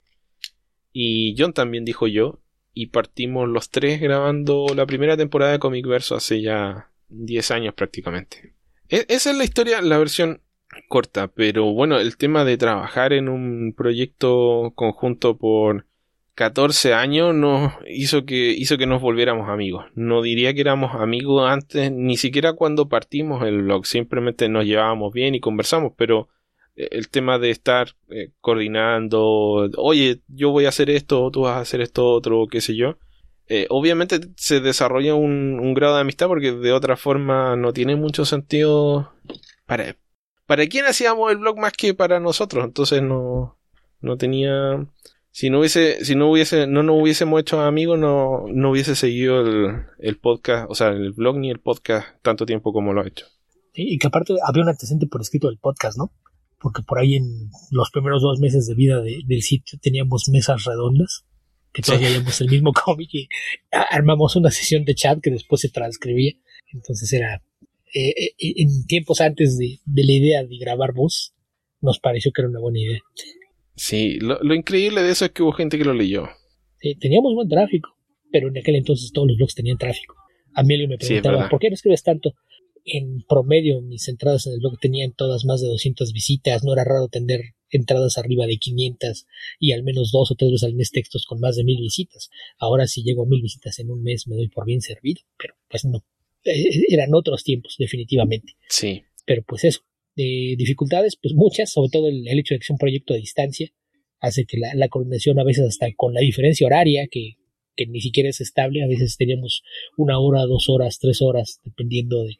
y 0.92 1.36
John 1.38 1.54
también 1.54 1.86
dijo 1.86 2.08
yo 2.08 2.40
y 2.73 2.88
partimos 2.88 3.49
los 3.49 3.69
tres 3.69 3.99
grabando 3.99 4.68
la 4.76 4.85
primera 4.85 5.18
temporada 5.18 5.52
de 5.52 5.60
Comic 5.60 5.85
Verso 5.88 6.15
hace 6.15 6.41
ya 6.41 6.89
10 7.10 7.52
años 7.52 7.73
prácticamente. 7.73 8.53
E, 8.89 9.06
esa 9.10 9.31
es 9.31 9.38
la 9.38 9.43
historia, 9.43 9.81
la 9.81 9.98
versión 9.98 10.41
corta, 10.88 11.27
pero 11.27 11.73
bueno, 11.73 11.99
el 11.99 12.18
tema 12.18 12.45
de 12.45 12.57
trabajar 12.57 13.14
en 13.14 13.30
un 13.30 13.73
proyecto 13.76 14.72
conjunto 14.76 15.38
por 15.38 15.85
14 16.35 16.93
años 16.93 17.35
nos 17.35 17.73
hizo 17.88 18.26
que 18.26 18.52
hizo 18.52 18.77
que 18.77 18.88
nos 18.88 19.02
volviéramos 19.02 19.49
amigos. 19.49 19.85
No 19.95 20.22
diría 20.22 20.53
que 20.53 20.61
éramos 20.61 20.95
amigos 20.95 21.49
antes, 21.49 21.91
ni 21.91 22.18
siquiera 22.18 22.53
cuando 22.53 22.88
partimos 22.88 23.43
el 23.43 23.64
blog, 23.64 23.85
simplemente 23.85 24.48
nos 24.49 24.65
llevábamos 24.65 25.14
bien 25.14 25.35
y 25.35 25.39
conversamos, 25.39 25.93
pero 25.98 26.30
el 26.91 27.10
tema 27.10 27.40
de 27.40 27.52
estar 27.52 27.95
eh, 28.10 28.32
coordinando, 28.41 29.70
oye, 29.78 30.22
yo 30.28 30.52
voy 30.52 30.66
a 30.66 30.70
hacer 30.70 30.90
esto, 30.90 31.30
tú 31.32 31.41
vas 31.41 31.58
a 31.58 31.62
hacer 31.62 31.82
esto 31.82 32.10
otro, 32.10 32.48
qué 32.49 32.62
sé 32.62 32.76
yo. 32.76 32.98
Eh, 33.48 33.68
obviamente 33.70 34.20
se 34.38 34.62
desarrolla 34.62 35.14
un, 35.14 35.60
un, 35.60 35.74
grado 35.74 35.95
de 35.95 36.02
amistad 36.02 36.28
porque 36.28 36.53
de 36.53 36.72
otra 36.72 36.95
forma 36.95 37.56
no 37.58 37.74
tiene 37.74 37.98
mucho 37.98 38.24
sentido 38.24 39.12
para, 39.66 39.98
¿Para 40.52 40.68
quién 40.68 40.84
hacíamos 40.84 41.32
el 41.32 41.38
blog 41.38 41.58
más 41.58 41.72
que 41.72 41.94
para 41.94 42.20
nosotros? 42.20 42.66
Entonces 42.66 43.02
no, 43.02 43.58
no 44.02 44.18
tenía... 44.18 44.86
Si 45.32 45.49
no 45.49 45.60
hubiese, 45.60 46.03
si 46.03 46.14
no 46.14 46.30
hubiese, 46.30 46.68
no 46.68 46.84
nos 46.84 47.02
hubiésemos 47.02 47.40
hecho 47.40 47.62
amigos, 47.62 47.98
no, 47.98 48.44
no 48.49 48.72
hubiese 48.72 48.95
seguido 48.95 49.40
el, 49.40 49.86
el 49.98 50.18
podcast, 50.18 50.70
o 50.70 50.76
sea, 50.76 50.90
el 50.90 51.14
blog 51.14 51.38
ni 51.38 51.49
el 51.49 51.62
podcast 51.62 52.06
tanto 52.22 52.45
tiempo 52.45 52.74
como 52.74 52.91
lo 52.91 52.99
ha 52.99 53.08
hecho. 53.08 53.28
y 53.74 53.98
que 53.98 54.08
aparte 54.08 54.34
había 54.45 54.64
un 54.64 54.68
antecedente 54.68 55.08
por 55.08 55.22
escrito 55.22 55.48
del 55.48 55.58
podcast, 55.58 55.98
¿no? 55.98 56.12
Porque 56.62 56.84
por 56.84 57.00
ahí 57.00 57.16
en 57.16 57.50
los 57.72 57.90
primeros 57.90 58.22
dos 58.22 58.40
meses 58.40 58.68
de 58.68 58.76
vida 58.76 59.02
del 59.02 59.42
sitio 59.42 59.80
teníamos 59.82 60.30
mesas 60.30 60.64
redondas, 60.64 61.26
que 61.74 61.82
todavía 61.82 62.10
el 62.10 62.50
mismo 62.50 62.72
cómic 62.86 63.10
y 63.14 63.28
armamos 63.72 64.36
una 64.36 64.52
sesión 64.52 64.86
de 64.86 64.94
chat 64.94 65.20
que 65.22 65.32
después 65.32 65.62
se 65.62 65.70
transcribía. 65.70 66.34
Entonces 66.72 67.12
era 67.14 67.42
eh, 67.94 68.14
eh, 68.38 68.54
en 68.58 68.86
tiempos 68.86 69.20
antes 69.22 69.58
de, 69.58 69.80
la 69.86 70.12
idea 70.12 70.44
de 70.44 70.58
grabar 70.58 70.94
voz, 70.94 71.34
nos 71.82 72.00
pareció 72.00 72.32
que 72.32 72.42
era 72.42 72.50
una 72.50 72.60
buena 72.60 72.80
idea. 72.80 73.00
Sí, 73.76 74.20
lo, 74.20 74.54
increíble 74.54 75.02
de 75.02 75.12
eso 75.12 75.26
es 75.26 75.32
que 75.32 75.44
hubo 75.44 75.52
gente 75.52 75.78
que 75.78 75.86
lo 75.86 75.94
leyó. 75.94 76.30
Sí, 76.80 76.96
teníamos 76.96 77.34
buen 77.34 77.50
tráfico, 77.50 77.98
pero 78.32 78.48
en 78.48 78.58
aquel 78.58 78.76
entonces 78.76 79.12
todos 79.12 79.28
los 79.28 79.38
blogs 79.38 79.56
tenían 79.56 79.78
tráfico. 79.78 80.16
Amelio 80.54 80.88
me 80.88 80.98
preguntaba, 80.98 81.50
¿por 81.50 81.60
qué 81.60 81.70
no 81.70 81.76
escribes 81.76 82.04
tanto? 82.04 82.34
En 82.86 83.24
promedio, 83.28 83.82
mis 83.82 84.08
entradas 84.08 84.48
en 84.48 84.53
el 84.53 84.60
blog 84.60 84.80
tenían 84.80 85.14
todas 85.14 85.45
más 85.45 85.62
de 85.62 85.68
200 85.68 86.14
visitas. 86.14 86.64
No 86.64 86.74
era 86.74 86.84
raro 86.84 87.08
tener 87.08 87.53
entradas 87.72 88.18
arriba 88.18 88.45
de 88.45 88.58
500 88.58 89.26
y 89.60 89.72
al 89.72 89.84
menos 89.84 90.12
dos 90.12 90.32
o 90.32 90.36
tres 90.36 90.52
veces 90.52 90.68
al 90.68 90.76
mes 90.76 90.91
textos 90.91 91.26
con 91.26 91.40
más 91.40 91.56
de 91.56 91.64
mil 91.64 91.80
visitas. 91.80 92.30
Ahora, 92.58 92.88
si 92.88 93.03
llego 93.03 93.24
a 93.24 93.28
mil 93.28 93.41
visitas 93.41 93.80
en 93.80 93.90
un 93.90 94.03
mes, 94.03 94.28
me 94.28 94.36
doy 94.36 94.49
por 94.49 94.66
bien 94.66 94.82
servido, 94.82 95.22
pero 95.38 95.56
pues 95.70 95.86
no. 95.86 96.06
Eh, 96.44 96.86
eran 96.90 97.14
otros 97.14 97.44
tiempos, 97.44 97.76
definitivamente. 97.78 98.53
Sí. 98.70 99.03
Pero 99.26 99.44
pues 99.48 99.64
eso, 99.64 99.82
de 100.16 100.56
dificultades, 100.58 101.16
pues 101.16 101.34
muchas, 101.34 101.72
sobre 101.72 101.90
todo 101.90 102.08
el, 102.08 102.28
hecho 102.28 102.53
de 102.53 102.60
que 102.60 102.66
sea 102.66 102.74
un 102.74 102.80
proyecto 102.80 103.14
a 103.14 103.18
distancia, 103.18 103.72
hace 104.20 104.45
que 104.45 104.58
la, 104.58 104.88
coordinación 104.90 105.40
a 105.40 105.44
veces 105.44 105.66
hasta 105.66 105.91
con 105.95 106.14
la 106.14 106.22
diferencia 106.22 106.68
horaria, 106.68 107.08
que, 107.10 107.38
que, 107.76 107.88
ni 107.88 108.02
siquiera 108.02 108.30
es 108.30 108.41
estable, 108.41 108.84
a 108.84 108.88
veces 108.88 109.18
teníamos 109.18 109.64
una 109.98 110.20
hora, 110.20 110.41
dos 110.45 110.70
horas, 110.70 110.99
tres 110.99 111.22
horas, 111.22 111.60
dependiendo 111.64 112.24
de, 112.24 112.38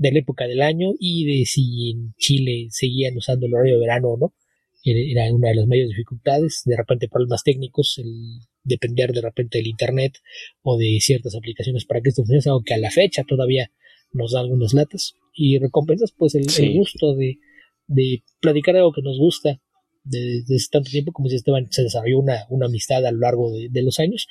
de 0.00 0.12
la 0.12 0.20
época 0.20 0.46
del 0.46 0.62
año 0.62 0.94
y 0.98 1.26
de 1.26 1.44
si 1.44 1.90
en 1.90 2.14
Chile 2.16 2.68
seguían 2.70 3.18
usando 3.18 3.46
el 3.46 3.54
horario 3.54 3.74
de 3.74 3.80
verano 3.80 4.08
o 4.08 4.16
no. 4.16 4.34
Era 4.82 5.30
una 5.30 5.50
de 5.50 5.56
las 5.56 5.66
mayores 5.66 5.90
dificultades, 5.90 6.62
de 6.64 6.74
repente 6.74 7.06
problemas 7.06 7.44
técnicos, 7.44 7.98
el 7.98 8.40
depender 8.64 9.12
de 9.12 9.20
repente 9.20 9.58
del 9.58 9.66
internet 9.66 10.14
o 10.62 10.78
de 10.78 10.96
ciertas 11.00 11.36
aplicaciones 11.36 11.84
para 11.84 12.00
que 12.00 12.08
esto 12.08 12.22
funcione, 12.22 12.42
algo 12.46 12.64
que 12.64 12.72
a 12.72 12.78
la 12.78 12.90
fecha 12.90 13.24
todavía 13.28 13.70
nos 14.12 14.32
da 14.32 14.40
algunas 14.40 14.72
latas 14.72 15.16
y 15.34 15.58
recompensas 15.58 16.14
pues 16.16 16.34
el, 16.34 16.46
gusto 16.72 17.14
de, 17.14 17.38
de, 17.86 18.22
platicar 18.40 18.76
algo 18.76 18.92
que 18.92 19.02
nos 19.02 19.18
gusta 19.18 19.60
desde 20.02 20.56
tanto 20.72 20.90
tiempo 20.90 21.12
como 21.12 21.28
si 21.28 21.36
Esteban 21.36 21.70
se 21.70 21.82
desarrolló 21.82 22.20
una, 22.20 22.46
una 22.48 22.66
amistad 22.66 23.04
a 23.04 23.12
lo 23.12 23.18
largo 23.18 23.52
de, 23.52 23.68
de, 23.70 23.82
los 23.82 23.98
años 23.98 24.28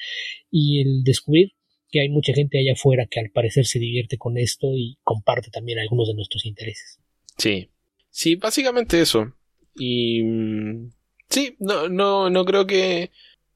y 0.49 0.81
el 0.81 1.03
descubrir 1.03 1.51
que 1.89 2.01
hay 2.01 2.09
mucha 2.09 2.33
gente 2.33 2.59
allá 2.59 2.73
afuera 2.73 3.07
que 3.09 3.19
al 3.19 3.31
parecer 3.31 3.65
se 3.65 3.79
divierte 3.79 4.17
con 4.17 4.37
esto 4.37 4.67
y 4.75 4.97
comparte 5.03 5.49
también 5.49 5.79
algunos 5.79 6.07
de 6.07 6.13
nuestros 6.13 6.45
intereses. 6.45 6.99
Sí, 7.37 7.69
sí, 8.09 8.35
básicamente 8.35 9.01
eso. 9.01 9.33
Y 9.75 10.23
mm, 10.23 10.91
sí, 11.29 11.55
no, 11.59 11.89
no, 11.89 12.29
no 12.29 12.45
creo 12.45 12.67
que 12.67 13.11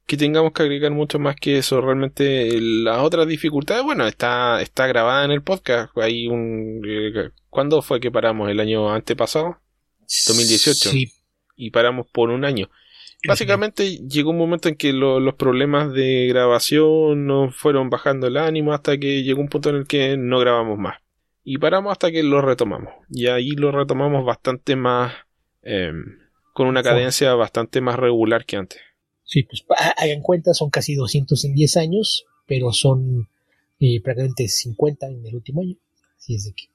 que 0.06 0.16
tengamos 0.16 0.52
que 0.52 0.62
agregar 0.62 0.90
mucho 0.92 1.18
más 1.18 1.36
que 1.36 1.58
eso. 1.58 1.80
Realmente 1.80 2.60
las 2.60 2.98
otras 3.00 3.26
dificultades, 3.26 3.82
bueno, 3.84 4.06
está, 4.06 4.60
está 4.60 4.86
grabada 4.86 5.24
en 5.24 5.30
el 5.30 5.42
podcast. 5.42 5.96
Hay 5.96 6.26
un... 6.26 6.82
Eh, 6.86 7.30
¿Cuándo 7.48 7.80
fue 7.82 8.00
que 8.00 8.10
paramos? 8.10 8.50
¿El 8.50 8.60
año 8.60 8.92
antepasado? 8.92 9.60
2018. 10.26 10.90
Sí. 10.90 11.12
Y 11.56 11.70
paramos 11.70 12.06
por 12.12 12.30
un 12.30 12.44
año. 12.44 12.68
Básicamente 13.28 13.98
llegó 14.06 14.30
un 14.30 14.38
momento 14.38 14.68
en 14.68 14.76
que 14.76 14.92
los 14.92 15.34
problemas 15.34 15.92
de 15.92 16.26
grabación 16.26 17.26
nos 17.26 17.56
fueron 17.56 17.90
bajando 17.90 18.26
el 18.26 18.36
ánimo 18.36 18.72
hasta 18.72 18.98
que 18.98 19.22
llegó 19.22 19.40
un 19.40 19.48
punto 19.48 19.70
en 19.70 19.76
el 19.76 19.86
que 19.86 20.16
no 20.16 20.38
grabamos 20.38 20.78
más. 20.78 20.98
Y 21.42 21.58
paramos 21.58 21.92
hasta 21.92 22.10
que 22.10 22.22
lo 22.22 22.40
retomamos. 22.40 22.92
Y 23.10 23.26
ahí 23.26 23.50
lo 23.52 23.70
retomamos 23.70 24.24
bastante 24.24 24.76
más... 24.76 25.12
Em, 25.62 26.18
con 26.52 26.68
una 26.68 26.82
cadencia 26.82 27.34
bastante 27.34 27.80
más 27.80 27.98
regular 27.98 28.46
que 28.46 28.56
antes. 28.56 28.80
Sí, 29.24 29.42
pues 29.42 29.64
hagan 29.96 30.20
cuenta, 30.20 30.54
son 30.54 30.70
casi 30.70 30.94
200 30.94 31.44
en 31.46 31.54
10 31.54 31.76
años, 31.78 32.26
pero 32.46 32.72
son 32.72 33.28
eh, 33.80 34.00
prácticamente 34.02 34.48
50 34.48 35.06
en 35.08 35.26
el 35.26 35.34
último 35.34 35.62
año. 35.62 35.76
Así 36.16 36.36
es 36.36 36.44
de 36.44 36.52
que, 36.52 36.68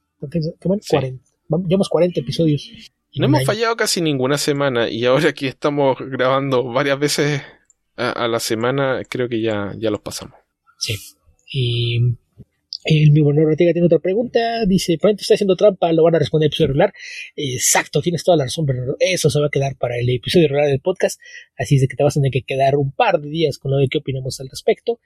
bueno, 0.67 0.81
40, 0.88 1.23
llevamos 1.67 1.89
40 1.89 2.19
episodios. 2.19 2.91
No 3.15 3.26
hemos 3.26 3.45
fallado 3.45 3.76
casi 3.76 4.02
ninguna 4.02 4.38
semana 4.38 4.90
y 4.90 5.06
ahora 5.06 5.34
que 5.34 5.48
estamos 5.48 5.98
grabando 5.99 6.64
varias 6.64 6.99
veces 6.99 7.41
a, 7.95 8.27
la 8.27 8.40
semana, 8.40 9.02
creo 9.10 9.27
que 9.27 9.41
ya, 9.41 9.73
ya 9.77 9.90
los 9.90 9.99
pasamos. 9.99 10.36
Sí. 10.77 10.95
Y 11.52 11.98
el 12.86 13.11
mismo 13.11 13.30
Ortega 13.30 13.73
tiene 13.73 13.88
otra 13.88 13.99
pregunta. 13.99 14.65
Dice: 14.65 14.98
Probablemente 14.98 15.23
está 15.23 15.34
haciendo 15.34 15.56
trampa, 15.56 15.91
lo 15.91 16.03
van 16.03 16.15
a 16.15 16.19
responder 16.19 16.45
en 16.45 16.48
el 16.48 16.52
episodio 16.52 16.68
regular. 16.68 16.94
Exacto, 17.36 18.02
tienes 18.02 18.23
toda 18.23 18.38
la 18.38 18.45
razón, 18.45 18.65
Bernardo. 18.65 18.95
Eso 18.99 19.30
se 19.30 19.40
va 19.40 19.48
a 19.48 19.49
quedar 19.49 19.76
para 19.76 19.98
el 19.98 20.10
episodio 20.10 20.48
regular 20.48 20.69
del 20.69 20.80
podcast. 20.80 21.19
Así 21.57 21.76
es 21.76 21.81
de 21.81 21.88
que 21.88 21.95
te 21.95 22.03
vas 22.03 22.15
a 22.15 22.19
tener 22.19 22.31
que 22.31 22.44
quedar 22.44 22.77
un 22.77 22.91
par 22.91 23.19
de 23.19 23.30
días 23.30 23.57
con 23.57 23.72
lo 23.72 23.77
de 23.77 23.90
qué 23.90 23.98
opinamos 23.98 24.40
al 24.40 24.49
respecto. 24.49 24.99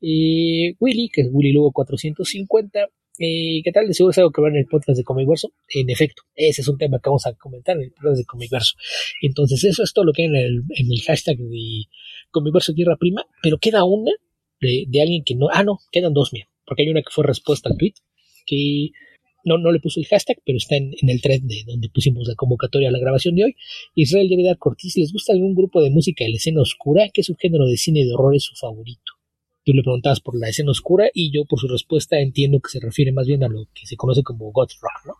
Willy, 0.00 1.10
que 1.12 1.22
es 1.22 1.28
Willy 1.30 1.52
Lugo 1.52 1.72
450. 1.72 2.88
Eh, 3.22 3.60
¿Qué 3.62 3.70
tal? 3.70 3.86
De 3.86 3.94
seguro 3.94 4.10
es 4.12 4.18
algo 4.18 4.32
que 4.32 4.40
va 4.40 4.48
en 4.48 4.56
el 4.56 4.66
podcast 4.66 4.96
de 4.96 5.04
Comicverso. 5.04 5.52
En 5.68 5.90
efecto, 5.90 6.22
ese 6.34 6.62
es 6.62 6.68
un 6.68 6.78
tema 6.78 6.98
que 6.98 7.10
vamos 7.10 7.26
a 7.26 7.34
comentar 7.34 7.76
en 7.76 7.82
el 7.82 7.92
podcast 7.92 8.16
de 8.16 8.24
Comicverso. 8.24 8.74
Entonces, 9.20 9.62
eso 9.62 9.82
es 9.82 9.92
todo 9.92 10.06
lo 10.06 10.12
que 10.12 10.22
hay 10.22 10.28
en 10.28 10.36
el, 10.36 10.62
en 10.70 10.90
el 10.90 11.00
hashtag 11.02 11.36
de 11.36 11.84
Comicverso 12.30 12.72
Tierra 12.72 12.96
Prima. 12.96 13.26
Pero 13.42 13.58
queda 13.58 13.84
una 13.84 14.10
de, 14.60 14.86
de 14.88 15.02
alguien 15.02 15.22
que 15.22 15.34
no. 15.34 15.48
Ah, 15.52 15.62
no, 15.62 15.78
quedan 15.92 16.14
dos, 16.14 16.32
mira 16.32 16.50
porque 16.70 16.84
hay 16.84 16.88
una 16.88 17.02
que 17.02 17.10
fue 17.10 17.26
respuesta 17.26 17.68
al 17.68 17.76
tweet, 17.76 17.94
que 18.46 18.90
no, 19.44 19.58
no 19.58 19.72
le 19.72 19.80
puso 19.80 19.98
el 19.98 20.06
hashtag, 20.06 20.38
pero 20.46 20.56
está 20.56 20.76
en, 20.76 20.94
el 21.02 21.20
thread 21.20 21.40
de 21.42 21.64
donde 21.66 21.88
pusimos 21.88 22.28
la 22.28 22.36
convocatoria 22.36 22.90
a 22.90 22.92
la 22.92 23.00
grabación 23.00 23.34
de 23.34 23.42
hoy. 23.42 23.56
Israel 23.96 24.30
dar 24.44 24.56
Cortés, 24.56 24.96
¿les 24.96 25.12
gusta 25.12 25.32
algún 25.32 25.56
grupo 25.56 25.82
de 25.82 25.90
música 25.90 26.22
de 26.22 26.30
la 26.30 26.36
escena 26.36 26.62
oscura? 26.62 27.08
¿Qué 27.12 27.24
subgénero 27.24 27.66
de 27.66 27.76
cine 27.76 28.04
de 28.04 28.14
horror 28.14 28.36
es 28.36 28.44
su 28.44 28.54
favorito? 28.54 29.19
Tú 29.64 29.72
le 29.72 29.82
preguntabas 29.82 30.20
por 30.20 30.38
la 30.38 30.48
escena 30.48 30.70
oscura 30.70 31.10
y 31.12 31.32
yo 31.32 31.44
por 31.44 31.58
su 31.60 31.68
respuesta 31.68 32.18
entiendo 32.18 32.60
que 32.60 32.70
se 32.70 32.80
refiere 32.80 33.12
más 33.12 33.26
bien 33.26 33.44
a 33.44 33.48
lo 33.48 33.66
que 33.74 33.86
se 33.86 33.96
conoce 33.96 34.22
como 34.22 34.50
goth 34.52 34.72
rock, 34.80 35.06
¿no? 35.06 35.14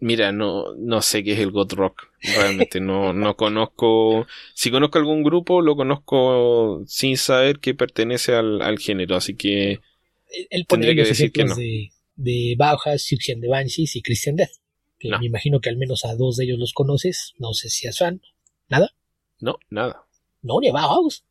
Mira, 0.00 0.32
no, 0.32 0.74
no 0.76 1.00
sé 1.02 1.22
qué 1.22 1.32
es 1.32 1.38
el 1.38 1.50
God 1.50 1.72
Rock. 1.74 2.08
Realmente 2.20 2.80
no, 2.80 3.12
no 3.12 3.36
conozco. 3.36 4.26
Si 4.52 4.70
conozco 4.70 4.98
algún 4.98 5.22
grupo, 5.22 5.62
lo 5.62 5.76
conozco 5.76 6.82
sin 6.86 7.16
saber 7.16 7.60
que 7.60 7.74
pertenece 7.74 8.34
al, 8.34 8.60
al 8.60 8.78
género. 8.78 9.16
Así 9.16 9.36
que 9.36 9.80
él 10.50 10.66
pone 10.66 10.94
que 10.94 11.04
decir 11.04 11.32
que 11.32 11.44
no. 11.44 11.54
de, 11.54 11.92
de 12.16 12.54
Bauhaus, 12.58 13.02
Suxian 13.02 13.40
de 13.40 13.48
Banshees 13.48 13.96
y 13.96 14.02
Christian 14.02 14.36
Death. 14.36 14.50
Que 14.98 15.10
me 15.10 15.26
imagino 15.26 15.60
que 15.60 15.68
al 15.68 15.76
menos 15.76 16.04
a 16.04 16.14
dos 16.16 16.36
de 16.36 16.44
ellos 16.44 16.58
los 16.58 16.72
conoces. 16.72 17.34
No 17.38 17.54
sé 17.54 17.68
si 17.68 17.86
a 17.86 17.92
fan. 17.92 18.20
¿Nada? 18.68 18.94
No, 19.40 19.58
nada. 19.70 20.06
No, 20.42 20.60
ni 20.60 20.68
a 20.68 20.72
Bauhaus. 20.72 21.24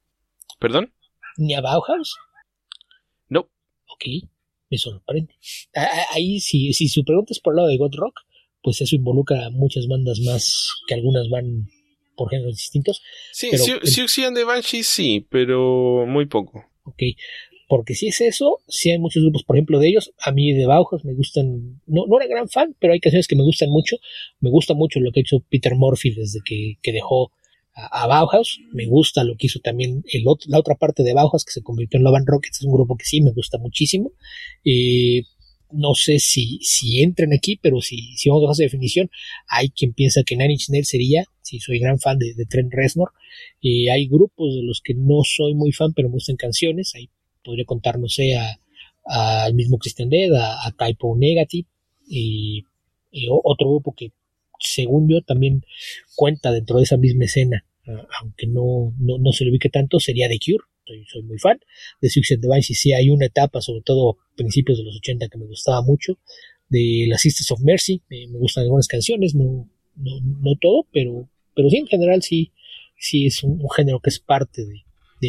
¿Perdón? 0.60 0.94
¿Ni 1.38 1.54
a 1.54 1.62
Bauhaus? 1.62 2.16
Ok, 4.04 4.30
me 4.70 4.78
sorprende. 4.78 5.34
Ahí, 6.12 6.40
si, 6.40 6.74
si 6.74 6.88
su 6.88 7.04
pregunta 7.06 7.32
es 7.32 7.40
por 7.40 7.54
el 7.54 7.58
lado 7.58 7.70
de 7.70 7.78
God 7.78 7.96
Rock, 7.96 8.20
pues 8.62 8.82
eso 8.82 8.96
involucra 8.96 9.50
muchas 9.50 9.88
bandas 9.88 10.20
más 10.20 10.70
que 10.88 10.96
algunas 10.96 11.30
van 11.30 11.68
por 12.16 12.30
géneros 12.30 12.58
distintos. 12.58 13.02
Sí, 13.32 13.52
Suxian 13.84 14.34
de 14.34 14.44
Banshees 14.44 14.88
sí, 14.88 15.26
pero 15.30 16.06
muy 16.08 16.26
poco. 16.26 16.66
Ok, 16.84 17.02
porque 17.68 17.96
si 17.96 18.08
es 18.08 18.22
eso, 18.22 18.60
si 18.68 18.92
hay 18.92 19.00
muchos 19.00 19.24
grupos, 19.24 19.44
por 19.44 19.56
ejemplo, 19.56 19.80
de 19.80 19.88
ellos, 19.88 20.14
a 20.20 20.32
mí 20.32 20.54
de 20.54 20.66
Bauhaus 20.66 21.04
me 21.06 21.14
gustan, 21.14 21.82
no, 21.88 22.06
no 22.08 22.20
era 22.20 22.28
gran 22.28 22.50
fan, 22.50 22.76
pero 22.80 22.94
hay 22.94 23.00
canciones 23.00 23.28
que 23.28 23.36
me 23.36 23.44
gustan 23.44 23.70
mucho, 23.70 23.98
me 24.40 24.50
gusta 24.50 24.74
mucho 24.74 25.00
lo 25.00 25.12
que 25.12 25.20
ha 25.20 25.22
hecho 25.22 25.40
Peter 25.50 25.76
Murphy 25.76 26.12
desde 26.12 26.42
que, 26.44 26.92
dejó 26.92 27.32
a, 27.76 28.08
Bauhaus, 28.08 28.60
me 28.72 28.86
gusta 28.86 29.24
lo 29.24 29.36
que 29.36 29.48
hizo 29.48 29.60
también 29.60 30.04
el 30.12 30.24
la 30.48 30.60
otra 30.60 30.76
parte 30.76 31.04
de 31.04 31.14
Bauhaus 31.14 31.46
que 31.46 31.52
se 31.52 31.64
convirtió 31.64 31.98
en 31.98 32.04
Love 32.04 32.24
Rockets, 32.26 32.60
es 32.60 32.66
un 32.66 32.74
grupo 32.74 32.96
que 32.96 33.06
sí 33.06 33.22
me 33.22 33.32
gusta 33.32 33.58
muchísimo, 33.58 34.12
eh, 34.64 35.24
no 35.72 35.96
sé 35.96 36.20
si, 36.20 36.60
si 36.62 37.02
entran 37.02 37.34
aquí, 37.34 37.58
pero 37.60 37.82
si, 37.82 38.16
si 38.16 38.30
vamos 38.30 38.48
a 38.48 38.52
hacer 38.52 38.66
definición, 38.66 39.10
hay 39.48 39.70
quien 39.70 39.94
piensa 39.94 40.22
que 40.24 40.36
Nine 40.36 40.54
Inch 40.54 40.68
sería, 40.84 41.26
si 41.42 41.60
soy 41.60 41.80
gran 41.80 42.00
fan 42.00 42.20
de, 42.20 42.36
Trent 42.48 42.72
Reznor, 42.72 43.12
eh, 43.62 43.90
hay 43.90 44.08
grupos 44.08 44.54
de 44.56 44.62
los 44.62 44.82
que 44.82 44.94
no 44.94 45.24
soy 45.24 45.56
muy 45.56 45.72
fan, 45.72 45.94
pero 45.94 46.10
me 46.10 46.14
gustan 46.14 46.36
canciones, 46.36 46.94
hay 46.94 47.10
podría 47.44 47.66
contar, 47.66 48.00
no 48.00 48.08
sé, 48.08 48.36
al 49.06 49.54
mismo 49.54 49.78
Christian 49.78 50.10
Dead, 50.10 50.34
a, 50.34 50.66
a 50.66 50.72
Typo 50.72 51.16
Negative 51.18 51.68
y, 52.08 52.64
otro 53.44 53.70
grupo 53.70 53.94
que 53.96 54.12
según 54.64 55.10
yo 55.10 55.22
también 55.22 55.66
cuenta 56.16 56.52
dentro 56.52 56.78
de 56.78 56.84
esa 56.84 56.98
misma 56.98 57.26
escena, 57.26 57.66
aunque 58.22 58.48
no, 58.48 58.94
no, 58.98 59.32
se 59.34 59.44
le 59.44 59.52
ubique 59.52 59.70
tanto, 59.70 60.00
sería 60.00 60.28
The 60.30 60.40
Cure. 60.40 60.64
Soy, 61.08 61.24
muy 61.24 61.40
fan 61.40 61.60
de 62.02 62.10
Suicide 62.10 62.42
Device 62.42 62.74
y 62.74 62.76
sí 62.76 62.92
hay 62.92 63.10
una 63.10 63.26
etapa, 63.26 63.62
sobre 63.62 63.82
todo 63.84 64.12
a 64.12 64.36
principios 64.36 64.78
de 64.78 64.84
los 64.84 64.98
80, 64.98 65.30
que 65.30 65.38
me 65.38 65.46
gustaba 65.46 65.82
mucho. 65.82 66.18
De 66.68 67.06
las 67.08 67.22
Sisters 67.22 67.52
of 67.52 67.62
Mercy, 67.62 68.02
me 68.10 68.38
gustan 68.38 68.64
algunas 68.64 68.88
canciones, 68.88 69.34
no, 69.34 69.70
no, 69.96 70.56
todo, 70.60 70.88
pero, 70.92 71.30
pero 71.56 71.70
sí 71.70 71.78
en 71.78 71.88
general 71.88 72.22
sí, 72.22 72.52
sí 72.98 73.28
es 73.28 73.44
un 73.44 73.62
género 73.70 74.00
que 74.02 74.10
es 74.10 74.20
parte 74.20 74.66
de, 74.66 74.84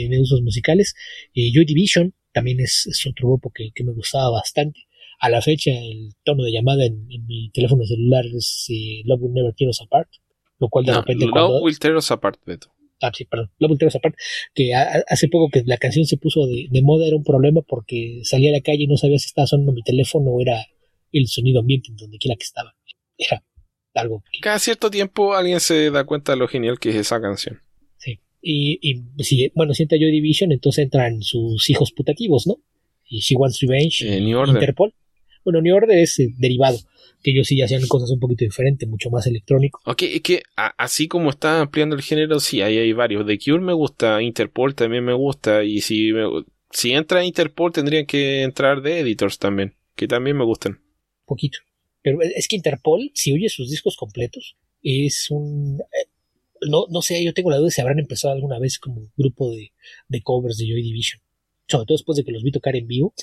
de, 0.08 0.20
usos 0.20 0.42
musicales. 0.42 0.94
Eh, 1.34 1.50
Joy 1.52 1.64
Division 1.64 2.14
también 2.32 2.60
es, 2.60 2.88
otro 3.08 3.28
grupo 3.28 3.50
que, 3.50 3.72
me 3.84 3.92
gustaba 3.92 4.30
bastante. 4.30 4.80
A 5.20 5.30
la 5.30 5.40
fecha, 5.40 5.70
el 5.70 6.10
tono 6.24 6.44
de 6.44 6.52
llamada 6.52 6.84
en, 6.84 7.06
mi 7.06 7.50
teléfono 7.50 7.84
celular 7.84 8.24
es 8.26 8.66
eh, 8.68 9.02
Love 9.04 9.22
Will 9.22 9.32
Never 9.34 9.54
Tear 9.54 9.70
Us 9.70 9.80
Apart, 9.80 10.08
lo 10.58 10.68
cual 10.68 10.84
de 10.84 10.94
repente. 10.94 11.26
Love 11.26 11.62
Will 11.62 11.78
Tear 11.78 11.96
Us 11.96 12.10
Apart, 12.10 12.40
Beto. 12.44 12.68
Ah, 13.00 13.10
sí, 13.14 13.24
perdón. 13.24 13.50
Love 13.58 13.70
Will 13.70 13.78
Tear 13.78 13.88
Us 13.88 13.96
Apart. 13.96 14.14
Que 14.54 14.74
hace 14.74 15.28
poco 15.28 15.50
que 15.50 15.62
la 15.66 15.76
canción 15.76 16.04
se 16.04 16.16
puso 16.16 16.46
de, 16.46 16.68
moda 16.82 17.06
era 17.06 17.16
un 17.16 17.24
problema 17.24 17.62
porque 17.62 18.20
salía 18.24 18.50
a 18.50 18.54
la 18.54 18.60
calle 18.60 18.84
y 18.84 18.86
no 18.86 18.96
sabía 18.96 19.18
si 19.18 19.26
estaba 19.26 19.46
sonando 19.46 19.72
mi 19.72 19.82
teléfono 19.82 20.30
o 20.30 20.40
era 20.40 20.64
el 21.12 21.28
sonido 21.28 21.60
ambiente 21.60 21.90
en 21.90 21.96
donde 21.96 22.18
quiera 22.18 22.36
que 22.36 22.44
estaba. 22.44 22.74
Era 23.16 23.42
algo. 23.94 24.22
Cada 24.40 24.58
cierto 24.58 24.90
tiempo 24.90 25.34
alguien 25.34 25.60
se 25.60 25.90
da 25.90 26.04
cuenta 26.04 26.32
de 26.32 26.38
lo 26.38 26.48
genial 26.48 26.78
que 26.78 26.90
es 26.90 26.96
esa 26.96 27.20
canción. 27.20 27.60
Y, 28.46 28.78
y 28.82 29.24
si, 29.24 29.50
bueno, 29.54 29.72
sienta 29.72 29.96
Joy 29.96 30.10
Division, 30.10 30.52
entonces 30.52 30.84
entran 30.84 31.22
sus 31.22 31.70
hijos 31.70 31.92
putativos, 31.92 32.46
¿no? 32.46 32.58
Y 33.08 33.20
She 33.20 33.36
Wants 33.36 33.58
Revenge, 33.60 34.04
eh, 34.06 34.18
Interpol. 34.18 34.92
Bueno, 35.44 35.60
New 35.60 35.74
Order 35.74 35.98
es 35.98 36.18
eh, 36.20 36.34
derivado, 36.38 36.78
que 37.22 37.30
ellos 37.30 37.46
sí 37.46 37.60
hacían 37.60 37.86
cosas 37.86 38.10
un 38.10 38.20
poquito 38.20 38.44
diferentes, 38.44 38.88
mucho 38.88 39.10
más 39.10 39.26
electrónico. 39.26 39.80
Ok, 39.84 40.02
es 40.02 40.22
que 40.22 40.42
así 40.56 41.06
como 41.06 41.30
está 41.30 41.60
ampliando 41.60 41.94
el 41.94 42.02
género, 42.02 42.40
sí, 42.40 42.62
ahí 42.62 42.78
hay 42.78 42.92
varios. 42.92 43.26
The 43.26 43.38
Cure 43.38 43.60
me 43.60 43.72
gusta, 43.72 44.22
Interpol 44.22 44.74
también 44.74 45.04
me 45.04 45.14
gusta, 45.14 45.64
y 45.64 45.80
si, 45.80 46.10
si 46.70 46.92
entra 46.92 47.24
Interpol 47.24 47.72
tendrían 47.72 48.06
que 48.06 48.42
entrar 48.42 48.82
de 48.82 49.00
Editors 49.00 49.38
también, 49.38 49.74
que 49.94 50.08
también 50.08 50.36
me 50.36 50.44
gustan. 50.44 50.80
Poquito. 51.26 51.58
Pero 52.02 52.18
es 52.20 52.48
que 52.48 52.56
Interpol, 52.56 53.10
si 53.14 53.32
oye 53.32 53.48
sus 53.48 53.70
discos 53.70 53.96
completos, 53.96 54.56
es 54.82 55.30
un... 55.30 55.80
Eh, 55.80 56.08
no, 56.68 56.86
no 56.90 57.02
sé, 57.02 57.22
yo 57.24 57.34
tengo 57.34 57.50
la 57.50 57.56
duda 57.56 57.66
de 57.66 57.70
si 57.72 57.80
habrán 57.80 57.98
empezado 57.98 58.34
alguna 58.34 58.58
vez 58.58 58.78
como 58.78 59.10
grupo 59.16 59.50
de, 59.50 59.72
de 60.08 60.22
covers 60.22 60.58
de 60.58 60.66
Joy 60.66 60.82
Division. 60.82 61.20
Sobre 61.66 61.86
todo 61.86 61.94
después 61.94 62.16
de 62.16 62.24
que 62.24 62.32
los 62.32 62.42
vi 62.42 62.52
tocar 62.52 62.76
en 62.76 62.86
vivo. 62.86 63.14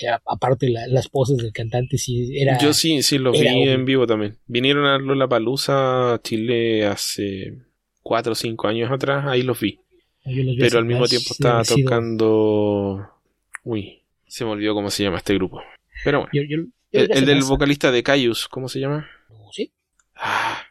Eh, 0.00 0.06
aparte 0.26 0.70
las 0.70 1.08
poses 1.08 1.36
del 1.36 1.52
cantante 1.52 1.98
sí 1.98 2.40
era 2.40 2.56
yo 2.58 2.72
sí 2.72 3.02
sí 3.02 3.18
los 3.18 3.38
vi 3.38 3.46
en 3.46 3.84
vivo 3.84 4.06
también. 4.06 4.38
Vinieron 4.46 4.86
a 4.86 4.98
Lola 4.98 5.28
Palusa 5.28 6.18
Chile 6.24 6.86
hace 6.86 7.58
cuatro 8.02 8.32
o 8.32 8.34
cinco 8.34 8.68
años 8.68 8.90
atrás 8.90 9.26
ahí 9.26 9.42
los 9.42 9.60
vi, 9.60 9.78
pero 10.58 10.78
al 10.78 10.86
mismo 10.86 11.06
tiempo 11.06 11.28
estaba 11.30 11.62
tocando 11.62 13.06
uy 13.64 14.02
se 14.26 14.46
me 14.46 14.52
olvidó 14.52 14.72
cómo 14.72 14.88
se 14.88 15.02
llama 15.02 15.18
este 15.18 15.34
grupo. 15.34 15.60
Pero 16.04 16.20
bueno. 16.32 16.70
El, 16.90 17.26
del 17.26 17.42
vocalista 17.42 17.92
de 17.92 18.02
Caius 18.02 18.48
¿cómo 18.48 18.68
se 18.68 18.80
llama? 18.80 19.06
¿Sí? 19.50 19.72
Ah, 20.16 20.62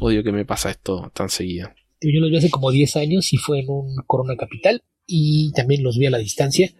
Odio 0.00 0.24
que 0.24 0.32
me 0.32 0.44
pasa 0.44 0.70
esto 0.70 1.12
tan 1.14 1.28
seguido. 1.28 1.70
Yo 2.00 2.20
los 2.20 2.30
vi 2.30 2.38
hace 2.38 2.50
como 2.50 2.70
10 2.70 2.96
años 2.96 3.32
y 3.32 3.36
fue 3.36 3.60
en 3.60 3.66
un 3.68 3.96
Corona 4.06 4.34
Capital 4.36 4.82
y 5.10 5.50
también 5.52 5.82
los 5.82 5.98
vi 5.98 6.06
a 6.06 6.10
la 6.10 6.18
distancia 6.18 6.72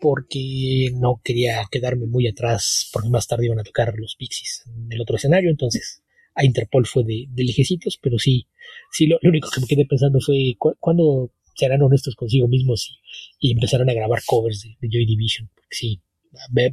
porque 0.00 0.90
no 0.94 1.20
quería 1.24 1.64
quedarme 1.70 2.06
muy 2.06 2.28
atrás 2.28 2.90
porque 2.92 3.08
más 3.08 3.26
tarde 3.26 3.46
iban 3.46 3.58
a 3.58 3.64
tocar 3.64 3.94
los 3.96 4.14
Pixies 4.16 4.64
en 4.66 4.92
el 4.92 5.00
otro 5.00 5.16
escenario, 5.16 5.50
entonces 5.50 6.02
a 6.34 6.44
Interpol 6.44 6.86
fue 6.86 7.02
de, 7.04 7.26
de 7.30 7.44
lejecitos, 7.44 7.98
pero 8.00 8.18
sí, 8.18 8.46
sí 8.92 9.06
lo, 9.06 9.18
único 9.22 9.48
que 9.50 9.60
me 9.60 9.66
quedé 9.66 9.86
pensando 9.86 10.20
fue 10.20 10.54
cuándo 10.78 11.32
serán 11.56 11.82
honestos 11.82 12.14
consigo 12.14 12.46
mismos 12.46 13.00
y, 13.40 13.52
empezaron 13.52 13.90
a 13.90 13.94
grabar 13.94 14.20
covers 14.24 14.62
de, 14.62 14.88
Joy 14.88 15.06
Division, 15.06 15.50
porque 15.54 15.74
sí, 15.74 16.00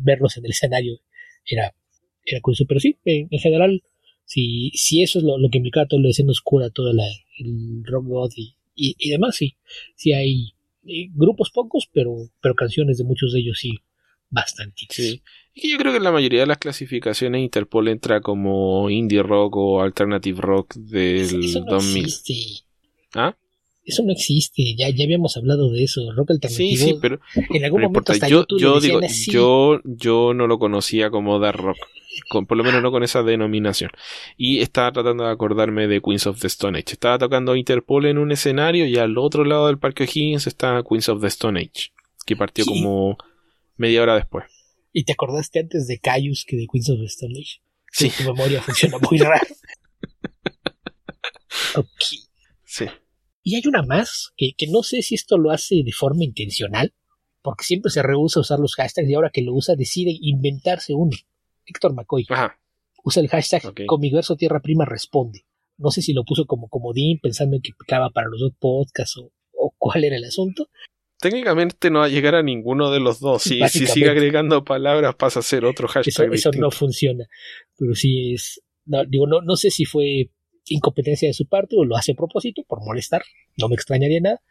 verlos 0.01 0.37
en 0.37 0.45
el 0.45 0.51
escenario 0.51 0.99
era, 1.49 1.73
era 2.25 2.41
curioso, 2.41 2.65
pero 2.67 2.79
sí, 2.79 2.99
en 3.05 3.39
general 3.39 3.81
si, 4.25 4.71
si 4.73 5.01
eso 5.01 5.19
es 5.19 5.25
lo, 5.25 5.37
que 5.49 5.57
implicaba 5.59 5.87
todo 5.87 5.99
la 5.99 6.09
escena 6.09 6.31
oscura, 6.31 6.69
todo 6.69 6.91
la, 6.93 7.07
el 7.39 7.83
rock 7.85 8.05
god 8.05 8.31
y, 8.35 8.55
y, 8.75 9.09
demás, 9.09 9.35
sí, 9.35 9.55
sí 9.95 10.11
hay 10.13 10.54
eh, 10.85 11.09
grupos 11.13 11.51
pocos, 11.51 11.89
pero, 11.91 12.15
pero 12.41 12.55
canciones 12.55 12.97
de 12.97 13.03
muchos 13.03 13.33
de 13.33 13.39
ellos 13.39 13.57
sí, 13.59 13.79
bastante. 14.29 14.87
Sí. 14.89 15.21
Y 15.53 15.71
yo 15.71 15.77
creo 15.77 15.93
que 15.93 15.99
la 15.99 16.11
mayoría 16.11 16.41
de 16.41 16.47
las 16.47 16.57
clasificaciones 16.57 17.41
Interpol 17.41 17.87
entra 17.87 18.21
como 18.21 18.89
indie 18.89 19.23
rock 19.23 19.55
o 19.55 19.81
alternative 19.81 20.41
rock 20.41 20.75
del 20.75 21.45
eso 21.45 21.61
no 21.61 21.71
2000. 21.71 22.03
Existe. 22.03 22.65
¿Ah? 23.13 23.35
Eso 23.85 24.03
no 24.03 24.11
existe, 24.11 24.75
ya, 24.75 24.89
ya 24.89 25.03
habíamos 25.03 25.37
hablado 25.37 25.71
de 25.71 25.83
eso, 25.83 26.11
rock 26.11 26.31
alternativo. 26.31 26.69
Sí, 26.69 26.75
sí, 26.75 26.95
pero 26.99 27.19
en 27.51 27.63
algún 27.65 27.83
momento 27.83 28.11
hasta 28.11 28.27
yo, 28.27 28.45
yo 28.57 28.79
digo, 28.79 28.99
yo, 29.27 29.79
yo 29.83 30.33
no 30.33 30.47
lo 30.47 30.57
conocía 30.57 31.11
como 31.11 31.37
dark 31.37 31.59
rock 31.59 31.77
por 32.29 32.57
lo 32.57 32.63
menos 32.63 32.81
no 32.81 32.91
con 32.91 33.03
esa 33.03 33.23
denominación. 33.23 33.91
Y 34.37 34.59
estaba 34.59 34.91
tratando 34.91 35.25
de 35.25 35.31
acordarme 35.31 35.87
de 35.87 36.01
Queens 36.01 36.27
of 36.27 36.39
the 36.39 36.47
Stone 36.47 36.77
Age. 36.77 36.93
Estaba 36.93 37.17
tocando 37.17 37.55
Interpol 37.55 38.05
en 38.05 38.17
un 38.17 38.31
escenario 38.31 38.85
y 38.85 38.97
al 38.97 39.17
otro 39.17 39.43
lado 39.43 39.67
del 39.67 39.79
Parque 39.79 40.03
Higgins 40.03 40.47
está 40.47 40.81
Queens 40.87 41.09
of 41.09 41.21
the 41.21 41.27
Stone 41.27 41.59
Age, 41.59 41.91
que 42.25 42.35
partió 42.35 42.65
como 42.65 43.17
media 43.77 44.01
hora 44.01 44.15
después. 44.15 44.45
¿Y 44.91 45.03
te 45.03 45.13
acordaste 45.13 45.59
antes 45.59 45.87
de 45.87 45.99
Caius 45.99 46.45
que 46.47 46.55
de 46.55 46.67
Queens 46.71 46.89
of 46.89 46.99
the 46.99 47.05
Stone 47.05 47.33
Age? 47.37 47.61
Sí. 47.91 48.09
Tu 48.09 48.23
memoria 48.23 48.61
funciona 48.61 48.97
muy 48.99 49.17
raro. 49.19 49.35
ok. 51.75 52.03
Sí. 52.63 52.85
Y 53.43 53.55
hay 53.55 53.61
una 53.67 53.83
más, 53.83 54.33
que, 54.35 54.53
que 54.57 54.67
no 54.67 54.83
sé 54.83 55.01
si 55.01 55.15
esto 55.15 55.37
lo 55.37 55.51
hace 55.51 55.83
de 55.85 55.91
forma 55.91 56.23
intencional, 56.23 56.93
porque 57.45 57.63
siempre 57.63 57.91
se 57.91 58.01
rehúsa 58.01 58.39
usar 58.39 58.59
los 58.59 58.73
hashtags 58.73 59.07
y 59.07 59.13
ahora 59.13 59.29
que 59.31 59.43
lo 59.43 59.53
usa 59.53 59.75
decide 59.75 60.11
inventarse 60.19 60.95
uno. 60.95 61.15
Héctor 61.65 61.93
McCoy. 61.93 62.25
Usa 63.03 63.21
el 63.21 63.29
hashtag 63.29 63.65
okay. 63.65 63.85
Comiverso 63.85 64.35
Tierra 64.35 64.61
Prima 64.61 64.85
Responde. 64.85 65.45
No 65.77 65.91
sé 65.91 66.01
si 66.01 66.13
lo 66.13 66.23
puso 66.23 66.45
como 66.45 66.69
comodín 66.69 67.19
pensando 67.19 67.55
en 67.55 67.61
que 67.61 67.73
picaba 67.77 68.09
para 68.09 68.27
los 68.27 68.39
dos 68.39 68.53
podcasts 68.57 69.17
o, 69.17 69.31
cuál 69.77 70.03
era 70.03 70.15
el 70.15 70.23
asunto. 70.23 70.69
Técnicamente 71.19 71.89
no 71.89 71.99
va 71.99 72.05
a 72.05 72.09
llegar 72.09 72.35
a 72.35 72.43
ninguno 72.43 72.91
de 72.91 72.99
los 72.99 73.19
dos. 73.19 73.43
Si, 73.43 73.59
si 73.69 73.87
sigue 73.87 74.09
agregando 74.09 74.63
palabras 74.63 75.15
pasa 75.15 75.39
a 75.39 75.43
ser 75.43 75.65
otro 75.65 75.87
hashtag. 75.87 76.33
Eso, 76.33 76.51
no 76.51 76.71
funciona. 76.71 77.25
Pero 77.77 77.93
sí 77.95 78.33
es. 78.33 78.61
digo, 79.07 79.27
no, 79.27 79.41
no 79.41 79.55
sé 79.55 79.69
si 79.69 79.85
fue 79.85 80.29
incompetencia 80.67 81.27
de 81.27 81.33
su 81.33 81.47
parte 81.47 81.75
o 81.77 81.85
lo 81.85 81.95
hace 81.95 82.13
a 82.13 82.15
propósito 82.15 82.63
por 82.67 82.83
molestar. 82.83 83.23
No 83.57 83.69
me 83.69 83.75
extrañaría 83.75 84.19
nada. 84.21 84.41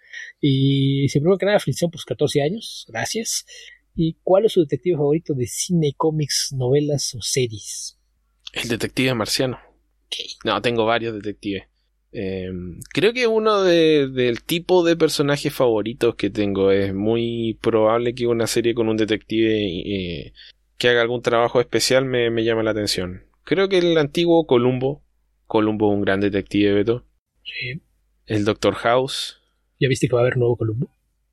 Y 0.41 1.09
se 1.09 1.21
primero 1.21 1.39
que 1.39 1.47
nada, 1.47 1.59
aflicción, 1.59 1.91
pues 1.91 2.05
14 2.05 2.43
años. 2.43 2.87
Gracias. 2.89 3.47
¿Y 3.95 4.17
cuál 4.23 4.47
es 4.47 4.53
su 4.53 4.61
detective 4.61 4.97
favorito 4.97 5.35
de 5.35 5.47
cine, 5.47 5.95
cómics, 5.97 6.53
novelas 6.57 7.15
o 7.15 7.23
series? 7.23 7.99
El 8.53 8.69
detective 8.69 9.15
marciano. 9.15 9.59
No, 10.45 10.61
tengo 10.63 10.85
varios 10.85 11.15
detectives. 11.15 11.65
Eh, 12.13 12.49
creo 12.93 13.13
que 13.13 13.27
uno 13.27 13.63
del 13.63 14.43
tipo 14.45 14.85
de 14.85 14.97
personajes 14.97 15.53
favoritos 15.53 16.15
que 16.15 16.31
tengo 16.31 16.71
es 16.71 16.95
muy 16.95 17.59
probable 17.61 18.15
que 18.15 18.29
una 18.29 18.47
serie 18.47 18.75
con 18.75 18.89
un 18.89 18.97
detective 18.97 19.65
eh, 19.67 20.33
que 20.79 20.89
haga 20.89 21.03
algún 21.03 21.23
trabajo 21.23 21.61
especial 21.61 22.05
me, 22.05 22.31
me 22.31 22.45
llame 22.45 22.63
la 22.63 22.71
atención. 22.71 23.25
Creo 23.43 23.69
que 23.69 23.79
el 23.79 23.99
antiguo 23.99 24.47
Columbo, 24.47 25.03
Columbo 25.47 25.89
un 25.89 26.03
gran 26.03 26.21
detective, 26.21 26.73
Beto. 26.73 27.05
Sí. 27.43 27.83
El 28.27 28.45
Doctor 28.45 28.75
House. 28.75 29.41
¿Ya 29.81 29.89
viste 29.89 30.09
que 30.09 30.15
va 30.15 30.21
a 30.21 30.23
haber 30.23 30.37
nuevo 30.37 30.57
Columbo? 30.57 30.91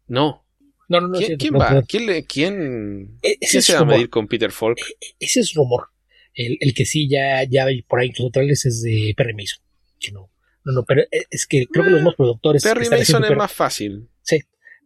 No. 0.07 0.43
No, 0.91 0.99
no, 1.01 1.07
no. 1.07 1.17
¿Quién, 1.17 1.39
sí, 1.39 1.49
va? 1.49 1.81
¿Quién, 1.87 2.05
le- 2.05 2.25
quién, 2.25 3.17
E- 3.21 3.37
quién 3.39 3.61
se 3.61 3.73
va 3.73 3.79
a 3.79 3.85
medir 3.85 4.09
con 4.09 4.27
Peter 4.27 4.51
Falk? 4.51 4.77
Ese 5.19 5.39
es 5.39 5.53
rumor. 5.53 5.87
El, 6.33 6.57
el 6.59 6.73
que 6.73 6.85
sí 6.85 7.09
ya, 7.09 7.43
ya 7.43 7.65
hay 7.65 7.81
por 7.81 7.99
ahí 7.99 8.07
incluso 8.07 8.29
trailers 8.29 8.65
es 8.65 8.81
de 8.81 9.13
Perry 9.15 9.33
Mason. 9.33 9.63
Que 9.99 10.11
no, 10.11 10.29
no, 10.65 10.73
no, 10.73 10.83
pero 10.85 11.01
eh, 11.03 11.25
es 11.29 11.45
que 11.45 11.65
creo 11.67 11.85
que 11.85 11.91
los 11.91 11.99
mismos 11.99 12.15
productores. 12.15 12.61
que 12.63 12.69
Perry 12.69 12.83
están 12.83 12.99
Mason 12.99 13.23
es 13.23 13.29
Per- 13.29 13.37
más 13.37 13.51
fácil. 13.53 14.07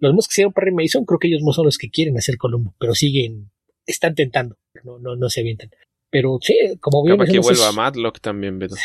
Los 0.02 0.11
mismos 0.11 0.27
que 0.27 0.34
hicieron 0.34 0.52
Perry 0.53 0.73
Mason, 0.73 1.06
creo 1.06 1.18
que 1.19 1.27
ellos 1.30 1.41
no 1.41 1.53
son 1.53 1.65
los 1.65 1.77
que 1.77 1.90
quieren 1.90 2.18
hacer 2.18 2.38
Columbo, 2.38 2.76
pero 2.77 2.94
siguen, 2.94 3.49
están 3.86 4.14
tentando, 4.14 4.57
no, 4.84 4.99
no, 4.99 5.15
no 5.15 5.30
se 5.30 5.40
avientan. 5.40 5.69
Pero 6.10 6.38
sí, 6.41 6.53
como 6.82 7.02
bien 7.03 7.18
Capaz 7.18 7.32
que 7.32 7.40
vuelva 7.40 7.69
es- 7.69 7.76
Matlock 7.76 8.19
también, 8.19 8.60
Beto. 8.60 8.76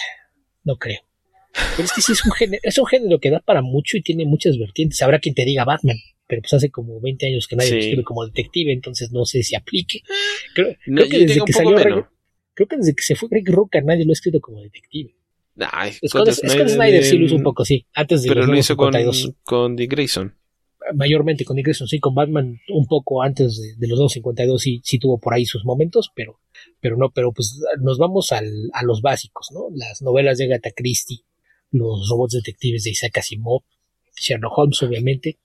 No 0.64 0.76
creo. 0.76 1.00
Pero 1.76 1.82
es 1.84 1.92
que 1.92 2.00
sí 2.00 2.12
es 2.12 2.24
un 2.24 2.30
género, 2.32 2.60
es 2.62 2.78
un 2.78 2.86
género 2.86 3.18
que 3.18 3.30
da 3.30 3.40
para 3.40 3.60
mucho 3.60 3.96
y 3.96 4.02
tiene 4.02 4.24
muchas 4.24 4.56
vertientes. 4.56 5.02
Habrá 5.02 5.18
quien 5.18 5.34
te 5.34 5.44
diga 5.44 5.64
Batman, 5.64 5.96
pero 6.30 6.40
pues 6.42 6.52
hace 6.54 6.70
como 6.70 7.00
20 7.00 7.26
años 7.26 7.46
que 7.48 7.56
nadie 7.56 7.68
Sí. 7.70 7.74
lo 7.74 7.80
escribe 7.80 8.04
como 8.04 8.24
detective, 8.24 8.72
entonces 8.72 9.10
no 9.12 9.24
sé 9.26 9.42
si 9.42 9.54
aplique. 9.56 10.00
Creo, 10.54 10.68
No, 10.86 11.02
creo 11.02 11.08
que 11.10 11.18
desde 11.18 11.34
que 11.34 11.40
un 11.42 11.48
salió. 11.52 11.70
Greg- 11.76 12.08
creo 12.54 12.68
que 12.68 12.76
desde 12.76 12.94
que 12.94 13.02
se 13.02 13.16
fue 13.16 13.28
Greg 13.28 13.48
Rucka 13.48 13.80
nadie 13.82 14.04
lo 14.06 14.12
ha 14.12 14.14
escrito 14.14 14.40
como 14.40 14.62
detective. 14.62 15.14
Ay, 15.72 15.92
Scott, 15.92 16.30
Scott 16.30 16.50
Scott 16.50 16.68
Snyder 16.68 17.04
sí 17.04 17.18
lo 17.18 17.24
hizo 17.26 17.34
un 17.34 17.40
en- 17.40 17.44
poco, 17.44 17.64
sí. 17.66 17.84
Antes 17.92 18.22
de 18.22 18.28
Pero 18.28 18.46
lo 18.46 18.56
hizo 18.56 18.76
con, 18.76 18.92
52. 18.94 19.34
con 19.44 19.76
Dick 19.76 19.90
Grayson. 19.90 20.34
Mayormente 20.94 21.44
con 21.44 21.56
Dick 21.56 21.66
Grayson, 21.66 21.86
sí, 21.88 22.00
con 22.00 22.14
Batman 22.14 22.58
un 22.70 22.86
poco 22.86 23.22
antes 23.22 23.60
de, 23.60 23.74
de 23.76 23.86
los 23.88 23.98
nuevos 23.98 24.12
52 24.12 24.60
sí, 24.62 24.80
sí 24.82 24.98
tuvo 24.98 25.18
por 25.20 25.34
ahí 25.34 25.44
sus 25.44 25.64
momentos, 25.64 26.10
pero, 26.14 26.40
pero 26.80 26.96
no, 26.96 27.10
pero 27.10 27.32
pues 27.32 27.60
nos 27.80 27.98
vamos 27.98 28.32
al, 28.32 28.50
a 28.72 28.82
los 28.84 29.02
básicos, 29.02 29.48
¿no? 29.52 29.68
Las 29.74 30.00
novelas 30.00 30.38
de 30.38 30.44
Agatha 30.44 30.70
Christie, 30.74 31.20
los 31.70 32.08
robots 32.08 32.32
detectives 32.34 32.84
de 32.84 32.90
Isaac 32.90 33.18
Asimov, 33.18 33.62
Sherlock 34.18 34.56
Holmes, 34.56 34.82
obviamente, 34.82 35.38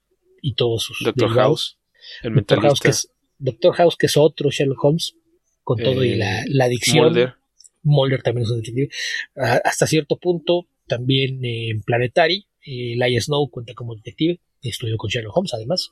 y 0.47 0.53
todos 0.53 0.83
sus 0.83 0.99
Doctor 1.03 1.29
derivados. 1.29 1.77
House. 1.77 1.77
El 2.23 2.35
Doctor 2.35 2.61
House, 2.61 2.79
que 2.79 2.89
es, 2.89 3.09
Doctor 3.39 3.73
House, 3.75 3.95
que 3.97 4.05
es 4.05 4.15
otro 4.17 4.49
Sherlock 4.51 4.83
Holmes, 4.83 5.15
con 5.63 5.77
todo 5.79 6.03
y 6.03 6.11
Eh, 6.11 6.17
la, 6.17 6.43
la 6.47 6.65
adicción. 6.65 7.05
Mulder. 7.07 7.33
Mulder 7.81 8.21
también 8.21 8.43
es 8.45 8.51
un 8.51 8.57
detective. 8.57 8.89
Ah, 9.35 9.59
hasta 9.63 9.87
cierto 9.87 10.17
punto, 10.17 10.67
también 10.87 11.43
eh, 11.43 11.69
en 11.71 11.81
Planetary, 11.81 12.45
eh, 12.65 12.93
Elijah 12.93 13.21
Snow 13.21 13.49
cuenta 13.49 13.73
como 13.73 13.95
detective, 13.95 14.39
estudió 14.61 14.97
con 14.97 15.09
Sherlock 15.09 15.35
Holmes 15.35 15.53
además. 15.53 15.89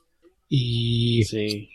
Y 0.48 1.24
Sí. 1.24 1.68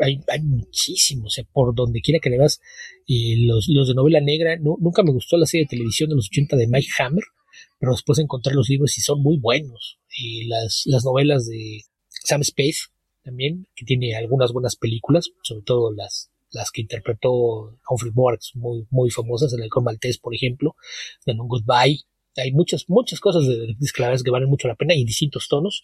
hay, 0.00 0.20
hay 0.28 0.40
muchísimos, 0.42 1.26
o 1.26 1.30
sea, 1.30 1.44
por 1.52 1.74
donde 1.74 2.00
quiera 2.00 2.20
que 2.20 2.30
le 2.30 2.38
vas. 2.38 2.60
Y 3.06 3.44
los, 3.46 3.66
los 3.68 3.88
de 3.88 3.94
novela 3.94 4.20
negra, 4.20 4.56
no, 4.56 4.76
nunca 4.80 5.02
me 5.02 5.12
gustó 5.12 5.36
la 5.36 5.46
serie 5.46 5.64
de 5.64 5.70
televisión 5.76 6.08
de 6.10 6.16
los 6.16 6.28
80 6.28 6.56
de 6.56 6.68
Mike 6.68 6.88
Hammer, 7.00 7.24
pero 7.80 7.92
después 7.92 8.18
encontré 8.20 8.54
los 8.54 8.68
libros 8.68 8.96
y 8.98 9.00
son 9.00 9.20
muy 9.22 9.36
buenos. 9.38 9.98
Y 10.16 10.46
las, 10.48 10.82
las 10.86 11.04
novelas 11.04 11.46
de 11.46 11.82
Sam 12.24 12.42
Spade 12.44 12.74
también, 13.22 13.66
que 13.74 13.84
tiene 13.84 14.14
algunas 14.16 14.52
buenas 14.52 14.76
películas, 14.76 15.30
sobre 15.42 15.62
todo 15.62 15.92
las, 15.92 16.30
las 16.52 16.70
que 16.70 16.82
interpretó 16.82 17.78
Humphrey 17.88 18.12
Bogart, 18.12 18.40
muy, 18.54 18.86
muy 18.90 19.10
famosas, 19.10 19.52
el 19.52 19.62
Halcón 19.62 19.84
Maltés, 19.84 20.18
por 20.18 20.34
ejemplo, 20.34 20.76
The 21.24 21.34
Long 21.34 21.48
Goodbye. 21.48 22.00
Hay 22.36 22.52
muchas, 22.52 22.88
muchas 22.88 23.20
cosas 23.20 23.46
de 23.46 23.58
detectives 23.58 23.92
que 23.92 24.02
la 24.02 24.08
verdad 24.08 24.20
es 24.20 24.22
que 24.22 24.30
valen 24.30 24.48
mucho 24.48 24.68
la 24.68 24.76
pena 24.76 24.94
y 24.94 25.00
en 25.00 25.06
distintos 25.06 25.48
tonos. 25.48 25.82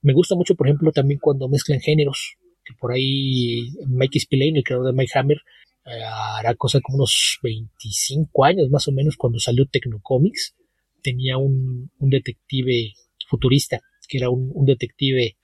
Me 0.00 0.12
gusta 0.12 0.34
mucho, 0.36 0.54
por 0.54 0.68
ejemplo, 0.68 0.92
también 0.92 1.18
cuando 1.20 1.48
mezclan 1.48 1.80
géneros, 1.80 2.36
que 2.64 2.74
por 2.78 2.92
ahí 2.92 3.72
Mike 3.86 4.20
Spillane, 4.20 4.58
el 4.58 4.64
creador 4.64 4.86
de 4.86 4.92
Mike 4.92 5.18
Hammer, 5.18 5.38
eh, 5.84 6.02
hará 6.04 6.54
cosa 6.54 6.80
como 6.80 6.98
unos 6.98 7.38
25 7.42 8.44
años 8.44 8.68
más 8.70 8.86
o 8.88 8.92
menos 8.92 9.16
cuando 9.16 9.38
salió 9.38 9.66
Tecnocomics, 9.66 10.54
tenía 11.02 11.36
un, 11.38 11.90
un 11.98 12.10
detective 12.10 12.94
futurista, 13.28 13.80
que 14.06 14.18
era 14.18 14.30
un, 14.30 14.50
un 14.54 14.66
detective 14.66 15.37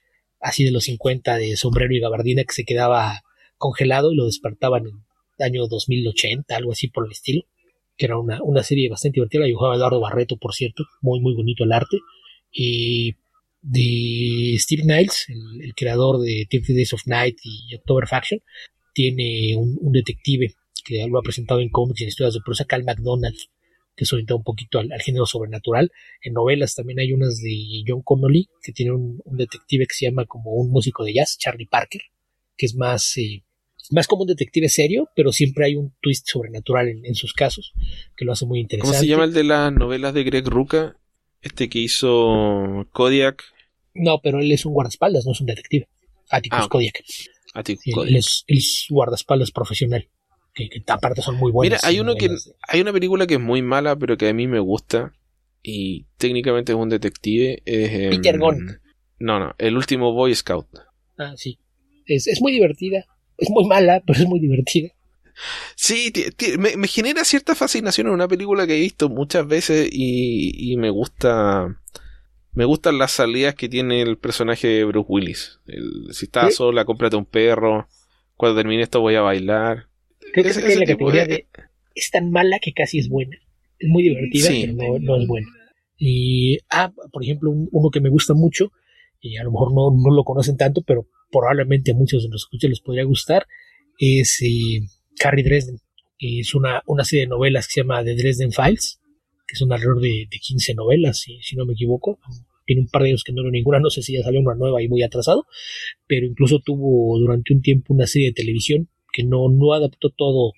así 0.45 0.63
de 0.63 0.71
los 0.71 0.85
50 0.85 1.37
de 1.39 1.57
sombrero 1.57 1.95
y 1.95 2.01
gabardina 2.01 2.45
que 2.45 2.53
se 2.53 2.65
quedaba 2.65 3.23
congelado 3.57 4.13
y 4.13 4.17
lo 4.17 4.27
despertaban 4.27 4.87
en 4.87 5.03
el 5.39 5.45
año 5.45 5.67
2080, 5.67 6.55
algo 6.55 6.73
así 6.73 6.89
por 6.89 7.07
el 7.07 7.13
estilo, 7.13 7.43
que 7.97 8.07
era 8.07 8.19
una, 8.19 8.41
una 8.43 8.63
serie 8.63 8.91
bastante 8.91 9.17
divertida, 9.17 9.41
la 9.41 9.47
dibujaba 9.47 9.75
Eduardo 9.75 10.01
Barreto, 10.01 10.37
por 10.37 10.53
cierto, 10.53 10.85
muy 11.01 11.21
muy 11.21 11.35
bonito 11.35 11.65
el 11.65 11.73
arte, 11.73 11.97
y 12.53 13.15
de 13.63 14.57
Steve 14.59 14.83
Niles, 14.85 15.27
el, 15.29 15.75
creador 15.75 16.21
de 16.21 16.47
30 16.49 16.75
Days 16.75 16.93
of 16.93 17.07
Night 17.07 17.39
y 17.43 17.75
October 17.75 18.07
Faction, 18.07 18.41
tiene 18.93 19.57
un, 19.57 19.79
un 19.81 19.93
detective 19.93 20.55
que 20.85 21.07
lo 21.09 21.19
ha 21.19 21.23
presentado 21.23 21.61
en 21.61 21.71
cómics 21.71 22.01
y 22.01 22.05
en 22.05 22.09
historias 22.09 22.35
de 22.35 22.41
prosa, 22.45 22.67
Cal 22.67 22.85
McDonald, 22.85 23.39
que 23.97 24.05
se 24.05 24.15
orienta 24.15 24.35
un 24.35 24.43
poquito 24.43 24.79
al, 24.79 24.91
al 24.93 25.01
género 25.03 25.27
sobrenatural. 25.27 25.91
En 26.23 26.33
novelas 26.33 26.75
también 26.75 26.99
hay 27.01 27.13
unas 27.13 27.41
de 27.41 27.83
John 27.87 28.03
Connolly, 28.03 28.49
que 28.63 28.73
tiene 28.73 28.93
un, 28.93 29.21
un 29.25 29.37
detective 29.37 29.87
que 29.87 29.95
se 29.95 30.07
llama 30.07 30.25
como 30.27 30.53
un 30.53 30.71
músico 30.71 31.05
de 31.05 31.15
jazz, 31.15 31.37
Charlie 31.39 31.67
Parker, 31.67 32.03
que 32.57 32.67
es 32.67 32.75
más, 32.75 33.17
eh, 33.19 33.45
más 33.91 34.07
como 34.07 34.23
un 34.23 34.29
detective 34.29 34.69
serio, 34.69 35.09
pero 35.15 35.33
siempre 35.33 35.67
hay 35.67 35.77
un 35.77 35.95
twist 36.01 36.27
sobrenatural 36.29 36.89
en, 36.89 37.05
en 37.07 37.15
sus 37.15 37.33
casos, 37.33 37.73
que 38.17 38.25
lo 38.25 38.33
hace 38.33 38.47
muy 38.47 38.61
interesante. 38.61 38.97
¿Cómo 38.97 39.01
se 39.03 39.07
llama 39.09 39.25
el 39.25 39.33
de 39.33 39.45
las 39.45 39.73
novelas 39.73 40.15
de 40.15 40.25
Greg 40.25 40.47
Rucka? 40.49 40.97
Este 41.43 41.69
que 41.69 41.79
hizo 41.79 42.87
Kodiak. 42.93 43.45
No, 43.95 44.21
pero 44.23 44.41
él 44.41 44.51
es 44.51 44.65
un 44.67 44.73
guardaespaldas, 44.73 45.27
no 45.27 45.33
es 45.33 45.41
un 45.41 45.47
detective. 45.47 45.87
Atticus 46.31 46.59
Ah, 46.61 46.65
ok. 46.65 46.71
Kodiak. 46.73 47.05
Ah, 47.53 47.63
tío, 47.63 47.77
Sí, 47.77 47.91
él, 47.91 47.95
Kodiak. 47.95 48.19
es, 48.19 48.45
él 48.49 48.57
es 48.59 48.87
guardaespaldas 48.89 49.51
profesional, 49.53 50.09
que, 50.55 50.69
que 50.69 50.83
aparte 50.87 51.21
son 51.23 51.37
muy 51.37 51.51
buenos. 51.53 51.79
Mira, 51.79 51.89
hay 51.89 52.01
uno 52.01 52.15
que 52.15 52.31
hay 52.69 52.81
una 52.81 52.93
película 52.93 53.27
que 53.27 53.35
es 53.35 53.41
muy 53.41 53.63
mala, 53.63 53.97
pero 53.97 54.17
que 54.17 54.29
a 54.29 54.35
mí 54.35 54.47
me 54.47 54.61
gusta 54.61 55.13
y 55.63 56.07
técnicamente 56.19 56.73
es 56.73 56.79
un 56.79 56.89
detective. 56.89 57.63
Es, 57.65 57.91
em, 57.93 58.11
Peter 58.11 58.39
Gunn. 58.39 58.81
No, 59.19 59.39
no, 59.39 59.55
el 59.59 59.77
último 59.77 60.13
Boy 60.13 60.35
Scout. 60.35 60.67
Ah, 61.19 61.35
sí. 61.37 61.59
Es, 62.07 62.27
es 62.27 62.41
muy 62.41 62.53
divertida. 62.53 63.07
Es 63.39 63.51
muy 63.51 63.67
mala, 63.67 64.01
pero 64.07 64.19
es 64.21 64.27
muy 64.27 64.41
divertida. 64.41 64.91
Sí, 65.75 66.13
me, 66.59 66.77
me 66.77 66.87
genera 66.87 67.25
cierta 67.25 67.57
fascinación 67.57 68.07
en 68.07 68.13
una 68.13 68.29
película 68.29 68.67
que 68.69 68.77
he 68.77 68.81
visto 68.81 69.09
muchas 69.09 69.47
veces 69.47 69.89
y, 69.91 70.73
y 70.73 70.77
me 70.77 70.91
gusta. 70.91 71.81
Me 72.53 72.65
gustan 72.65 72.99
las 72.99 73.11
salidas 73.11 73.57
que 73.57 73.69
tiene 73.69 74.01
el 74.03 74.17
personaje 74.17 74.69
de 74.69 74.85
Bruce 74.85 75.07
Willis. 75.09 75.61
El- 75.67 76.13
si 76.13 76.27
estás 76.27 76.51
¿Sí? 76.53 76.59
sola, 76.59 76.85
cómprate 76.85 77.17
un 77.17 77.25
perro. 77.27 77.89
Cuando 78.37 78.57
termine 78.61 78.83
esto 78.85 79.01
voy 79.01 79.17
a 79.17 79.23
bailar. 79.23 79.89
Creo 80.35 80.45
que 80.53 80.73
en 80.73 80.81
la 80.81 80.87
categoría 80.87 81.25
de- 81.27 81.35
de 81.35 81.47
es 81.95 82.11
tan 82.11 82.31
mala 82.31 82.59
que 82.59 82.73
casi 82.73 82.99
es 82.99 83.09
buena. 83.09 83.37
Es 83.79 83.89
muy 83.89 84.03
divertida, 84.03 84.49
Sí. 84.49 84.63
pero 84.63 84.75
no, 84.75 84.99
no 84.99 85.21
es 85.21 85.27
buena. 85.29 85.47
Y, 85.97 86.59
ah, 86.71 86.93
por 87.13 87.23
ejemplo, 87.23 87.51
un- 87.51 87.69
uno 87.73 87.91
que 87.91 88.01
me 88.01 88.09
gusta 88.11 88.35
mucho, 88.35 88.73
y 89.21 89.37
a 89.37 89.45
lo 89.45 89.53
mejor 89.53 89.73
no, 89.73 89.91
no 89.97 90.15
lo 90.15 90.25
conocen 90.25 90.57
tanto, 90.57 90.83
pero 90.83 91.07
probablemente 91.31 91.93
a 91.93 91.95
muchos 91.95 92.23
de 92.25 92.29
los 92.31 92.43
escuchas 92.43 92.69
les 92.71 92.81
podría 92.81 93.05
gustar, 93.05 93.47
es 93.99 94.41
eh, 94.43 94.81
Harry 95.25 95.43
Dresden. 95.43 95.77
Es 96.19 96.55
una, 96.55 96.83
una 96.87 97.05
serie 97.05 97.23
de 97.25 97.29
novelas 97.29 97.67
que 97.67 97.73
se 97.75 97.81
llama 97.81 98.03
The 98.05 98.15
Dresden 98.17 98.53
Files, 98.53 99.01
que 99.47 99.57
son 99.57 99.73
alrededor 99.73 100.01
de, 100.01 100.27
de 100.31 100.39
15 100.41 100.75
novelas, 100.75 101.21
si, 101.21 101.41
si 101.43 101.55
no 101.57 101.65
me 101.67 101.73
equivoco. 101.75 102.19
Tiene 102.67 102.83
un 102.83 102.89
par 102.89 103.03
de 103.03 103.09
años 103.11 103.23
que 103.25 103.33
no 103.33 103.43
leo 103.43 103.51
ninguna, 103.51 103.79
no 103.79 103.91
sé 103.91 104.01
si 104.03 104.15
ya 104.15 104.23
salió 104.23 104.41
una 104.41 104.55
nueva 104.55 104.83
y 104.83 104.89
muy 104.89 105.03
atrasado, 105.03 105.47
pero 106.07 106.25
incluso 106.27 106.61
tuvo 106.61 107.19
durante 107.19 107.53
un 107.53 107.61
tiempo 107.61 107.93
una 107.93 108.07
serie 108.07 108.29
de 108.29 108.33
televisión 108.35 108.89
que 109.15 109.23
no, 109.23 109.49
no 109.49 109.73
adaptó 109.73 110.11
todo 110.11 110.53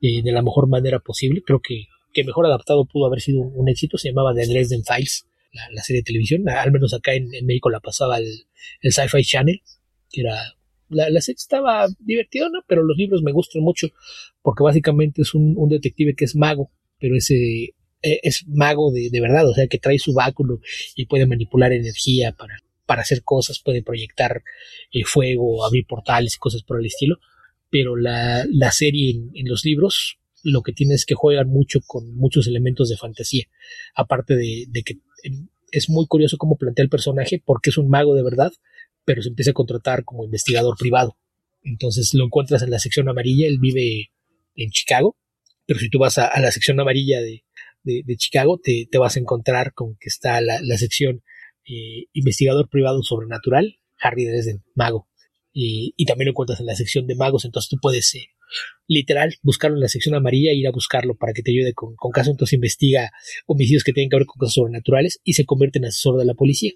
eh, 0.00 0.22
de 0.22 0.32
la 0.32 0.42
mejor 0.42 0.66
manera 0.66 0.98
posible. 0.98 1.42
Creo 1.42 1.60
que, 1.60 1.84
que 2.12 2.24
mejor 2.24 2.46
adaptado 2.46 2.86
pudo 2.86 3.06
haber 3.06 3.20
sido 3.20 3.42
un, 3.42 3.68
éxito. 3.68 3.98
Se 3.98 4.08
llamaba 4.08 4.34
The 4.34 4.46
Dresden 4.46 4.82
Files, 4.82 5.26
la, 5.72 5.82
serie 5.82 6.00
de 6.00 6.06
televisión. 6.06 6.48
Al 6.48 6.72
menos 6.72 6.94
acá 6.94 7.14
en, 7.14 7.28
México 7.44 7.68
la 7.68 7.80
pasaba 7.80 8.18
el, 8.18 8.46
el 8.80 8.92
Sci-Fi 8.92 9.22
Channel, 9.22 9.60
que 10.10 10.22
era. 10.22 10.36
La, 10.88 11.10
la 11.10 11.20
serie 11.20 11.36
estaba 11.36 11.86
divertida, 11.98 12.48
¿no? 12.50 12.60
pero 12.66 12.82
los 12.82 12.96
libros 12.96 13.22
me 13.22 13.30
gustan 13.30 13.60
mucho 13.60 13.88
porque 14.40 14.64
básicamente 14.64 15.20
es 15.20 15.34
un, 15.34 15.68
detective 15.68 16.14
que 16.14 16.24
es 16.24 16.34
mago, 16.34 16.70
pero 16.98 17.14
ese 17.14 17.74
es 18.00 18.46
mago 18.48 18.90
de, 18.90 19.10
de 19.10 19.20
verdad, 19.20 19.46
o 19.46 19.52
sea, 19.52 19.66
que 19.66 19.78
trae 19.78 19.98
su 19.98 20.14
báculo 20.14 20.60
y 20.96 21.04
puede 21.04 21.26
manipular 21.26 21.74
energía 21.74 22.32
para, 22.32 22.56
para 22.86 23.02
hacer 23.02 23.22
cosas, 23.22 23.60
puede 23.62 23.82
proyectar 23.82 24.42
eh, 24.90 25.04
fuego, 25.04 25.62
abrir 25.66 25.84
portales 25.84 26.36
y 26.36 26.38
cosas 26.38 26.62
por 26.62 26.80
el 26.80 26.86
estilo 26.86 27.18
pero 27.70 27.96
la, 27.96 28.44
la 28.50 28.70
serie 28.72 29.10
en, 29.34 29.48
los 29.48 29.64
libros 29.64 30.18
lo 30.42 30.62
que 30.62 30.72
tiene 30.72 30.94
es 30.94 31.04
que 31.04 31.14
juegan 31.14 31.48
mucho 31.48 31.80
con 31.86 32.14
muchos 32.14 32.46
elementos 32.46 32.88
de 32.88 32.96
fantasía, 32.96 33.44
aparte 33.94 34.34
de, 34.36 34.66
de, 34.68 34.82
que 34.82 34.98
es 35.72 35.90
muy 35.90 36.06
curioso 36.06 36.38
cómo 36.38 36.56
plantea 36.56 36.84
el 36.84 36.88
personaje 36.88 37.42
porque 37.44 37.70
es 37.70 37.78
un 37.78 37.88
mago 37.88 38.14
de 38.14 38.22
verdad, 38.22 38.52
pero 39.04 39.20
se 39.20 39.28
empieza 39.28 39.50
a 39.50 39.54
contratar 39.54 40.04
como 40.04 40.24
investigador 40.24 40.76
privado. 40.78 41.18
Entonces 41.62 42.14
lo 42.14 42.24
encuentras 42.24 42.62
en 42.62 42.70
la 42.70 42.78
sección 42.78 43.08
amarilla, 43.08 43.46
él 43.46 43.58
vive 43.58 44.10
en 44.54 44.70
Chicago, 44.70 45.16
pero 45.66 45.80
si 45.80 45.90
tú 45.90 45.98
vas 45.98 46.18
a, 46.18 46.40
la 46.40 46.50
sección 46.50 46.80
amarilla 46.80 47.20
de, 47.20 47.44
de, 47.82 48.16
Chicago, 48.16 48.58
te, 48.62 48.88
te, 48.90 48.98
vas 48.98 49.16
a 49.16 49.20
encontrar 49.20 49.74
con 49.74 49.96
que 49.96 50.08
está 50.08 50.40
la, 50.40 50.60
la 50.62 50.78
sección 50.78 51.22
eh, 51.66 52.06
investigador 52.12 52.68
privado 52.68 53.02
sobrenatural, 53.02 53.78
Harry 54.00 54.24
Dresden, 54.24 54.64
mago. 54.74 55.08
Y, 55.52 55.94
y, 55.96 56.04
también 56.04 56.26
lo 56.26 56.30
encuentras 56.32 56.60
en 56.60 56.66
la 56.66 56.76
sección 56.76 57.06
de 57.06 57.14
magos, 57.14 57.44
entonces 57.44 57.68
tú 57.68 57.78
puedes, 57.80 58.14
eh, 58.14 58.28
literal, 58.86 59.34
buscarlo 59.42 59.76
en 59.76 59.82
la 59.82 59.88
sección 59.88 60.14
amarilla 60.14 60.50
e 60.50 60.56
ir 60.56 60.66
a 60.66 60.72
buscarlo 60.72 61.16
para 61.16 61.32
que 61.32 61.42
te 61.42 61.50
ayude 61.50 61.72
con, 61.74 61.96
con 61.96 62.10
casos. 62.10 62.32
Entonces 62.32 62.54
investiga 62.54 63.10
homicidios 63.46 63.84
que 63.84 63.92
tienen 63.92 64.10
que 64.10 64.16
ver 64.16 64.26
con 64.26 64.38
cosas 64.38 64.54
sobrenaturales 64.54 65.20
y 65.24 65.34
se 65.34 65.44
convierte 65.44 65.78
en 65.78 65.86
asesor 65.86 66.18
de 66.18 66.24
la 66.24 66.34
policía. 66.34 66.72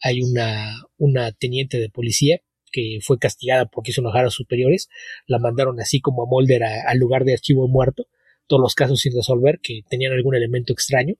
Hay 0.00 0.22
una, 0.22 0.82
una 0.98 1.32
teniente 1.32 1.78
de 1.78 1.90
policía 1.90 2.40
que 2.72 2.98
fue 3.02 3.18
castigada 3.18 3.66
porque 3.66 3.90
hizo 3.90 4.00
enojar 4.00 4.24
a 4.24 4.30
superiores, 4.30 4.88
la 5.26 5.38
mandaron 5.38 5.78
así 5.78 6.00
como 6.00 6.22
a 6.22 6.26
Molder 6.26 6.64
al 6.64 6.98
lugar 6.98 7.24
de 7.24 7.34
archivo 7.34 7.68
muerto, 7.68 8.06
todos 8.46 8.62
los 8.62 8.74
casos 8.74 9.00
sin 9.00 9.14
resolver 9.14 9.60
que 9.62 9.82
tenían 9.88 10.12
algún 10.12 10.34
elemento 10.34 10.72
extraño, 10.72 11.14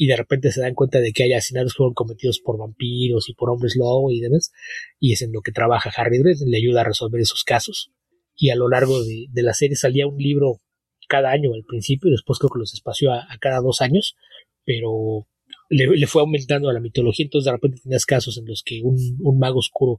y 0.00 0.06
de 0.06 0.16
repente 0.16 0.50
se 0.50 0.62
dan 0.62 0.72
cuenta 0.72 0.98
de 0.98 1.12
que 1.12 1.24
hay 1.24 1.34
asesinatos 1.34 1.74
que 1.74 1.76
fueron 1.76 1.92
cometidos 1.92 2.40
por 2.40 2.56
vampiros 2.56 3.28
y 3.28 3.34
por 3.34 3.50
hombres 3.50 3.76
lobo 3.76 4.10
y 4.10 4.20
demás, 4.20 4.50
y 4.98 5.12
es 5.12 5.20
en 5.20 5.30
lo 5.30 5.42
que 5.42 5.52
trabaja 5.52 5.92
Harry 5.94 6.16
Dresden, 6.16 6.50
le 6.50 6.56
ayuda 6.56 6.80
a 6.80 6.84
resolver 6.84 7.20
esos 7.20 7.44
casos, 7.44 7.92
y 8.34 8.48
a 8.48 8.56
lo 8.56 8.70
largo 8.70 9.04
de, 9.04 9.28
la 9.34 9.52
serie 9.52 9.76
salía 9.76 10.06
un 10.06 10.16
libro 10.16 10.62
cada 11.06 11.30
año 11.32 11.52
al 11.52 11.64
principio, 11.64 12.08
y 12.08 12.12
después 12.12 12.38
creo 12.38 12.48
que 12.48 12.60
los 12.60 12.72
espació 12.72 13.12
a, 13.12 13.26
cada 13.42 13.60
dos 13.60 13.82
años, 13.82 14.16
pero 14.64 15.26
le, 15.68 16.06
fue 16.06 16.22
aumentando 16.22 16.70
a 16.70 16.72
la 16.72 16.80
mitología, 16.80 17.24
entonces 17.24 17.44
de 17.44 17.52
repente 17.52 17.80
tenías 17.82 18.06
casos 18.06 18.38
en 18.38 18.46
los 18.46 18.62
que 18.64 18.80
un, 18.82 18.96
un 19.20 19.38
mago 19.38 19.58
oscuro 19.58 19.98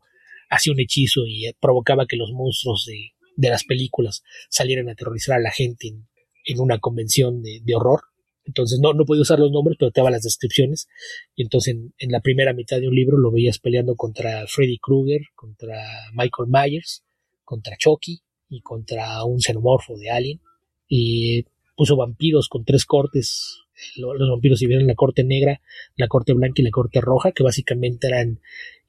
hacía 0.49 0.73
un 0.73 0.79
hechizo 0.79 1.27
y 1.27 1.45
provocaba 1.59 2.07
que 2.07 2.17
los 2.17 2.31
monstruos 2.31 2.85
de, 2.87 3.11
de 3.35 3.49
las 3.49 3.65
películas 3.65 4.23
salieran 4.49 4.89
a 4.89 4.93
aterrorizar 4.93 5.37
a 5.37 5.41
la 5.41 5.51
gente 5.51 5.89
en, 6.45 6.59
una 6.59 6.79
convención 6.79 7.43
de, 7.43 7.61
horror 7.75 8.01
entonces 8.45 8.79
no, 8.81 8.93
no 8.93 9.05
podía 9.05 9.21
usar 9.21 9.39
los 9.39 9.51
nombres, 9.51 9.77
pero 9.79 9.91
te 9.91 10.01
daba 10.01 10.11
las 10.11 10.23
descripciones. 10.23 10.87
Y 11.35 11.43
entonces 11.43 11.75
en, 11.75 12.11
la 12.11 12.21
primera 12.21 12.53
mitad 12.53 12.79
de 12.79 12.87
un 12.87 12.95
libro 12.95 13.17
lo 13.17 13.31
veías 13.31 13.59
peleando 13.59 13.95
contra 13.95 14.45
Freddy 14.47 14.77
Krueger, 14.79 15.21
contra 15.35 15.77
Michael 16.13 16.49
Myers, 16.49 17.03
contra 17.43 17.77
Chucky 17.77 18.21
y 18.49 18.61
contra 18.61 19.23
un 19.23 19.39
xenomorfo 19.39 19.97
de 19.97 20.09
Alien. 20.09 20.41
Y 20.87 21.45
puso 21.75 21.95
vampiros 21.95 22.47
con 22.49 22.65
tres 22.65 22.85
cortes 22.85 23.60
los 23.95 24.29
vampiros 24.29 24.59
vieron 24.59 24.87
la 24.87 24.95
corte 24.95 25.23
negra, 25.23 25.61
la 25.95 26.07
corte 26.07 26.33
blanca 26.33 26.61
y 26.61 26.63
la 26.63 26.71
corte 26.71 27.01
roja, 27.01 27.31
que 27.31 27.43
básicamente 27.43 28.07
eran, 28.07 28.39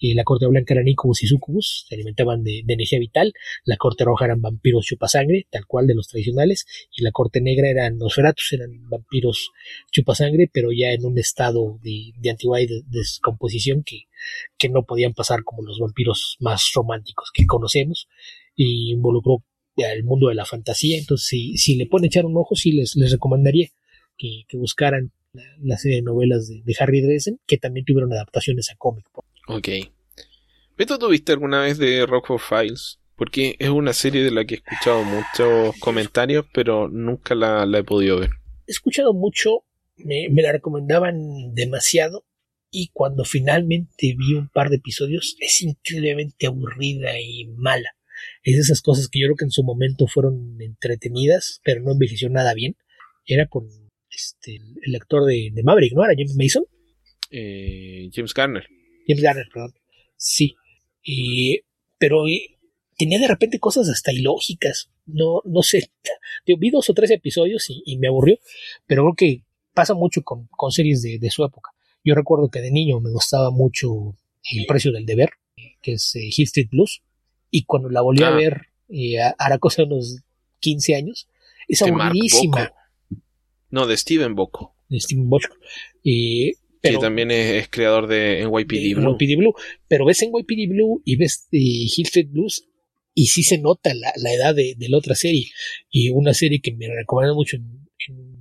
eh, 0.01 0.15
la 0.15 0.25
corte 0.25 0.47
blanca 0.47 0.75
eran 0.75 0.89
incubus 0.89 1.23
y 1.23 1.27
sucubus, 1.27 1.87
se 1.89 1.95
alimentaban 1.95 2.43
de, 2.45 2.61
energía 2.67 2.99
vital, 2.99 3.33
la 3.65 3.77
corte 3.77 4.05
roja 4.05 4.27
eran 4.27 4.41
vampiros 4.41 4.87
chupasangre, 4.87 5.47
tal 5.51 5.67
cual 5.67 5.87
de 5.87 5.95
los 5.95 6.09
tradicionales, 6.09 6.67
y 6.97 7.03
la 7.03 7.11
corte 7.13 7.41
negra 7.41 7.69
eran 7.69 7.99
nosferatus, 7.99 8.53
eran 8.53 8.89
vampiros 8.89 9.51
chupasangre, 9.91 10.51
pero 10.53 10.71
ya 10.73 10.93
en 10.93 11.05
un 11.05 11.19
estado 11.19 11.79
de, 11.83 12.13
de 12.19 12.31
antigüedad 12.31 12.63
y 12.63 12.67
de, 12.67 12.83
descomposición 12.87 13.83
que, 13.83 14.05
que 14.59 14.69
no 14.69 14.85
podían 14.85 15.15
pasar 15.15 15.43
como 15.45 15.63
los 15.63 15.79
vampiros 15.79 16.37
más 16.41 16.71
románticos 16.75 17.31
que 17.33 17.47
conocemos, 17.47 18.09
y 18.55 18.93
involucró 18.93 19.45
el 19.77 20.05
mundo 20.05 20.29
de 20.29 20.35
la 20.35 20.45
fantasía, 20.45 20.99
entonces 20.99 21.27
si, 21.27 21.57
si 21.57 21.77
le 21.77 21.87
pone 21.87 22.09
echar 22.09 22.27
un 22.27 22.37
ojo, 22.37 22.55
sí 22.55 22.73
les, 22.73 22.95
les 22.97 23.13
recomendaría 23.13 23.69
que, 24.49 24.57
buscaran 24.57 25.13
la, 25.63 25.77
serie 25.79 25.99
de 25.99 26.03
novelas 26.03 26.49
de, 26.49 26.77
Harry 26.79 27.01
Dresden, 27.01 27.41
que 27.47 27.59
también 27.59 27.85
tuvieron 27.85 28.13
adaptaciones 28.13 28.71
a 28.71 28.77
cómic. 28.77 29.07
Ok. 29.49 29.69
¿Beto 30.77 30.99
tuviste 30.99 31.33
alguna 31.33 31.63
vez 31.63 31.79
de 31.79 32.07
Rockford 32.07 32.41
Files? 32.41 32.99
Porque 33.17 33.57
es 33.59 33.69
una 33.69 33.93
serie 33.93 34.23
de 34.23 34.31
la 34.31 34.45
que 34.45 34.55
he 34.55 34.59
escuchado 34.59 35.05
muchos 35.05 35.77
comentarios, 35.79 36.47
pero 36.53 36.89
nunca 36.89 37.35
la, 37.35 37.67
he 37.79 37.85
podido 37.85 38.21
ver. 38.21 38.31
He 38.67 38.73
escuchado 38.73 39.13
mucho, 39.13 39.65
me, 39.97 40.29
la 40.31 40.53
recomendaban 40.53 41.55
demasiado, 41.55 42.25
y 42.71 42.89
cuando 42.93 43.25
finalmente 43.25 44.15
vi 44.17 44.35
un 44.35 44.49
par 44.49 44.71
de 44.71 44.77
episodios, 44.77 45.37
es 45.41 45.61
increíblemente 45.61 46.47
aburrida 46.47 47.21
y 47.21 47.47
mala. 47.57 47.91
Es 48.43 48.55
de 48.55 48.61
esas 48.61 48.81
cosas 48.81 49.09
que 49.09 49.21
yo 49.21 49.27
creo 49.27 49.37
que 49.37 49.45
en 49.45 49.51
su 49.51 49.63
momento 49.63 50.07
fueron 50.07 50.57
entretenidas, 50.61 51.61
pero 51.65 51.83
no 51.83 51.93
envejeció 51.93 52.31
nada 52.31 52.55
bien. 52.55 52.77
Era 53.27 53.47
con 53.47 53.69
este, 54.15 54.61
el 54.83 54.95
actor 54.95 55.25
de, 55.25 55.53
Maverick, 55.63 55.95
¿no? 55.95 56.05
Era 56.05 56.15
James 56.17 56.37
Mason. 56.37 56.65
Eh, 57.31 58.11
James 58.13 58.35
Garner. 58.35 58.67
James 59.07 59.23
Garner, 59.23 59.47
perdón. 59.53 59.75
Sí. 60.17 60.55
pero 61.99 62.25
tenía 62.97 63.19
de 63.19 63.29
repente 63.29 63.59
cosas 63.59 63.89
hasta 63.89 64.13
ilógicas. 64.13 64.91
No, 65.07 65.41
no 65.45 65.63
sé. 65.63 65.91
vi 66.47 66.71
dos 66.71 66.89
o 66.91 66.95
tres 66.95 67.11
episodios 67.11 67.67
y, 67.69 67.97
me 67.99 68.09
aburrió, 68.09 68.39
pero 68.87 69.03
creo 69.03 69.15
que 69.15 69.45
pasa 69.75 69.95
mucho 69.95 70.23
con, 70.23 70.49
series 70.71 71.03
de, 71.03 71.31
su 71.31 71.45
época. 71.45 71.71
Yo 72.05 72.15
recuerdo 72.15 72.51
que 72.51 72.61
de 72.61 72.71
niño 72.71 73.01
me 73.01 73.11
gustaba 73.11 73.51
mucho 73.51 74.17
El 74.51 74.67
precio 74.67 74.93
del 74.93 75.07
deber, 75.07 75.31
que 75.81 75.95
es 75.95 76.15
eh, 76.17 76.31
Hill 76.37 76.45
Street 76.45 76.69
Blues, 76.71 77.03
y 77.51 77.65
cuando 77.65 77.89
la 77.89 78.01
volví 78.01 78.23
a 78.23 78.29
ah. 78.29 78.37
ver, 78.37 78.67
eh, 78.89 79.19
hará 79.39 79.59
cosa 79.59 79.83
de 79.83 79.89
unos 79.89 80.19
15 80.61 80.95
años, 80.95 81.29
es 81.69 81.83
aburridísima. 81.83 82.73
No, 83.73 83.87
de 83.87 83.97
Steven 83.97 84.35
Bocco. 84.37 84.77
De 84.89 85.01
Steven 85.01 85.29
Bocco. 85.29 85.57
Y, 86.05 86.53
pero, 86.83 87.01
también 87.01 87.31
es, 87.31 87.69
creador 87.69 88.07
de 88.07 88.47
NYPD 88.47 88.97
Blue. 88.97 89.17
NYPD 89.17 89.39
Blue. 89.39 89.55
Pero 89.89 90.05
ves 90.05 90.23
NYPD 90.23 90.69
Blue 90.69 91.03
y 91.05 91.17
ves 91.17 91.49
eh, 91.51 91.59
Hill 91.59 92.07
Street 92.07 92.29
Blues 92.31 92.69
y 93.15 93.27
sí 93.27 93.43
se 93.43 93.59
nota 93.59 93.93
la, 93.95 94.33
edad 94.33 94.55
de, 94.55 94.77
la 94.79 94.99
otra 94.99 95.15
serie. 95.15 95.51
Y 95.91 96.11
una 96.11 96.35
serie 96.35 96.61
que 96.61 96.73
me 96.73 96.87
recomendaron 96.87 97.35
mucho 97.35 97.57
en, 97.57 97.83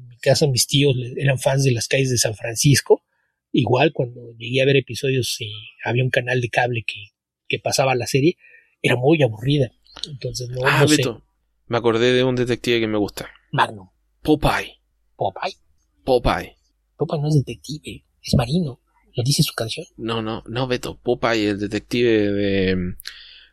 mi 0.10 0.18
casa, 0.18 0.48
mis 0.48 0.68
tíos 0.68 0.96
eran 1.16 1.40
fans 1.40 1.64
de 1.64 1.72
las 1.72 1.88
calles 1.88 2.10
de 2.10 2.18
San 2.18 2.36
Francisco. 2.36 3.06
Igual 3.54 3.94
cuando 3.94 4.36
llegué 4.38 4.62
a 4.62 4.66
ver 4.66 4.76
episodios 4.76 5.40
y 5.40 5.54
había 5.86 6.04
un 6.04 6.10
canal 6.10 6.42
de 6.42 6.50
cable 6.50 6.84
que, 6.86 7.12
que 7.48 7.60
pasaba 7.60 7.96
la 7.96 8.06
serie, 8.06 8.36
era 8.82 8.98
muy 8.98 9.24
aburrida. 9.24 9.72
Entonces 10.10 10.50
no, 10.50 10.62
ah, 10.66 10.86
no 11.06 11.24
Me 11.68 11.78
acordé 11.78 12.12
de 12.12 12.26
un 12.26 12.36
detective 12.36 12.82
que 12.82 12.88
me 12.88 12.98
gusta. 12.98 13.30
Magnum. 13.52 13.88
Popeye. 14.22 14.81
Popeye. 15.22 15.56
Popeye. 16.04 16.58
Popeye 16.98 17.22
no 17.22 17.28
es 17.28 17.36
detective, 17.36 18.04
es 18.24 18.34
marino. 18.36 18.82
Lo 19.14 19.24
dice 19.24 19.44
su 19.44 19.54
canción. 19.54 19.86
No, 19.98 20.24
no, 20.24 20.42
no, 20.48 20.66
Beto. 20.66 20.98
Popeye, 20.98 21.50
el 21.50 21.60
detective 21.60 22.32
de 22.32 22.96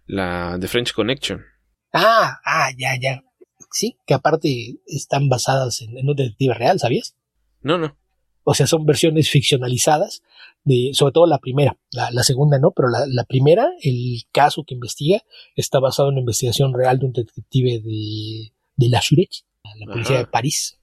la 0.06 0.56
de 0.56 0.66
French 0.66 0.94
Connection. 0.94 1.44
Ah, 1.92 2.38
ah, 2.42 2.70
ya, 2.78 2.98
ya. 2.98 3.22
Sí, 3.70 3.98
que 4.06 4.14
aparte 4.14 4.78
están 4.86 5.28
basadas 5.28 5.82
en, 5.82 6.08
un 6.08 6.16
detective 6.16 6.54
real, 6.54 6.80
¿sabías? 6.80 7.16
No, 7.60 7.76
no. 7.76 7.98
O 8.44 8.54
sea, 8.54 8.66
son 8.66 8.86
versiones 8.86 9.28
ficcionalizadas 9.28 10.22
de, 10.64 10.92
sobre 10.94 11.12
todo 11.12 11.26
la 11.26 11.38
primera, 11.38 11.78
la, 11.92 12.22
segunda 12.22 12.58
no, 12.58 12.70
pero 12.70 12.88
la, 12.88 13.24
primera, 13.24 13.68
el 13.82 14.22
caso 14.32 14.64
que 14.66 14.72
investiga, 14.72 15.22
está 15.54 15.80
basado 15.80 16.08
en 16.08 16.14
una 16.14 16.20
investigación 16.20 16.72
real 16.72 16.98
de 16.98 17.06
un 17.06 17.12
detective 17.12 17.80
de, 17.80 18.52
de 18.76 18.88
la 18.88 19.00
Shurech, 19.02 19.44
la 19.78 19.92
policía 19.92 20.16
de 20.16 20.26
París. 20.26 20.77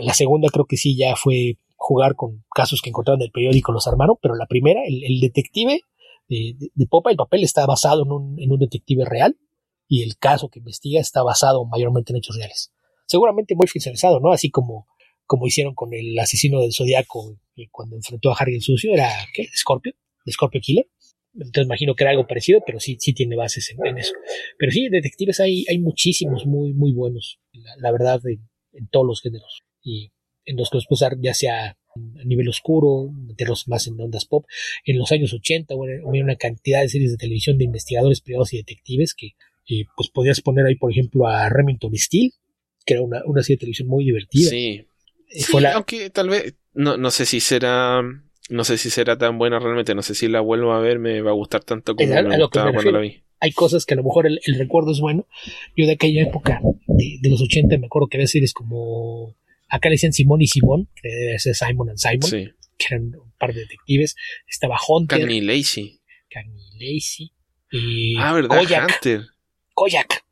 La, 0.00 0.14
segunda 0.14 0.48
creo 0.48 0.64
que 0.64 0.78
sí 0.78 0.96
ya 0.96 1.16
fue 1.16 1.58
jugar 1.76 2.14
con 2.14 2.44
casos 2.54 2.80
que 2.80 2.88
encontraron 2.88 3.20
en 3.20 3.26
el 3.26 3.30
periódico, 3.30 3.72
los 3.72 3.86
armaron, 3.86 4.16
pero 4.22 4.34
la 4.34 4.46
primera, 4.46 4.80
el, 4.86 5.20
detective 5.20 5.82
de, 6.28 6.86
Popa, 6.88 7.10
el 7.10 7.16
papel 7.16 7.42
está 7.42 7.66
basado 7.66 8.04
en 8.38 8.50
un, 8.50 8.58
detective 8.58 9.04
real 9.04 9.36
y 9.88 10.02
el 10.02 10.16
caso 10.16 10.48
que 10.48 10.60
investiga 10.60 11.00
está 11.00 11.22
basado 11.22 11.66
mayormente 11.66 12.12
en 12.12 12.18
hechos 12.18 12.36
reales. 12.36 12.72
Seguramente 13.06 13.54
muy 13.54 13.66
ficcionalizado, 13.66 14.20
¿no? 14.20 14.32
Así 14.32 14.50
como, 14.50 14.86
como 15.26 15.46
hicieron 15.46 15.74
con 15.74 15.92
el 15.92 16.18
asesino 16.18 16.60
del 16.60 16.72
Zodiaco 16.72 17.36
cuando 17.70 17.96
enfrentó 17.96 18.30
a 18.30 18.36
Harry 18.38 18.54
el 18.54 18.62
Sucio, 18.62 18.94
era, 18.94 19.10
¿qué? 19.34 19.46
Scorpio, 19.54 19.92
de 20.24 20.32
Scorpio 20.32 20.60
Killer. 20.62 20.86
Entonces 21.34 21.64
imagino 21.66 21.94
que 21.94 22.04
era 22.04 22.12
algo 22.12 22.26
parecido, 22.26 22.62
pero 22.64 22.80
sí, 22.80 22.96
sí 22.98 23.12
tiene 23.12 23.36
bases 23.36 23.70
en, 23.70 23.98
eso. 23.98 24.14
Pero 24.58 24.72
sí, 24.72 24.88
detectives 24.88 25.40
hay, 25.40 25.66
hay 25.68 25.78
muchísimos 25.78 26.46
muy, 26.46 26.72
muy 26.72 26.92
buenos, 26.92 27.40
la, 27.78 27.90
verdad, 27.90 28.20
en 28.24 28.88
todos 28.88 29.06
los 29.06 29.20
géneros 29.20 29.62
y 29.82 30.10
en 30.44 30.56
los 30.56 30.70
que 30.70 30.78
los 30.78 30.86
puedes 30.86 31.16
ya 31.20 31.34
sea 31.34 31.76
a 31.94 32.24
nivel 32.24 32.48
oscuro, 32.48 33.10
meterlos 33.12 33.68
más 33.68 33.86
en 33.86 34.00
ondas 34.00 34.24
pop. 34.24 34.46
En 34.84 34.98
los 34.98 35.12
años 35.12 35.32
80 35.32 35.74
hubo 35.74 35.84
una 35.84 36.36
cantidad 36.36 36.80
de 36.80 36.88
series 36.88 37.12
de 37.12 37.18
televisión 37.18 37.58
de 37.58 37.64
investigadores 37.64 38.20
privados 38.20 38.52
y 38.52 38.58
detectives 38.58 39.14
que 39.14 39.32
eh, 39.68 39.84
pues 39.96 40.08
podías 40.08 40.40
poner 40.40 40.66
ahí, 40.66 40.76
por 40.76 40.90
ejemplo, 40.90 41.26
a 41.26 41.48
Remington 41.48 41.94
Steel, 41.96 42.32
que 42.84 42.94
era 42.94 43.02
una, 43.02 43.22
una 43.26 43.42
serie 43.42 43.56
de 43.56 43.60
televisión 43.60 43.88
muy 43.88 44.04
divertida. 44.04 44.50
Sí. 44.50 44.86
Eh, 45.30 45.66
aunque 45.74 46.10
tal 46.10 46.28
vez, 46.30 46.54
no, 46.74 46.96
no 46.96 47.10
sé 47.10 47.26
si 47.26 47.40
será, 47.40 48.02
no 48.50 48.64
sé 48.64 48.78
si 48.78 48.90
será 48.90 49.16
tan 49.16 49.38
buena 49.38 49.58
realmente, 49.58 49.94
no 49.94 50.02
sé 50.02 50.14
si 50.14 50.28
la 50.28 50.40
vuelvo 50.40 50.72
a 50.72 50.80
ver, 50.80 50.98
me 50.98 51.20
va 51.20 51.30
a 51.30 51.34
gustar 51.34 51.62
tanto 51.62 51.94
como 51.94 52.08
me 52.08 52.38
gustaba 52.38 52.72
cuando 52.72 52.90
la 52.90 53.00
vi. 53.00 53.22
Hay 53.40 53.52
cosas 53.52 53.86
que 53.86 53.94
a 53.94 53.96
lo 53.96 54.04
mejor 54.04 54.26
el, 54.26 54.40
recuerdo 54.56 54.92
es 54.92 55.00
bueno. 55.00 55.26
Yo 55.76 55.86
de 55.86 55.92
aquella 55.92 56.22
época, 56.22 56.60
de, 56.86 57.18
de, 57.20 57.28
los 57.28 57.42
80, 57.42 57.76
me 57.78 57.86
acuerdo 57.86 58.06
que 58.06 58.18
había 58.18 58.28
series 58.28 58.52
como 58.52 59.34
Acá 59.74 59.88
le 59.88 59.94
decían 59.94 60.12
Simón 60.12 60.42
y 60.42 60.46
Simón, 60.46 60.88
que 60.94 61.08
debe 61.08 61.38
ser 61.38 61.54
Simon 61.54 61.88
and 61.88 61.98
Simon, 61.98 62.54
que 62.78 62.86
eran 62.94 63.14
un 63.16 63.32
par 63.38 63.54
de 63.54 63.60
detectives. 63.60 64.14
Estaba 64.46 64.76
Hunter. 64.86 65.18
Cagney 65.20 65.40
Lacey. 65.40 65.98
Cagney 66.28 66.70
Lacey. 66.78 67.32
Y 67.70 68.14
ah, 68.18 68.34
¿verdad? 68.34 68.58
Koyak. 68.58 68.84
Hunter. 68.96 69.26
Koyak. 69.72 70.24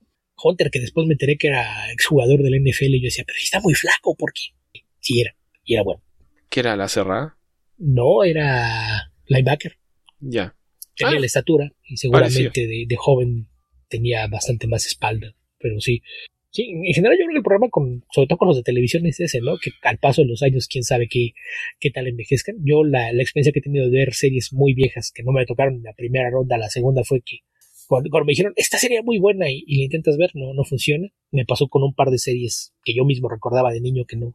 Hunter, 0.42 0.70
que 0.70 0.80
después 0.80 1.06
me 1.06 1.14
enteré 1.14 1.38
que 1.38 1.48
era 1.48 1.90
exjugador 1.90 2.42
del 2.42 2.60
NFL, 2.62 2.94
y 2.96 3.00
yo 3.00 3.06
decía, 3.06 3.24
pero 3.26 3.38
está 3.42 3.60
muy 3.60 3.72
flaco, 3.74 4.14
¿por 4.14 4.32
qué? 4.34 4.82
Sí, 5.00 5.20
era, 5.22 5.34
y 5.64 5.74
era 5.74 5.82
bueno. 5.84 6.02
¿Qué 6.50 6.60
era 6.60 6.76
la 6.76 6.88
cerrada? 6.88 7.38
No, 7.78 8.24
era 8.24 9.10
linebacker. 9.26 9.78
Ya. 10.20 10.54
Tenía 10.96 11.16
Ah. 11.16 11.20
la 11.20 11.26
estatura 11.26 11.72
y 11.84 11.96
seguramente 11.96 12.66
de, 12.66 12.84
de 12.86 12.96
joven 12.96 13.48
tenía 13.88 14.26
bastante 14.26 14.66
más 14.66 14.84
espalda, 14.86 15.34
pero 15.58 15.80
sí. 15.80 16.02
Sí, 16.52 16.68
en 16.68 16.92
general 16.94 17.16
yo 17.16 17.26
creo 17.26 17.34
que 17.34 17.38
el 17.38 17.44
problema 17.44 17.68
con, 17.70 18.04
sobre 18.10 18.26
todo 18.26 18.38
con 18.38 18.48
los 18.48 18.56
de 18.56 18.64
televisión 18.64 19.06
es 19.06 19.20
ese, 19.20 19.40
¿no? 19.40 19.56
Que 19.58 19.70
al 19.82 19.98
paso 19.98 20.22
de 20.22 20.28
los 20.28 20.42
años, 20.42 20.66
quién 20.66 20.82
sabe 20.82 21.08
qué, 21.08 21.32
qué 21.78 21.90
tal 21.90 22.08
envejezcan. 22.08 22.56
Yo 22.64 22.82
la, 22.82 23.10
experiencia 23.12 23.52
que 23.52 23.60
he 23.60 23.62
tenido 23.62 23.88
de 23.88 23.98
ver 23.98 24.14
series 24.14 24.52
muy 24.52 24.74
viejas 24.74 25.12
que 25.14 25.22
no 25.22 25.30
me 25.30 25.46
tocaron 25.46 25.76
en 25.76 25.84
la 25.84 25.92
primera 25.92 26.28
ronda, 26.28 26.58
la 26.58 26.68
segunda 26.68 27.04
fue 27.04 27.20
que 27.20 27.38
cuando, 27.86 28.10
me 28.24 28.32
dijeron, 28.32 28.52
esta 28.56 28.78
serie 28.78 28.98
es 28.98 29.04
muy 29.04 29.18
buena 29.18 29.50
y, 29.50 29.64
y 29.66 29.78
la 29.78 29.84
intentas 29.84 30.16
ver, 30.16 30.30
no, 30.34 30.54
no 30.54 30.64
funciona. 30.64 31.08
Me 31.32 31.44
pasó 31.44 31.68
con 31.68 31.82
un 31.82 31.94
par 31.94 32.10
de 32.10 32.18
series 32.18 32.72
que 32.84 32.94
yo 32.94 33.04
mismo 33.04 33.28
recordaba 33.28 33.72
de 33.72 33.80
niño 33.80 34.04
que 34.04 34.16
no, 34.16 34.34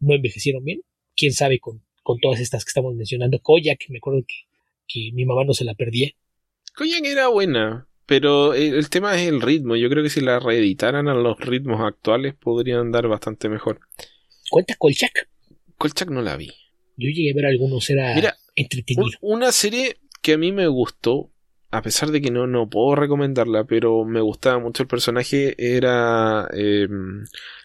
no 0.00 0.14
envejecieron 0.14 0.64
bien. 0.64 0.80
Quién 1.14 1.32
sabe 1.32 1.60
con, 1.60 1.82
con 2.02 2.18
todas 2.18 2.40
estas 2.40 2.64
que 2.64 2.70
estamos 2.70 2.94
mencionando. 2.94 3.40
Koyak, 3.40 3.78
me 3.88 3.98
acuerdo 3.98 4.24
que, 4.26 4.34
que 4.86 5.12
mi 5.12 5.24
mamá 5.24 5.44
no 5.44 5.52
se 5.52 5.64
la 5.64 5.74
perdía. 5.74 6.10
Koyak 6.74 7.04
era 7.04 7.28
buena, 7.28 7.88
pero 8.06 8.54
el, 8.54 8.74
el 8.74 8.88
tema 8.90 9.14
es 9.16 9.28
el 9.28 9.40
ritmo. 9.42 9.76
Yo 9.76 9.88
creo 9.90 10.02
que 10.02 10.10
si 10.10 10.20
la 10.20 10.38
reeditaran 10.38 11.08
a 11.08 11.14
los 11.14 11.38
ritmos 11.40 11.80
actuales 11.80 12.34
podrían 12.34 12.78
andar 12.80 13.08
bastante 13.08 13.48
mejor. 13.48 13.80
¿Cuenta 14.50 14.74
Kolchak? 14.78 15.28
Kolchak 15.76 16.10
no 16.10 16.22
la 16.22 16.36
vi. 16.36 16.48
Yo 16.96 17.10
llegué 17.10 17.32
a 17.32 17.34
ver 17.34 17.46
algunos, 17.46 17.90
era 17.90 18.14
Mira, 18.14 18.36
entretenido. 18.54 19.04
Un- 19.20 19.36
una 19.38 19.52
serie 19.52 19.98
que 20.22 20.34
a 20.34 20.38
mí 20.38 20.50
me 20.52 20.66
gustó, 20.66 21.30
a 21.70 21.82
pesar 21.82 22.10
de 22.10 22.22
que 22.22 22.30
no, 22.30 22.46
no 22.46 22.70
puedo 22.70 22.94
recomendarla, 22.94 23.64
pero 23.64 24.04
me 24.04 24.20
gustaba 24.20 24.58
mucho 24.58 24.82
el 24.84 24.88
personaje, 24.88 25.54
era 25.58 26.48
eh, 26.54 26.88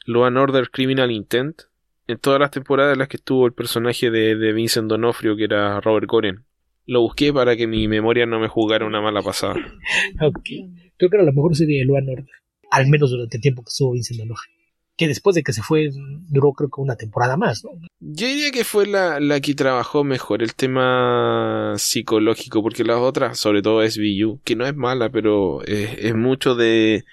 Law 0.06 0.26
and 0.26 0.38
Order 0.38 0.70
Criminal 0.70 1.12
Intent. 1.12 1.62
En 2.08 2.18
todas 2.18 2.40
las 2.42 2.52
temporadas 2.52 2.94
en 2.94 3.00
las 3.00 3.08
que 3.08 3.18
estuvo 3.18 3.46
el 3.46 3.54
personaje 3.54 4.12
de, 4.12 4.36
de 4.36 4.52
Vincent 4.54 4.90
Donofrio, 4.90 5.38
que 5.38 5.46
era 5.46 5.80
Robert 5.80 6.08
Goren. 6.08 6.44
Lo 6.86 7.02
busqué 7.02 7.32
para 7.32 7.56
que 7.56 7.68
mi 7.68 7.88
memoria 7.88 8.26
no 8.26 8.40
me 8.40 8.48
jugara 8.48 8.86
una 8.86 9.02
mala 9.02 9.22
pasada. 9.22 9.56
Ok. 10.22 10.50
Creo 10.98 11.10
que 11.10 11.16
era 11.18 11.24
la 11.26 11.32
mejor 11.32 11.56
serie 11.56 11.80
de 11.80 11.86
Luan 11.86 12.08
Order. 12.10 12.26
Al 12.70 12.88
menos 12.88 13.10
durante 13.12 13.38
el 13.38 13.42
tiempo 13.42 13.64
que 13.64 13.70
estuvo 13.70 13.92
Vincent 13.94 14.20
D'Onofrio. 14.20 14.54
Que 14.98 15.08
después 15.08 15.36
de 15.36 15.42
que 15.42 15.52
se 15.54 15.64
fue, 15.64 15.90
duró 16.30 16.52
creo 16.54 16.70
que 16.70 16.80
una 16.82 16.96
temporada 16.96 17.36
más, 17.38 17.64
¿no? 17.64 17.72
Yo 18.00 18.28
diría 18.28 18.52
que 18.52 18.64
fue 18.64 18.86
la, 18.86 19.20
la 19.20 19.40
que 19.42 19.56
trabajó 19.56 20.04
mejor 20.04 20.44
el 20.44 20.54
tema 20.54 21.74
psicológico, 21.78 22.62
porque 22.62 22.84
las 22.84 22.98
otras, 22.98 23.40
sobre 23.40 23.62
todo 23.62 23.82
SVU, 23.90 24.40
que 24.44 24.56
no 24.56 24.66
es 24.68 24.76
mala, 24.76 25.10
pero 25.10 25.64
es, 25.64 25.90
es 25.98 26.14
mucho 26.16 26.56
de, 26.56 27.04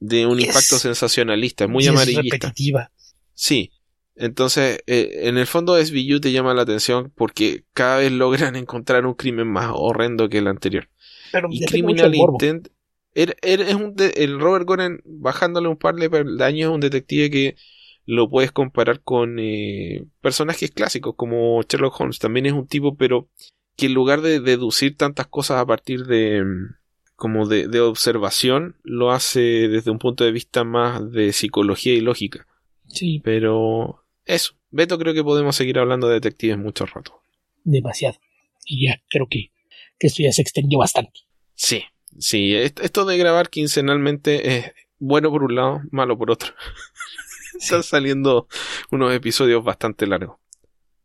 de 0.00 0.26
un 0.26 0.38
Es- 0.40 0.46
impacto 0.48 0.78
sensacionalista, 0.78 1.64
es 1.64 1.70
muy 1.70 1.84
Y 1.84 1.86
es 1.86 1.92
amarillista. 1.92 2.22
repetitiva. 2.48 2.90
Sí. 3.34 3.70
Entonces, 4.16 4.80
eh, 4.86 5.20
en 5.24 5.38
el 5.38 5.46
fondo 5.46 5.76
SVU 5.76 6.20
te 6.20 6.32
llama 6.32 6.54
la 6.54 6.62
atención 6.62 7.12
porque 7.14 7.64
cada 7.72 7.98
vez 7.98 8.12
logran 8.12 8.56
encontrar 8.56 9.06
un 9.06 9.14
crimen 9.14 9.46
más 9.48 9.70
horrendo 9.74 10.28
que 10.28 10.38
el 10.38 10.48
anterior. 10.48 10.88
Pero 11.32 11.48
Y 11.50 11.64
Criminal. 11.66 12.14
Intent 12.14 12.68
era- 13.14 13.34
es 13.42 13.74
un 13.74 13.94
de- 13.94 14.12
el 14.16 14.38
Robert 14.40 14.66
Goren 14.66 15.00
bajándole 15.04 15.68
un 15.68 15.76
par 15.76 15.94
de 15.96 16.10
peldaños 16.10 16.68
es 16.70 16.74
un 16.74 16.80
detective 16.80 17.30
que 17.30 17.56
lo 18.04 18.28
puedes 18.30 18.52
comparar 18.52 19.00
con 19.02 19.38
eh, 19.38 20.06
personajes 20.20 20.70
clásicos 20.70 21.14
como 21.16 21.60
Sherlock 21.62 22.00
Holmes. 22.00 22.18
También 22.18 22.46
es 22.46 22.52
un 22.52 22.66
tipo, 22.66 22.96
pero 22.96 23.28
que 23.76 23.86
en 23.86 23.94
lugar 23.94 24.20
de 24.22 24.40
deducir 24.40 24.96
tantas 24.96 25.26
cosas 25.26 25.58
a 25.60 25.66
partir 25.66 26.06
de 26.06 26.42
mm, 26.44 26.74
como 27.16 27.46
de, 27.48 27.66
de 27.68 27.80
observación, 27.80 28.76
lo 28.82 29.10
hace 29.10 29.40
desde 29.68 29.90
un 29.90 29.98
punto 29.98 30.24
de 30.24 30.32
vista 30.32 30.64
más 30.64 31.10
de 31.10 31.32
psicología 31.32 31.94
y 31.94 32.00
lógica. 32.00 32.46
Sí, 32.88 33.20
Pero 33.24 34.04
eso, 34.26 34.54
Beto, 34.70 34.98
creo 34.98 35.14
que 35.14 35.24
podemos 35.24 35.56
seguir 35.56 35.78
hablando 35.78 36.08
de 36.08 36.14
detectives 36.14 36.58
mucho 36.58 36.84
rato. 36.86 37.22
demasiado. 37.64 38.18
Y 38.64 38.86
ya 38.88 39.00
creo 39.08 39.26
que, 39.28 39.52
que 39.98 40.08
esto 40.08 40.22
ya 40.22 40.32
se 40.32 40.42
extendió 40.42 40.78
bastante. 40.78 41.20
Sí, 41.54 41.82
sí, 42.18 42.54
est- 42.54 42.80
esto 42.80 43.04
de 43.04 43.16
grabar 43.16 43.48
quincenalmente 43.48 44.56
es 44.58 44.72
bueno 44.98 45.30
por 45.30 45.44
un 45.44 45.54
lado, 45.54 45.80
malo 45.90 46.18
por 46.18 46.30
otro. 46.30 46.52
Están 47.60 47.82
saliendo 47.82 48.48
unos 48.90 49.14
episodios 49.14 49.64
bastante 49.64 50.06
largos. 50.06 50.38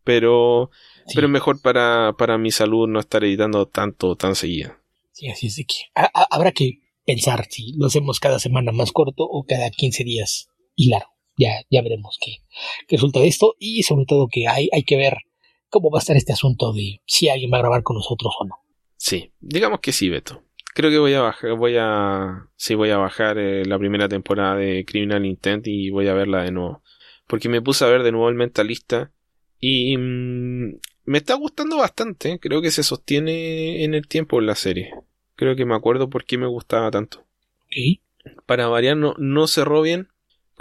Pero, 0.03 0.71
Sí, 1.07 1.13
pero 1.15 1.27
es 1.27 1.31
mejor 1.33 1.61
para, 1.61 2.13
para 2.17 2.37
mi 2.37 2.51
salud 2.51 2.87
no 2.87 2.99
estar 2.99 3.23
editando 3.23 3.67
tanto, 3.67 4.15
tan 4.15 4.35
seguido. 4.35 4.75
sí, 5.13 5.27
así 5.29 5.47
es 5.47 5.55
de 5.57 5.65
que 5.65 5.75
ha- 5.95 6.09
ha- 6.13 6.27
habrá 6.31 6.51
que 6.51 6.79
pensar 7.05 7.45
si 7.49 7.73
lo 7.77 7.87
hacemos 7.87 8.19
cada 8.19 8.39
semana 8.39 8.71
más 8.71 8.91
corto 8.91 9.23
o 9.23 9.43
cada 9.43 9.69
15 9.69 10.03
días 10.03 10.49
y 10.75 10.89
largo. 10.89 11.10
Ya, 11.37 11.61
ya 11.69 11.81
veremos 11.81 12.17
qué, 12.23 12.37
qué 12.87 12.97
resulta 12.97 13.19
de 13.19 13.27
esto 13.27 13.55
y 13.57 13.83
sobre 13.83 14.05
todo 14.05 14.27
que 14.27 14.47
hay, 14.47 14.69
hay 14.71 14.83
que 14.83 14.97
ver 14.97 15.17
cómo 15.69 15.89
va 15.89 15.99
a 15.99 16.01
estar 16.01 16.15
este 16.17 16.33
asunto 16.33 16.73
de 16.73 17.01
si 17.05 17.29
alguien 17.29 17.51
va 17.51 17.57
a 17.57 17.61
grabar 17.61 17.81
con 17.81 17.95
nosotros 17.95 18.33
o 18.39 18.45
no. 18.45 18.55
Sí, 18.97 19.31
digamos 19.39 19.79
que 19.79 19.91
sí, 19.91 20.09
Beto. 20.09 20.43
Creo 20.73 20.91
que 20.91 20.99
voy 20.99 21.13
a 21.13 21.21
bajar, 21.21 21.53
voy 21.55 21.75
a, 21.79 22.47
sí, 22.55 22.75
voy 22.75 22.91
a 22.91 22.97
bajar 22.97 23.37
eh, 23.39 23.65
la 23.65 23.79
primera 23.79 24.07
temporada 24.07 24.55
de 24.55 24.85
Criminal 24.85 25.25
Intent 25.25 25.67
y 25.67 25.89
voy 25.89 26.07
a 26.07 26.13
verla 26.13 26.43
de 26.43 26.51
nuevo. 26.51 26.83
Porque 27.25 27.49
me 27.49 27.61
puse 27.61 27.83
a 27.83 27.87
ver 27.87 28.03
de 28.03 28.11
nuevo 28.11 28.29
el 28.29 28.35
Mentalista 28.35 29.11
y 29.59 29.97
mm, 29.97 30.79
me 31.05 31.17
está 31.17 31.33
gustando 31.33 31.77
bastante. 31.77 32.39
Creo 32.39 32.61
que 32.61 32.71
se 32.71 32.83
sostiene 32.83 33.83
en 33.83 33.95
el 33.95 34.07
tiempo 34.07 34.39
la 34.39 34.55
serie. 34.55 34.93
Creo 35.35 35.55
que 35.55 35.65
me 35.65 35.75
acuerdo 35.75 36.09
por 36.09 36.25
qué 36.25 36.37
me 36.37 36.47
gustaba 36.47 36.91
tanto. 36.91 37.25
Para 38.45 38.67
variar, 38.67 38.97
no, 38.97 39.15
no 39.17 39.47
cerró 39.47 39.81
bien, 39.81 40.09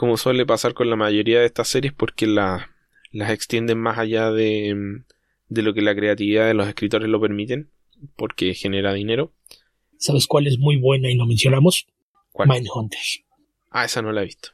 como 0.01 0.17
suele 0.17 0.47
pasar 0.47 0.73
con 0.73 0.89
la 0.89 0.97
mayoría 0.97 1.41
de 1.41 1.45
estas 1.45 1.69
series, 1.69 1.93
porque 1.93 2.27
la- 2.27 2.71
las 3.13 3.31
extienden 3.33 3.79
más 3.79 3.99
allá 3.99 4.31
de, 4.31 5.03
de 5.51 5.63
lo 5.63 5.75
que 5.75 5.83
la 5.83 5.95
creatividad 5.95 6.47
de 6.47 6.55
los 6.55 6.67
escritores 6.67 7.07
lo 7.11 7.21
permiten, 7.21 7.71
porque 8.17 8.55
genera 8.55 8.95
dinero. 8.95 9.35
¿Sabes 9.99 10.27
cuál 10.27 10.47
es 10.47 10.59
muy 10.59 10.77
buena 10.77 11.11
y 11.11 11.17
no 11.17 11.27
mencionamos? 11.27 11.87
¿Cuál? 12.33 12.49
Mindhunter. 12.49 12.99
Ah, 13.71 13.85
esa 13.85 14.01
no 14.01 14.11
la 14.11 14.23
he 14.23 14.25
visto. 14.25 14.49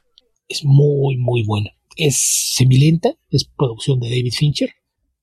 Es 0.49 0.65
muy, 0.65 1.15
muy 1.15 1.43
buena. 1.43 1.69
Es 1.95 2.17
semilenta, 2.55 3.15
es 3.29 3.45
producción 3.45 4.01
de 4.01 4.09
David 4.09 4.33
Fincher, 4.33 4.71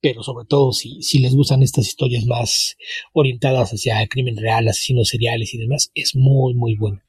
pero 0.01 0.23
sobre 0.23 0.47
todo 0.47 0.71
si, 0.71 1.03
si 1.03 1.19
les 1.19 1.35
gustan 1.35 1.61
estas 1.61 1.85
historias 1.87 2.25
más 2.25 2.77
orientadas 3.13 3.69
hacia 3.69 4.01
el 4.01 4.09
crimen 4.09 4.37
real, 4.37 4.67
asesinos 4.67 5.09
seriales 5.09 5.53
y 5.53 5.59
demás, 5.59 5.91
es 5.93 6.15
muy, 6.15 6.55
muy 6.55 6.75
buena. 6.77 7.05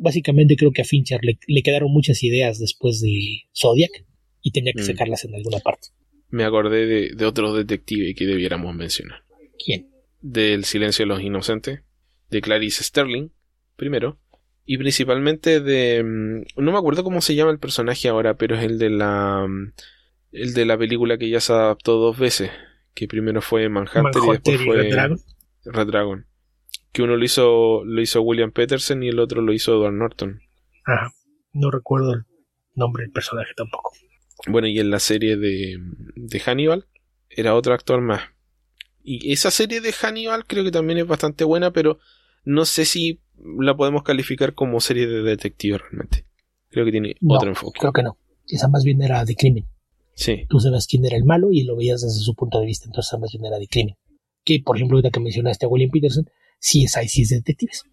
Básicamente 0.00 0.56
creo 0.56 0.70
que 0.72 0.82
a 0.82 0.84
Fincher 0.84 1.20
le, 1.22 1.38
le 1.46 1.62
quedaron 1.62 1.90
muchas 1.92 2.22
ideas 2.22 2.58
después 2.58 3.00
de 3.00 3.42
Zodiac 3.56 3.90
y 4.42 4.52
tenía 4.52 4.72
que 4.72 4.82
Mm. 4.82 4.86
sacarlas 4.86 5.24
en 5.24 5.34
alguna 5.34 5.58
parte. 5.60 5.88
Me 6.30 6.44
acordé 6.44 6.86
de, 6.86 7.10
de 7.14 7.24
otro 7.24 7.54
detective 7.54 8.14
que 8.14 8.26
debiéramos 8.26 8.74
mencionar. 8.74 9.22
¿Quién? 9.64 9.88
Del 10.20 10.64
Silencio 10.64 11.04
de 11.04 11.08
los 11.08 11.22
Inocentes, 11.22 11.80
de 12.30 12.40
Clarice 12.40 12.84
Sterling, 12.84 13.28
primero. 13.76 14.18
Y 14.66 14.76
principalmente 14.76 15.60
de... 15.60 16.02
mm, 16.04 16.60
No 16.62 16.72
me 16.72 16.78
acuerdo 16.78 17.02
cómo 17.04 17.20
se 17.22 17.34
llama 17.34 17.50
el 17.52 17.58
personaje 17.58 18.08
ahora, 18.08 18.36
pero 18.36 18.56
es 18.56 18.64
el 18.64 18.78
de 18.78 18.90
la... 18.90 19.46
mm, 19.48 19.72
El 20.32 20.52
de 20.54 20.66
la 20.66 20.76
película 20.76 21.16
que 21.16 21.30
ya 21.30 21.40
se 21.40 21.52
adaptó 21.54 21.96
dos 21.96 22.18
veces. 22.18 22.50
Que 22.94 23.08
primero 23.08 23.40
fue 23.40 23.68
Manhunter, 23.68 24.22
y 24.26 24.30
después 24.32 24.60
y 24.60 24.64
fue 24.64 24.76
Red 24.76 24.90
Dragon. 24.92 25.18
Red 25.64 25.86
Dragon. 25.86 26.26
Que 26.98 27.02
uno 27.04 27.16
lo 27.16 27.24
hizo, 27.24 27.84
lo 27.84 28.00
hizo 28.02 28.20
William 28.22 28.50
Peterson 28.50 29.04
y 29.04 29.08
el 29.08 29.20
otro 29.20 29.40
lo 29.40 29.52
hizo 29.52 29.72
Edward 29.72 29.92
Norton. 29.94 30.40
Ajá. 30.84 31.12
No 31.52 31.70
recuerdo 31.70 32.12
el 32.14 32.24
nombre 32.74 33.04
del 33.04 33.12
personaje 33.12 33.52
tampoco. 33.56 33.92
Bueno, 34.48 34.66
y 34.66 34.80
en 34.80 34.90
la 34.90 34.98
serie 34.98 35.36
de, 35.36 35.78
de 36.16 36.40
Hannibal 36.40 36.88
era 37.30 37.54
otro 37.54 37.72
actor 37.72 38.00
más. 38.00 38.22
Y 39.04 39.32
esa 39.32 39.52
serie 39.52 39.80
de 39.80 39.92
Hannibal 39.92 40.44
creo 40.44 40.64
que 40.64 40.72
también 40.72 40.98
es 40.98 41.06
bastante 41.06 41.44
buena, 41.44 41.72
pero 41.72 42.00
no 42.44 42.64
sé 42.64 42.84
si 42.84 43.20
la 43.60 43.76
podemos 43.76 44.02
calificar 44.02 44.54
como 44.54 44.80
serie 44.80 45.06
de 45.06 45.22
detective 45.22 45.78
realmente. 45.78 46.24
Creo 46.68 46.84
que 46.84 46.90
tiene 46.90 47.14
No, 47.20 47.36
otro 47.36 47.48
enfoque. 47.50 47.78
creo 47.78 47.92
que 47.92 48.02
no. 48.02 48.18
Esa 48.48 48.66
más 48.66 48.82
bien 48.82 49.00
era 49.02 49.24
de 49.24 49.36
crimen. 49.36 49.66
Sí, 50.16 50.46
tú 50.48 50.58
sabes 50.58 50.88
quién 50.88 51.04
era 51.04 51.16
el 51.16 51.24
malo 51.24 51.52
y 51.52 51.62
lo 51.62 51.76
veías 51.76 52.00
desde 52.02 52.18
su 52.18 52.34
punto 52.34 52.58
de 52.58 52.66
vista, 52.66 52.86
entonces 52.86 53.12
ambas 53.14 53.30
bien 53.30 53.44
era 53.46 53.60
de 53.60 53.68
crimen. 53.68 53.94
Que, 54.42 54.60
por 54.64 54.74
ejemplo, 54.74 54.96
ahorita 54.96 55.12
que 55.12 55.20
mencionaste 55.20 55.64
a 55.64 55.68
William 55.68 55.92
Peterson, 55.92 56.28
ahí, 56.96 57.08
sí 57.08 57.22
es 57.22 57.28
de 57.30 57.36
detectives, 57.36 57.84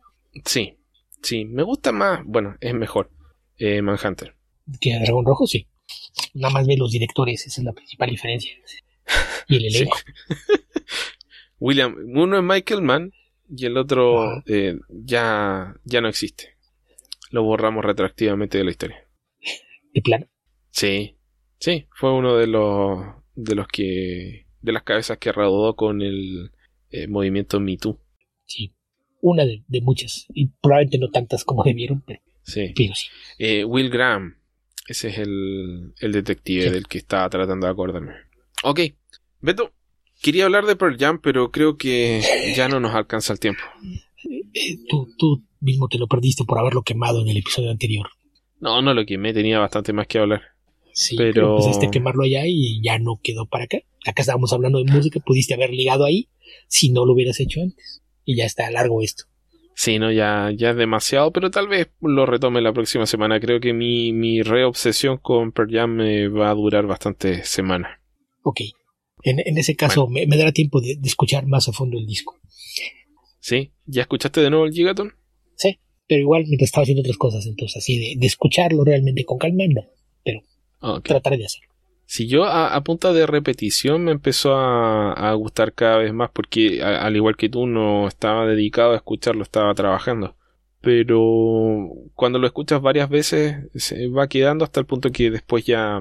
sí, 0.46 0.78
sí. 1.22 1.46
Me 1.46 1.64
gusta 1.64 1.92
más, 1.92 2.22
bueno, 2.26 2.56
es 2.60 2.74
mejor 2.74 3.12
eh, 3.58 3.82
Manhunter. 3.82 4.36
que 4.82 5.00
Dragón 5.00 5.26
Rojo, 5.26 5.48
sí. 5.48 5.68
Nada 6.34 6.54
más 6.54 6.66
ve 6.68 6.78
los 6.78 6.92
directores, 6.92 7.46
esa 7.46 7.62
es 7.62 7.66
la 7.66 7.74
principal 7.74 8.10
diferencia. 8.10 8.52
Y 9.48 9.58
el 9.58 9.72
Sí. 9.72 9.78
elenco. 9.78 9.98
William, 11.60 11.96
uno 12.16 12.38
es 12.38 12.44
Michael 12.44 12.82
Mann 12.82 13.14
y 13.50 13.66
el 13.66 13.78
otro 13.78 14.42
eh, 14.48 14.78
ya, 14.90 15.76
ya 15.84 16.02
no 16.02 16.08
existe. 16.10 16.58
Lo 17.30 17.44
borramos 17.44 17.84
retroactivamente 17.86 18.58
de 18.58 18.64
la 18.64 18.72
historia. 18.72 19.08
de 19.94 20.02
plano. 20.02 20.26
Sí, 20.72 21.18
sí, 21.60 21.88
fue 21.92 22.12
uno 22.14 22.36
de 22.36 22.48
los 22.48 23.00
de 23.36 23.56
los 23.56 23.68
que 23.68 24.48
de 24.62 24.72
las 24.72 24.84
cabezas 24.84 25.18
que 25.20 25.32
rodó 25.32 25.76
con 25.76 26.02
el 26.02 26.52
eh, 26.90 27.08
movimiento 27.08 27.60
Me 27.60 27.78
Too. 27.78 28.00
Sí. 28.46 28.74
Una 29.22 29.46
de, 29.46 29.64
de 29.68 29.82
muchas. 29.82 30.26
Y 30.34 30.48
probablemente 30.62 30.98
no 31.00 31.10
tantas 31.10 31.44
como 31.44 31.64
debieron, 31.64 32.02
pero 32.06 32.20
Sí. 32.44 32.74
Pero 32.76 32.94
sí. 32.94 33.08
Eh, 33.40 33.66
Will 33.66 33.90
Graham. 33.90 34.36
Ese 34.88 35.08
es 35.10 35.18
el, 35.18 35.94
el 36.00 36.12
detective 36.12 36.64
Sí. 36.66 36.70
del 36.70 36.88
que 36.88 37.00
estaba 37.00 37.28
tratando 37.30 37.66
de 37.66 37.72
acordarme. 37.74 38.14
Ok. 38.64 38.82
Beto, 39.42 39.74
quería 40.22 40.46
hablar 40.46 40.66
de 40.66 40.76
Pearl 40.76 40.98
Jam, 40.98 41.20
pero 41.22 41.52
creo 41.52 41.76
que 41.78 42.22
ya 42.56 42.68
no 42.70 42.80
nos 42.80 42.94
alcanza 42.94 43.34
el 43.34 43.40
tiempo. 43.40 43.62
Eh, 44.54 44.78
tú, 44.88 45.08
tú 45.18 45.44
mismo 45.60 45.88
te 45.88 45.98
lo 45.98 46.08
perdiste 46.08 46.44
por 46.46 46.60
haberlo 46.60 46.84
quemado 46.84 47.22
en 47.22 47.30
el 47.30 47.38
episodio 47.38 47.72
anterior. 47.72 48.08
No, 48.60 48.82
no 48.82 48.94
lo 48.94 49.06
quemé, 49.06 49.34
tenía 49.34 49.60
bastante 49.60 49.92
más 49.92 50.06
que 50.08 50.20
hablar. 50.20 50.42
Sí, 50.94 51.16
Pero- 51.18 51.34
pero 51.34 51.58
empezaste 51.58 51.88
a 51.88 51.92
quemarlo 51.92 52.24
allá 52.24 52.44
y 52.48 52.80
ya 52.84 53.00
no 53.00 53.20
quedó 53.22 53.48
para 53.48 53.66
acá. 53.66 53.80
Acá 54.06 54.22
estábamos 54.22 54.54
hablando 54.54 54.82
de 54.84 54.92
música, 54.92 55.20
pudiste 55.20 55.54
haber 55.56 55.72
ligado 55.72 56.06
ahí 56.06 56.30
si 56.68 56.92
no 56.92 57.06
lo 57.06 57.14
hubieras 57.14 57.40
hecho 57.40 57.60
antes. 57.62 58.02
Y 58.26 58.36
ya 58.36 58.46
está 58.46 58.70
largo 58.72 59.02
esto. 59.02 59.26
Sí, 59.76 60.00
no, 60.00 60.12
ya, 60.12 60.52
ya 60.56 60.72
es 60.72 60.78
demasiado, 60.78 61.32
pero 61.32 61.52
tal 61.52 61.68
vez 61.68 61.90
lo 62.02 62.26
retome 62.26 62.62
la 62.62 62.74
próxima 62.74 63.06
semana. 63.06 63.40
Creo 63.40 63.60
que 63.60 63.74
mi, 63.74 64.14
mi 64.14 64.42
reobsesión 64.42 65.18
con 65.18 65.52
Pearl 65.52 65.72
Jam 65.72 65.96
me 65.96 66.28
va 66.28 66.50
a 66.50 66.56
durar 66.56 66.88
bastantes 66.88 67.48
semanas. 67.48 68.00
Ok. 68.44 68.62
En, 69.24 69.40
en 69.46 69.58
ese 69.58 69.76
caso 69.76 70.08
me, 70.08 70.28
me 70.28 70.38
dará 70.38 70.52
tiempo 70.52 70.80
de, 70.82 70.96
de 70.96 71.08
escuchar 71.08 71.46
más 71.46 71.68
a 71.68 71.74
fondo 71.74 71.98
el 71.98 72.06
disco. 72.06 72.40
¿Sí? 73.40 73.74
¿Ya 73.86 74.04
escuchaste 74.04 74.42
de 74.42 74.50
nuevo 74.50 74.66
el 74.66 74.72
Gigaton? 74.72 75.14
Sí, 75.56 75.78
pero 76.08 76.22
igual 76.22 76.46
mientras 76.48 76.70
estaba 76.70 76.84
haciendo 76.84 77.02
otras 77.02 77.18
cosas, 77.18 77.46
entonces 77.46 77.78
así 77.78 78.00
de, 78.00 78.20
de 78.20 78.28
escucharlo 78.28 78.84
realmente 78.84 79.26
con 79.26 79.38
calma, 79.38 79.66
no. 79.68 79.82
Ok. 80.80 81.06
Trataré 81.06 81.38
de 81.38 81.46
hacerlo. 81.46 81.75
Si 82.06 82.28
yo 82.28 82.46
a, 82.46 82.76
a 82.76 82.84
punta 82.84 83.14
de 83.14 83.26
repetición 83.26 84.04
me 84.04 84.12
empezó 84.12 84.56
a, 84.56 85.12
a 85.14 85.34
gustar 85.34 85.74
cada 85.74 85.98
vez 85.98 86.14
más 86.14 86.30
porque 86.32 86.84
al 86.84 87.16
igual 87.16 87.36
que 87.36 87.50
tú 87.50 87.66
no 87.68 88.08
estaba 88.08 88.46
dedicado 88.46 88.94
a 88.94 88.96
escucharlo, 88.98 89.44
estaba 89.44 89.74
trabajando. 89.74 90.36
Pero 90.82 91.90
cuando 92.14 92.38
lo 92.40 92.46
escuchas 92.48 92.82
varias 92.82 93.10
veces 93.10 93.56
se 93.74 94.08
va 94.08 94.28
quedando 94.28 94.64
hasta 94.64 94.80
el 94.80 94.86
punto 94.86 95.12
que 95.12 95.32
después 95.32 95.66
ya, 95.66 96.00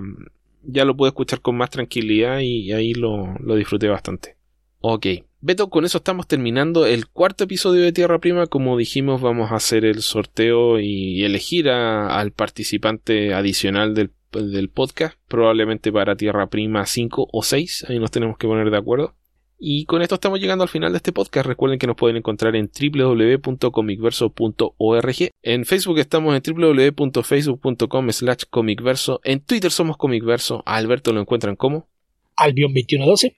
ya 0.63 0.85
lo 0.85 0.95
pude 0.97 1.09
escuchar 1.09 1.41
con 1.41 1.57
más 1.57 1.71
tranquilidad 1.71 2.41
y 2.41 2.71
ahí 2.73 2.93
lo, 2.93 3.35
lo 3.41 3.55
disfruté 3.57 3.89
bastante. 3.89 4.37
Ok, 4.81 5.07
Beto, 5.41 5.71
con 5.71 5.85
eso 5.87 5.99
estamos 5.99 6.27
terminando 6.27 6.85
el 6.87 7.07
cuarto 7.09 7.45
episodio 7.45 7.83
de 7.83 7.93
Tierra 7.93 8.19
Prima. 8.19 8.47
Como 8.47 8.77
dijimos, 8.77 9.21
vamos 9.23 9.53
a 9.53 9.57
hacer 9.57 9.85
el 9.87 10.03
sorteo 10.03 10.79
y 10.81 11.25
elegir 11.25 11.71
a- 11.71 12.19
al 12.19 12.33
participante 12.33 13.33
adicional 13.35 13.95
del, 13.95 14.11
del 14.43 14.69
podcast, 14.69 15.19
probablemente 15.29 15.91
para 15.93 16.17
Tierra 16.17 16.49
Prima 16.49 16.85
5 16.87 17.29
o 17.33 17.43
6, 17.43 17.87
ahí 17.89 17.99
nos 17.99 18.11
tenemos 18.11 18.37
que 18.39 18.47
poner 18.47 18.71
de 18.71 18.77
acuerdo. 18.77 19.15
Y 19.59 19.85
con 19.87 20.03
esto 20.03 20.17
estamos 20.17 20.41
llegando 20.41 20.63
al 20.63 20.69
final 20.69 20.93
de 20.93 20.99
este 20.99 21.13
podcast. 21.13 21.47
Recuerden 21.47 21.79
que 21.79 21.87
nos 21.87 21.97
pueden 21.97 22.17
encontrar 22.17 22.55
en 22.57 22.69
www.comicverso.org. 22.69 25.31
En 25.43 25.65
Facebook 25.65 25.99
estamos 25.99 26.35
en 26.37 26.43
www.facebook.com 26.55 28.11
slash 28.11 28.43
comicverso. 28.51 29.21
En 29.25 29.41
Twitter 29.41 29.71
somos 29.71 29.97
comicverso. 29.97 30.63
A 30.67 30.77
Alberto 30.77 31.13
lo 31.13 31.21
encuentran 31.21 31.55
como. 31.57 31.89
Albion 32.37 32.73
2112. 32.75 33.37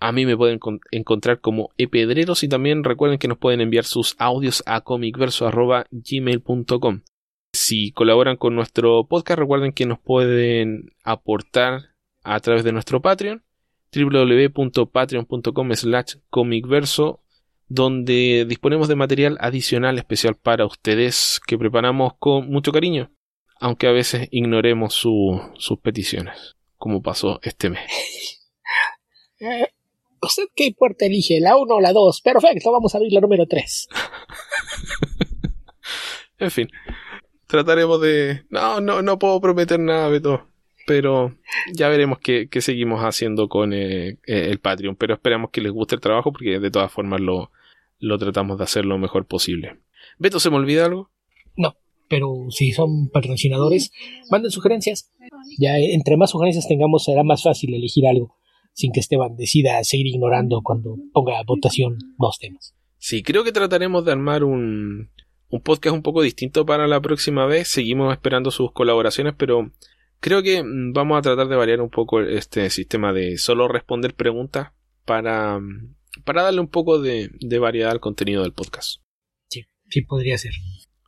A 0.00 0.12
mí 0.12 0.26
me 0.26 0.36
pueden 0.36 0.58
con- 0.58 0.80
encontrar 0.90 1.40
como 1.40 1.70
epedreros 1.76 2.42
y 2.44 2.48
también 2.48 2.82
recuerden 2.84 3.18
que 3.18 3.28
nos 3.28 3.38
pueden 3.38 3.60
enviar 3.60 3.84
sus 3.84 4.14
audios 4.18 4.62
a 4.66 4.80
comicverso.gmail.com. 4.80 7.00
Si 7.52 7.92
colaboran 7.92 8.36
con 8.36 8.54
nuestro 8.54 9.06
podcast, 9.06 9.38
recuerden 9.38 9.72
que 9.72 9.86
nos 9.86 9.98
pueden 9.98 10.90
aportar 11.02 11.94
a 12.22 12.40
través 12.40 12.64
de 12.64 12.72
nuestro 12.72 13.00
Patreon 13.00 13.42
www.patreon.com 13.94 15.72
slash 15.74 16.16
comicverso 16.28 17.22
donde 17.68 18.44
disponemos 18.46 18.86
de 18.88 18.96
material 18.96 19.38
adicional 19.40 19.96
especial 19.98 20.34
para 20.34 20.66
ustedes 20.66 21.40
que 21.46 21.56
preparamos 21.58 22.12
con 22.18 22.48
mucho 22.50 22.70
cariño, 22.72 23.10
aunque 23.60 23.86
a 23.86 23.92
veces 23.92 24.28
ignoremos 24.30 24.94
su- 24.94 25.40
sus 25.56 25.78
peticiones, 25.80 26.56
como 26.76 27.02
pasó 27.02 27.40
este 27.42 27.70
mes. 27.70 28.40
¿Usted 30.20 30.44
qué 30.54 30.72
puerta 30.76 31.06
elige? 31.06 31.40
¿La 31.40 31.56
1 31.56 31.74
o 31.74 31.80
la 31.80 31.92
2? 31.92 32.20
Perfecto, 32.22 32.72
vamos 32.72 32.94
a 32.94 32.98
abrir 32.98 33.12
la 33.12 33.20
número 33.20 33.46
3. 33.46 33.88
En 36.40 36.52
fin, 36.52 36.68
trataremos 37.48 38.00
de... 38.00 38.44
No, 38.50 38.80
no, 38.80 39.02
no 39.02 39.18
puedo 39.18 39.40
prometer 39.40 39.80
nada, 39.80 40.08
Beto. 40.08 40.46
Pero 40.86 41.36
ya 41.74 41.88
veremos 41.88 42.18
qué, 42.20 42.48
qué 42.48 42.60
seguimos 42.60 43.00
haciendo 43.00 43.48
con 43.48 43.72
eh, 43.72 44.10
eh, 44.10 44.16
el 44.26 44.60
Patreon. 44.60 44.94
Pero 44.94 45.14
esperamos 45.14 45.50
que 45.50 45.60
les 45.60 45.72
guste 45.72 45.96
el 45.96 46.00
trabajo 46.00 46.32
porque 46.32 46.60
de 46.60 46.70
todas 46.70 46.92
formas 46.92 47.20
lo, 47.20 47.50
lo 47.98 48.16
tratamos 48.18 48.58
de 48.58 48.64
hacer 48.64 48.84
lo 48.84 48.96
mejor 48.96 49.26
posible. 49.26 49.80
Beto, 50.18 50.38
¿se 50.38 50.50
me 50.50 50.56
olvida 50.56 50.86
algo? 50.86 51.10
Pero 52.08 52.46
si 52.50 52.72
son 52.72 53.10
patrocinadores, 53.10 53.92
manden 54.30 54.50
sugerencias. 54.50 55.12
Ya 55.58 55.78
eh, 55.78 55.94
entre 55.94 56.16
más 56.16 56.30
sugerencias 56.30 56.66
tengamos, 56.66 57.04
será 57.04 57.22
más 57.22 57.42
fácil 57.42 57.74
elegir 57.74 58.06
algo 58.06 58.34
sin 58.72 58.92
que 58.92 59.00
Esteban 59.00 59.36
decida 59.36 59.82
seguir 59.82 60.06
ignorando 60.06 60.60
cuando 60.62 60.96
ponga 61.12 61.38
a 61.38 61.42
votación 61.44 61.98
dos 62.16 62.38
temas. 62.38 62.76
Sí, 62.98 63.24
creo 63.24 63.42
que 63.42 63.50
trataremos 63.50 64.04
de 64.04 64.12
armar 64.12 64.44
un, 64.44 65.10
un 65.48 65.62
podcast 65.62 65.94
un 65.94 66.02
poco 66.02 66.22
distinto 66.22 66.66
para 66.66 66.86
la 66.86 67.00
próxima 67.00 67.46
vez. 67.46 67.68
Seguimos 67.68 68.12
esperando 68.12 68.50
sus 68.50 68.72
colaboraciones, 68.72 69.34
pero 69.36 69.70
creo 70.20 70.42
que 70.42 70.62
mm, 70.62 70.92
vamos 70.92 71.18
a 71.18 71.22
tratar 71.22 71.48
de 71.48 71.56
variar 71.56 71.80
un 71.80 71.90
poco 71.90 72.20
este 72.20 72.68
sistema 72.70 73.12
de 73.12 73.38
solo 73.38 73.68
responder 73.68 74.14
preguntas 74.14 74.72
para, 75.04 75.58
mm, 75.58 75.94
para 76.24 76.42
darle 76.42 76.60
un 76.60 76.68
poco 76.68 77.00
de, 77.00 77.30
de 77.40 77.58
variedad 77.58 77.90
al 77.90 78.00
contenido 78.00 78.42
del 78.42 78.52
podcast. 78.52 79.00
Sí, 79.90 80.02
podría 80.02 80.36
ser. 80.36 80.52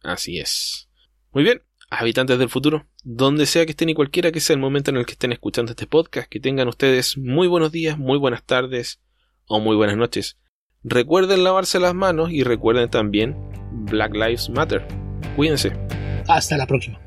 Así 0.02 0.38
es. 0.38 0.88
Muy 1.32 1.44
bien, 1.44 1.62
habitantes 1.90 2.38
del 2.38 2.48
futuro, 2.48 2.86
donde 3.04 3.44
sea 3.44 3.66
que 3.66 3.72
estén 3.72 3.90
y 3.90 3.94
cualquiera 3.94 4.32
que 4.32 4.40
sea 4.40 4.54
el 4.54 4.60
momento 4.60 4.90
en 4.90 4.96
el 4.96 5.04
que 5.04 5.12
estén 5.12 5.32
escuchando 5.32 5.72
este 5.72 5.86
podcast, 5.86 6.30
que 6.30 6.40
tengan 6.40 6.66
ustedes 6.66 7.18
muy 7.18 7.46
buenos 7.46 7.72
días, 7.72 7.98
muy 7.98 8.16
buenas 8.16 8.42
tardes 8.42 9.02
o 9.44 9.60
muy 9.60 9.76
buenas 9.76 9.98
noches. 9.98 10.38
Recuerden 10.82 11.44
lavarse 11.44 11.78
las 11.78 11.94
manos 11.94 12.30
y 12.30 12.42
recuerden 12.42 12.88
también 12.88 13.36
Black 13.70 14.14
Lives 14.14 14.48
Matter. 14.48 14.86
Cuídense. 15.36 15.72
Hasta 16.26 16.56
la 16.56 16.66
próxima. 16.66 16.98